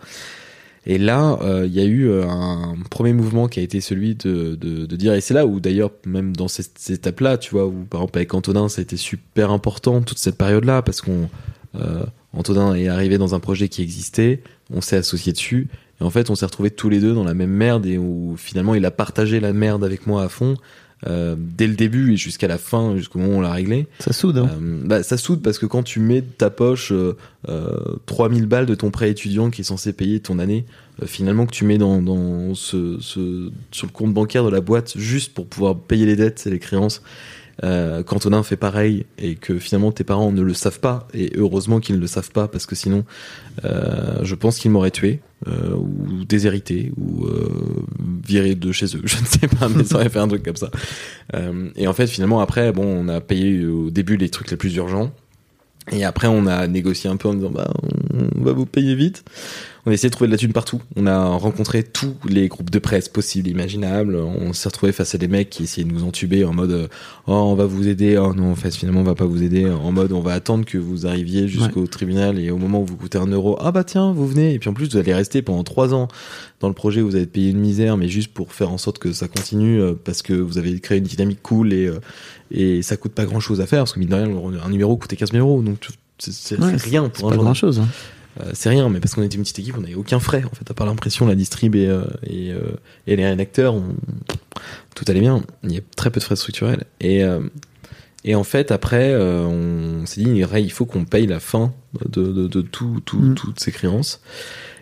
Et 0.89 0.97
là, 0.97 1.37
euh, 1.41 1.65
il 1.67 1.73
y 1.73 1.81
a 1.81 1.83
eu 1.83 2.07
euh, 2.07 2.25
un 2.25 2.77
premier 2.89 3.11
mouvement 3.11 3.49
qui 3.49 3.59
a 3.59 3.63
été 3.63 3.81
celui 3.81 4.15
de, 4.15 4.55
de, 4.55 4.85
de 4.85 4.95
dire, 4.95 5.13
et 5.13 5.19
c'est 5.19 5.33
là 5.33 5.45
où 5.45 5.59
d'ailleurs, 5.59 5.91
même 6.05 6.33
dans 6.33 6.47
ces 6.47 6.63
étapes-là, 6.87 7.37
tu 7.37 7.51
vois, 7.51 7.65
où 7.65 7.83
par 7.83 7.99
exemple 7.99 8.19
avec 8.19 8.33
Antonin, 8.33 8.69
ça 8.69 8.79
a 8.79 8.83
été 8.83 8.95
super 8.95 9.51
important 9.51 10.01
toute 10.01 10.17
cette 10.17 10.37
période-là, 10.37 10.81
parce 10.81 11.01
qu'on 11.01 11.29
euh, 11.75 12.05
Antonin 12.31 12.73
est 12.73 12.87
arrivé 12.87 13.17
dans 13.17 13.35
un 13.35 13.41
projet 13.41 13.67
qui 13.67 13.81
existait, 13.81 14.41
on 14.73 14.79
s'est 14.79 14.95
associé 14.95 15.33
dessus, 15.33 15.67
et 15.99 16.05
en 16.05 16.09
fait, 16.09 16.29
on 16.29 16.35
s'est 16.35 16.45
retrouvés 16.45 16.71
tous 16.71 16.87
les 16.87 17.01
deux 17.01 17.13
dans 17.13 17.25
la 17.25 17.33
même 17.33 17.51
merde, 17.51 17.85
et 17.85 17.97
où 17.97 18.35
finalement, 18.37 18.73
il 18.73 18.85
a 18.85 18.91
partagé 18.91 19.41
la 19.41 19.51
merde 19.51 19.83
avec 19.83 20.07
moi 20.07 20.23
à 20.23 20.29
fond, 20.29 20.55
euh, 21.05 21.35
dès 21.37 21.67
le 21.67 21.75
début 21.75 22.13
et 22.13 22.17
jusqu'à 22.17 22.47
la 22.47 22.57
fin, 22.57 22.95
jusqu'au 22.95 23.19
moment 23.19 23.35
où 23.35 23.37
on 23.37 23.41
l'a 23.41 23.51
réglé. 23.51 23.87
Ça 23.99 24.13
soude, 24.13 24.37
hein. 24.37 24.49
Euh, 24.51 24.81
bah, 24.83 25.03
ça 25.03 25.17
soude 25.17 25.41
parce 25.41 25.59
que 25.59 25.65
quand 25.65 25.83
tu 25.83 25.99
mets 25.99 26.21
de 26.21 26.27
ta 26.27 26.49
poche 26.49 26.91
euh, 26.91 27.15
euh, 27.49 27.77
3000 28.07 28.45
balles 28.47 28.65
de 28.65 28.75
ton 28.75 28.89
prêt 28.89 29.09
étudiant 29.09 29.49
qui 29.49 29.61
est 29.61 29.65
censé 29.65 29.93
payer 29.93 30.19
ton 30.19 30.39
année, 30.39 30.65
finalement 31.05 31.45
que 31.45 31.51
tu 31.51 31.65
mets 31.65 31.77
dans, 31.77 32.01
dans 32.01 32.55
ce, 32.55 32.97
ce, 32.99 33.51
sur 33.71 33.87
le 33.87 33.91
compte 33.91 34.13
bancaire 34.13 34.43
de 34.43 34.49
la 34.49 34.61
boîte 34.61 34.97
juste 34.97 35.33
pour 35.33 35.45
pouvoir 35.45 35.77
payer 35.77 36.05
les 36.05 36.15
dettes 36.15 36.47
et 36.47 36.49
les 36.49 36.59
créances, 36.59 37.03
euh, 37.63 38.03
qu'Antonin 38.03 38.43
fait 38.43 38.55
pareil 38.55 39.07
et 39.17 39.33
que 39.33 39.57
finalement 39.57 39.91
tes 39.91 40.03
parents 40.03 40.31
ne 40.31 40.43
le 40.43 40.53
savent 40.53 40.79
pas, 40.79 41.07
et 41.15 41.31
heureusement 41.35 41.79
qu'ils 41.79 41.95
ne 41.95 42.01
le 42.01 42.05
savent 42.05 42.29
pas 42.29 42.47
parce 42.47 42.67
que 42.67 42.75
sinon 42.75 43.03
euh, 43.65 44.19
je 44.21 44.35
pense 44.35 44.59
qu'ils 44.59 44.69
m'auraient 44.69 44.91
tué 44.91 45.21
euh, 45.45 45.75
ou 45.75 46.25
déshérité 46.25 46.91
ou 46.97 47.25
euh, 47.25 47.47
viré 48.25 48.55
de 48.55 48.71
chez 48.71 48.87
eux, 48.95 49.01
je 49.05 49.21
ne 49.21 49.25
sais 49.25 49.47
pas, 49.47 49.69
mais 49.69 49.83
ça 49.83 49.95
aurait 49.95 50.09
fait 50.09 50.17
un 50.17 50.27
truc 50.27 50.43
comme 50.43 50.55
ça. 50.55 50.71
Euh, 51.35 51.69
et 51.75 51.87
en 51.87 51.93
fait, 51.93 52.07
finalement, 52.07 52.39
après, 52.39 52.71
bon, 52.71 52.83
on 52.83 53.07
a 53.07 53.21
payé 53.21 53.65
au 53.67 53.91
début 53.91 54.17
les 54.17 54.29
trucs 54.29 54.49
les 54.49 54.57
plus 54.57 54.75
urgents. 54.75 55.11
Et 55.91 56.03
après, 56.03 56.27
on 56.27 56.47
a 56.47 56.67
négocié 56.67 57.07
un 57.09 57.17
peu 57.17 57.29
en 57.29 57.35
disant, 57.35 57.51
bah, 57.51 57.71
on 58.35 58.43
va 58.43 58.51
vous 58.51 58.65
payer 58.65 58.95
vite. 58.95 59.23
On 59.87 59.89
a 59.89 59.93
essayé 59.93 60.09
de 60.09 60.13
trouver 60.13 60.27
de 60.27 60.33
la 60.33 60.37
thune 60.37 60.51
partout. 60.51 60.81
On 60.97 61.07
a 61.07 61.27
rencontré 61.27 61.81
tous 61.81 62.13
les 62.27 62.49
groupes 62.49 62.69
de 62.69 62.77
presse 62.77 63.07
possibles, 63.07 63.47
imaginables. 63.47 64.17
On 64.17 64.51
s'est 64.51 64.67
retrouvé 64.67 64.91
face 64.91 65.15
à 65.15 65.17
des 65.17 65.29
mecs 65.29 65.49
qui 65.49 65.63
essayaient 65.63 65.87
de 65.87 65.93
nous 65.93 66.03
entuber 66.03 66.43
en 66.43 66.51
mode, 66.51 66.71
euh, 66.71 66.87
oh, 67.27 67.31
on 67.31 67.55
va 67.55 67.65
vous 67.65 67.87
aider. 67.87 68.17
Oh 68.17 68.33
non, 68.33 68.51
en 68.51 68.55
fait, 68.55 68.75
finalement, 68.75 68.99
on 68.99 69.05
va 69.05 69.15
pas 69.15 69.23
vous 69.23 69.41
aider. 69.43 69.65
En 69.65 69.93
mode, 69.93 70.11
on 70.11 70.19
va 70.19 70.33
attendre 70.33 70.65
que 70.65 70.77
vous 70.77 71.07
arriviez 71.07 71.47
jusqu'au 71.47 71.87
tribunal 71.87 72.37
et 72.37 72.51
au 72.51 72.57
moment 72.57 72.81
où 72.81 72.85
vous 72.85 72.97
coûtez 72.97 73.17
un 73.17 73.27
euro, 73.27 73.55
ah 73.61 73.71
bah 73.71 73.85
tiens, 73.85 74.11
vous 74.11 74.27
venez. 74.27 74.53
Et 74.53 74.59
puis 74.59 74.69
en 74.69 74.73
plus, 74.73 74.89
vous 74.89 74.97
allez 74.97 75.13
rester 75.13 75.41
pendant 75.41 75.63
trois 75.63 75.93
ans 75.93 76.09
dans 76.59 76.67
le 76.67 76.73
projet, 76.73 76.99
vous 76.99 77.15
allez 77.15 77.25
payer 77.25 77.51
une 77.51 77.59
misère, 77.59 77.95
mais 77.95 78.09
juste 78.09 78.33
pour 78.33 78.51
faire 78.51 78.73
en 78.73 78.77
sorte 78.77 78.99
que 78.99 79.13
ça 79.13 79.29
continue, 79.29 79.79
euh, 79.79 79.93
parce 79.93 80.21
que 80.21 80.33
vous 80.33 80.57
avez 80.57 80.77
créé 80.81 80.97
une 80.97 81.05
dynamique 81.05 81.39
cool 81.41 81.71
et, 81.71 81.87
euh, 81.87 82.01
et 82.51 82.81
ça 82.81 82.97
coûte 82.97 83.13
pas 83.13 83.23
grand 83.23 83.39
chose 83.39 83.61
à 83.61 83.65
faire, 83.65 83.83
parce 83.83 83.93
que 83.93 83.99
mine 83.99 84.09
de 84.09 84.15
rien, 84.15 84.29
un 84.65 84.69
numéro 84.69 84.97
coûtait 84.97 85.15
15 85.15 85.31
000 85.31 85.47
euros, 85.47 85.61
donc 85.61 85.87
c'est 86.17 86.59
Ouais, 86.59 86.75
rien 86.75 87.07
pour 87.07 87.27
un 87.27 87.37
pas 87.37 87.37
grand 87.37 87.53
chose. 87.53 87.81
Euh, 88.41 88.51
c'est 88.53 88.69
rien, 88.69 88.87
mais 88.89 88.99
parce 88.99 89.15
qu'on 89.15 89.23
était 89.23 89.35
une 89.37 89.41
petite 89.43 89.59
équipe, 89.59 89.75
on 89.77 89.81
n'avait 89.81 89.95
aucun 89.95 90.19
frais, 90.19 90.43
en 90.43 90.55
fait, 90.55 90.69
à 90.69 90.73
part 90.73 90.85
l'impression, 90.87 91.25
la 91.27 91.35
distrib 91.35 91.75
et, 91.75 91.87
euh, 91.87 92.03
et, 92.23 92.51
euh, 92.51 92.59
et 93.07 93.15
les 93.15 93.25
rédacteurs, 93.27 93.73
on- 93.73 93.95
tout 94.95 95.05
allait 95.07 95.19
bien. 95.21 95.43
Il 95.63 95.71
y 95.73 95.77
a 95.77 95.81
très 95.95 96.09
peu 96.09 96.19
de 96.19 96.23
frais 96.23 96.35
structurels. 96.35 96.83
Et, 97.01 97.21
et 98.25 98.33
en 98.35 98.43
fait, 98.43 98.71
après, 98.71 99.15
on 99.15 100.05
s'est 100.07 100.21
dit, 100.23 100.29
il 100.31 100.71
faut 100.71 100.85
qu'on 100.87 101.05
paye 101.05 101.27
la 101.27 101.39
fin 101.39 101.71
de, 102.09 102.23
de, 102.31 102.47
de 102.47 102.61
tout, 102.61 102.99
tout- 103.05 103.19
Mm. 103.19 103.35
toutes 103.35 103.59
ces 103.59 103.71
créances. 103.71 104.21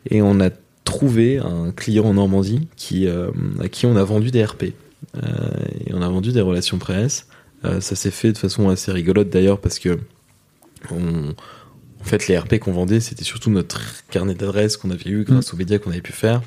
Et 0.10 0.22
on 0.22 0.40
a 0.40 0.50
trouvé 0.86 1.40
un 1.40 1.72
client 1.72 2.06
en 2.06 2.14
Normandie 2.14 2.70
qui, 2.78 3.10
à 3.10 3.68
qui 3.68 3.86
on 3.86 3.98
a 3.98 4.04
vendu 4.06 4.32
des 4.32 4.46
RP. 4.46 4.64
Et 5.18 5.94
on 5.94 6.02
a 6.02 6.08
vendu 6.08 6.32
des 6.32 6.42
relations 6.42 6.78
presse. 6.78 7.28
Ça 7.64 7.96
s'est 7.96 8.12
fait 8.12 8.32
de 8.32 8.38
façon 8.38 8.70
assez 8.70 8.92
rigolote 8.94 9.30
d'ailleurs 9.30 9.60
parce 9.60 9.80
que 9.80 10.00
on, 10.92 11.34
en 12.06 12.08
fait, 12.08 12.28
les 12.28 12.38
RP 12.38 12.60
qu'on 12.60 12.72
vendait, 12.72 13.00
c'était 13.00 13.24
surtout 13.24 13.50
notre 13.50 13.82
carnet 14.12 14.36
d'adresses 14.36 14.78
qu'on 14.78 14.92
avait 14.92 15.10
eu 15.10 15.24
grâce 15.24 15.54
aux 15.54 15.58
médias 15.58 15.80
qu'on 15.80 15.90
avait 15.92 16.02
pu 16.02 16.12
faire. 16.14 16.42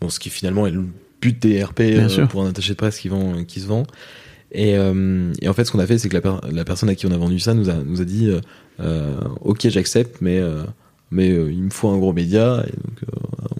Bon, 0.00 0.08
ce 0.10 0.18
qui 0.18 0.28
finalement 0.28 0.66
est 0.66 0.72
le 0.72 0.84
but 1.20 1.40
des 1.40 1.62
RP 1.62 1.80
euh, 1.80 2.08
pour 2.26 2.42
un 2.42 2.48
attaché 2.48 2.70
de 2.70 2.76
presse 2.76 2.98
qui, 2.98 3.08
vend, 3.08 3.44
qui 3.44 3.60
se 3.60 3.66
vend. 3.66 3.84
Et, 4.52 4.76
euh, 4.76 5.32
et 5.40 5.48
en 5.48 5.52
fait, 5.52 5.64
ce 5.64 5.72
qu'on 5.72 5.78
a 5.78 5.86
fait, 5.86 5.98
c'est 5.98 6.08
que 6.08 6.14
la, 6.14 6.20
per- 6.20 6.38
la 6.50 6.64
personne 6.64 6.88
à 6.88 6.94
qui 6.94 7.06
on 7.06 7.12
a 7.12 7.16
vendu 7.16 7.38
ça 7.38 7.54
nous 7.54 7.70
a, 7.70 7.74
nous 7.74 8.00
a 8.00 8.04
dit 8.04 8.28
euh, 8.28 8.40
euh, 8.80 9.14
Ok, 9.40 9.68
j'accepte, 9.68 10.20
mais, 10.20 10.40
mais 11.10 11.28
il 11.28 11.62
me 11.62 11.70
faut 11.70 11.88
un 11.88 11.98
gros 11.98 12.12
média. 12.12 12.64
Et 12.66 12.72
donc, 12.72 13.08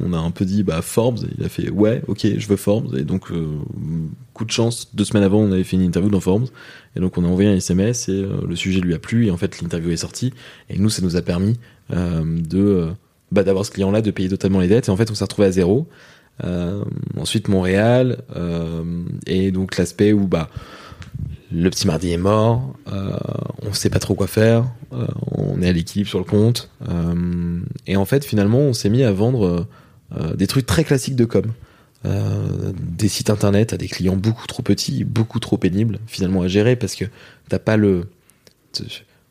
on 0.05 0.13
a 0.13 0.19
un 0.19 0.31
peu 0.31 0.45
dit 0.45 0.63
bah, 0.63 0.83
Forbes. 0.83 1.21
Il 1.39 1.45
a 1.45 1.49
fait 1.49 1.71
Ouais, 1.71 2.03
ok, 2.07 2.27
je 2.37 2.47
veux 2.47 2.57
Forbes. 2.57 2.97
Et 2.97 3.05
donc, 3.05 3.31
euh, 3.31 3.47
coup 4.35 4.45
de 4.45 4.51
chance, 4.51 4.95
deux 4.95 5.05
semaines 5.05 5.25
avant, 5.25 5.39
on 5.39 5.51
avait 5.51 5.65
fait 5.65 5.77
une 5.77 5.83
interview 5.83 6.11
dans 6.11 6.21
Forbes. 6.21 6.49
Et 6.97 7.01
donc, 7.01 7.19
on 7.19 7.25
a 7.25 7.29
envoyé 7.29 7.49
un 7.49 7.57
SMS 7.57 8.09
et 8.09 8.13
euh, 8.13 8.41
le 8.47 8.57
sujet 8.57 8.81
lui 8.81 8.95
a 8.95 8.99
plu. 8.99 9.27
Et 9.27 9.31
en 9.31 9.37
fait, 9.37 9.61
l'interview 9.61 9.91
est 9.91 9.97
sortie. 9.97 10.33
Et 10.69 10.79
nous, 10.79 10.91
ça 10.91 11.03
nous 11.03 11.17
a 11.17 11.23
permis 11.23 11.59
euh, 11.93 12.23
de 12.25 12.89
bah, 13.33 13.43
d'avoir 13.43 13.65
ce 13.65 13.71
client-là, 13.71 14.03
de 14.03 14.11
payer 14.11 14.29
totalement 14.29 14.61
les 14.61 14.69
dettes. 14.69 14.89
Et 14.89 14.91
en 14.91 14.97
fait, 14.97 15.11
on 15.11 15.15
s'est 15.15 15.25
retrouvé 15.25 15.49
à 15.49 15.53
zéro. 15.53 15.89
Ensuite, 17.17 17.49
Montréal. 17.49 18.19
et 19.27 19.53
donc, 19.53 19.77
l'aspect 19.79 20.13
où 20.13 20.27
bah, 20.27 20.51
le 21.53 21.71
petit 21.71 21.87
mardi 21.87 22.11
est 22.11 22.19
mort, 22.19 22.75
euh, 22.93 23.17
on 23.63 23.73
sait 23.73 23.89
pas 23.89 24.01
trop 24.01 24.15
quoi 24.15 24.27
faire, 24.27 24.65
on 25.31 25.63
est 25.63 25.69
à 25.69 25.73
l'équilibre 25.73 26.11
sur 26.11 26.19
le 26.19 26.25
compte. 26.25 26.71
et 27.87 27.97
en 27.97 28.05
fait, 28.05 28.25
finalement, 28.25 28.59
on 28.59 28.73
s'est 28.73 28.91
mis 28.91 29.05
à 29.05 29.13
vendre 29.13 29.67
des 30.37 30.47
trucs 30.47 30.67
très 30.67 30.85
classiques 30.85 31.17
de 31.17 31.25
com. 31.25 31.45
Euh, 32.07 32.73
des 32.79 33.09
sites 33.09 33.31
internet 33.31 33.73
à 33.73 33.79
des 33.79 33.89
clients 33.89 34.15
beaucoup 34.17 34.47
trop 34.47 34.63
petits, 34.63 35.05
beaucoup 35.05 35.41
trop 35.41 35.57
pénibles 35.57 35.99
finalement 36.07 36.43
à 36.43 36.49
gérer 36.49 36.77
parce 36.77 36.95
que 36.97 37.07
t'as 37.49 37.59
pas 37.59 37.79
le 37.79 38.05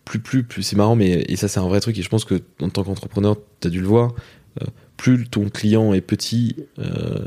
plus 0.05 0.19
plus 0.19 0.43
plus 0.43 0.63
c'est 0.63 0.75
marrant 0.75 0.95
mais 0.95 1.23
et 1.27 1.35
ça 1.35 1.47
c'est 1.47 1.59
un 1.59 1.67
vrai 1.67 1.79
truc 1.81 1.97
et 1.97 2.01
je 2.01 2.09
pense 2.09 2.25
que 2.25 2.41
en 2.61 2.69
tant 2.69 2.83
qu'entrepreneur 2.83 3.37
t'as 3.59 3.69
dû 3.69 3.79
le 3.79 3.85
voir 3.87 4.13
euh, 4.61 4.65
plus 4.97 5.27
ton 5.27 5.49
client 5.49 5.93
est 5.93 6.01
petit 6.01 6.55
euh, 6.79 7.19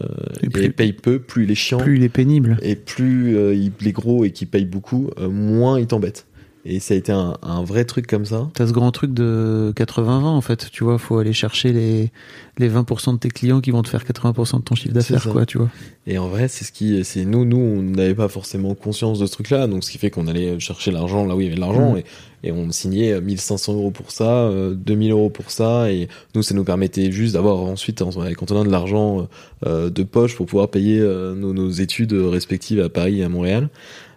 Et 0.42 0.46
et, 0.46 0.48
plus- 0.50 0.72
paye 0.72 0.92
peu 0.92 1.20
plus 1.20 1.44
il 1.44 1.50
est 1.52 1.54
chiant 1.56 1.78
Plus 1.78 1.96
il 1.96 2.02
est 2.02 2.08
pénible. 2.08 2.58
et 2.62 2.74
plus 2.76 3.36
euh, 3.36 3.54
il 3.54 3.70
est 3.86 3.92
gros 3.92 4.24
et 4.24 4.32
qu'il 4.32 4.48
paye 4.48 4.64
beaucoup, 4.64 5.10
euh, 5.18 5.28
moins 5.28 5.78
il 5.78 5.86
t'embête. 5.86 6.26
Et 6.68 6.80
ça 6.80 6.94
a 6.94 6.96
été 6.96 7.12
un, 7.12 7.36
un 7.42 7.62
vrai 7.62 7.84
truc 7.84 8.08
comme 8.08 8.24
ça. 8.24 8.48
T'as 8.54 8.66
ce 8.66 8.72
grand 8.72 8.90
truc 8.90 9.14
de 9.14 9.72
80-20 9.76 10.08
en 10.24 10.40
fait, 10.40 10.68
tu 10.72 10.82
vois, 10.82 10.98
faut 10.98 11.18
aller 11.18 11.32
chercher 11.32 11.72
les, 11.72 12.10
les 12.58 12.68
20% 12.68 13.12
de 13.12 13.18
tes 13.18 13.28
clients 13.28 13.60
qui 13.60 13.70
vont 13.70 13.82
te 13.82 13.88
faire 13.88 14.02
80% 14.04 14.56
de 14.58 14.62
ton 14.62 14.74
chiffre 14.74 14.92
d'affaires, 14.92 15.28
quoi, 15.30 15.46
tu 15.46 15.58
vois. 15.58 15.68
Et 16.08 16.18
en 16.18 16.26
vrai, 16.28 16.48
c'est 16.48 16.64
ce 16.64 16.72
qui, 16.72 17.04
c'est 17.04 17.24
nous, 17.24 17.44
nous, 17.44 17.56
on 17.58 17.82
n'avait 17.82 18.16
pas 18.16 18.26
forcément 18.28 18.74
conscience 18.74 19.20
de 19.20 19.26
ce 19.26 19.32
truc-là, 19.32 19.68
donc 19.68 19.84
ce 19.84 19.92
qui 19.92 19.98
fait 19.98 20.10
qu'on 20.10 20.26
allait 20.26 20.58
chercher 20.58 20.90
l'argent 20.90 21.24
là 21.24 21.36
où 21.36 21.40
il 21.40 21.44
y 21.44 21.46
avait 21.46 21.54
de 21.56 21.60
l'argent 21.60 21.92
Mhm. 21.92 21.98
et, 22.42 22.48
et 22.48 22.52
on 22.52 22.70
signait 22.72 23.20
1500 23.20 23.74
euros 23.74 23.92
pour 23.92 24.10
ça, 24.10 24.24
euh, 24.48 24.74
2000 24.74 25.12
euros 25.12 25.30
pour 25.30 25.52
ça, 25.52 25.92
et 25.92 26.08
nous, 26.34 26.42
ça 26.42 26.54
nous 26.54 26.64
permettait 26.64 27.12
juste 27.12 27.34
d'avoir 27.34 27.58
ensuite, 27.58 28.02
en- 28.02 28.10
avec 28.20 28.42
Antonin, 28.42 28.64
de 28.64 28.70
l'argent 28.70 29.28
euh, 29.66 29.88
de 29.88 30.02
poche 30.02 30.34
pour 30.34 30.46
pouvoir 30.46 30.68
payer 30.68 30.98
euh, 31.00 31.34
nos, 31.36 31.52
nos 31.52 31.70
études 31.70 32.12
respectives 32.12 32.80
à 32.80 32.88
Paris 32.88 33.20
et 33.20 33.24
à 33.24 33.28
Montréal. 33.28 33.68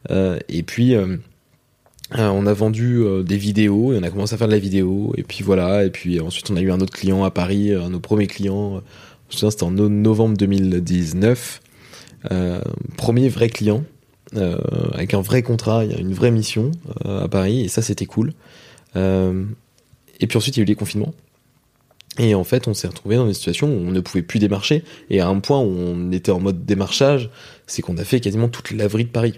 Euh, 0.10 0.40
et 0.50 0.64
puis, 0.64 0.96
euh, 2.16 2.18
euh, 2.20 2.30
on 2.30 2.46
a 2.46 2.54
vendu 2.54 3.00
euh, 3.00 3.24
des 3.24 3.38
vidéos 3.38 3.94
et 3.94 3.98
on 3.98 4.04
a 4.04 4.10
commencé 4.10 4.34
à 4.36 4.38
faire 4.38 4.48
de 4.48 4.54
la 4.54 4.60
vidéo. 4.60 5.14
Et 5.18 5.24
puis 5.24 5.44
voilà. 5.44 5.86
Et 5.86 5.90
puis 5.90 6.20
ensuite 6.20 6.50
on 6.50 6.56
a 6.56 6.62
eu 6.62 6.72
un 6.72 6.80
autre 6.80 6.94
client 6.94 7.24
à 7.24 7.32
Paris 7.32 7.74
un 7.74 7.90
nos 7.90 8.00
premiers 8.00 8.28
clients 8.28 8.78
euh, 8.78 8.80
je 9.30 9.38
c'était 9.38 9.64
en 9.64 9.72
no- 9.72 9.90
novembre 9.90 10.36
2019 10.38 11.62
euh, 12.32 12.62
premier 12.98 13.30
vrai 13.30 13.48
client 13.50 13.84
euh, 14.36 14.58
avec 14.94 15.14
un 15.14 15.22
vrai 15.22 15.44
contrat 15.44 15.86
une 15.86 16.14
vraie 16.14 16.32
mission 16.32 16.72
euh, 17.06 17.24
à 17.24 17.28
Paris. 17.28 17.62
Et 17.62 17.68
ça 17.68 17.82
c'était 17.82 18.06
cool. 18.06 18.34
Euh, 18.96 19.46
et 20.20 20.28
puis 20.28 20.38
ensuite 20.38 20.58
il 20.58 20.60
y 20.60 20.62
a 20.62 20.64
eu 20.64 20.68
les 20.68 20.76
confinements. 20.76 21.14
Et 22.18 22.36
en 22.36 22.44
fait, 22.44 22.68
on 22.68 22.74
s'est 22.74 22.88
retrouvé 22.88 23.16
dans 23.16 23.28
une 23.28 23.34
situation 23.34 23.68
où 23.68 23.78
on 23.88 23.92
ne 23.92 24.00
pouvait 24.02 24.24
plus 24.24 24.40
démarcher. 24.40 24.84
Et 25.10 25.22
à 25.22 25.28
un 25.28 25.40
point 25.40 25.60
où 25.60 25.70
on 25.70 26.12
était 26.12 26.32
en 26.32 26.40
mode 26.42 26.66
démarchage, 26.66 27.30
c'est 27.66 27.82
qu'on 27.82 27.98
a 27.98 28.04
fait 28.04 28.20
quasiment 28.20 28.50
toutes 28.50 28.72
les 28.72 28.78
laveries 28.78 29.06
de 29.06 29.10
Paris. 29.10 29.36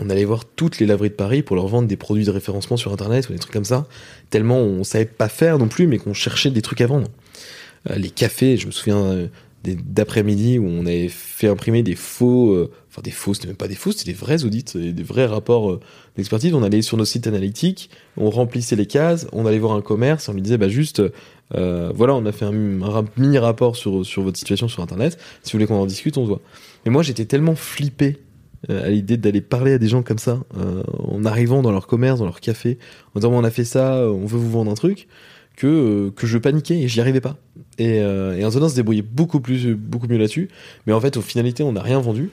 On 0.00 0.10
allait 0.10 0.24
voir 0.24 0.44
toutes 0.44 0.78
les 0.78 0.86
laveries 0.86 1.10
de 1.10 1.14
Paris 1.14 1.42
pour 1.42 1.56
leur 1.56 1.66
vendre 1.66 1.88
des 1.88 1.96
produits 1.96 2.24
de 2.24 2.30
référencement 2.30 2.76
sur 2.76 2.92
Internet 2.92 3.28
ou 3.28 3.32
des 3.32 3.38
trucs 3.38 3.52
comme 3.52 3.64
ça. 3.64 3.86
Tellement 4.30 4.58
on 4.58 4.84
savait 4.84 5.04
pas 5.04 5.28
faire 5.28 5.58
non 5.58 5.68
plus, 5.68 5.86
mais 5.86 5.98
qu'on 5.98 6.14
cherchait 6.14 6.50
des 6.50 6.62
trucs 6.62 6.80
à 6.80 6.86
vendre. 6.86 7.08
Euh, 7.90 7.96
les 7.96 8.10
cafés, 8.10 8.56
je 8.56 8.66
me 8.66 8.72
souviens 8.72 8.98
euh, 8.98 9.26
d'après-midi 9.64 10.58
où 10.58 10.66
on 10.66 10.86
avait 10.86 11.08
fait 11.08 11.48
imprimer 11.48 11.82
des 11.82 11.94
faux, 11.94 12.52
euh, 12.52 12.70
enfin 12.88 13.02
des 13.02 13.10
faux, 13.10 13.34
c'était 13.34 13.48
même 13.48 13.56
pas 13.56 13.68
des 13.68 13.74
faux, 13.74 13.92
c'était 13.92 14.12
des 14.12 14.16
vrais 14.16 14.44
audits, 14.44 14.64
des 14.74 15.02
vrais 15.02 15.26
rapports 15.26 15.80
d'expertise. 16.16 16.54
On 16.54 16.62
allait 16.62 16.82
sur 16.82 16.96
nos 16.96 17.04
sites 17.04 17.26
analytiques, 17.26 17.90
on 18.16 18.30
remplissait 18.30 18.76
les 18.76 18.86
cases, 18.86 19.26
on 19.32 19.46
allait 19.46 19.58
voir 19.58 19.72
un 19.72 19.82
commerce, 19.82 20.28
on 20.28 20.32
lui 20.32 20.42
disait 20.42 20.58
bah 20.58 20.68
juste, 20.68 21.02
voilà, 21.50 22.14
on 22.14 22.24
a 22.24 22.32
fait 22.32 22.44
un, 22.44 22.52
mini 23.16 23.38
rapport 23.38 23.76
sur 23.76 24.06
sur 24.06 24.22
votre 24.22 24.38
situation 24.38 24.68
sur 24.68 24.82
Internet. 24.82 25.18
Si 25.42 25.52
vous 25.52 25.58
voulez 25.58 25.66
qu'on 25.66 25.80
en 25.80 25.86
discute, 25.86 26.16
on 26.16 26.22
se 26.22 26.28
voit. 26.28 26.40
Mais 26.84 26.92
moi, 26.92 27.02
j'étais 27.02 27.24
tellement 27.24 27.56
flippé 27.56 28.18
à 28.68 28.88
l'idée 28.90 29.16
d'aller 29.16 29.40
parler 29.40 29.72
à 29.74 29.78
des 29.78 29.88
gens 29.88 30.02
comme 30.02 30.18
ça, 30.18 30.40
euh, 30.56 30.82
en 30.98 31.24
arrivant 31.24 31.62
dans 31.62 31.70
leur 31.70 31.86
commerce, 31.86 32.18
dans 32.18 32.24
leur 32.24 32.40
café, 32.40 32.78
en 33.14 33.20
disant 33.20 33.32
on 33.32 33.44
a 33.44 33.50
fait 33.50 33.64
ça, 33.64 34.02
on 34.10 34.26
veut 34.26 34.38
vous 34.38 34.50
vendre 34.50 34.70
un 34.70 34.74
truc, 34.74 35.06
que 35.56 35.66
euh, 35.66 36.10
que 36.10 36.26
je 36.26 36.38
paniquais 36.38 36.80
et 36.80 36.88
j'y 36.88 37.00
arrivais 37.00 37.20
pas. 37.20 37.36
Et, 37.78 38.00
euh, 38.00 38.36
et 38.36 38.50
se 38.50 38.74
débrouillait 38.74 39.02
beaucoup 39.02 39.40
plus, 39.40 39.74
beaucoup 39.74 40.08
mieux 40.08 40.18
là-dessus. 40.18 40.48
Mais 40.86 40.92
en 40.92 41.00
fait, 41.00 41.16
au 41.16 41.20
finalité, 41.22 41.62
on 41.62 41.72
n'a 41.72 41.82
rien 41.82 42.00
vendu. 42.00 42.30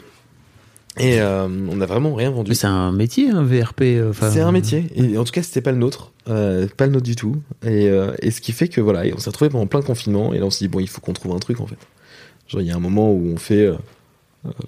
Et 0.98 1.20
euh, 1.20 1.48
on 1.48 1.76
n'a 1.76 1.86
vraiment 1.86 2.16
rien 2.16 2.32
vendu. 2.32 2.50
Mais 2.50 2.56
c'est 2.56 2.68
un 2.68 2.92
métier, 2.92 3.30
un 3.30 3.44
VRP. 3.44 3.82
euh, 3.82 4.10
enfin, 4.12 4.32
C'est 4.32 4.40
un 4.40 4.52
métier. 4.52 4.86
Et 4.96 5.18
en 5.18 5.24
tout 5.26 5.32
cas, 5.34 5.44
c'était 5.44 5.62
pas 5.62 5.72
le 5.72 5.78
nôtre. 5.78 6.14
Euh, 6.30 6.68
pas 6.78 6.86
le 6.86 6.94
nôtre 6.94 7.06
du 7.06 7.16
tout. 7.16 7.36
Et, 7.64 7.90
euh, 7.90 8.14
et 8.22 8.32
ce 8.32 8.40
qui 8.42 8.54
fait 8.54 8.70
que 8.70 8.80
voilà, 8.80 9.06
et 9.06 9.14
on 9.14 9.18
s'est 9.18 9.30
retrouvé 9.30 9.50
pendant 9.50 9.68
plein 9.68 9.82
de 9.82 9.86
confinement. 9.86 10.34
Et 10.34 10.40
là, 10.40 10.46
on 10.46 10.50
s'est 10.50 10.66
dit, 10.66 10.70
bon, 10.70 10.80
il 10.80 10.88
faut 10.88 11.02
qu'on 11.02 11.14
trouve 11.14 11.36
un 11.36 11.40
truc 11.40 11.60
en 11.60 11.68
fait. 11.68 11.78
Genre, 12.48 12.62
il 12.62 12.68
y 12.68 12.72
a 12.72 12.76
un 12.76 12.80
moment 12.80 13.12
où 13.12 13.26
on 13.34 13.38
fait 13.38 13.66
euh, 13.66 13.76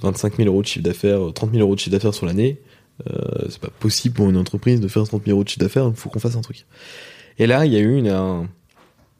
25 0.02 0.38
000 0.38 0.48
euros 0.50 0.62
de 0.62 0.68
chiffre 0.68 0.84
d'affaires, 0.86 1.28
euh, 1.28 1.32
30 1.32 1.52
000 1.52 1.62
euros 1.64 1.76
de 1.76 1.80
chiffre 1.80 1.92
d'affaires 1.92 2.14
sur 2.14 2.26
l'année. 2.26 2.60
Euh, 3.10 3.46
c'est 3.50 3.60
pas 3.60 3.70
possible 3.80 4.16
pour 4.16 4.30
une 4.30 4.38
entreprise 4.38 4.82
de 4.82 4.88
faire 4.88 5.04
30 5.04 5.24
000 5.26 5.36
euros 5.36 5.44
de 5.44 5.50
chiffre 5.50 5.60
d'affaires. 5.62 5.88
Il 5.88 5.96
faut 5.96 6.10
qu'on 6.10 6.20
fasse 6.20 6.36
un 6.36 6.42
truc. 6.42 6.66
Et 7.40 7.46
là, 7.48 7.66
il 7.66 7.74
y 7.74 7.76
a 7.76 7.80
eu 7.80 7.96
une. 7.98 8.08
un- 8.10 8.48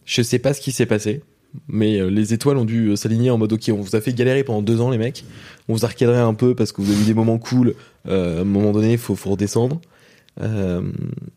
Je 0.06 0.22
sais 0.22 0.40
pas 0.40 0.54
ce 0.54 0.62
qui 0.62 0.72
s'est 0.72 0.86
passé. 0.86 1.22
Mais 1.68 2.00
euh, 2.00 2.10
les 2.10 2.34
étoiles 2.34 2.58
ont 2.58 2.66
dû 2.66 2.90
euh, 2.90 2.96
s'aligner 2.96 3.30
en 3.32 3.38
mode 3.38 3.54
ok, 3.54 3.70
on 3.74 3.82
vous 3.82 3.96
a 3.96 4.02
fait 4.02 4.14
galérer 4.14 4.44
pendant 4.44 4.62
deux 4.62 4.82
ans 4.82 4.90
les 4.90 4.98
mecs, 4.98 5.24
on 5.70 5.74
vous 5.74 5.86
a 5.86 5.88
recadré 5.88 6.18
un 6.18 6.34
peu 6.34 6.54
parce 6.56 6.72
que 6.74 6.82
vous 6.82 6.92
avez 6.92 7.02
eu 7.02 7.06
des 7.06 7.14
moments 7.14 7.40
cool, 7.40 7.74
euh, 8.08 8.40
à 8.40 8.42
un 8.42 8.44
moment 8.44 8.74
donné 8.74 8.92
il 8.92 8.98
faut, 8.98 9.16
redescendre. 9.16 9.80
Euh, 10.42 10.82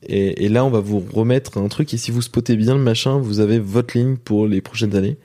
et 0.03 0.49
là, 0.49 0.65
on 0.65 0.71
va 0.71 0.81
vous 0.81 0.99
remettre 1.01 1.59
un 1.59 1.69
truc. 1.69 1.95
Et 1.95 1.97
si 1.97 2.11
vous 2.11 2.23
spottez 2.23 2.57
bien 2.57 2.75
le 2.75 2.81
machin, 2.83 3.19
vous 3.19 3.41
avez 3.41 3.59
votre 3.59 3.97
ligne 3.97 4.17
pour 4.17 4.47
les 4.47 4.61
prochaines 4.61 4.95
années. 4.97 5.17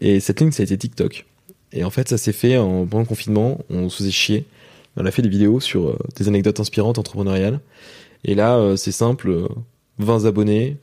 Et 0.00 0.20
cette 0.20 0.40
ligne, 0.40 0.52
ça 0.52 0.62
a 0.62 0.64
été 0.64 0.76
TikTok. 0.76 1.24
Et 1.72 1.84
en 1.84 1.90
fait, 1.90 2.08
ça 2.08 2.18
s'est 2.18 2.32
fait 2.32 2.56
en, 2.58 2.86
pendant 2.86 3.00
le 3.02 3.06
confinement. 3.06 3.58
On 3.70 3.88
se 3.88 3.98
faisait 3.98 4.10
chier. 4.10 4.46
On 4.96 5.04
a 5.04 5.10
fait 5.10 5.22
des 5.22 5.28
vidéos 5.28 5.60
sur 5.60 5.88
euh, 5.88 5.98
des 6.16 6.28
anecdotes 6.28 6.60
inspirantes 6.60 6.98
entrepreneuriales. 6.98 7.60
Et 8.24 8.34
là, 8.34 8.56
euh, 8.56 8.76
c'est 8.76 8.92
simple. 8.92 9.28
euh, 9.30 9.48
20 9.98 10.26
abonnés, 10.26 10.76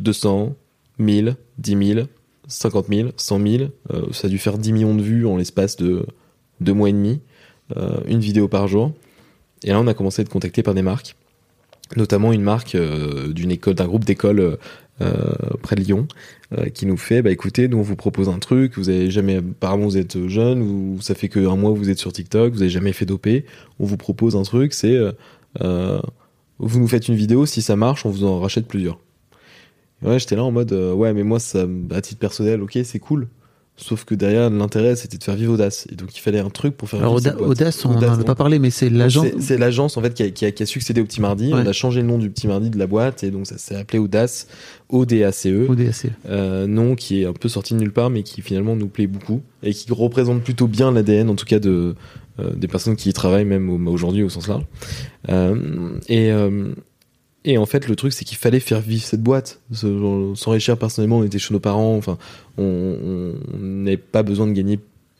200, 0.00 0.54
1000, 0.98 1.36
10 1.58 1.86
000, 1.94 2.06
50 2.46 2.86
000, 2.88 3.08
100 3.16 3.46
000. 3.46 3.64
euh, 3.92 4.02
ça 4.12 4.26
a 4.26 4.30
dû 4.30 4.38
faire 4.38 4.58
10 4.58 4.72
millions 4.72 4.94
de 4.94 5.02
vues 5.02 5.26
en 5.26 5.36
l'espace 5.36 5.76
de 5.76 6.06
deux 6.60 6.74
mois 6.74 6.88
et 6.90 6.92
demi. 6.92 7.20
euh, 7.76 8.00
une 8.06 8.20
vidéo 8.20 8.48
par 8.48 8.68
jour. 8.68 8.92
Et 9.62 9.70
là, 9.70 9.80
on 9.80 9.86
a 9.86 9.94
commencé 9.94 10.20
à 10.20 10.22
être 10.22 10.28
contacté 10.28 10.62
par 10.62 10.74
des 10.74 10.82
marques 10.82 11.16
notamment 11.96 12.32
une 12.32 12.42
marque 12.42 12.74
euh, 12.74 13.32
d'une 13.32 13.50
école, 13.50 13.74
d'un 13.74 13.86
groupe 13.86 14.04
d'écoles 14.04 14.40
euh, 14.40 14.56
euh, 14.56 14.56
près 15.62 15.76
de 15.76 15.80
Lyon, 15.80 16.06
euh, 16.58 16.66
qui 16.66 16.86
nous 16.86 16.96
fait, 16.96 17.22
bah 17.22 17.30
écoutez, 17.30 17.68
nous 17.68 17.78
on 17.78 17.82
vous 17.82 17.96
propose 17.96 18.28
un 18.28 18.38
truc, 18.38 18.76
vous 18.76 18.88
avez 18.88 19.10
jamais, 19.10 19.36
apparemment 19.36 19.84
vous 19.84 19.96
êtes 19.96 20.28
jeune, 20.28 20.62
vous, 20.62 21.00
ça 21.00 21.14
fait 21.14 21.28
que 21.28 21.40
un 21.40 21.56
mois 21.56 21.70
vous 21.72 21.90
êtes 21.90 21.98
sur 21.98 22.12
TikTok, 22.12 22.52
vous 22.52 22.62
avez 22.62 22.70
jamais 22.70 22.92
fait 22.92 23.06
d'OP, 23.06 23.26
on 23.80 23.86
vous 23.86 23.96
propose 23.96 24.36
un 24.36 24.42
truc, 24.42 24.74
c'est, 24.74 24.94
euh, 24.94 25.12
euh, 25.62 26.00
vous 26.58 26.78
nous 26.78 26.86
faites 26.86 27.08
une 27.08 27.14
vidéo, 27.14 27.46
si 27.46 27.62
ça 27.62 27.76
marche, 27.76 28.06
on 28.06 28.10
vous 28.10 28.24
en 28.24 28.40
rachète 28.40 28.68
plusieurs. 28.68 29.00
Ouais, 30.02 30.18
j'étais 30.18 30.36
là 30.36 30.44
en 30.44 30.52
mode, 30.52 30.72
euh, 30.72 30.92
ouais, 30.92 31.12
mais 31.14 31.22
moi, 31.22 31.40
ça, 31.40 31.66
à 31.90 32.00
titre 32.00 32.20
personnel, 32.20 32.62
ok, 32.62 32.78
c'est 32.84 32.98
cool. 32.98 33.28
Sauf 33.76 34.04
que 34.04 34.14
derrière, 34.14 34.50
l'intérêt, 34.50 34.94
c'était 34.94 35.18
de 35.18 35.24
faire 35.24 35.34
vivre 35.34 35.54
Audace. 35.54 35.88
Et 35.90 35.96
donc, 35.96 36.16
il 36.16 36.20
fallait 36.20 36.38
un 36.38 36.48
truc 36.48 36.76
pour 36.76 36.88
faire 36.88 37.00
Alors, 37.00 37.18
vivre 37.18 37.34
Auda-. 37.40 37.44
Audace, 37.44 37.84
on 37.84 37.94
n'en 38.00 38.16
non. 38.18 38.22
pas 38.22 38.36
parlé, 38.36 38.60
mais 38.60 38.70
c'est 38.70 38.88
l'agent. 38.88 39.24
C'est- 39.40 39.58
l'agence 39.58 39.96
en 39.96 40.00
fait 40.02 40.14
qui 40.14 40.22
a, 40.22 40.30
qui 40.30 40.44
a- 40.46 40.52
qui 40.52 40.62
a 40.62 40.66
succédé 40.66 41.00
au 41.00 41.04
Petit 41.04 41.20
Mardi. 41.20 41.52
Ouais. 41.52 41.60
On 41.64 41.66
a 41.66 41.72
changé 41.72 42.00
le 42.00 42.06
nom 42.06 42.16
du 42.18 42.30
Petit 42.30 42.46
Mardi 42.46 42.70
de 42.70 42.78
la 42.78 42.86
boîte 42.86 43.24
et 43.24 43.32
donc 43.32 43.48
ça 43.48 43.58
s'est 43.58 43.74
appelé 43.74 43.98
Audace, 43.98 44.46
O-D-A-C-E. 44.90 45.66
ODAC. 45.68 46.06
Euh, 46.28 46.68
nom 46.68 46.94
qui 46.94 47.22
est 47.22 47.24
un 47.26 47.32
peu 47.32 47.48
sorti 47.48 47.74
de 47.74 47.80
nulle 47.80 47.92
part 47.92 48.10
mais 48.10 48.22
qui 48.22 48.42
finalement 48.42 48.76
nous 48.76 48.86
plaît 48.86 49.08
beaucoup 49.08 49.42
et 49.64 49.72
qui 49.74 49.90
représente 49.92 50.42
plutôt 50.44 50.68
bien 50.68 50.92
l'ADN 50.92 51.28
en 51.28 51.34
tout 51.34 51.46
cas 51.46 51.58
de 51.58 51.96
euh, 52.40 52.50
des 52.54 52.68
personnes 52.68 52.94
qui 52.96 53.08
y 53.08 53.12
travaillent 53.12 53.44
même 53.44 53.70
au- 53.70 53.90
aujourd'hui 53.92 54.22
au 54.22 54.28
sens 54.28 54.46
large. 54.48 54.64
Euh, 55.30 55.98
et 56.08 56.30
euh, 56.32 56.72
et 57.44 57.58
en 57.58 57.66
fait, 57.66 57.88
le 57.88 57.96
truc, 57.96 58.12
c'est 58.12 58.24
qu'il 58.24 58.38
fallait 58.38 58.60
faire 58.60 58.80
vivre 58.80 59.02
cette 59.04 59.22
boîte. 59.22 59.60
S'enrichir 59.72 60.78
personnellement, 60.78 61.18
on 61.18 61.24
était 61.24 61.38
chez 61.38 61.52
nos 61.52 61.60
parents. 61.60 61.96
Enfin, 61.96 62.16
on 62.56 63.34
n'avait 63.58 63.96
pas 63.98 64.22
besoin 64.22 64.46
de 64.46 64.52
gagner 64.52 64.78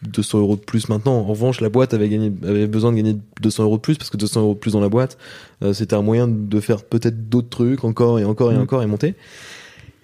200 0.09 0.39
euros 0.39 0.57
de 0.57 0.61
plus 0.62 0.89
maintenant. 0.89 1.12
En 1.14 1.25
revanche, 1.25 1.61
la 1.61 1.68
boîte 1.68 1.95
avait, 1.95 2.09
gagné, 2.09 2.33
avait 2.43 2.66
besoin 2.66 2.93
de 2.93 2.97
gagner 2.97 3.16
200 3.43 3.64
euros 3.64 3.77
de 3.77 3.83
plus 3.83 3.97
parce 3.99 4.11
que 4.11 4.16
200 4.16 4.41
euros 4.41 4.55
de 4.55 4.59
plus 4.59 4.72
dans 4.72 4.81
la 4.81 4.89
boîte, 4.89 5.18
euh, 5.62 5.72
c'était 5.72 5.95
un 5.95 6.03
moyen 6.03 6.29
de 6.29 6.61
faire 6.61 6.83
peut-être 6.83 7.29
d'autres 7.29 7.49
trucs 7.49 7.85
encore 7.85 8.18
et 8.18 8.25
encore 8.25 8.53
et 8.53 8.57
Mm. 8.57 8.61
encore 8.61 8.83
et 8.83 8.87
monter. 8.87 9.14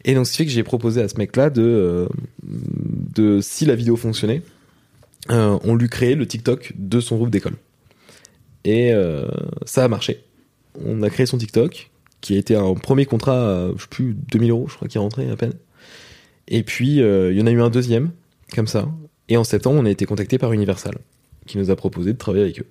Et 0.04 0.14
donc, 0.14 0.26
ce 0.26 0.32
qui 0.32 0.38
fait 0.38 0.46
que 0.46 0.50
j'ai 0.52 0.62
proposé 0.62 1.02
à 1.02 1.08
ce 1.08 1.16
mec-là 1.16 1.50
de, 1.50 1.62
euh, 1.62 2.06
de, 2.42 3.40
si 3.40 3.66
la 3.66 3.74
vidéo 3.74 3.96
fonctionnait, 3.96 4.42
euh, 5.30 5.58
on 5.64 5.74
lui 5.74 5.88
créait 5.88 6.14
le 6.14 6.26
TikTok 6.26 6.72
de 6.78 7.00
son 7.00 7.16
groupe 7.16 7.30
d'école. 7.30 7.56
Et 8.64 8.92
ça 9.64 9.84
a 9.84 9.88
marché. 9.88 10.22
On 10.84 11.02
a 11.02 11.08
créé 11.08 11.24
son 11.24 11.38
TikTok, 11.38 11.90
qui 12.20 12.34
a 12.34 12.38
été 12.38 12.54
un 12.56 12.74
premier 12.74 13.06
contrat, 13.06 13.66
à, 13.66 13.68
je 13.76 13.82
sais 13.82 13.88
plus, 13.88 14.14
2000 14.30 14.50
euros, 14.50 14.66
je 14.68 14.76
crois, 14.76 14.88
qui 14.88 14.96
est 14.98 15.00
rentré 15.00 15.28
à 15.30 15.36
peine. 15.36 15.54
Et 16.48 16.62
puis, 16.62 17.00
euh, 17.00 17.32
il 17.32 17.38
y 17.38 17.42
en 17.42 17.46
a 17.46 17.50
eu 17.50 17.60
un 17.62 17.70
deuxième, 17.70 18.10
comme 18.54 18.66
ça. 18.66 18.88
Et 19.28 19.36
en 19.36 19.44
septembre, 19.44 19.78
on 19.80 19.86
a 19.86 19.90
été 19.90 20.04
contacté 20.06 20.36
par 20.38 20.52
Universal, 20.52 20.96
qui 21.46 21.58
nous 21.58 21.70
a 21.70 21.76
proposé 21.76 22.12
de 22.12 22.18
travailler 22.18 22.44
avec 22.44 22.60
eux. 22.60 22.66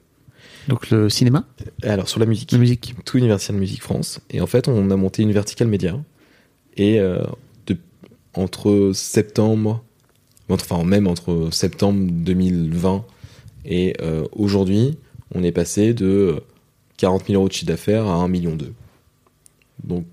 Donc, 0.68 0.90
le 0.92 1.10
cinéma, 1.10 1.46
alors, 1.84 2.10
sur 2.10 2.20
la 2.20 2.26
musique, 2.26 2.52
la 2.52 2.58
musique. 2.58 2.94
tout 3.06 3.18
Universal 3.18 3.56
Music 3.56 3.82
France. 3.82 4.20
Et 4.30 4.42
en 4.42 4.46
fait, 4.48 4.68
on 4.68 4.92
a 4.92 4.96
monté 4.96 5.24
une 5.24 5.32
verticale 5.32 5.68
média. 5.68 5.98
Et 6.78 7.00
euh, 7.00 7.24
de- 7.66 7.78
entre 8.36 8.92
septembre, 8.94 9.84
enfin 10.50 10.84
même 10.84 11.08
entre 11.08 11.50
septembre 11.52 12.08
2020 12.12 13.06
et 13.66 13.96
euh, 14.02 14.26
aujourd'hui, 14.32 14.98
on 15.34 15.44
est 15.44 15.52
passé 15.52 15.94
de 15.94 16.42
40 16.98 17.28
000 17.28 17.40
euros 17.40 17.48
de 17.48 17.54
chiffre 17.54 17.68
d'affaires 17.68 18.06
à 18.08 18.14
1 18.16 18.28
million 18.28 18.56
d'eux. 18.56 18.74
Donc, 19.84 20.06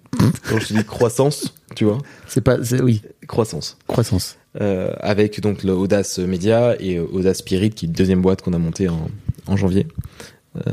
quand 0.49 0.59
je 0.61 0.75
dis 0.75 0.85
croissance, 0.85 1.55
tu 1.75 1.85
vois, 1.85 1.99
C'est 2.27 2.41
pas, 2.41 2.57
oui, 2.83 3.03
croissance. 3.27 3.77
croissance. 3.87 4.37
Euh, 4.61 4.93
avec 5.01 5.41
donc 5.41 5.65
le 5.65 5.73
Audace 5.73 6.19
Media 6.19 6.77
et 6.81 6.97
euh, 6.97 7.05
Audace 7.13 7.39
Spirit, 7.39 7.71
qui 7.71 7.85
est 7.85 7.89
une 7.89 7.95
deuxième 7.95 8.23
boîte 8.23 8.41
qu'on 8.43 8.55
a 8.55 8.59
montée 8.59 8.89
en, 8.89 9.09
en 9.47 9.57
janvier. 9.57 9.87
Euh, 10.57 10.71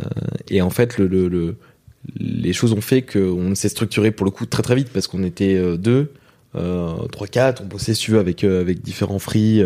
et 0.49 0.61
en 0.61 0.69
fait, 0.69 0.97
le, 0.97 1.07
le, 1.07 1.27
le- 1.27 1.55
les 2.17 2.53
choses 2.53 2.71
ont 2.73 2.81
fait 2.81 3.01
qu'on 3.01 3.55
s'est 3.55 3.69
structuré 3.69 4.11
pour 4.11 4.25
le 4.25 4.31
coup 4.31 4.45
très 4.45 4.61
très 4.63 4.75
vite 4.75 4.89
parce 4.93 5.07
qu'on 5.07 5.23
était 5.23 5.77
deux, 5.77 6.11
euh, 6.55 6.93
trois, 7.11 7.27
quatre, 7.27 7.61
on 7.63 7.65
bossait 7.65 7.93
si 7.93 8.01
tu 8.03 8.11
veux 8.11 8.19
avec 8.19 8.43
avec 8.43 8.81
différents 8.81 9.19
free, 9.19 9.61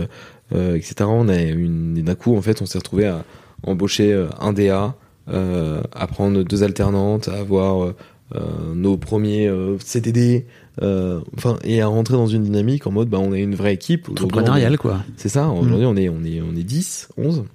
etc. 0.53 0.93
On 1.07 1.29
a 1.29 1.41
une 1.41 1.97
et 1.97 2.03
d'un 2.03 2.13
coup 2.13 2.35
en 2.37 2.41
fait 2.43 2.61
on 2.61 2.67
s'est 2.67 2.77
retrouvé 2.77 3.07
à 3.07 3.25
embaucher 3.63 4.27
un 4.39 4.53
DA, 4.53 4.95
à 5.27 6.07
prendre 6.07 6.43
deux 6.43 6.61
alternantes, 6.61 7.27
à 7.27 7.37
avoir 7.39 7.93
nos 8.35 8.97
premiers 8.97 9.47
euh, 9.47 9.77
CDD, 9.79 10.45
euh, 10.81 11.21
enfin 11.37 11.57
et 11.63 11.81
à 11.81 11.87
rentrer 11.87 12.15
dans 12.15 12.27
une 12.27 12.43
dynamique 12.43 12.85
en 12.85 12.91
mode 12.91 13.09
bah 13.09 13.19
on 13.19 13.33
est 13.33 13.39
une 13.41 13.55
vraie 13.55 13.73
équipe 13.73 14.09
Aujourd'hui, 14.09 14.25
on 14.25 14.27
est- 14.27 14.41
Entrepreneurial, 14.41 14.77
quoi. 14.77 14.99
c'est 15.15 15.29
ça, 15.29 15.47
aujourd'hui 15.49 15.85
on 15.85 15.95
est 15.95 16.09
on 16.09 16.23
est 16.23 16.41
on 16.41 16.55
est 16.55 16.63
10, 16.63 17.09
11 17.17 17.45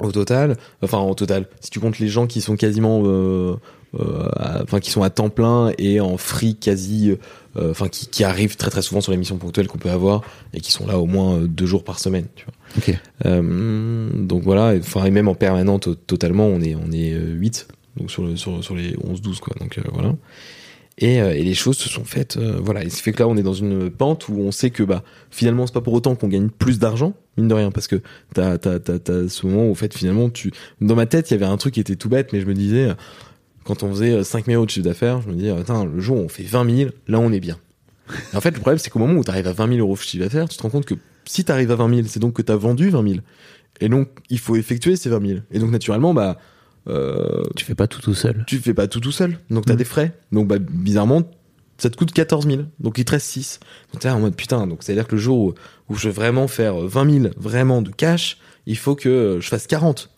au 0.00 0.10
total, 0.12 0.56
enfin 0.82 0.98
au 1.00 1.14
total, 1.14 1.46
si 1.60 1.68
tu 1.70 1.78
comptes 1.80 1.98
les 1.98 2.08
gens 2.08 2.26
qui 2.26 2.40
sont 2.40 2.56
quasiment 2.56 3.02
euh, 3.04 3.54
euh, 3.98 4.28
à- 4.36 4.62
enfin 4.62 4.80
qui 4.80 4.90
sont 4.90 5.02
à 5.02 5.10
temps 5.10 5.28
plein 5.28 5.72
et 5.76 6.00
en 6.00 6.16
free 6.16 6.54
quasi 6.54 7.10
euh, 7.58 7.70
enfin 7.70 7.88
qui, 7.88 8.06
qui 8.06 8.24
arrivent 8.24 8.56
très 8.56 8.70
très 8.70 8.80
souvent 8.82 9.00
sur 9.02 9.12
les 9.12 9.18
missions 9.18 9.36
ponctuelles 9.36 9.66
qu'on 9.68 9.78
peut 9.78 9.90
avoir 9.90 10.22
et 10.54 10.60
qui 10.60 10.72
sont 10.72 10.86
là 10.86 10.98
au 10.98 11.06
moins 11.06 11.34
euh, 11.40 11.46
deux 11.48 11.66
jours 11.66 11.84
par 11.84 11.98
semaine, 11.98 12.26
tu 12.36 12.46
vois. 12.46 12.54
Euh, 13.26 14.08
donc 14.14 14.42
voilà, 14.44 14.74
et- 14.74 14.78
enfin 14.78 15.04
et 15.04 15.10
même 15.10 15.28
en 15.28 15.34
permanente 15.34 15.82
to- 15.82 15.94
totalement, 15.94 16.46
on 16.46 16.60
est 16.62 16.74
on 16.74 16.90
est 16.92 17.12
8 17.12 17.68
donc 17.96 18.10
sur 18.10 18.24
le 18.24 18.36
sur, 18.36 18.62
sur 18.62 18.74
les 18.74 18.96
11 19.02 19.20
12 19.20 19.40
quoi. 19.40 19.54
Donc 19.60 19.78
euh, 19.78 19.82
voilà. 19.92 20.14
Et, 20.98 21.22
euh, 21.22 21.34
et 21.34 21.42
les 21.42 21.54
choses 21.54 21.78
se 21.78 21.88
sont 21.88 22.04
faites 22.04 22.36
euh, 22.36 22.60
voilà, 22.62 22.84
et 22.84 22.90
ce 22.90 23.02
fait 23.02 23.12
que 23.12 23.20
là 23.20 23.28
on 23.28 23.36
est 23.36 23.42
dans 23.42 23.54
une 23.54 23.90
pente 23.90 24.28
où 24.28 24.38
on 24.38 24.52
sait 24.52 24.68
que 24.68 24.82
bah 24.82 25.02
finalement 25.30 25.66
c'est 25.66 25.72
pas 25.72 25.80
pour 25.80 25.94
autant 25.94 26.14
qu'on 26.14 26.28
gagne 26.28 26.50
plus 26.50 26.78
d'argent, 26.78 27.14
mine 27.38 27.48
de 27.48 27.54
rien 27.54 27.70
parce 27.70 27.88
que 27.88 28.02
t'as 28.34 28.58
t'as 28.58 29.28
ce 29.28 29.46
moment 29.46 29.66
où 29.66 29.70
en 29.70 29.74
fait 29.74 29.94
finalement 29.94 30.28
tu 30.28 30.52
dans 30.82 30.96
ma 30.96 31.06
tête, 31.06 31.30
il 31.30 31.34
y 31.34 31.36
avait 31.36 31.46
un 31.46 31.56
truc 31.56 31.74
qui 31.74 31.80
était 31.80 31.96
tout 31.96 32.10
bête 32.10 32.34
mais 32.34 32.40
je 32.40 32.46
me 32.46 32.52
disais 32.52 32.90
quand 33.64 33.82
on 33.82 33.90
faisait 33.90 34.12
euh, 34.12 34.24
5 34.24 34.46
000 34.46 34.56
euros 34.56 34.66
de 34.66 34.70
chiffre 34.70 34.84
d'affaires, 34.84 35.20
je 35.22 35.28
me 35.28 35.34
disais 35.34 35.50
attends, 35.50 35.84
le 35.84 36.00
jour 36.00 36.16
où 36.16 36.20
on 36.20 36.28
fait 36.28 36.42
20 36.42 36.76
000, 36.76 36.90
là 37.08 37.20
on 37.20 37.32
est 37.32 37.40
bien. 37.40 37.58
Et 38.32 38.36
en 38.36 38.40
fait, 38.40 38.50
le 38.50 38.58
problème, 38.58 38.78
c'est 38.78 38.90
qu'au 38.90 38.98
moment 38.98 39.14
où 39.14 39.22
tu 39.22 39.30
arrives 39.30 39.46
à 39.46 39.52
20 39.52 39.68
000 39.68 39.78
euros 39.78 39.94
de 39.94 40.00
chiffre 40.00 40.24
d'affaires, 40.24 40.48
tu 40.48 40.56
te 40.56 40.62
rends 40.62 40.70
compte 40.70 40.84
que 40.86 40.94
si 41.24 41.44
tu 41.44 41.52
arrives 41.52 41.70
à 41.70 41.76
20 41.76 41.94
000, 41.94 42.08
c'est 42.08 42.18
donc 42.18 42.34
que 42.34 42.42
tu 42.42 42.50
as 42.50 42.56
vendu 42.56 42.90
20 42.90 43.08
000. 43.08 43.20
Et 43.80 43.88
donc, 43.88 44.08
il 44.28 44.40
faut 44.40 44.56
effectuer 44.56 44.96
ces 44.96 45.08
20 45.10 45.24
000. 45.24 45.40
Et 45.52 45.60
donc, 45.60 45.70
naturellement, 45.70 46.12
bah, 46.12 46.36
euh, 46.88 47.42
Tu 47.56 47.64
fais 47.64 47.74
pas 47.74 47.86
tout 47.86 48.00
tout 48.00 48.14
seul. 48.14 48.44
tu 48.46 48.58
fais 48.58 48.74
pas 48.74 48.86
tout 48.88 49.00
tout 49.00 49.12
seul. 49.12 49.38
Donc, 49.50 49.66
tu 49.66 49.72
as 49.72 49.74
Mm. 49.74 49.78
des 49.78 49.84
frais. 49.84 50.18
Donc, 50.32 50.48
bah, 50.48 50.58
bizarrement, 50.58 51.22
ça 51.78 51.90
te 51.90 51.96
coûte 51.96 52.12
14 52.12 52.46
000. 52.46 52.62
Donc, 52.78 52.98
il 52.98 53.04
te 53.04 53.12
reste 53.12 53.26
6. 53.26 53.60
Donc, 53.92 54.02
t'es 54.02 54.08
là 54.08 54.16
en 54.16 54.20
mode 54.20 54.36
putain. 54.36 54.66
Donc, 54.66 54.82
c'est-à-dire 54.82 55.06
que 55.06 55.14
le 55.16 55.20
jour 55.20 55.38
où, 55.38 55.54
où 55.88 55.94
je 55.96 56.08
veux 56.08 56.14
vraiment 56.14 56.48
faire 56.48 56.76
20 56.76 57.20
000 57.22 57.34
vraiment 57.36 57.82
de 57.82 57.90
cash, 57.90 58.38
il 58.66 58.76
faut 58.76 58.94
que 58.94 59.38
je 59.40 59.48
fasse 59.48 59.66
40. 59.66 60.10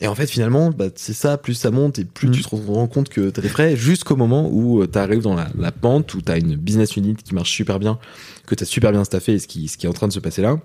Et 0.00 0.08
en 0.08 0.14
fait, 0.16 0.26
finalement, 0.26 0.70
bah, 0.70 0.86
c'est 0.96 1.12
ça, 1.12 1.38
plus 1.38 1.54
ça 1.54 1.70
monte 1.70 2.00
et 2.00 2.04
plus 2.04 2.28
Mm. 2.28 2.32
tu 2.32 2.42
te 2.42 2.48
rends 2.56 2.88
compte 2.88 3.08
que 3.08 3.30
t'as 3.30 3.42
des 3.42 3.48
frais 3.48 3.76
jusqu'au 3.76 4.16
moment 4.16 4.50
où 4.52 4.84
tu 4.86 4.98
arrives 4.98 5.22
dans 5.22 5.34
la, 5.36 5.48
la 5.56 5.70
pente, 5.70 6.12
où 6.14 6.20
t'as 6.20 6.38
une 6.38 6.56
business 6.56 6.96
unit 6.96 7.14
qui 7.14 7.32
marche 7.34 7.52
super 7.52 7.78
bien, 7.78 7.98
que 8.46 8.56
t'as 8.56 8.64
super 8.64 8.90
bien 8.90 9.04
staffé 9.04 9.34
et 9.34 9.38
ce 9.38 9.46
qui, 9.46 9.68
ce 9.68 9.76
qui 9.78 9.86
est 9.86 9.88
en 9.88 9.92
train 9.92 10.08
de 10.08 10.12
se 10.12 10.18
passer 10.18 10.42
là. 10.42 10.58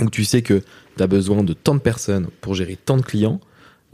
Où 0.00 0.10
tu 0.10 0.24
sais 0.24 0.42
que 0.42 0.62
t'as 0.96 1.06
besoin 1.06 1.44
de 1.44 1.52
tant 1.52 1.74
de 1.74 1.80
personnes 1.80 2.28
pour 2.40 2.54
gérer 2.56 2.76
tant 2.76 2.96
de 2.96 3.02
clients, 3.02 3.40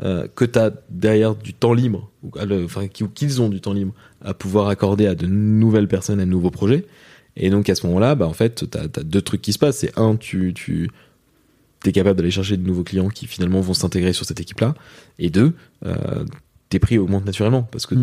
euh, 0.02 0.26
que 0.34 0.44
t'as 0.44 0.70
derrière 0.90 1.34
du 1.34 1.54
temps 1.54 1.72
libre, 1.72 2.10
ou, 2.22 2.30
enfin, 2.64 2.88
qu'ils 2.88 3.42
ont 3.42 3.48
du 3.48 3.60
temps 3.60 3.72
libre 3.72 3.94
à 4.22 4.34
pouvoir 4.34 4.68
accorder 4.68 5.06
à 5.06 5.14
de 5.14 5.26
nouvelles 5.26 5.88
personnes, 5.88 6.20
à 6.20 6.24
de 6.24 6.30
nouveaux 6.30 6.50
projets. 6.50 6.84
Et 7.36 7.50
donc 7.50 7.68
à 7.68 7.74
ce 7.74 7.86
moment-là, 7.86 8.14
bah, 8.14 8.26
en 8.26 8.32
fait, 8.32 8.68
t'as 8.70 8.84
as 8.84 9.04
deux 9.04 9.22
trucs 9.22 9.42
qui 9.42 9.52
se 9.52 9.58
passent. 9.58 9.78
C'est 9.78 9.98
un, 9.98 10.16
tu, 10.16 10.54
tu 10.54 10.90
es 11.84 11.92
capable 11.92 12.16
d'aller 12.16 12.30
chercher 12.30 12.56
de 12.56 12.66
nouveaux 12.66 12.84
clients 12.84 13.08
qui 13.08 13.26
finalement 13.26 13.60
vont 13.60 13.74
s'intégrer 13.74 14.12
sur 14.12 14.24
cette 14.24 14.40
équipe-là. 14.40 14.74
Et 15.18 15.30
deux, 15.30 15.52
euh, 15.84 16.24
tes 16.70 16.78
prix 16.78 16.98
augmentent 16.98 17.26
naturellement 17.26 17.62
parce 17.62 17.86
que 17.86 17.94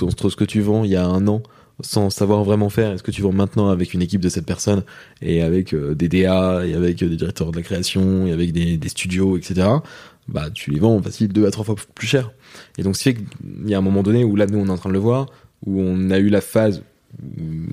Mm. 0.00 0.04
entre 0.04 0.28
ce 0.30 0.36
que 0.36 0.44
tu 0.44 0.60
vends 0.60 0.84
il 0.84 0.90
y 0.90 0.96
a 0.96 1.06
un 1.06 1.26
an 1.28 1.42
sans 1.80 2.10
savoir 2.10 2.44
vraiment 2.44 2.68
faire 2.68 2.92
et 2.92 2.98
ce 2.98 3.02
que 3.02 3.10
tu 3.10 3.22
vends 3.22 3.32
maintenant 3.32 3.68
avec 3.68 3.94
une 3.94 4.02
équipe 4.02 4.20
de 4.20 4.28
cette 4.28 4.46
personne 4.46 4.82
et 5.20 5.42
avec 5.42 5.74
euh, 5.74 5.94
des 5.94 6.08
DA 6.08 6.64
et 6.66 6.74
avec 6.74 7.02
euh, 7.02 7.08
des 7.08 7.16
directeurs 7.16 7.50
de 7.50 7.56
la 7.56 7.62
création 7.62 8.26
et 8.26 8.32
avec 8.32 8.52
des, 8.52 8.76
des 8.76 8.88
studios, 8.88 9.36
etc. 9.36 9.66
Bah, 10.28 10.50
tu 10.50 10.70
les 10.70 10.78
vends 10.78 11.02
facile 11.02 11.28
deux 11.28 11.46
à 11.46 11.50
trois 11.50 11.64
fois 11.64 11.74
plus 11.94 12.06
cher. 12.06 12.30
Et 12.78 12.82
donc, 12.82 12.96
ce 12.96 13.02
qui 13.02 13.08
fait 13.10 13.14
qu'il 13.16 13.68
y 13.68 13.74
a 13.74 13.78
un 13.78 13.82
moment 13.82 14.02
donné 14.02 14.24
où 14.24 14.36
là, 14.36 14.46
nous, 14.46 14.58
on 14.58 14.66
est 14.66 14.70
en 14.70 14.76
train 14.76 14.88
de 14.88 14.94
le 14.94 15.00
voir, 15.00 15.26
où 15.66 15.80
on 15.80 16.10
a 16.10 16.18
eu 16.18 16.28
la 16.28 16.40
phase, 16.40 16.82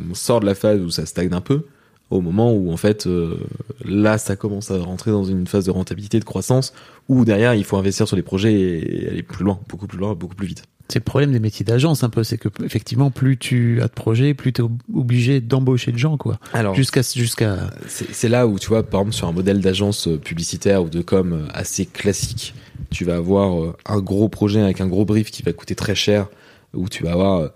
on 0.10 0.14
sort 0.14 0.40
de 0.40 0.46
la 0.46 0.56
phase 0.56 0.82
où 0.82 0.90
ça 0.90 1.06
stagne 1.06 1.34
un 1.34 1.42
peu, 1.42 1.66
au 2.10 2.22
moment 2.22 2.52
où, 2.54 2.72
en 2.72 2.78
fait, 2.78 3.06
euh, 3.06 3.38
là, 3.86 4.18
ça 4.18 4.36
commence 4.36 4.72
à 4.72 4.80
rentrer 4.80 5.12
dans 5.12 5.24
une 5.24 5.46
phase 5.46 5.66
de 5.66 5.72
rentabilité, 5.72 6.20
de 6.20 6.26
croissance, 6.26 6.74
où 7.08 7.24
derrière, 7.24 7.54
il 7.54 7.64
faut 7.64 7.78
investir 7.78 8.08
sur 8.08 8.16
les 8.16 8.24
projets 8.24 8.54
et 8.54 9.10
aller 9.10 9.24
plus 9.24 9.46
loin, 9.46 9.60
beaucoup 9.70 9.88
plus 9.88 10.00
loin, 10.00 10.16
beaucoup 10.16 10.36
plus 10.36 10.48
vite. 10.48 10.64
C'est 10.92 11.00
le 11.00 11.04
problème 11.04 11.32
des 11.32 11.40
métiers 11.40 11.64
d'agence 11.64 12.04
un 12.04 12.10
peu, 12.10 12.24
c'est 12.24 12.40
que 12.40 12.50
effectivement 12.64 13.12
plus 13.12 13.38
tu 13.38 13.80
as 13.82 13.88
de 13.88 13.94
projets, 13.94 14.34
plus 14.34 14.52
tu 14.54 14.64
es 14.64 14.66
obligé 14.94 15.40
d'embaucher 15.40 15.92
de 15.92 16.00
gens 16.00 16.18
quoi. 16.18 16.40
Alors, 16.52 16.74
Jusqu'à 16.74 17.02
jusqu'à 17.04 17.70
c'est 17.88 18.28
là 18.28 18.48
où 18.48 18.58
tu 18.58 18.70
vois, 18.70 18.82
par 18.82 19.02
exemple, 19.02 19.16
sur 19.16 19.28
un 19.28 19.32
modèle 19.32 19.62
d'agence 19.62 20.08
euh, 20.08 20.18
publicitaire 20.18 20.84
ou 20.84 20.90
de 20.90 21.02
com 21.02 21.34
euh, 21.34 21.46
assez 21.54 21.86
classique, 21.86 22.56
tu 22.90 23.06
vas 23.06 23.18
avoir 23.18 23.62
euh, 23.62 23.76
un 23.86 24.00
gros 24.00 24.30
projet 24.30 24.62
avec 24.62 24.82
un 24.82 24.88
gros 24.88 25.06
brief 25.06 25.30
qui 25.30 25.44
va 25.44 25.54
coûter 25.54 25.76
très 25.76 25.94
cher, 25.94 26.28
où 26.74 26.90
tu 26.90 27.04
vas 27.04 27.12
avoir 27.12 27.38
euh, 27.40 27.48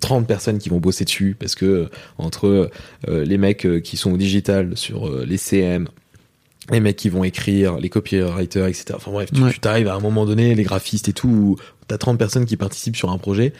30 0.00 0.26
personnes 0.26 0.58
qui 0.58 0.68
vont 0.68 0.80
bosser 0.80 1.04
dessus 1.04 1.36
parce 1.38 1.54
que 1.54 1.88
entre 2.18 2.70
les 3.06 3.38
mecs 3.38 3.68
qui 3.84 3.96
sont 3.96 4.10
au 4.10 4.16
digital 4.16 4.76
sur 4.76 5.08
les 5.24 5.36
CM, 5.36 5.86
les 6.72 6.80
mecs 6.80 6.96
qui 6.96 7.08
vont 7.08 7.22
écrire, 7.22 7.76
les 7.78 7.88
copywriters, 7.88 8.66
etc. 8.66 8.94
Enfin 8.96 9.12
bref, 9.12 9.30
tu 9.32 9.40
Ouais. 9.40 9.52
tu 9.52 9.68
à 9.68 9.94
un 9.94 10.00
moment 10.00 10.26
donné, 10.26 10.56
les 10.56 10.62
graphistes 10.64 11.08
et 11.08 11.12
tout, 11.12 11.56
t'as 11.92 11.98
30 11.98 12.18
personnes 12.18 12.46
qui 12.46 12.56
participent 12.56 12.96
sur 12.96 13.10
un 13.10 13.18
projet 13.18 13.52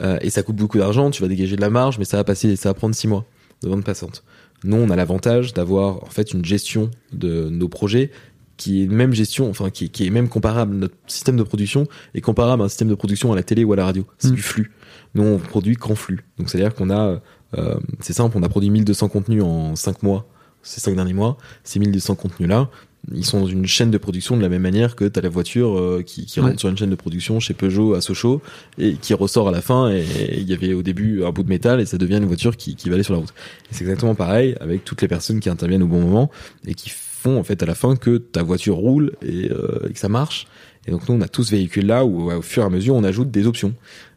euh, 0.00 0.18
et 0.22 0.30
ça 0.30 0.42
coûte 0.42 0.56
beaucoup 0.56 0.78
d'argent, 0.78 1.10
tu 1.10 1.20
vas 1.20 1.28
dégager 1.28 1.54
de 1.54 1.60
la 1.60 1.68
marge, 1.68 1.98
mais 1.98 2.06
ça 2.06 2.16
va 2.16 2.24
passer, 2.24 2.56
ça 2.56 2.70
va 2.70 2.74
prendre 2.74 2.94
6 2.94 3.08
mois 3.08 3.26
de 3.62 3.68
vente 3.68 3.84
passante. 3.84 4.24
Nous, 4.64 4.78
on 4.78 4.88
a 4.88 4.96
l'avantage 4.96 5.52
d'avoir 5.52 6.02
en 6.02 6.08
fait 6.08 6.32
une 6.32 6.44
gestion 6.44 6.90
de 7.12 7.50
nos 7.50 7.68
projets 7.68 8.10
qui 8.56 8.82
est 8.82 8.86
même 8.86 9.12
gestion, 9.12 9.50
enfin 9.50 9.68
qui, 9.68 9.90
qui 9.90 10.06
est 10.06 10.10
même 10.10 10.30
comparable. 10.30 10.74
Notre 10.74 10.94
système 11.08 11.36
de 11.36 11.42
production 11.42 11.86
est 12.14 12.22
comparable 12.22 12.62
à 12.62 12.64
un 12.64 12.68
système 12.68 12.88
de 12.88 12.94
production 12.94 13.32
à 13.34 13.36
la 13.36 13.42
télé 13.42 13.64
ou 13.64 13.74
à 13.74 13.76
la 13.76 13.84
radio. 13.84 14.06
C'est 14.16 14.28
Mm. 14.30 14.34
du 14.34 14.42
flux. 14.42 14.72
Nous, 15.14 15.22
on 15.22 15.38
produit 15.38 15.76
qu'en 15.76 15.94
flux. 15.94 16.24
Donc, 16.38 16.48
c'est-à-dire 16.48 16.74
qu'on 16.74 16.88
a, 16.88 17.20
euh, 17.58 17.74
c'est 18.00 18.14
simple, 18.14 18.38
on 18.38 18.42
a 18.42 18.48
produit 18.48 18.70
1200 18.70 19.08
contenus 19.08 19.42
en 19.42 19.76
5 19.76 20.02
mois, 20.02 20.26
ces 20.62 20.80
5 20.80 20.94
derniers 20.96 21.12
mois. 21.12 21.36
Ces 21.64 21.78
1200 21.80 22.14
contenus-là, 22.14 22.70
ils 23.12 23.24
sont 23.24 23.40
dans 23.40 23.46
une 23.46 23.66
chaîne 23.66 23.90
de 23.90 23.98
production 23.98 24.36
de 24.36 24.42
la 24.42 24.48
même 24.48 24.62
manière 24.62 24.96
que 24.96 25.04
tu 25.04 25.18
as 25.18 25.22
la 25.22 25.28
voiture 25.28 25.78
euh, 25.78 26.02
qui, 26.04 26.26
qui 26.26 26.40
Ouais. 26.40 26.46
rentre 26.46 26.60
sur 26.60 26.68
une 26.68 26.76
chaîne 26.78 26.90
de 26.90 26.94
production 26.94 27.40
chez 27.40 27.52
Peugeot 27.54 27.94
à 27.94 28.00
Sochaux 28.00 28.40
et 28.78 28.94
qui 28.94 29.12
ressort 29.14 29.48
à 29.48 29.52
la 29.52 29.60
fin. 29.60 29.90
Et 29.90 30.04
il 30.38 30.48
y 30.48 30.54
avait 30.54 30.72
au 30.74 30.82
début 30.82 31.24
un 31.24 31.30
bout 31.30 31.42
de 31.42 31.48
métal 31.48 31.80
et 31.80 31.86
ça 31.86 31.98
devient 31.98 32.16
une 32.16 32.24
voiture 32.26 32.56
qui, 32.56 32.76
qui 32.76 32.88
va 32.88 32.94
aller 32.94 33.02
sur 33.04 33.12
la 33.14 33.20
route. 33.20 33.34
Et 33.70 33.74
c'est 33.74 33.82
exactement 33.84 34.14
pareil 34.14 34.54
avec 34.60 34.84
toutes 34.84 35.02
les 35.02 35.08
personnes 35.08 35.40
qui 35.40 35.48
interviennent 35.50 35.82
au 35.82 35.86
bon 35.88 36.00
moment 36.00 36.30
et 36.66 36.74
qui 36.74 36.90
font 36.90 37.38
en 37.38 37.42
fait 37.44 37.62
à 37.62 37.66
la 37.66 37.74
fin 37.74 37.96
que 37.96 38.16
ta 38.18 38.42
voiture 38.42 38.76
roule 38.76 39.12
et, 39.26 39.50
euh, 39.50 39.88
et 39.88 39.92
que 39.92 39.98
ça 39.98 40.08
marche. 40.08 40.46
Et 40.86 40.90
donc 40.90 41.08
nous 41.08 41.14
on 41.14 41.20
a 41.20 41.28
tous 41.28 41.44
ce 41.44 41.50
véhicule 41.52 41.86
là 41.86 42.04
où 42.04 42.30
au 42.30 42.42
fur 42.42 42.62
et 42.62 42.66
à 42.66 42.70
mesure 42.70 42.94
on 42.94 43.04
ajoute 43.04 43.30
des 43.30 43.46
options. 43.46 43.74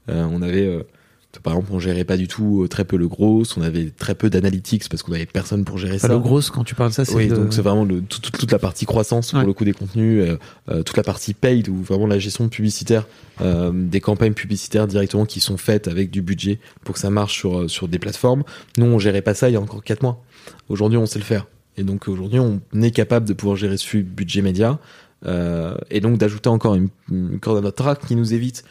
Euh, 0.10 0.26
on 0.32 0.42
avait 0.42 0.66
euh, 0.66 0.84
par 1.44 1.54
exemple 1.54 1.72
on 1.74 1.80
gérait 1.80 2.04
pas 2.04 2.18
du 2.18 2.28
tout 2.28 2.64
euh, 2.64 2.68
très 2.68 2.84
peu 2.86 2.98
le 2.98 3.08
gros, 3.08 3.44
on 3.58 3.62
avait 3.62 3.90
très 3.90 4.16
peu 4.16 4.30
d'analytics 4.30 4.88
parce 4.90 5.04
qu'on 5.04 5.14
avait 5.14 5.26
personne 5.26 5.64
pour 5.66 5.78
gérer 5.78 6.00
ça. 6.00 6.08
le 6.08 6.20
gros 6.20 6.42
quand 6.42 6.64
tu 6.64 6.76
parles 6.76 6.90
de 6.90 6.96
ça 6.96 7.06
c'est 7.06 7.14
Oui, 7.16 7.28
donc 7.28 7.54
c'est 7.54 7.62
vraiment 7.62 7.86
le, 7.86 8.02
tout- 8.02 8.20
tout- 8.22 8.32
toute 8.32 8.52
la 8.52 8.60
partie 8.60 8.86
croissance 8.86 9.32
pour 9.32 9.42
le 9.42 9.54
coup 9.54 9.66
des 9.66 9.74
contenus, 9.74 10.24
euh, 10.28 10.38
euh, 10.70 10.84
toute 10.84 10.98
la 10.98 11.04
partie 11.04 11.34
paid 11.34 11.68
ou 11.70 11.76
vraiment 11.76 12.08
la 12.08 12.20
gestion 12.20 12.50
publicitaire 12.50 13.08
euh, 13.42 13.72
des 13.74 14.00
campagnes 14.02 14.34
publicitaires 14.34 14.88
directement 14.88 15.26
qui 15.26 15.40
sont 15.40 15.58
faites 15.58 15.88
avec 15.88 16.10
du 16.12 16.22
budget 16.22 16.60
pour 16.84 16.94
que 16.96 17.00
ça 17.00 17.10
marche 17.10 17.34
sur 17.38 17.70
sur 17.70 17.88
des 17.88 18.00
plateformes. 18.00 18.44
Nous, 18.78 18.86
on 18.86 19.00
gérait 19.00 19.22
pas 19.22 19.34
ça 19.34 19.50
il 19.50 19.54
y 19.54 19.56
a 19.56 19.62
encore 19.62 19.84
quatre 19.84 20.02
mois. 20.04 20.24
Aujourd'hui, 20.70 20.98
on 20.98 21.06
sait 21.06 21.20
le 21.20 21.26
faire. 21.26 21.46
Et 21.78 21.84
donc 21.84 22.08
aujourd'hui, 22.08 22.40
on 22.40 22.60
est 22.82 22.92
capable 22.92 23.28
de 23.28 23.34
pouvoir 23.34 23.56
gérer 23.58 23.78
ce 23.78 23.98
budget 23.98 24.42
média 24.42 24.80
euh, 25.26 25.76
et 25.92 26.00
donc 26.00 26.18
d'ajouter 26.18 26.50
encore 26.50 26.76
une, 26.76 26.90
une 27.12 27.40
corde 27.40 27.58
à 27.58 27.62
notre 27.62 27.86
arc 27.88 28.06
qui 28.08 28.16
nous 28.16 28.34
évite 28.34 28.64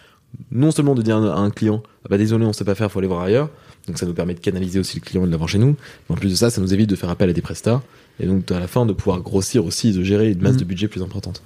non 0.51 0.71
seulement 0.71 0.95
de 0.95 1.03
dire 1.03 1.17
à 1.17 1.39
un 1.39 1.51
client 1.51 1.83
ah 2.07 2.09
bah 2.11 2.19
désolé 2.19 2.47
on 2.47 2.53
sait 2.53 2.65
pas 2.65 2.75
faire 2.77 2.91
faut 2.91 3.01
aller 3.01 3.09
voir 3.09 3.23
ailleurs. 3.23 3.51
Donc 3.89 3.99
ça 3.99 4.07
nous 4.07 4.15
permet 4.15 4.35
de 4.35 4.41
canaliser 4.41 4.79
aussi 4.79 4.97
le 4.97 5.05
client 5.05 5.23
et 5.25 5.27
de 5.27 5.31
l'avoir 5.33 5.49
chez 5.49 5.59
nous. 5.59 5.77
Mais 6.09 6.15
en 6.15 6.19
plus 6.19 6.31
de 6.31 6.35
ça 6.37 6.51
ça 6.51 6.61
nous 6.61 6.73
évite 6.73 6.89
de 6.89 6.97
faire 6.97 7.11
appel 7.11 7.29
à 7.31 7.33
des 7.33 7.43
prestats. 7.43 7.83
Et 8.21 8.27
donc 8.27 8.51
à 8.51 8.59
la 8.61 8.67
fin 8.69 8.87
de 8.87 8.93
pouvoir 8.93 9.21
grossir 9.21 9.65
aussi 9.67 9.93
de 9.93 10.03
gérer 10.03 10.31
une 10.31 10.41
masse 10.41 10.55
Mhm. 10.55 10.61
de 10.61 10.65
budget 10.65 10.89
plus 10.89 11.03
importante. 11.03 11.43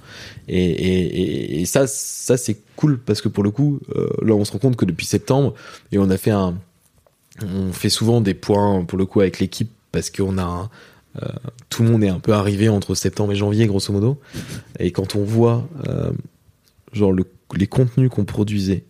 Et, 0.47 0.63
et, 0.63 1.21
et, 1.57 1.61
et 1.61 1.65
ça 1.65 1.85
ça 1.87 2.37
c'est 2.37 2.57
cool 2.75 2.97
parce 2.99 3.21
que 3.21 3.27
pour 3.29 3.43
le 3.43 3.51
coup 3.51 3.79
euh, 3.95 4.07
là 4.23 4.33
on 4.35 4.45
se 4.45 4.51
rend 4.51 4.59
compte 4.59 4.75
que 4.77 4.85
depuis 4.85 5.05
septembre 5.05 5.53
et 5.91 5.97
on 5.97 6.09
a 6.09 6.17
fait 6.17 6.31
un 6.31 6.55
on 7.43 7.71
fait 7.73 7.89
souvent 7.89 8.21
des 8.21 8.33
points 8.35 8.83
pour 8.85 8.97
le 8.97 9.05
coup 9.05 9.21
avec 9.21 9.39
l'équipe 9.39 9.71
parce 9.91 10.09
qu'on 10.09 10.37
a 10.37 10.43
un, 10.43 10.69
euh, 11.21 11.27
tout 11.69 11.83
le 11.83 11.89
monde 11.89 12.03
est 12.03 12.09
un 12.09 12.19
peu 12.19 12.33
arrivé 12.33 12.69
entre 12.69 12.95
septembre 12.95 13.31
et 13.33 13.35
janvier 13.35 13.67
grosso 13.67 13.91
modo. 13.91 14.19
Et 14.79 14.91
quand 14.91 15.15
on 15.15 15.23
voit 15.23 15.67
euh, 15.87 16.11
genre 16.93 17.11
le, 17.11 17.25
les 17.55 17.67
contenus 17.67 18.09
qu'on 18.09 18.23
produisait 18.25 18.83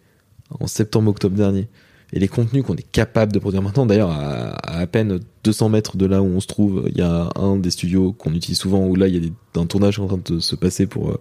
en 0.60 0.68
septembre 0.68 1.10
octobre 1.12 1.36
dernier. 1.36 1.68
Et 2.14 2.20
les 2.20 2.28
contenus 2.28 2.64
qu'on 2.64 2.76
est 2.76 2.92
capable 2.92 3.32
de 3.32 3.40
produire 3.40 3.62
maintenant 3.62 3.86
d'ailleurs 3.86 4.12
à, 4.12 4.50
à 4.50 4.80
à 4.80 4.88
peine 4.88 5.20
200 5.46 5.70
mètres 5.70 5.96
de 5.96 6.06
là 6.06 6.22
où 6.22 6.26
on 6.26 6.40
se 6.42 6.48
trouve 6.48 6.84
il 6.90 6.98
y 6.98 7.02
a 7.02 7.30
un 7.36 7.56
des 7.56 7.72
studios 7.72 8.12
qu'on 8.14 8.34
utilise 8.34 8.58
souvent 8.60 8.86
où 8.86 8.96
là 8.96 9.08
il 9.08 9.14
y 9.14 9.18
a 9.18 9.22
des, 9.22 9.32
un 9.56 9.66
tournage 9.66 9.98
en 10.00 10.08
train 10.08 10.20
de 10.24 10.40
se 10.40 10.56
passer 10.56 10.88
pour 10.88 11.18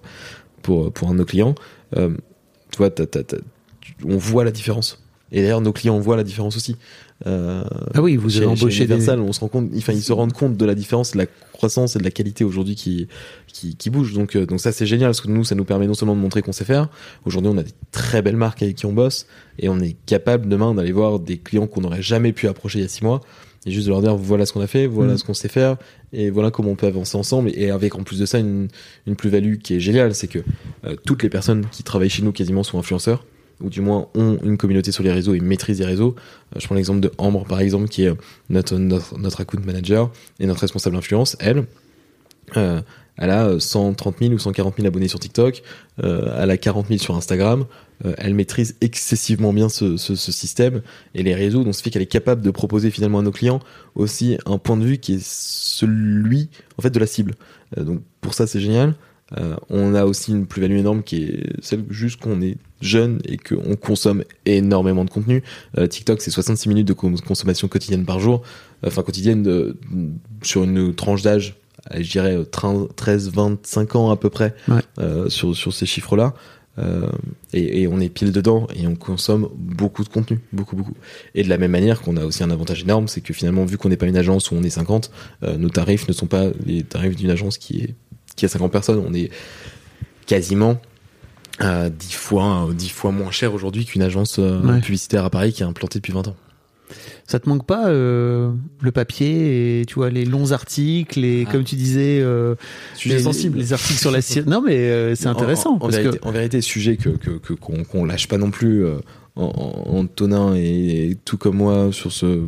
pour 0.62 0.92
pour 0.92 1.08
un 1.08 1.12
de 1.12 1.18
nos 1.18 1.24
clients. 1.24 1.54
Euh, 1.96 2.10
tu 2.72 2.78
vois 2.78 2.90
tu- 2.90 3.06
on 4.04 4.16
voit 4.16 4.44
la 4.44 4.50
différence. 4.50 5.02
Et 5.32 5.42
d'ailleurs 5.42 5.60
nos 5.60 5.72
clients 5.72 5.98
voient 6.00 6.16
la 6.16 6.24
différence 6.24 6.56
aussi 6.56 6.76
euh, 7.26 7.62
Ah 7.94 8.02
oui, 8.02 8.16
vous 8.16 8.28
chez, 8.30 8.38
avez 8.38 8.46
chez 8.46 8.62
embauché 8.62 8.86
des 8.86 8.94
Universal, 8.94 9.20
on 9.20 9.32
se 9.32 9.40
rend 9.40 9.48
compte, 9.48 9.70
enfin 9.76 9.92
ils 9.92 10.02
se 10.02 10.12
rendent 10.12 10.32
compte 10.32 10.56
de 10.56 10.64
la 10.64 10.74
différence, 10.74 11.12
de 11.12 11.18
la 11.18 11.26
croissance 11.52 11.96
et 11.96 11.98
de 11.98 12.04
la 12.04 12.10
qualité 12.10 12.44
aujourd'hui 12.44 12.74
qui, 12.74 13.08
qui 13.46 13.76
qui 13.76 13.90
bouge. 13.90 14.14
Donc 14.14 14.36
euh, 14.36 14.46
donc 14.46 14.60
ça 14.60 14.72
c'est 14.72 14.86
génial 14.86 15.08
parce 15.08 15.20
que 15.20 15.28
nous 15.28 15.44
ça 15.44 15.54
nous 15.54 15.64
permet 15.64 15.86
non 15.86 15.94
seulement 15.94 16.16
de 16.16 16.20
montrer 16.20 16.42
qu'on 16.42 16.52
sait 16.52 16.64
faire. 16.64 16.88
Aujourd'hui 17.26 17.50
on 17.54 17.58
a 17.58 17.62
des 17.62 17.72
très 17.92 18.22
belles 18.22 18.36
marques 18.36 18.62
avec 18.62 18.76
qui 18.76 18.86
on 18.86 18.92
bosse 18.92 19.26
et 19.58 19.68
on 19.68 19.78
est 19.80 19.96
capable 20.06 20.48
demain 20.48 20.74
d'aller 20.74 20.92
voir 20.92 21.18
des 21.20 21.38
clients 21.38 21.66
qu'on 21.66 21.82
n'aurait 21.82 22.02
jamais 22.02 22.32
pu 22.32 22.48
approcher 22.48 22.78
il 22.78 22.82
y 22.82 22.84
a 22.86 22.88
six 22.88 23.04
mois 23.04 23.20
et 23.66 23.70
juste 23.70 23.84
de 23.86 23.90
leur 23.92 24.00
dire 24.00 24.16
voilà 24.16 24.46
ce 24.46 24.54
qu'on 24.54 24.62
a 24.62 24.66
fait, 24.66 24.86
voilà 24.86 25.12
Mhm. 25.12 25.18
ce 25.18 25.24
qu'on 25.24 25.34
sait 25.34 25.48
faire 25.50 25.76
et 26.14 26.30
voilà 26.30 26.50
comment 26.50 26.70
on 26.70 26.76
peut 26.76 26.86
avancer 26.86 27.18
ensemble 27.18 27.50
et 27.54 27.68
avec 27.70 27.94
en 27.94 28.02
plus 28.04 28.18
de 28.18 28.24
ça 28.24 28.38
une 28.38 28.68
une 29.06 29.16
plus-value 29.16 29.56
qui 29.58 29.74
est 29.74 29.80
géniale, 29.80 30.14
c'est 30.14 30.28
que 30.28 30.38
euh, 30.86 30.96
toutes 31.04 31.22
les 31.22 31.28
personnes 31.28 31.66
qui 31.70 31.82
travaillent 31.82 32.08
chez 32.08 32.22
nous 32.22 32.32
quasiment 32.32 32.62
sont 32.62 32.78
influenceurs 32.78 33.26
ou 33.61 33.70
du 33.70 33.80
moins 33.80 34.08
ont 34.14 34.38
une 34.42 34.57
communauté 34.57 34.92
sur 34.92 35.03
les 35.03 35.12
réseaux 35.12 35.34
et 35.34 35.41
maîtrisent 35.41 35.80
les 35.80 35.87
réseaux. 35.87 36.14
Euh, 36.54 36.61
je 36.61 36.66
prends 36.66 36.74
l'exemple 36.74 37.00
de 37.00 37.11
Ambre 37.18 37.45
par 37.45 37.61
exemple 37.61 37.88
qui 37.88 38.04
est 38.04 38.08
euh, 38.08 38.14
notre, 38.49 38.76
notre, 38.76 39.41
account 39.41 39.61
manager 39.64 40.11
et 40.38 40.46
notre 40.46 40.61
responsable 40.61 40.96
influence. 40.96 41.37
Elle, 41.41 41.66
euh, 42.57 42.80
elle 43.20 43.30
a 43.30 43.46
euh, 43.46 43.61
130 43.61 44.16
000 44.18 44.32
ou 44.32 44.38
140 44.38 44.76
000 44.76 44.88
abonnés 44.88 45.08
sur 45.08 45.20
TikTok, 45.20 45.62
euh, 46.03 46.42
elle 46.42 46.50
a 46.50 46.57
40 46.57 46.88
000 46.88 46.99
sur 46.99 47.14
Instagram, 47.16 47.66
euh, 48.04 48.14
elle 48.16 48.34
maîtrise 48.34 48.76
excessivement 48.80 49.53
bien 49.53 49.68
ce, 49.68 49.96
système 49.96 50.80
et 51.14 51.22
les 51.22 51.34
réseaux, 51.34 51.62
donc 51.62 51.74
ce 51.74 51.82
fait 51.82 51.91
qu'elle 51.91 52.03
est 52.03 52.07
capable 52.07 52.41
de 52.41 52.50
proposer 52.50 52.91
finalement 52.91 53.18
à 53.18 53.22
nos 53.22 53.30
clients 53.30 53.61
aussi 53.95 54.38
un 54.46 54.57
point 54.57 54.78
de 54.78 54.84
vue 54.84 54.99
qui 54.99 55.14
est 55.14 55.22
celui 55.22 56.49
en 56.78 56.82
fait 56.82 56.91
de 56.91 56.99
la 56.99 57.07
cible. 57.07 57.34
Euh, 57.76 57.84
donc 57.84 58.00
pour 58.22 58.32
ça 58.34 58.46
c'est 58.46 58.61
génial. 58.61 58.95
Euh, 59.38 59.54
on 59.68 59.94
a 59.94 60.04
aussi 60.04 60.32
une 60.32 60.46
plus-value 60.46 60.78
énorme 60.78 61.02
qui 61.02 61.22
est 61.24 61.52
celle 61.62 61.84
juste 61.90 62.20
qu'on 62.20 62.40
est 62.42 62.57
jeune 62.80 63.20
et 63.26 63.36
qu'on 63.36 63.76
consomme 63.76 64.24
énormément 64.46 65.04
de 65.04 65.11
contenu. 65.11 65.42
Euh, 65.78 65.86
TikTok, 65.86 66.20
c'est 66.20 66.30
66 66.32 66.68
minutes 66.68 66.88
de 66.88 66.92
cons- 66.94 67.14
consommation 67.26 67.68
quotidienne 67.68 68.04
par 68.04 68.18
jour, 68.20 68.42
Euh, 68.82 68.88
enfin 68.88 69.02
quotidienne 69.02 69.42
de- 69.42 69.76
sur 70.42 70.64
une 70.64 70.94
tranche 70.94 71.22
d'âge, 71.22 71.57
je 71.94 72.11
dirais 72.11 72.34
euh, 72.36 72.44
13, 72.96 73.30
25 73.30 73.94
ans 73.96 74.11
à 74.11 74.16
peu 74.16 74.30
près, 74.30 74.54
Ouais. 74.68 74.80
euh, 74.98 75.28
sur, 75.28 75.54
sur 75.54 75.72
ces 75.74 75.86
chiffres-là. 75.86 76.34
Et, 77.52 77.82
et 77.82 77.88
on 77.88 78.00
est 78.00 78.08
pile 78.08 78.32
dedans 78.32 78.66
et 78.74 78.86
on 78.86 78.94
consomme 78.94 79.50
beaucoup 79.54 80.02
de 80.02 80.08
contenu, 80.08 80.38
beaucoup, 80.50 80.76
beaucoup. 80.76 80.94
Et 81.34 81.42
de 81.42 81.48
la 81.50 81.58
même 81.58 81.72
manière 81.72 82.00
qu'on 82.00 82.16
a 82.16 82.24
aussi 82.24 82.42
un 82.42 82.50
avantage 82.50 82.82
énorme, 82.84 83.07
c'est 83.07 83.20
que 83.20 83.34
finalement, 83.34 83.66
vu 83.66 83.76
qu'on 83.76 83.90
n'est 83.90 83.98
pas 83.98 84.07
une 84.07 84.16
agence 84.16 84.50
où 84.50 84.54
on 84.54 84.62
est 84.62 84.70
50, 84.70 85.11
euh, 85.42 85.58
nos 85.58 85.68
tarifs 85.68 86.08
ne 86.08 86.14
sont 86.14 86.26
pas 86.26 86.46
les 86.64 86.82
tarifs 86.82 87.16
d'une 87.16 87.28
agence 87.28 87.58
qui 87.58 87.80
est 87.82 87.94
qui 88.36 88.44
a 88.44 88.48
50 88.48 88.72
personnes. 88.72 89.02
On 89.07 89.12
est 89.14 89.30
quasiment 90.26 90.80
à 91.58 91.90
10 91.90 92.12
fois, 92.14 92.68
euh, 92.68 92.72
10 92.72 92.88
fois 92.90 93.11
moins 93.11 93.30
cher 93.30 93.52
aujourd'hui 93.54 93.84
qu'une 93.84 94.02
agence 94.02 94.38
euh, 94.38 94.61
Ouais. 94.62 94.80
publicitaire 94.80 95.24
à 95.24 95.30
Paris 95.30 95.52
qui 95.52 95.62
est 95.62 95.66
implantée 95.66 95.98
depuis 95.98 96.12
20 96.12 96.28
ans. 96.28 96.36
Ça 97.26 97.38
te 97.38 97.48
manque 97.48 97.66
pas 97.66 97.88
euh, 97.88 98.50
le 98.80 98.90
papier 98.90 99.80
et 99.80 99.86
tu 99.86 99.94
vois 99.94 100.11
les 100.11 100.24
longs 100.24 100.50
articles 100.50 101.24
et 101.24 101.44
Ah. 101.46 101.52
comme 101.52 101.62
tu 101.62 101.76
disais 101.76 102.20
euh, 102.20 102.57
Sujet 102.96 103.16
les, 103.18 103.22
sensible. 103.22 103.58
les 103.58 103.72
articles 103.72 104.00
sur 104.00 104.11
la. 104.11 104.18
Non 104.46 104.61
mais 104.61 104.76
euh, 104.76 105.14
c'est 105.14 105.28
intéressant 105.28 105.70
En, 105.70 105.72
en- 105.74 105.76
en 105.76 105.78
parce 105.80 105.96
vérité, 105.96 106.18
que 106.18 106.24
en 106.26 106.32
vérité, 106.32 106.61
sujet 106.61 106.96
que 106.96 107.11
qu'on 107.54 107.84
qu'on 107.84 108.04
lâche 108.04 108.26
pas 108.26 108.38
non 108.38 108.50
plus. 108.50 108.84
euh, 108.84 108.96
Antonin 109.36 110.54
et, 110.57 111.16
tout 111.24 111.38
comme 111.38 111.57
moi 111.57 111.90
sur 111.92 112.11
ce 112.12 112.46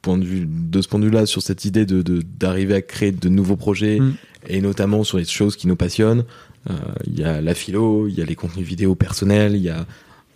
point 0.00 0.16
de 0.16 0.24
vue, 0.24 0.46
de 0.48 0.80
ce 0.80 0.88
point 0.88 1.00
de 1.00 1.04
vue-là, 1.06 1.26
sur 1.26 1.42
cette 1.42 1.64
idée 1.64 1.84
de 1.84 2.02
de- 2.02 2.22
d'arriver 2.38 2.74
à 2.74 2.82
créer 2.82 3.12
de 3.12 3.28
nouveaux 3.28 3.56
projets 3.56 3.98
Mm. 4.00 4.14
Et 4.48 4.60
notamment 4.60 5.04
sur 5.04 5.18
les 5.18 5.24
choses 5.24 5.56
qui 5.56 5.66
nous 5.68 5.76
passionnent. 5.76 6.24
Euh, 6.70 6.74
Il 7.06 7.18
y 7.18 7.24
a 7.24 7.40
la 7.40 7.54
philo, 7.54 8.06
il 8.08 8.14
y 8.14 8.22
a 8.22 8.24
les 8.24 8.34
contenus 8.36 8.66
vidéo 8.66 8.94
personnels, 8.94 9.54
il 9.56 9.62
y 9.62 9.70
a 9.70 9.86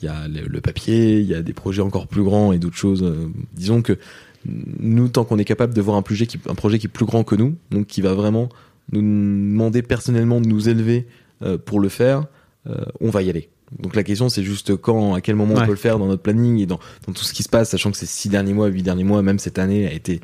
il 0.02 0.04
y 0.04 0.08
a 0.08 0.28
le, 0.28 0.42
le 0.46 0.60
papier, 0.60 1.20
il 1.20 1.26
y 1.26 1.34
a 1.34 1.40
des 1.40 1.54
projets 1.54 1.80
encore 1.80 2.06
plus 2.06 2.22
grands 2.22 2.52
et 2.52 2.58
d'autres 2.58 2.76
choses. 2.76 3.02
Euh, 3.02 3.28
disons 3.54 3.80
que 3.80 3.98
nous, 4.44 5.08
tant 5.08 5.24
qu'on 5.24 5.38
est 5.38 5.44
capable 5.46 5.72
de 5.72 5.80
voir 5.80 5.96
un 5.96 6.02
projet 6.02 6.26
qui 6.26 6.38
un 6.48 6.54
projet 6.54 6.78
qui 6.78 6.86
est 6.86 6.90
plus 6.90 7.06
grand 7.06 7.24
que 7.24 7.34
nous, 7.34 7.56
donc 7.70 7.86
qui 7.86 8.02
va 8.02 8.12
vraiment 8.12 8.50
nous 8.92 9.00
demander 9.00 9.80
personnellement 9.82 10.40
de 10.40 10.46
nous 10.48 10.68
élever 10.68 11.06
euh, 11.42 11.56
pour 11.56 11.80
le 11.80 11.88
faire, 11.88 12.26
euh, 12.68 12.84
on 13.00 13.08
va 13.10 13.22
y 13.22 13.30
aller. 13.30 13.48
Donc 13.80 13.96
la 13.96 14.04
question 14.04 14.28
c'est 14.28 14.44
juste 14.44 14.76
quand, 14.76 15.14
à 15.14 15.20
quel 15.22 15.34
moment 15.34 15.54
Ouais. 15.54 15.62
on 15.62 15.66
peut 15.66 15.72
le 15.72 15.76
faire 15.78 15.98
dans 15.98 16.06
notre 16.08 16.22
planning 16.22 16.58
et 16.60 16.66
dans, 16.66 16.78
dans 17.06 17.12
tout 17.14 17.24
ce 17.24 17.32
qui 17.32 17.42
se 17.42 17.48
passe, 17.48 17.70
sachant 17.70 17.90
que 17.90 17.96
ces 17.96 18.06
six 18.06 18.28
derniers 18.28 18.52
mois, 18.52 18.66
huit 18.68 18.82
derniers 18.82 19.02
mois, 19.02 19.22
même 19.22 19.38
cette 19.38 19.58
année 19.58 19.86
a 19.88 19.92
été 19.92 20.20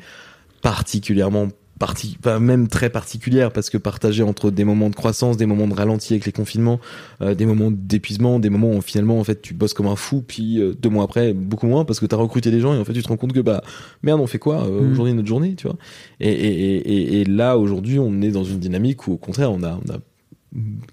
particulièrement 0.61 1.49
parti, 1.79 2.17
pas 2.21 2.39
même 2.39 2.67
très 2.67 2.89
particulière 2.89 3.51
parce 3.51 3.69
que 3.69 3.77
partagée 3.77 4.23
entre 4.23 4.51
des 4.51 4.63
moments 4.63 4.89
de 4.89 4.95
croissance, 4.95 5.37
des 5.37 5.45
moments 5.45 5.67
de 5.67 5.73
ralenti 5.73 6.13
avec 6.13 6.25
les 6.25 6.31
confinements, 6.31 6.79
euh, 7.21 7.33
des 7.35 7.45
moments 7.45 7.71
d'épuisement, 7.71 8.39
des 8.39 8.49
moments 8.49 8.71
où 8.75 8.81
finalement 8.81 9.19
en 9.19 9.23
fait 9.23 9.41
tu 9.41 9.53
bosses 9.53 9.73
comme 9.73 9.87
un 9.87 9.95
fou, 9.95 10.23
puis 10.25 10.59
euh, 10.61 10.73
deux 10.79 10.89
mois 10.89 11.03
après 11.03 11.33
beaucoup 11.33 11.67
moins 11.67 11.83
parce 11.83 11.99
que 11.99 12.05
t'as 12.05 12.15
recruté 12.15 12.51
des 12.51 12.59
gens 12.61 12.73
et 12.73 12.77
en 12.77 12.85
fait 12.85 12.93
tu 12.93 13.01
te 13.03 13.07
rends 13.07 13.17
compte 13.17 13.33
que 13.33 13.39
bah 13.41 13.63
merde 14.03 14.21
on 14.21 14.27
fait 14.27 14.39
quoi 14.39 14.65
euh, 14.65 14.81
Mm. 14.81 14.91
aujourd'hui 14.91 15.13
notre 15.13 15.27
journée, 15.27 15.55
tu 15.55 15.67
vois. 15.67 15.77
Et, 16.19 16.29
et, 16.31 16.75
et, 16.75 16.77
et- 16.77 17.21
et 17.21 17.25
là 17.25 17.57
aujourd'hui 17.57 17.99
on 17.99 18.21
est 18.21 18.31
dans 18.31 18.43
une 18.43 18.59
dynamique 18.59 19.07
où 19.07 19.13
au 19.13 19.17
contraire 19.17 19.51
on 19.51 19.63
a, 19.63 19.79
on 19.85 19.91
a 19.91 19.97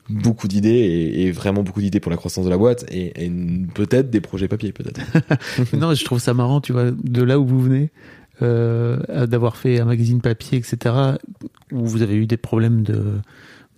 beaucoup 0.09 0.48
d'idées 0.48 0.70
et, 0.70 1.27
et 1.27 1.32
vraiment 1.32 1.62
beaucoup 1.62 1.82
d'idées 1.82 2.01
pour 2.01 2.11
la 2.11 2.16
croissance 2.16 2.47
de 2.47 2.51
la 2.51 2.57
boîte 2.57 2.85
et, 2.90 3.12
et 3.24 3.31
peut-être 3.74 4.09
des 4.11 4.20
projets 4.23 4.48
papier 4.48 4.73
peut-être. 4.73 5.01
non 5.77 5.93
je 5.94 6.05
trouve 6.05 6.19
ça 6.19 6.32
marrant 6.32 6.61
tu 6.62 6.73
vois 6.73 6.90
de 6.90 7.23
là 7.23 7.39
où 7.39 7.44
vous 7.47 7.61
venez 7.61 7.90
euh, 8.42 9.26
d'avoir 9.26 9.56
fait 9.56 9.80
un 9.80 9.84
magazine 9.84 10.20
papier 10.20 10.58
etc 10.58 10.94
où 11.72 11.84
vous 11.86 12.02
avez 12.02 12.14
eu 12.16 12.26
des 12.26 12.36
problèmes 12.36 12.82
de 12.82 13.02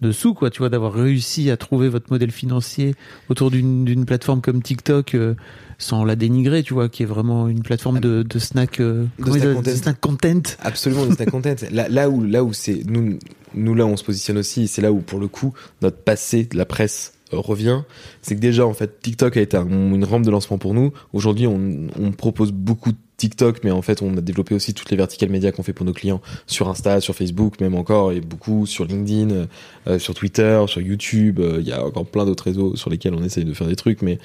de 0.00 0.10
sous 0.10 0.34
quoi 0.34 0.50
tu 0.50 0.58
vois 0.58 0.68
d'avoir 0.68 0.92
réussi 0.92 1.48
à 1.50 1.56
trouver 1.56 1.88
votre 1.88 2.10
modèle 2.10 2.32
financier 2.32 2.94
autour 3.28 3.52
d'une 3.52 4.04
plateforme 4.04 4.40
comme 4.40 4.60
TikTok 4.60 5.14
euh, 5.14 5.34
sans 5.78 6.04
la 6.04 6.16
dénigrer 6.16 6.64
tu 6.64 6.74
vois 6.74 6.88
qui 6.88 7.04
est 7.04 7.06
vraiment 7.06 7.46
une 7.46 7.62
plateforme 7.62 8.00
de, 8.00 8.24
de 8.24 8.38
snack 8.40 8.80
euh, 8.80 9.04
snack 9.24 9.54
content. 9.54 9.70
de 9.70 9.76
snack 9.76 10.00
content 10.00 10.42
Absolument, 10.60 11.04
le 11.04 11.12
snack 11.14 11.30
content. 11.30 11.54
Là, 11.70 11.88
là 11.88 12.10
où, 12.10 12.24
là 12.24 12.42
où 12.42 12.52
c'est 12.52 12.82
nous, 12.84 13.18
nous 13.54 13.74
là, 13.76 13.86
on 13.86 13.96
se 13.96 14.02
positionne 14.02 14.38
aussi. 14.38 14.62
et 14.62 14.66
C'est 14.66 14.82
là 14.82 14.90
où, 14.92 14.98
pour 14.98 15.20
le 15.20 15.28
coup, 15.28 15.52
notre 15.82 15.98
passé 15.98 16.44
de 16.44 16.56
la 16.56 16.64
presse 16.66 17.12
revient. 17.30 17.82
C'est 18.22 18.34
que 18.34 18.40
déjà, 18.40 18.66
en 18.66 18.74
fait, 18.74 19.00
TikTok 19.00 19.36
a 19.36 19.40
été 19.40 19.56
un- 19.56 19.68
une 19.68 20.04
rampe 20.04 20.24
de 20.24 20.30
lancement 20.30 20.58
pour 20.58 20.74
nous. 20.74 20.92
Aujourd'hui, 21.12 21.46
on, 21.46 21.86
on 21.98 22.10
propose 22.12 22.50
beaucoup 22.52 22.90
de 22.92 22.98
TikTok, 23.22 23.62
mais 23.62 23.70
en 23.70 23.82
fait, 23.82 24.02
on 24.02 24.16
a 24.16 24.20
développé 24.20 24.52
aussi 24.52 24.74
toutes 24.74 24.90
les 24.90 24.96
verticales 24.96 25.30
médias 25.30 25.52
qu'on 25.52 25.62
fait 25.62 25.72
pour 25.72 25.86
nos 25.86 25.92
clients 25.92 26.20
sur 26.48 26.68
Insta, 26.68 27.00
sur 27.00 27.14
Facebook, 27.14 27.60
même 27.60 27.76
encore, 27.76 28.10
et 28.10 28.20
beaucoup 28.20 28.66
sur 28.66 28.84
LinkedIn, 28.84 29.46
euh, 29.86 29.98
sur 30.00 30.12
Twitter, 30.14 30.60
sur 30.66 30.80
YouTube. 30.80 31.38
Euh, 31.38 31.58
Il 31.60 31.68
y 31.68 31.70
a 31.70 31.86
encore 31.86 32.04
plein 32.04 32.26
d'autres 32.26 32.42
réseaux 32.42 32.74
sur 32.74 32.90
lesquels 32.90 33.14
on 33.14 33.22
essaye 33.22 33.44
de 33.44 33.54
faire 33.54 33.68
des 33.68 33.76
trucs, 33.76 34.02
mais 34.02 34.18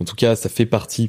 en 0.00 0.04
tout 0.04 0.16
cas, 0.16 0.36
ça 0.36 0.50
fait 0.50 0.66
partie 0.66 1.08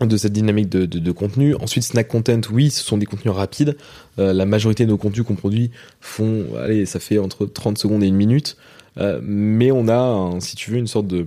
de 0.00 0.16
cette 0.16 0.32
dynamique 0.32 0.68
de, 0.68 0.86
de, 0.86 1.12
contenu. 1.12 1.54
Ensuite, 1.54 1.84
snack 1.84 2.08
content, 2.08 2.40
oui, 2.50 2.70
ce 2.70 2.82
sont 2.82 2.98
des 2.98 3.06
contenus 3.06 3.32
rapides. 3.32 3.76
Euh, 4.18 4.32
la 4.32 4.44
majorité 4.44 4.86
de 4.86 4.90
nos 4.90 4.96
contenus 4.96 5.24
qu'on 5.24 5.36
produit 5.36 5.70
font, 6.00 6.46
allez, 6.58 6.84
ça 6.84 6.98
fait 6.98 7.18
entre 7.18 7.46
30 7.46 7.78
secondes 7.78 8.02
et 8.02 8.08
une 8.08 8.16
minute. 8.16 8.56
Euh, 8.98 9.20
mais 9.22 9.70
on 9.70 9.86
a, 9.88 10.40
si 10.40 10.56
tu 10.56 10.72
veux, 10.72 10.78
une 10.78 10.88
sorte 10.88 11.06
de, 11.06 11.26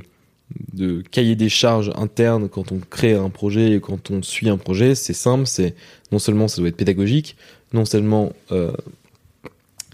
de 0.73 1.01
cahier 1.01 1.35
des 1.35 1.49
charges 1.49 1.91
interne 1.95 2.49
quand 2.49 2.71
on 2.71 2.79
crée 2.79 3.13
un 3.13 3.29
projet 3.29 3.73
et 3.73 3.79
quand 3.79 4.11
on 4.11 4.21
suit 4.21 4.49
un 4.49 4.57
projet. 4.57 4.95
C'est 4.95 5.13
simple, 5.13 5.47
c'est 5.47 5.75
non 6.11 6.19
seulement 6.19 6.47
ça 6.47 6.61
doit 6.61 6.69
être 6.69 6.77
pédagogique, 6.77 7.35
non 7.73 7.85
seulement 7.85 8.33
euh, 8.51 8.71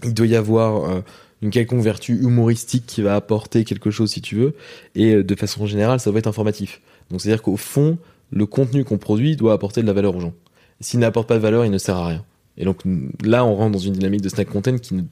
il 0.04 0.14
doit 0.14 0.26
y 0.26 0.36
avoir 0.36 0.90
euh, 0.90 1.00
une 1.42 1.50
quelconque 1.50 1.82
vertu 1.82 2.14
humoristique 2.14 2.86
qui 2.86 3.02
va 3.02 3.16
apporter 3.16 3.64
quelque 3.64 3.90
chose 3.90 4.10
si 4.10 4.20
tu 4.20 4.36
veux, 4.36 4.54
et 4.94 5.14
euh, 5.14 5.24
de 5.24 5.34
façon 5.34 5.66
générale, 5.66 6.00
ça 6.00 6.10
doit 6.10 6.18
être 6.18 6.26
informatif. 6.26 6.80
Donc 7.10 7.20
c'est-à-dire 7.20 7.42
qu'au 7.42 7.56
fond, 7.56 7.98
le 8.30 8.46
contenu 8.46 8.84
qu'on 8.84 8.98
produit 8.98 9.36
doit 9.36 9.52
apporter 9.52 9.82
de 9.82 9.86
la 9.86 9.92
valeur 9.92 10.14
aux 10.14 10.20
gens. 10.20 10.34
S'il 10.80 11.00
n'apporte 11.00 11.28
pas 11.28 11.34
de 11.34 11.40
valeur, 11.40 11.64
il 11.64 11.70
ne 11.70 11.78
sert 11.78 11.96
à 11.96 12.06
rien. 12.06 12.24
Et 12.56 12.64
donc 12.64 12.82
là, 13.22 13.44
on 13.44 13.54
rentre 13.54 13.72
dans 13.72 13.78
une 13.78 13.94
dynamique 13.94 14.22
de 14.22 14.28
snack 14.28 14.48
content 14.48 14.78
qui 14.78 14.94
ne 14.94 15.02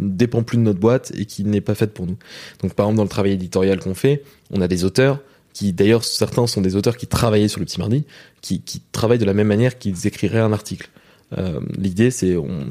dépend 0.00 0.42
plus 0.42 0.58
de 0.58 0.62
notre 0.62 0.80
boîte 0.80 1.12
et 1.16 1.26
qui 1.26 1.44
n'est 1.44 1.60
pas 1.60 1.74
faite 1.74 1.92
pour 1.92 2.06
nous. 2.06 2.16
Donc 2.62 2.74
par 2.74 2.86
exemple, 2.86 2.96
dans 2.96 3.02
le 3.04 3.08
travail 3.08 3.32
éditorial 3.32 3.78
qu'on 3.78 3.94
fait, 3.94 4.22
on 4.50 4.60
a 4.60 4.68
des 4.68 4.84
auteurs 4.84 5.20
qui, 5.52 5.72
d'ailleurs, 5.72 6.04
certains 6.04 6.46
sont 6.46 6.60
des 6.60 6.76
auteurs 6.76 6.96
qui 6.96 7.06
travaillaient 7.06 7.48
sur 7.48 7.60
le 7.60 7.66
Petit 7.66 7.80
Mardi, 7.80 8.04
qui, 8.40 8.62
qui 8.62 8.80
travaillent 8.92 9.18
de 9.18 9.24
la 9.24 9.34
même 9.34 9.48
manière 9.48 9.78
qu'ils 9.78 10.06
écriraient 10.06 10.38
un 10.38 10.52
article. 10.52 10.90
Euh, 11.38 11.60
L'idée, 11.76 12.10
c'est, 12.10 12.36
on, 12.36 12.66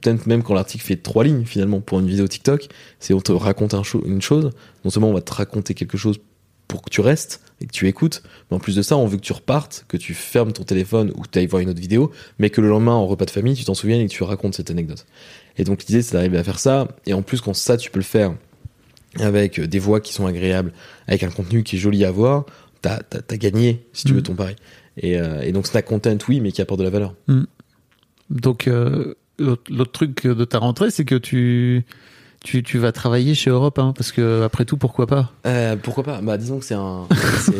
peut-être 0.00 0.26
même 0.26 0.42
quand 0.42 0.54
l'article 0.54 0.84
fait 0.84 0.96
trois 0.96 1.24
lignes 1.24 1.44
finalement 1.44 1.80
pour 1.80 2.00
une 2.00 2.06
vidéo 2.06 2.26
TikTok, 2.26 2.68
c'est 2.98 3.14
on 3.14 3.20
te 3.20 3.32
raconte 3.32 3.74
une 4.06 4.22
chose. 4.22 4.50
Non 4.84 4.90
seulement 4.90 5.10
on 5.10 5.14
va 5.14 5.20
te 5.20 5.32
raconter 5.32 5.74
quelque 5.74 5.98
chose 5.98 6.18
pour 6.66 6.82
que 6.82 6.90
tu 6.90 7.00
restes 7.00 7.40
et 7.60 7.66
que 7.66 7.72
tu 7.72 7.86
écoutes, 7.88 8.22
mais 8.50 8.56
en 8.56 8.60
plus 8.60 8.74
de 8.76 8.82
ça, 8.82 8.96
on 8.96 9.06
veut 9.06 9.16
que 9.18 9.22
tu 9.22 9.32
repartes, 9.32 9.84
que 9.88 9.96
tu 9.96 10.14
fermes 10.14 10.52
ton 10.52 10.62
téléphone 10.64 11.12
ou 11.16 11.22
que 11.22 11.28
tu 11.30 11.38
ailles 11.38 11.46
voir 11.46 11.60
une 11.60 11.68
autre 11.70 11.80
vidéo, 11.80 12.10
mais 12.38 12.48
que 12.50 12.60
le 12.60 12.68
lendemain, 12.68 12.92
en 12.94 13.06
repas 13.06 13.26
de 13.26 13.30
famille, 13.30 13.54
tu 13.54 13.64
t'en 13.64 13.74
souviennes 13.74 14.00
et 14.00 14.06
que 14.06 14.12
tu 14.12 14.22
racontes 14.22 14.54
cette 14.54 14.70
anecdote. 14.70 15.04
Et 15.58 15.64
donc 15.64 15.84
l'idée, 15.84 16.00
c'est 16.02 16.14
d'arriver 16.14 16.38
à 16.38 16.44
faire 16.44 16.58
ça. 16.58 16.88
Et 17.06 17.12
en 17.12 17.22
plus, 17.22 17.40
quand 17.40 17.54
ça, 17.54 17.76
tu 17.76 17.90
peux 17.90 17.98
le 17.98 18.04
faire 18.04 18.32
avec 19.18 19.60
des 19.60 19.78
voix 19.78 20.00
qui 20.00 20.12
sont 20.12 20.24
agréables, 20.26 20.72
avec 21.06 21.22
un 21.22 21.30
contenu 21.30 21.62
qui 21.64 21.76
est 21.76 21.78
joli 21.78 22.04
à 22.04 22.10
voir, 22.10 22.46
t'as 22.80 22.98
t'as 23.02 23.36
gagné, 23.36 23.84
si 23.92 24.04
tu 24.04 24.12
Mm. 24.12 24.16
veux, 24.16 24.22
ton 24.22 24.34
pari. 24.34 24.56
Et, 24.96 25.18
euh, 25.18 25.42
et 25.42 25.52
donc 25.52 25.66
snack 25.66 25.84
content, 25.86 26.16
oui, 26.28 26.40
mais 26.40 26.52
qui 26.52 26.62
apporte 26.62 26.78
de 26.78 26.84
la 26.84 26.90
valeur. 26.90 27.14
Donc, 28.30 28.68
euh, 28.68 29.14
l'autre 29.38 29.92
truc 29.92 30.26
de 30.26 30.44
ta 30.44 30.58
rentrée, 30.58 30.90
c'est 30.90 31.04
que 31.04 31.14
tu, 31.16 31.84
tu, 32.42 32.62
tu 32.62 32.78
vas 32.78 32.92
travailler 32.92 33.34
chez 33.34 33.50
Europe, 33.50 33.78
hein, 33.78 33.92
parce 33.96 34.12
que 34.12 34.42
après 34.42 34.64
tout, 34.64 34.76
pourquoi 34.76 35.06
pas? 35.06 35.32
Euh, 35.46 35.76
pourquoi 35.76 36.04
pas? 36.04 36.20
Bah 36.22 36.38
disons 36.38 36.58
que 36.58 36.64
c'est 36.64 36.74
un, 36.74 37.06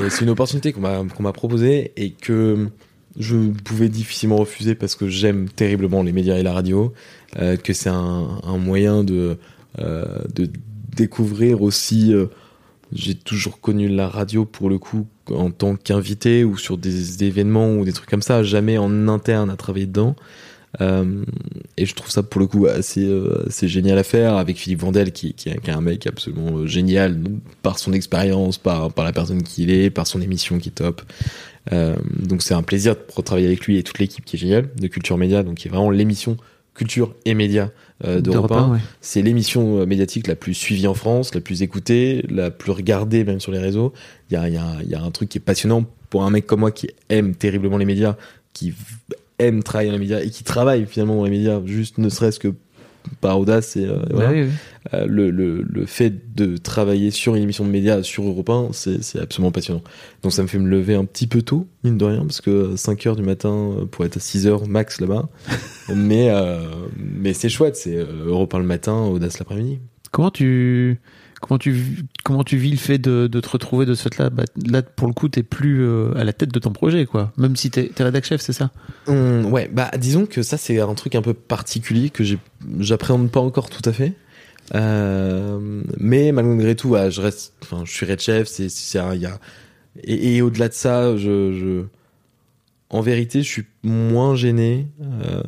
c'est 0.08 0.22
une 0.22 0.30
opportunité 0.30 0.72
qu'on 0.72 0.80
m'a 0.80 1.02
qu'on 1.14 1.22
m'a 1.22 1.32
proposée 1.32 1.92
et 1.96 2.10
que 2.12 2.68
je 3.18 3.36
pouvais 3.64 3.88
difficilement 3.88 4.36
refuser 4.36 4.74
parce 4.74 4.94
que 4.94 5.08
j'aime 5.08 5.48
terriblement 5.48 6.02
les 6.02 6.12
médias 6.12 6.36
et 6.36 6.42
la 6.42 6.52
radio, 6.52 6.94
euh, 7.38 7.56
que 7.56 7.72
c'est 7.72 7.90
un, 7.90 8.40
un 8.42 8.56
moyen 8.56 9.04
de 9.04 9.36
euh, 9.78 10.06
de 10.34 10.48
découvrir 10.96 11.62
aussi. 11.62 12.14
j'ai 12.92 13.14
toujours 13.14 13.60
connu 13.60 13.88
la 13.88 14.08
radio 14.08 14.44
pour 14.44 14.68
le 14.68 14.78
coup 14.78 15.06
en 15.30 15.50
tant 15.50 15.76
qu'invité 15.76 16.42
ou 16.42 16.56
sur 16.56 16.76
des 16.76 17.22
événements 17.22 17.74
ou 17.76 17.84
des 17.84 17.92
trucs 17.92 18.10
comme 18.10 18.22
ça, 18.22 18.42
jamais 18.42 18.78
en 18.78 19.08
interne 19.08 19.50
à 19.50 19.56
travailler 19.56 19.86
dedans. 19.86 20.16
Euh, 20.80 21.24
et 21.76 21.84
je 21.84 21.94
trouve 21.94 22.10
ça 22.10 22.22
pour 22.22 22.40
le 22.40 22.46
coup 22.46 22.66
assez, 22.66 23.04
euh, 23.04 23.44
assez 23.48 23.66
génial 23.66 23.98
à 23.98 24.04
faire 24.04 24.36
avec 24.36 24.56
Philippe 24.56 24.80
Vandel 24.80 25.10
qui, 25.10 25.34
qui, 25.34 25.48
est- 25.48 25.58
qui 25.60 25.68
est 25.70 25.72
un 25.72 25.80
mec 25.80 26.06
absolument 26.06 26.58
euh, 26.58 26.66
génial 26.66 27.20
par 27.62 27.78
son 27.78 27.92
expérience, 27.92 28.56
par, 28.56 28.92
par 28.92 29.04
la 29.04 29.12
personne 29.12 29.42
qu'il 29.42 29.70
est, 29.70 29.90
par 29.90 30.06
son 30.06 30.20
émission 30.20 30.58
qui 30.58 30.68
est 30.68 30.72
top. 30.72 31.02
Euh, 31.72 31.96
donc 32.20 32.42
c'est 32.42 32.54
un 32.54 32.62
plaisir 32.62 32.94
de 32.94 33.22
travailler 33.22 33.48
avec 33.48 33.66
lui 33.66 33.78
et 33.78 33.82
toute 33.82 33.98
l'équipe 33.98 34.24
qui 34.24 34.36
est 34.36 34.38
géniale 34.38 34.68
de 34.80 34.86
Culture 34.86 35.18
Média, 35.18 35.42
donc 35.42 35.56
qui 35.56 35.66
est 35.68 35.70
vraiment 35.70 35.90
l'émission 35.90 36.36
culture 36.72 37.14
et 37.24 37.34
médias 37.34 37.70
euh, 38.04 38.20
d'Europe 38.20 38.48
D'Europe 38.50 38.52
1. 38.52 38.56
un, 38.56 38.72
ouais. 38.74 38.78
C'est 39.00 39.22
l'émission 39.22 39.84
médiatique 39.86 40.28
la 40.28 40.36
plus 40.36 40.54
suivie 40.54 40.86
en 40.86 40.94
France, 40.94 41.34
la 41.34 41.40
plus 41.40 41.62
écoutée, 41.62 42.24
la 42.30 42.50
plus 42.52 42.70
regardée 42.70 43.24
même 43.24 43.40
sur 43.40 43.50
les 43.52 43.58
réseaux. 43.58 43.92
Il 44.30 44.34
y 44.34 44.36
a, 44.36 44.48
y 44.48 44.94
a 44.94 45.02
un 45.02 45.10
truc 45.10 45.28
qui 45.30 45.38
est 45.38 45.42
passionnant 45.42 45.84
pour 46.10 46.22
un 46.24 46.30
mec 46.30 46.46
comme 46.46 46.60
moi 46.60 46.70
qui 46.70 46.88
aime 47.08 47.34
terriblement 47.34 47.76
les 47.76 47.84
médias, 47.84 48.16
qui 48.52 48.72
v- 49.40 49.46
aime 49.46 49.62
travailler 49.62 49.90
dans 49.90 49.96
les 49.96 50.00
médias 50.00 50.20
et 50.20 50.30
qui 50.30 50.44
travaille 50.44 50.86
finalement 50.86 51.16
dans 51.16 51.24
les 51.24 51.30
médias, 51.30 51.60
juste 51.64 51.98
ne 51.98 52.08
serait-ce 52.08 52.38
que 52.38 52.48
par 53.22 53.38
audace 53.40 53.76
et 53.76 53.86
euh, 53.86 53.96
Bah 53.96 54.06
voilà. 54.12 54.30
oui, 54.32 54.42
oui. 54.42 54.48
Euh, 54.94 55.06
le, 55.06 55.30
le, 55.30 55.62
le 55.62 55.86
fait 55.86 56.34
de 56.36 56.56
travailler 56.58 57.10
sur 57.10 57.34
une 57.34 57.42
émission 57.42 57.64
de 57.64 57.70
médias 57.70 58.02
sur 58.02 58.24
Europe 58.24 58.50
1, 58.50 58.68
c'est 58.72 59.18
absolument 59.18 59.50
passionnant. 59.52 59.82
Donc 60.22 60.32
ça 60.32 60.42
me 60.42 60.48
fait 60.48 60.58
me 60.58 60.68
lever 60.68 60.94
un 60.94 61.04
petit 61.06 61.26
peu 61.26 61.40
tôt, 61.42 61.66
mine 61.82 61.96
de 61.96 62.04
rien, 62.04 62.20
parce 62.20 62.40
que 62.42 62.76
5 62.76 63.06
heures 63.06 63.16
du 63.16 63.22
matin 63.22 63.72
euh, 63.78 63.84
pour 63.86 64.04
être 64.04 64.18
à 64.18 64.20
6 64.20 64.46
heures 64.46 64.66
max 64.68 65.00
là-bas. 65.00 65.28
mais 65.94 66.28
euh, 66.30 66.60
mais 66.98 67.32
c'est 67.32 67.48
chouette, 67.48 67.76
c'est 67.76 67.96
euh, 67.96 68.26
Europe 68.26 68.54
1 68.54 68.58
le 68.58 68.64
matin, 68.66 68.94
audace 69.04 69.38
l'après-midi. 69.38 69.80
Comment 70.12 70.30
tu 70.30 71.00
comment 71.40 71.58
tu 71.58 72.04
comment 72.22 72.44
tu 72.44 72.56
vis 72.56 72.70
le 72.70 72.76
fait 72.76 72.98
de, 72.98 73.26
de 73.26 73.40
te 73.40 73.48
retrouver 73.48 73.86
de 73.86 73.94
ce 73.94 74.04
fait-là? 74.04 74.30
Bah, 74.30 74.44
Là, 74.66 74.82
pour 74.82 75.08
le 75.08 75.14
coup, 75.14 75.28
t'es 75.28 75.42
plus 75.42 75.82
euh, 75.82 76.12
à 76.16 76.24
la 76.24 76.32
tête 76.32 76.52
de 76.52 76.58
ton 76.58 76.72
projet, 76.72 77.06
quoi. 77.06 77.32
Même 77.36 77.56
si 77.56 77.70
t'es 77.70 77.90
es 77.96 78.02
rédac 78.02 78.24
chef, 78.24 78.40
c'est 78.40 78.52
ça? 78.52 78.70
Hum, 79.06 79.46
ouais, 79.46 79.68
bah 79.72 79.90
disons 79.98 80.26
que 80.26 80.42
ça 80.42 80.56
c'est 80.56 80.80
un 80.80 80.94
truc 80.94 81.14
un 81.14 81.22
peu 81.22 81.34
particulier 81.34 82.10
que 82.10 82.22
j'appréhende 82.78 83.30
pas 83.30 83.40
encore 83.40 83.70
tout 83.70 83.88
à 83.88 83.92
fait. 83.92 84.14
Euh, 84.74 85.82
mais 85.98 86.30
malgré 86.32 86.76
tout, 86.76 86.90
ouais, 86.90 87.10
je 87.10 87.20
reste, 87.20 87.54
enfin, 87.62 87.82
je 87.84 87.92
suis 87.92 88.06
red 88.06 88.20
chef, 88.20 88.46
c'est, 88.46 88.68
c'est, 88.68 89.00
il 89.14 89.20
y 89.20 89.26
a, 89.26 89.40
et, 90.04 90.42
au-delà 90.42 90.68
de 90.68 90.74
ça, 90.74 91.16
je, 91.16 91.84
en 92.90 93.00
vérité, 93.00 93.42
je 93.42 93.48
suis 93.48 93.64
moins 93.82 94.34
gêné 94.36 94.86
euh, 95.02 95.42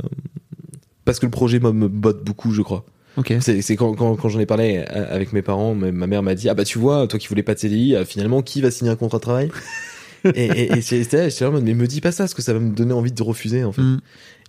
parce 1.04 1.18
que 1.18 1.26
le 1.26 1.30
projet 1.30 1.60
me 1.60 1.88
botte 1.88 2.24
beaucoup, 2.24 2.52
je 2.52 2.62
crois. 2.62 2.84
Ok. 3.16 3.34
C'est, 3.40 3.76
quand, 3.76 3.94
quand, 3.94 4.16
quand 4.16 4.28
j'en 4.28 4.40
ai 4.40 4.46
parlé 4.46 4.84
euh, 4.90 5.14
avec 5.14 5.32
mes 5.32 5.42
parents, 5.42 5.74
ma 5.74 6.06
mère 6.06 6.22
m'a 6.22 6.34
dit 6.34 6.48
ah 6.48 6.54
bah 6.54 6.64
tu 6.64 6.78
vois, 6.78 7.06
toi 7.06 7.18
qui 7.18 7.28
voulais 7.28 7.42
pas 7.42 7.54
de 7.54 7.58
CDI, 7.58 7.94
euh, 7.94 8.04
finalement 8.04 8.42
qui 8.42 8.60
va 8.60 8.70
signer 8.70 8.90
un 8.90 8.96
contrat 8.96 9.18
de 9.18 9.22
travail? 9.22 9.50
Et, 10.36 10.44
et, 10.44 10.72
et 10.74 10.80
j'étais 10.80 11.28
là 11.28 11.48
en 11.48 11.50
mode, 11.50 11.64
mais 11.64 11.74
me 11.74 11.88
dis 11.88 12.00
pas 12.00 12.12
ça, 12.12 12.22
parce 12.22 12.34
que 12.34 12.42
ça 12.42 12.52
va 12.52 12.60
me 12.60 12.70
donner 12.70 12.92
envie 12.92 13.10
de 13.10 13.22
refuser 13.24 13.64
en 13.64 13.72
fait. 13.72 13.82
Mm. 13.82 14.00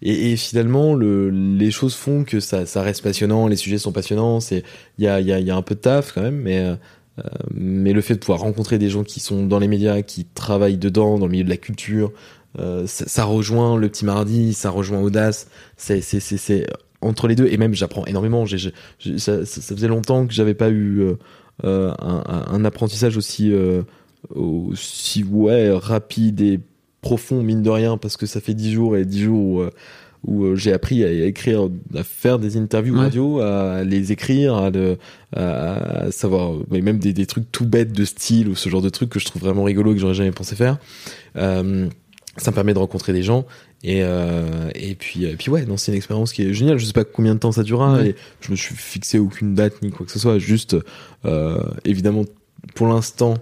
Et, 0.04 0.32
et 0.32 0.38
finalement, 0.38 0.94
le, 0.94 1.32
les 1.32 1.72
choses 1.72 1.96
font 1.96 2.24
que 2.24 2.40
ça, 2.40 2.68
ça 2.68 2.84
reste 2.84 3.02
passionnant, 3.02 3.48
les 3.48 3.56
sujets 3.56 3.80
sont 3.80 3.92
passionnants, 3.92 4.40
c'est 4.40 4.62
il 5.00 5.06
y 5.06 5.08
a, 5.08 5.20
il 5.20 5.26
y, 5.26 5.34
a, 5.34 5.40
il 5.40 5.48
y 5.48 5.50
a 5.50 5.56
un 5.56 5.64
peu 5.64 5.74
de 5.74 5.80
taf 5.80 6.12
quand 6.14 6.22
même, 6.22 6.36
mais 6.36 6.60
euh, 6.60 6.76
mais 7.54 7.94
le 7.94 8.02
fait 8.02 8.16
de 8.16 8.20
pouvoir 8.20 8.40
rencontrer 8.40 8.78
des 8.78 8.90
gens 8.90 9.04
qui 9.04 9.20
sont 9.20 9.46
dans 9.46 9.60
les 9.60 9.68
médias, 9.68 10.02
qui 10.02 10.26
travaillent 10.26 10.78
dedans, 10.78 11.18
dans 11.18 11.26
le 11.26 11.32
milieu 11.32 11.44
de 11.44 11.50
la 11.50 11.58
culture, 11.58 12.12
euh, 12.60 12.86
ça, 12.88 13.06
ça 13.08 13.24
rejoint 13.24 13.78
le 13.78 13.90
petit 13.90 14.06
mardi, 14.06 14.54
ça 14.54 14.70
rejoint 14.70 15.00
Audace, 15.00 15.48
c'est 15.78 16.02
entre 17.04 17.28
les 17.28 17.36
deux 17.36 17.48
et 17.48 17.58
même 17.58 17.74
j'apprends 17.74 18.06
énormément. 18.06 18.46
Ça, 18.46 18.58
ça, 19.18 19.46
ça 19.46 19.76
faisait 19.76 19.88
longtemps 19.88 20.26
que 20.26 20.34
j'avais 20.34 20.54
pas 20.54 20.70
eu 20.70 21.02
euh, 21.02 21.16
euh, 21.64 21.94
un, 22.00 22.66
apprentissage 22.66 23.18
aussi 23.18 23.52
euh, 23.52 23.84
aussi 24.34 25.24
ouais 25.24 25.72
rapide 25.72 26.42
et 26.42 26.60
profond 27.02 27.44
mine 27.44 27.62
de 27.62 27.70
rien 27.70 27.98
parce 27.98 28.18
que 28.18 28.26
ça 28.26 28.40
fait 28.42 28.54
dix 28.54 28.72
jours 28.72 28.96
et 28.98 29.06
dix 29.06 29.24
jours 29.24 29.70
où, 30.26 30.32
où 30.32 30.56
j'ai 30.56 30.72
appris 30.72 31.04
à 31.04 31.12
écrire, 31.12 31.70
à 31.96 32.04
faire 32.04 32.40
des 32.40 32.56
interviews 32.58 32.96
Ouais. 32.96 33.02
radio, 33.02 33.40
à 33.42 33.84
les 33.84 34.12
écrire, 34.14 34.56
à, 34.56 34.70
le, 34.70 34.98
à, 35.36 36.06
à 36.06 36.12
savoir, 36.12 36.54
mais 36.72 36.82
même 36.82 36.98
des, 36.98 37.12
des 37.12 37.26
trucs 37.26 37.52
tout 37.52 37.66
bêtes 37.66 37.92
de 37.92 38.06
style 38.06 38.48
ou 38.48 38.56
ce 38.56 38.70
genre 38.70 38.82
de 38.82 38.90
trucs 38.90 39.10
que 39.10 39.20
je 39.20 39.26
trouve 39.26 39.42
vraiment 39.42 39.64
rigolo 39.64 39.92
et 39.92 39.96
que 39.96 40.00
j'aurais 40.00 40.14
jamais 40.14 40.32
pensé 40.32 40.56
faire. 40.56 40.78
Euh, 41.36 41.90
ça 42.38 42.52
me 42.52 42.56
permet 42.56 42.74
de 42.74 42.80
rencontrer 42.80 43.14
des 43.14 43.22
gens 43.22 43.46
et 43.84 44.00
euh, 44.04 44.70
et 44.76 44.96
puis 44.96 45.26
et 45.26 45.36
puis 45.36 45.50
ouais 45.50 45.66
non 45.66 45.76
c'est 45.78 45.92
une 45.92 45.98
expérience 45.98 46.32
qui 46.34 46.44
est 46.44 46.54
géniale 46.54 46.78
je 46.78 46.86
sais 46.86 46.94
pas 46.94 47.04
combien 47.04 47.34
de 47.36 47.40
temps 47.40 47.52
ça 47.52 47.64
durera 47.64 47.96
Ouais. 47.98 48.10
et 48.10 48.16
je 48.42 48.52
me 48.52 48.56
suis 48.56 48.76
fixé 48.76 49.20
aucune 49.20 49.56
date 49.56 49.82
ni 49.82 49.92
quoi 49.92 50.06
que 50.06 50.12
ce 50.12 50.20
soit 50.20 50.40
juste 50.40 50.76
euh, 51.26 51.62
évidemment 51.86 52.24
pour 52.76 52.88
l'instant 52.88 53.36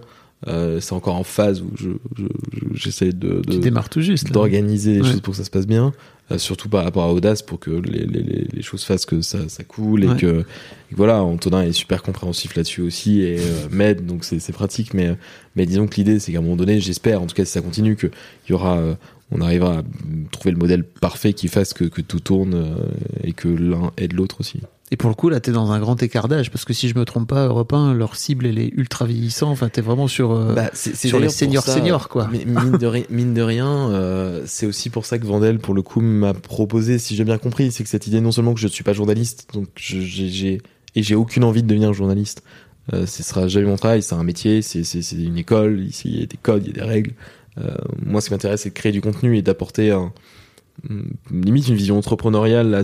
euh, 0.48 0.80
c'est 0.80 0.94
encore 0.94 1.14
en 1.14 1.22
phase 1.22 1.60
où 1.62 1.70
je 1.76 1.90
je- 2.18 2.24
je- 2.52 2.66
j'essaie 2.74 3.12
de, 3.12 3.42
de 3.46 3.52
Tu 3.52 3.58
démarres 3.60 3.88
tout 3.88 4.00
juste. 4.00 4.32
d'organiser 4.32 4.94
les 4.94 5.00
Ouais. 5.02 5.10
choses 5.12 5.20
pour 5.20 5.32
que 5.34 5.38
ça 5.38 5.44
se 5.44 5.50
passe 5.50 5.68
bien, 5.68 5.92
euh, 6.32 6.38
surtout 6.38 6.68
par 6.68 6.82
rapport 6.82 7.04
à 7.04 7.12
Audace 7.12 7.42
pour 7.42 7.60
que 7.60 7.70
les, 7.70 8.04
les, 8.06 8.48
les, 8.52 8.62
choses 8.62 8.82
fassent 8.82 9.06
que 9.06 9.20
ça, 9.20 9.48
ça 9.48 9.62
coule 9.62 10.02
et 10.02 10.08
Ouais. 10.08 10.16
que 10.16 10.40
et 10.40 10.94
voilà, 10.96 11.22
Antonin 11.22 11.62
est 11.62 11.70
super 11.70 12.02
compréhensif 12.02 12.56
là-dessus 12.56 12.80
aussi 12.80 13.20
et 13.20 13.36
euh, 13.38 13.42
m'aide 13.70 14.04
donc 14.04 14.24
c'est 14.24 14.52
pratique 14.52 14.94
mais 14.94 15.16
mais 15.54 15.64
disons 15.64 15.86
que 15.86 15.94
l'idée 15.94 16.18
c'est 16.18 16.32
qu'à 16.32 16.38
un 16.38 16.42
moment 16.42 16.56
donné, 16.56 16.80
j'espère 16.80 17.22
en 17.22 17.26
tout 17.26 17.36
cas 17.36 17.44
si 17.44 17.52
ça 17.52 17.60
continue 17.60 17.94
que 17.94 18.08
il 18.08 18.50
y 18.50 18.52
aura 18.52 18.78
euh, 18.78 18.94
on 19.32 19.40
arrivera 19.40 19.78
à 19.78 19.82
trouver 20.30 20.52
le 20.52 20.58
modèle 20.58 20.84
parfait 20.84 21.32
qui 21.32 21.48
fasse 21.48 21.72
que, 21.74 21.84
que 21.84 22.00
tout 22.00 22.20
tourne 22.20 22.54
euh, 22.54 22.74
et 23.24 23.32
que 23.32 23.48
l'un 23.48 23.90
aide 23.96 24.12
l'autre 24.12 24.36
aussi. 24.40 24.60
Et 24.90 24.96
pour 24.96 25.08
le 25.08 25.14
coup, 25.14 25.30
là, 25.30 25.40
t'es 25.40 25.52
dans 25.52 25.70
un 25.72 25.80
grand 25.80 26.02
écart 26.02 26.28
d'âge, 26.28 26.50
parce 26.50 26.66
que 26.66 26.74
si 26.74 26.86
je 26.90 26.98
me 26.98 27.06
trompe 27.06 27.26
pas, 27.26 27.46
Europe 27.46 27.72
1, 27.72 27.94
leur 27.94 28.14
cible, 28.14 28.44
elle 28.46 28.58
est 28.58 28.70
ultra 28.76 29.06
vieillissant. 29.06 29.50
Enfin, 29.50 29.70
t'es 29.70 29.80
vraiment 29.80 30.06
sur. 30.06 30.32
euh, 30.32 30.52
Bah, 30.54 30.70
sur 30.74 31.18
les 31.18 31.30
seniors 31.30 31.64
ça, 31.64 31.74
seniors, 31.76 32.10
quoi. 32.10 32.28
mi- 32.28 32.44
Mine 32.44 32.72
de, 32.76 32.92
mine 33.10 33.32
de 33.32 33.40
rien, 33.40 33.88
euh, 33.90 34.42
c'est 34.44 34.66
aussi 34.66 34.90
pour 34.90 35.06
ça 35.06 35.18
que 35.18 35.24
Vandel, 35.24 35.60
pour 35.60 35.72
le 35.72 35.80
coup, 35.80 36.02
m'a 36.02 36.34
proposé, 36.34 36.98
si 36.98 37.16
j'ai 37.16 37.24
bien 37.24 37.38
compris, 37.38 37.72
c'est 37.72 37.84
que 37.84 37.88
cette 37.88 38.06
idée, 38.06 38.20
non 38.20 38.32
seulement 38.32 38.52
que 38.52 38.60
je 38.60 38.66
ne 38.66 38.70
suis 38.72 38.84
pas 38.84 38.92
journaliste, 38.92 39.48
donc 39.54 39.68
j'ai 39.76 40.60
et 40.94 41.02
j'ai 41.02 41.14
aucune 41.14 41.44
envie 41.44 41.62
de 41.62 41.68
devenir 41.68 41.94
journaliste. 41.94 42.42
Euh, 42.92 43.06
ce 43.06 43.22
sera 43.22 43.48
jamais 43.48 43.66
mon 43.66 43.76
travail, 43.76 44.02
c'est 44.02 44.14
un 44.14 44.24
métier, 44.24 44.60
c'est 44.60 44.82
une 45.12 45.38
école, 45.38 45.80
ici 45.80 46.10
il 46.12 46.20
y 46.20 46.22
a 46.22 46.26
des 46.26 46.36
codes, 46.36 46.64
il 46.66 46.76
y 46.76 46.80
a 46.80 46.82
des 46.84 46.86
règles. 46.90 47.12
Euh, 47.58 47.74
moi, 48.04 48.20
ce 48.20 48.28
qui 48.28 48.34
m'intéresse, 48.34 48.62
c'est 48.62 48.70
de 48.70 48.74
créer 48.74 48.92
du 48.92 49.00
contenu 49.00 49.36
et 49.36 49.42
d'apporter 49.42 49.90
un, 49.90 50.12
hum, 50.88 51.12
limite 51.30 51.68
une 51.68 51.74
vision 51.74 51.98
entrepreneuriale 51.98 52.82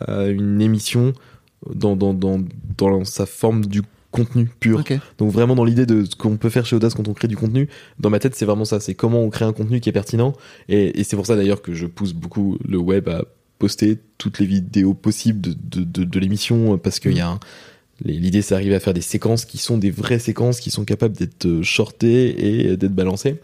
à, 0.00 0.26
une 0.26 0.60
émission 0.60 1.12
dans, 1.74 1.96
dans, 1.96 2.14
dans, 2.14 2.40
dans 2.78 3.04
sa 3.04 3.26
forme 3.26 3.66
du 3.66 3.82
contenu 4.10 4.46
pur. 4.60 4.78
Donc 5.18 5.30
vraiment 5.30 5.54
dans 5.54 5.64
l'idée 5.64 5.84
de 5.84 6.04
ce 6.04 6.16
qu'on 6.16 6.36
peut 6.38 6.48
faire 6.48 6.64
chez 6.64 6.76
Audace 6.76 6.94
quand 6.94 7.06
on 7.08 7.12
crée 7.12 7.28
du 7.28 7.36
contenu, 7.36 7.68
dans 7.98 8.08
ma 8.08 8.18
tête 8.18 8.34
c'est 8.34 8.46
vraiment 8.46 8.64
ça, 8.64 8.80
c'est 8.80 8.94
comment 8.94 9.20
on 9.22 9.28
crée 9.28 9.44
un 9.44 9.52
contenu 9.52 9.80
qui 9.80 9.90
est 9.90 9.92
pertinent. 9.92 10.32
Et, 10.68 10.98
et 10.98 11.04
c'est 11.04 11.16
pour 11.16 11.26
ça 11.26 11.36
d'ailleurs 11.36 11.60
que 11.60 11.74
je 11.74 11.86
pousse 11.86 12.14
beaucoup 12.14 12.56
le 12.66 12.78
web 12.78 13.08
à 13.08 13.24
poster 13.58 13.98
toutes 14.16 14.38
les 14.38 14.46
vidéos 14.46 14.94
possibles 14.94 15.40
de, 15.40 15.54
de, 15.54 15.84
de, 15.84 16.04
de 16.04 16.18
l'émission 16.20 16.78
parce 16.78 16.98
qu'il 16.98 17.12
y 17.16 17.20
a 17.20 17.28
un- 17.28 17.40
L'idée, 18.04 18.42
c'est 18.42 18.54
d'arriver 18.54 18.74
à 18.74 18.80
faire 18.80 18.92
des 18.92 19.00
séquences 19.00 19.46
qui 19.46 19.56
sont 19.56 19.78
des 19.78 19.90
vraies 19.90 20.18
séquences 20.18 20.60
qui 20.60 20.70
sont 20.70 20.84
capables 20.84 21.16
d'être 21.16 21.46
euh, 21.46 21.62
shortées 21.62 22.68
et 22.68 22.76
d'être 22.76 22.94
balancées. 22.94 23.36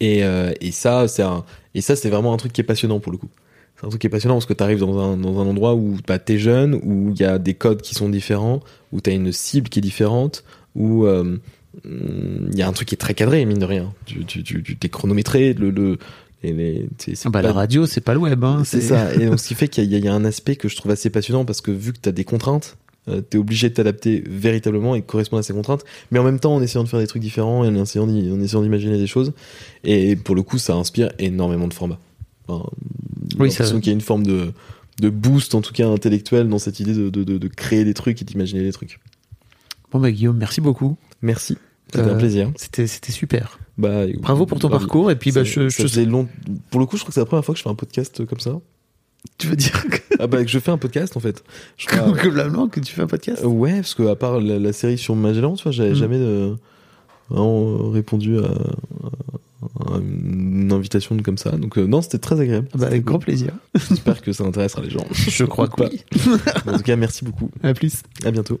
Et, 0.00 0.24
euh, 0.24 0.52
et 0.60 0.72
ça, 0.72 1.08
c'est 1.08 1.22
un, 1.22 1.44
et 1.74 1.80
ça, 1.80 1.96
c'est 1.96 2.10
vraiment 2.10 2.32
un 2.32 2.36
truc 2.36 2.52
qui 2.52 2.60
est 2.60 2.64
passionnant 2.64 3.00
pour 3.00 3.12
le 3.12 3.18
coup. 3.18 3.28
C'est 3.76 3.86
un 3.86 3.88
truc 3.88 4.00
qui 4.00 4.06
est 4.06 4.10
passionnant 4.10 4.36
parce 4.36 4.46
que 4.46 4.52
tu 4.54 4.62
arrives 4.62 4.78
dans 4.80 4.98
un, 4.98 5.16
dans 5.16 5.40
un 5.40 5.46
endroit 5.46 5.74
où 5.74 5.96
bah, 6.06 6.18
t'es 6.18 6.38
jeune, 6.38 6.74
où 6.82 7.10
il 7.10 7.20
y 7.20 7.24
a 7.24 7.38
des 7.38 7.54
codes 7.54 7.82
qui 7.82 7.94
sont 7.94 8.08
différents, 8.08 8.60
où 8.92 9.00
t'as 9.00 9.12
une 9.12 9.32
cible 9.32 9.68
qui 9.68 9.80
est 9.80 9.82
différente, 9.82 10.44
où 10.74 11.04
euh, 11.06 11.38
il 11.84 12.54
y 12.56 12.62
a 12.62 12.68
un 12.68 12.72
truc 12.72 12.88
qui 12.88 12.94
est 12.94 12.98
très 12.98 13.14
cadré, 13.14 13.44
mine 13.44 13.58
de 13.58 13.64
rien. 13.64 13.92
Tu, 14.06 14.24
tu, 14.24 14.42
tu, 14.42 14.62
tu 14.62 14.76
t'es 14.76 14.88
chronométré, 14.88 15.54
le, 15.54 15.70
le, 15.70 15.98
et 16.42 16.52
les, 16.52 16.88
c'est, 16.98 17.14
c'est 17.16 17.26
Ah 17.26 17.30
bah, 17.30 17.40
pas- 17.42 17.48
la 17.48 17.52
radio, 17.52 17.86
c'est 17.86 18.00
pas 18.00 18.14
le 18.14 18.20
web. 18.20 18.44
Hein, 18.44 18.62
c'est 18.64 18.80
ça. 18.80 19.12
Et 19.14 19.26
donc, 19.26 19.40
ce 19.40 19.48
qui 19.48 19.54
fait 19.54 19.68
qu'il 19.68 19.84
y, 19.90 19.94
a- 19.96 19.98
y 19.98 20.08
a 20.08 20.14
un 20.14 20.24
aspect 20.24 20.56
que 20.56 20.68
je 20.68 20.76
trouve 20.76 20.92
assez 20.92 21.10
passionnant 21.10 21.44
parce 21.44 21.60
que 21.60 21.70
vu 21.70 21.92
que 21.92 21.98
tu 22.00 22.08
as 22.08 22.12
des 22.12 22.24
contraintes, 22.24 22.76
euh, 23.08 23.20
t'es 23.20 23.36
obligé 23.38 23.68
de 23.68 23.74
t'adapter 23.74 24.22
véritablement 24.26 24.94
et 24.94 25.02
correspondre 25.02 25.40
à 25.40 25.42
ces 25.42 25.52
contraintes, 25.52 25.84
mais 26.10 26.18
en 26.18 26.24
même 26.24 26.40
temps 26.40 26.54
en 26.54 26.62
essayant 26.62 26.84
de 26.84 26.88
faire 26.88 27.00
des 27.00 27.06
trucs 27.06 27.22
différents 27.22 27.64
et 27.64 27.68
en 27.68 27.74
essayant, 27.82 28.06
d'imaginer 28.06 28.98
des 28.98 29.06
choses. 29.06 29.32
Et 29.84 30.16
pour 30.16 30.34
le 30.34 30.42
coup, 30.42 30.58
ça 30.58 30.74
inspire 30.74 31.10
énormément 31.18 31.68
de 31.68 31.74
formats. 31.74 31.98
Enfin, 32.48 32.68
Oui, 33.38 33.50
ça- 33.50 33.64
qu'il 33.64 33.86
y 33.86 33.90
a 33.90 33.92
une 33.92 34.00
forme 34.00 34.24
de, 34.24 34.52
de 35.00 35.10
boost, 35.10 35.54
en 35.54 35.60
tout 35.60 35.72
cas 35.72 35.88
intellectuel, 35.88 36.48
dans 36.48 36.58
cette 36.58 36.80
idée 36.80 36.94
de, 36.94 37.10
de, 37.10 37.24
de, 37.24 37.38
de 37.38 37.48
créer 37.48 37.84
des 37.84 37.94
trucs 37.94 38.20
et 38.22 38.24
d'imaginer 38.24 38.62
des 38.62 38.72
trucs. 38.72 39.00
Bon, 39.92 40.00
bah, 40.00 40.10
Guillaume, 40.10 40.36
merci 40.38 40.60
beaucoup. 40.60 40.96
Merci. 41.22 41.56
C'était 41.92 42.08
Euh, 42.08 42.14
un 42.14 42.18
plaisir. 42.18 42.50
C'était, 42.56 42.86
c'était 42.86 43.12
super. 43.12 43.58
Bah, 43.78 44.06
Bravo 44.20 44.46
pour 44.46 44.58
ton 44.58 44.68
parcours. 44.68 45.10
Et 45.10 45.16
puis, 45.16 45.30
bah, 45.32 45.44
je, 45.44 45.68
je- 45.68 46.00
long... 46.00 46.26
Pour 46.70 46.80
le 46.80 46.86
coup, 46.86 46.96
je 46.96 47.02
crois 47.02 47.08
que 47.10 47.14
c'est 47.14 47.20
la 47.20 47.26
première 47.26 47.44
fois 47.44 47.54
que 47.54 47.58
je 47.58 47.62
fais 47.62 47.70
un 47.70 47.74
podcast 47.74 48.24
comme 48.24 48.40
ça. 48.40 48.60
Tu 49.38 49.46
veux 49.48 49.56
dire 49.56 49.84
que, 49.88 49.98
Ah 50.18 50.26
bah, 50.26 50.42
que 50.44 50.50
je 50.50 50.58
fais 50.58 50.70
un 50.70 50.78
podcast 50.78 51.16
en 51.16 51.20
fait. 51.20 51.42
Je 51.76 51.86
crois- 51.86 52.12
que 52.12 52.22
globalement, 52.22 52.68
que 52.68 52.80
tu 52.80 52.92
fais 52.94 53.02
un 53.02 53.06
podcast? 53.06 53.42
Euh, 53.44 53.48
Ouais, 53.48 53.74
parce 53.76 53.94
que 53.94 54.04
à 54.08 54.16
part 54.16 54.40
la, 54.40 54.58
la 54.58 54.72
série 54.72 54.98
sur 54.98 55.16
Magellan, 55.16 55.54
tu 55.54 55.62
vois, 55.64 55.72
j'avais 55.72 55.90
Mm. 55.92 55.94
jamais 55.96 56.18
euh, 56.18 56.54
vraiment 57.30 57.90
répondu 57.90 58.38
à, 58.38 58.42
à 59.92 59.98
une 59.98 60.70
invitation 60.72 61.16
comme 61.18 61.38
ça. 61.38 61.50
Donc 61.52 61.78
euh, 61.78 61.86
non, 61.86 62.02
c'était 62.02 62.18
très 62.18 62.38
agréable. 62.40 62.68
Ah 62.74 62.78
bah, 62.78 62.86
Avec 62.86 63.04
grand 63.04 63.18
plaisir. 63.18 63.52
J'espère 63.88 64.20
que 64.22 64.32
ça 64.32 64.44
intéressera 64.44 64.82
les 64.82 64.90
gens. 64.90 65.04
Je 65.12 65.44
crois 65.44 65.68
que 65.68 65.76
Pas. 65.76 65.88
oui. 65.90 66.02
en 66.66 66.76
tout 66.76 66.82
cas, 66.82 66.96
merci 66.96 67.24
beaucoup. 67.24 67.50
À 67.62 67.74
plus. 67.74 68.02
À 68.24 68.30
bientôt. 68.30 68.60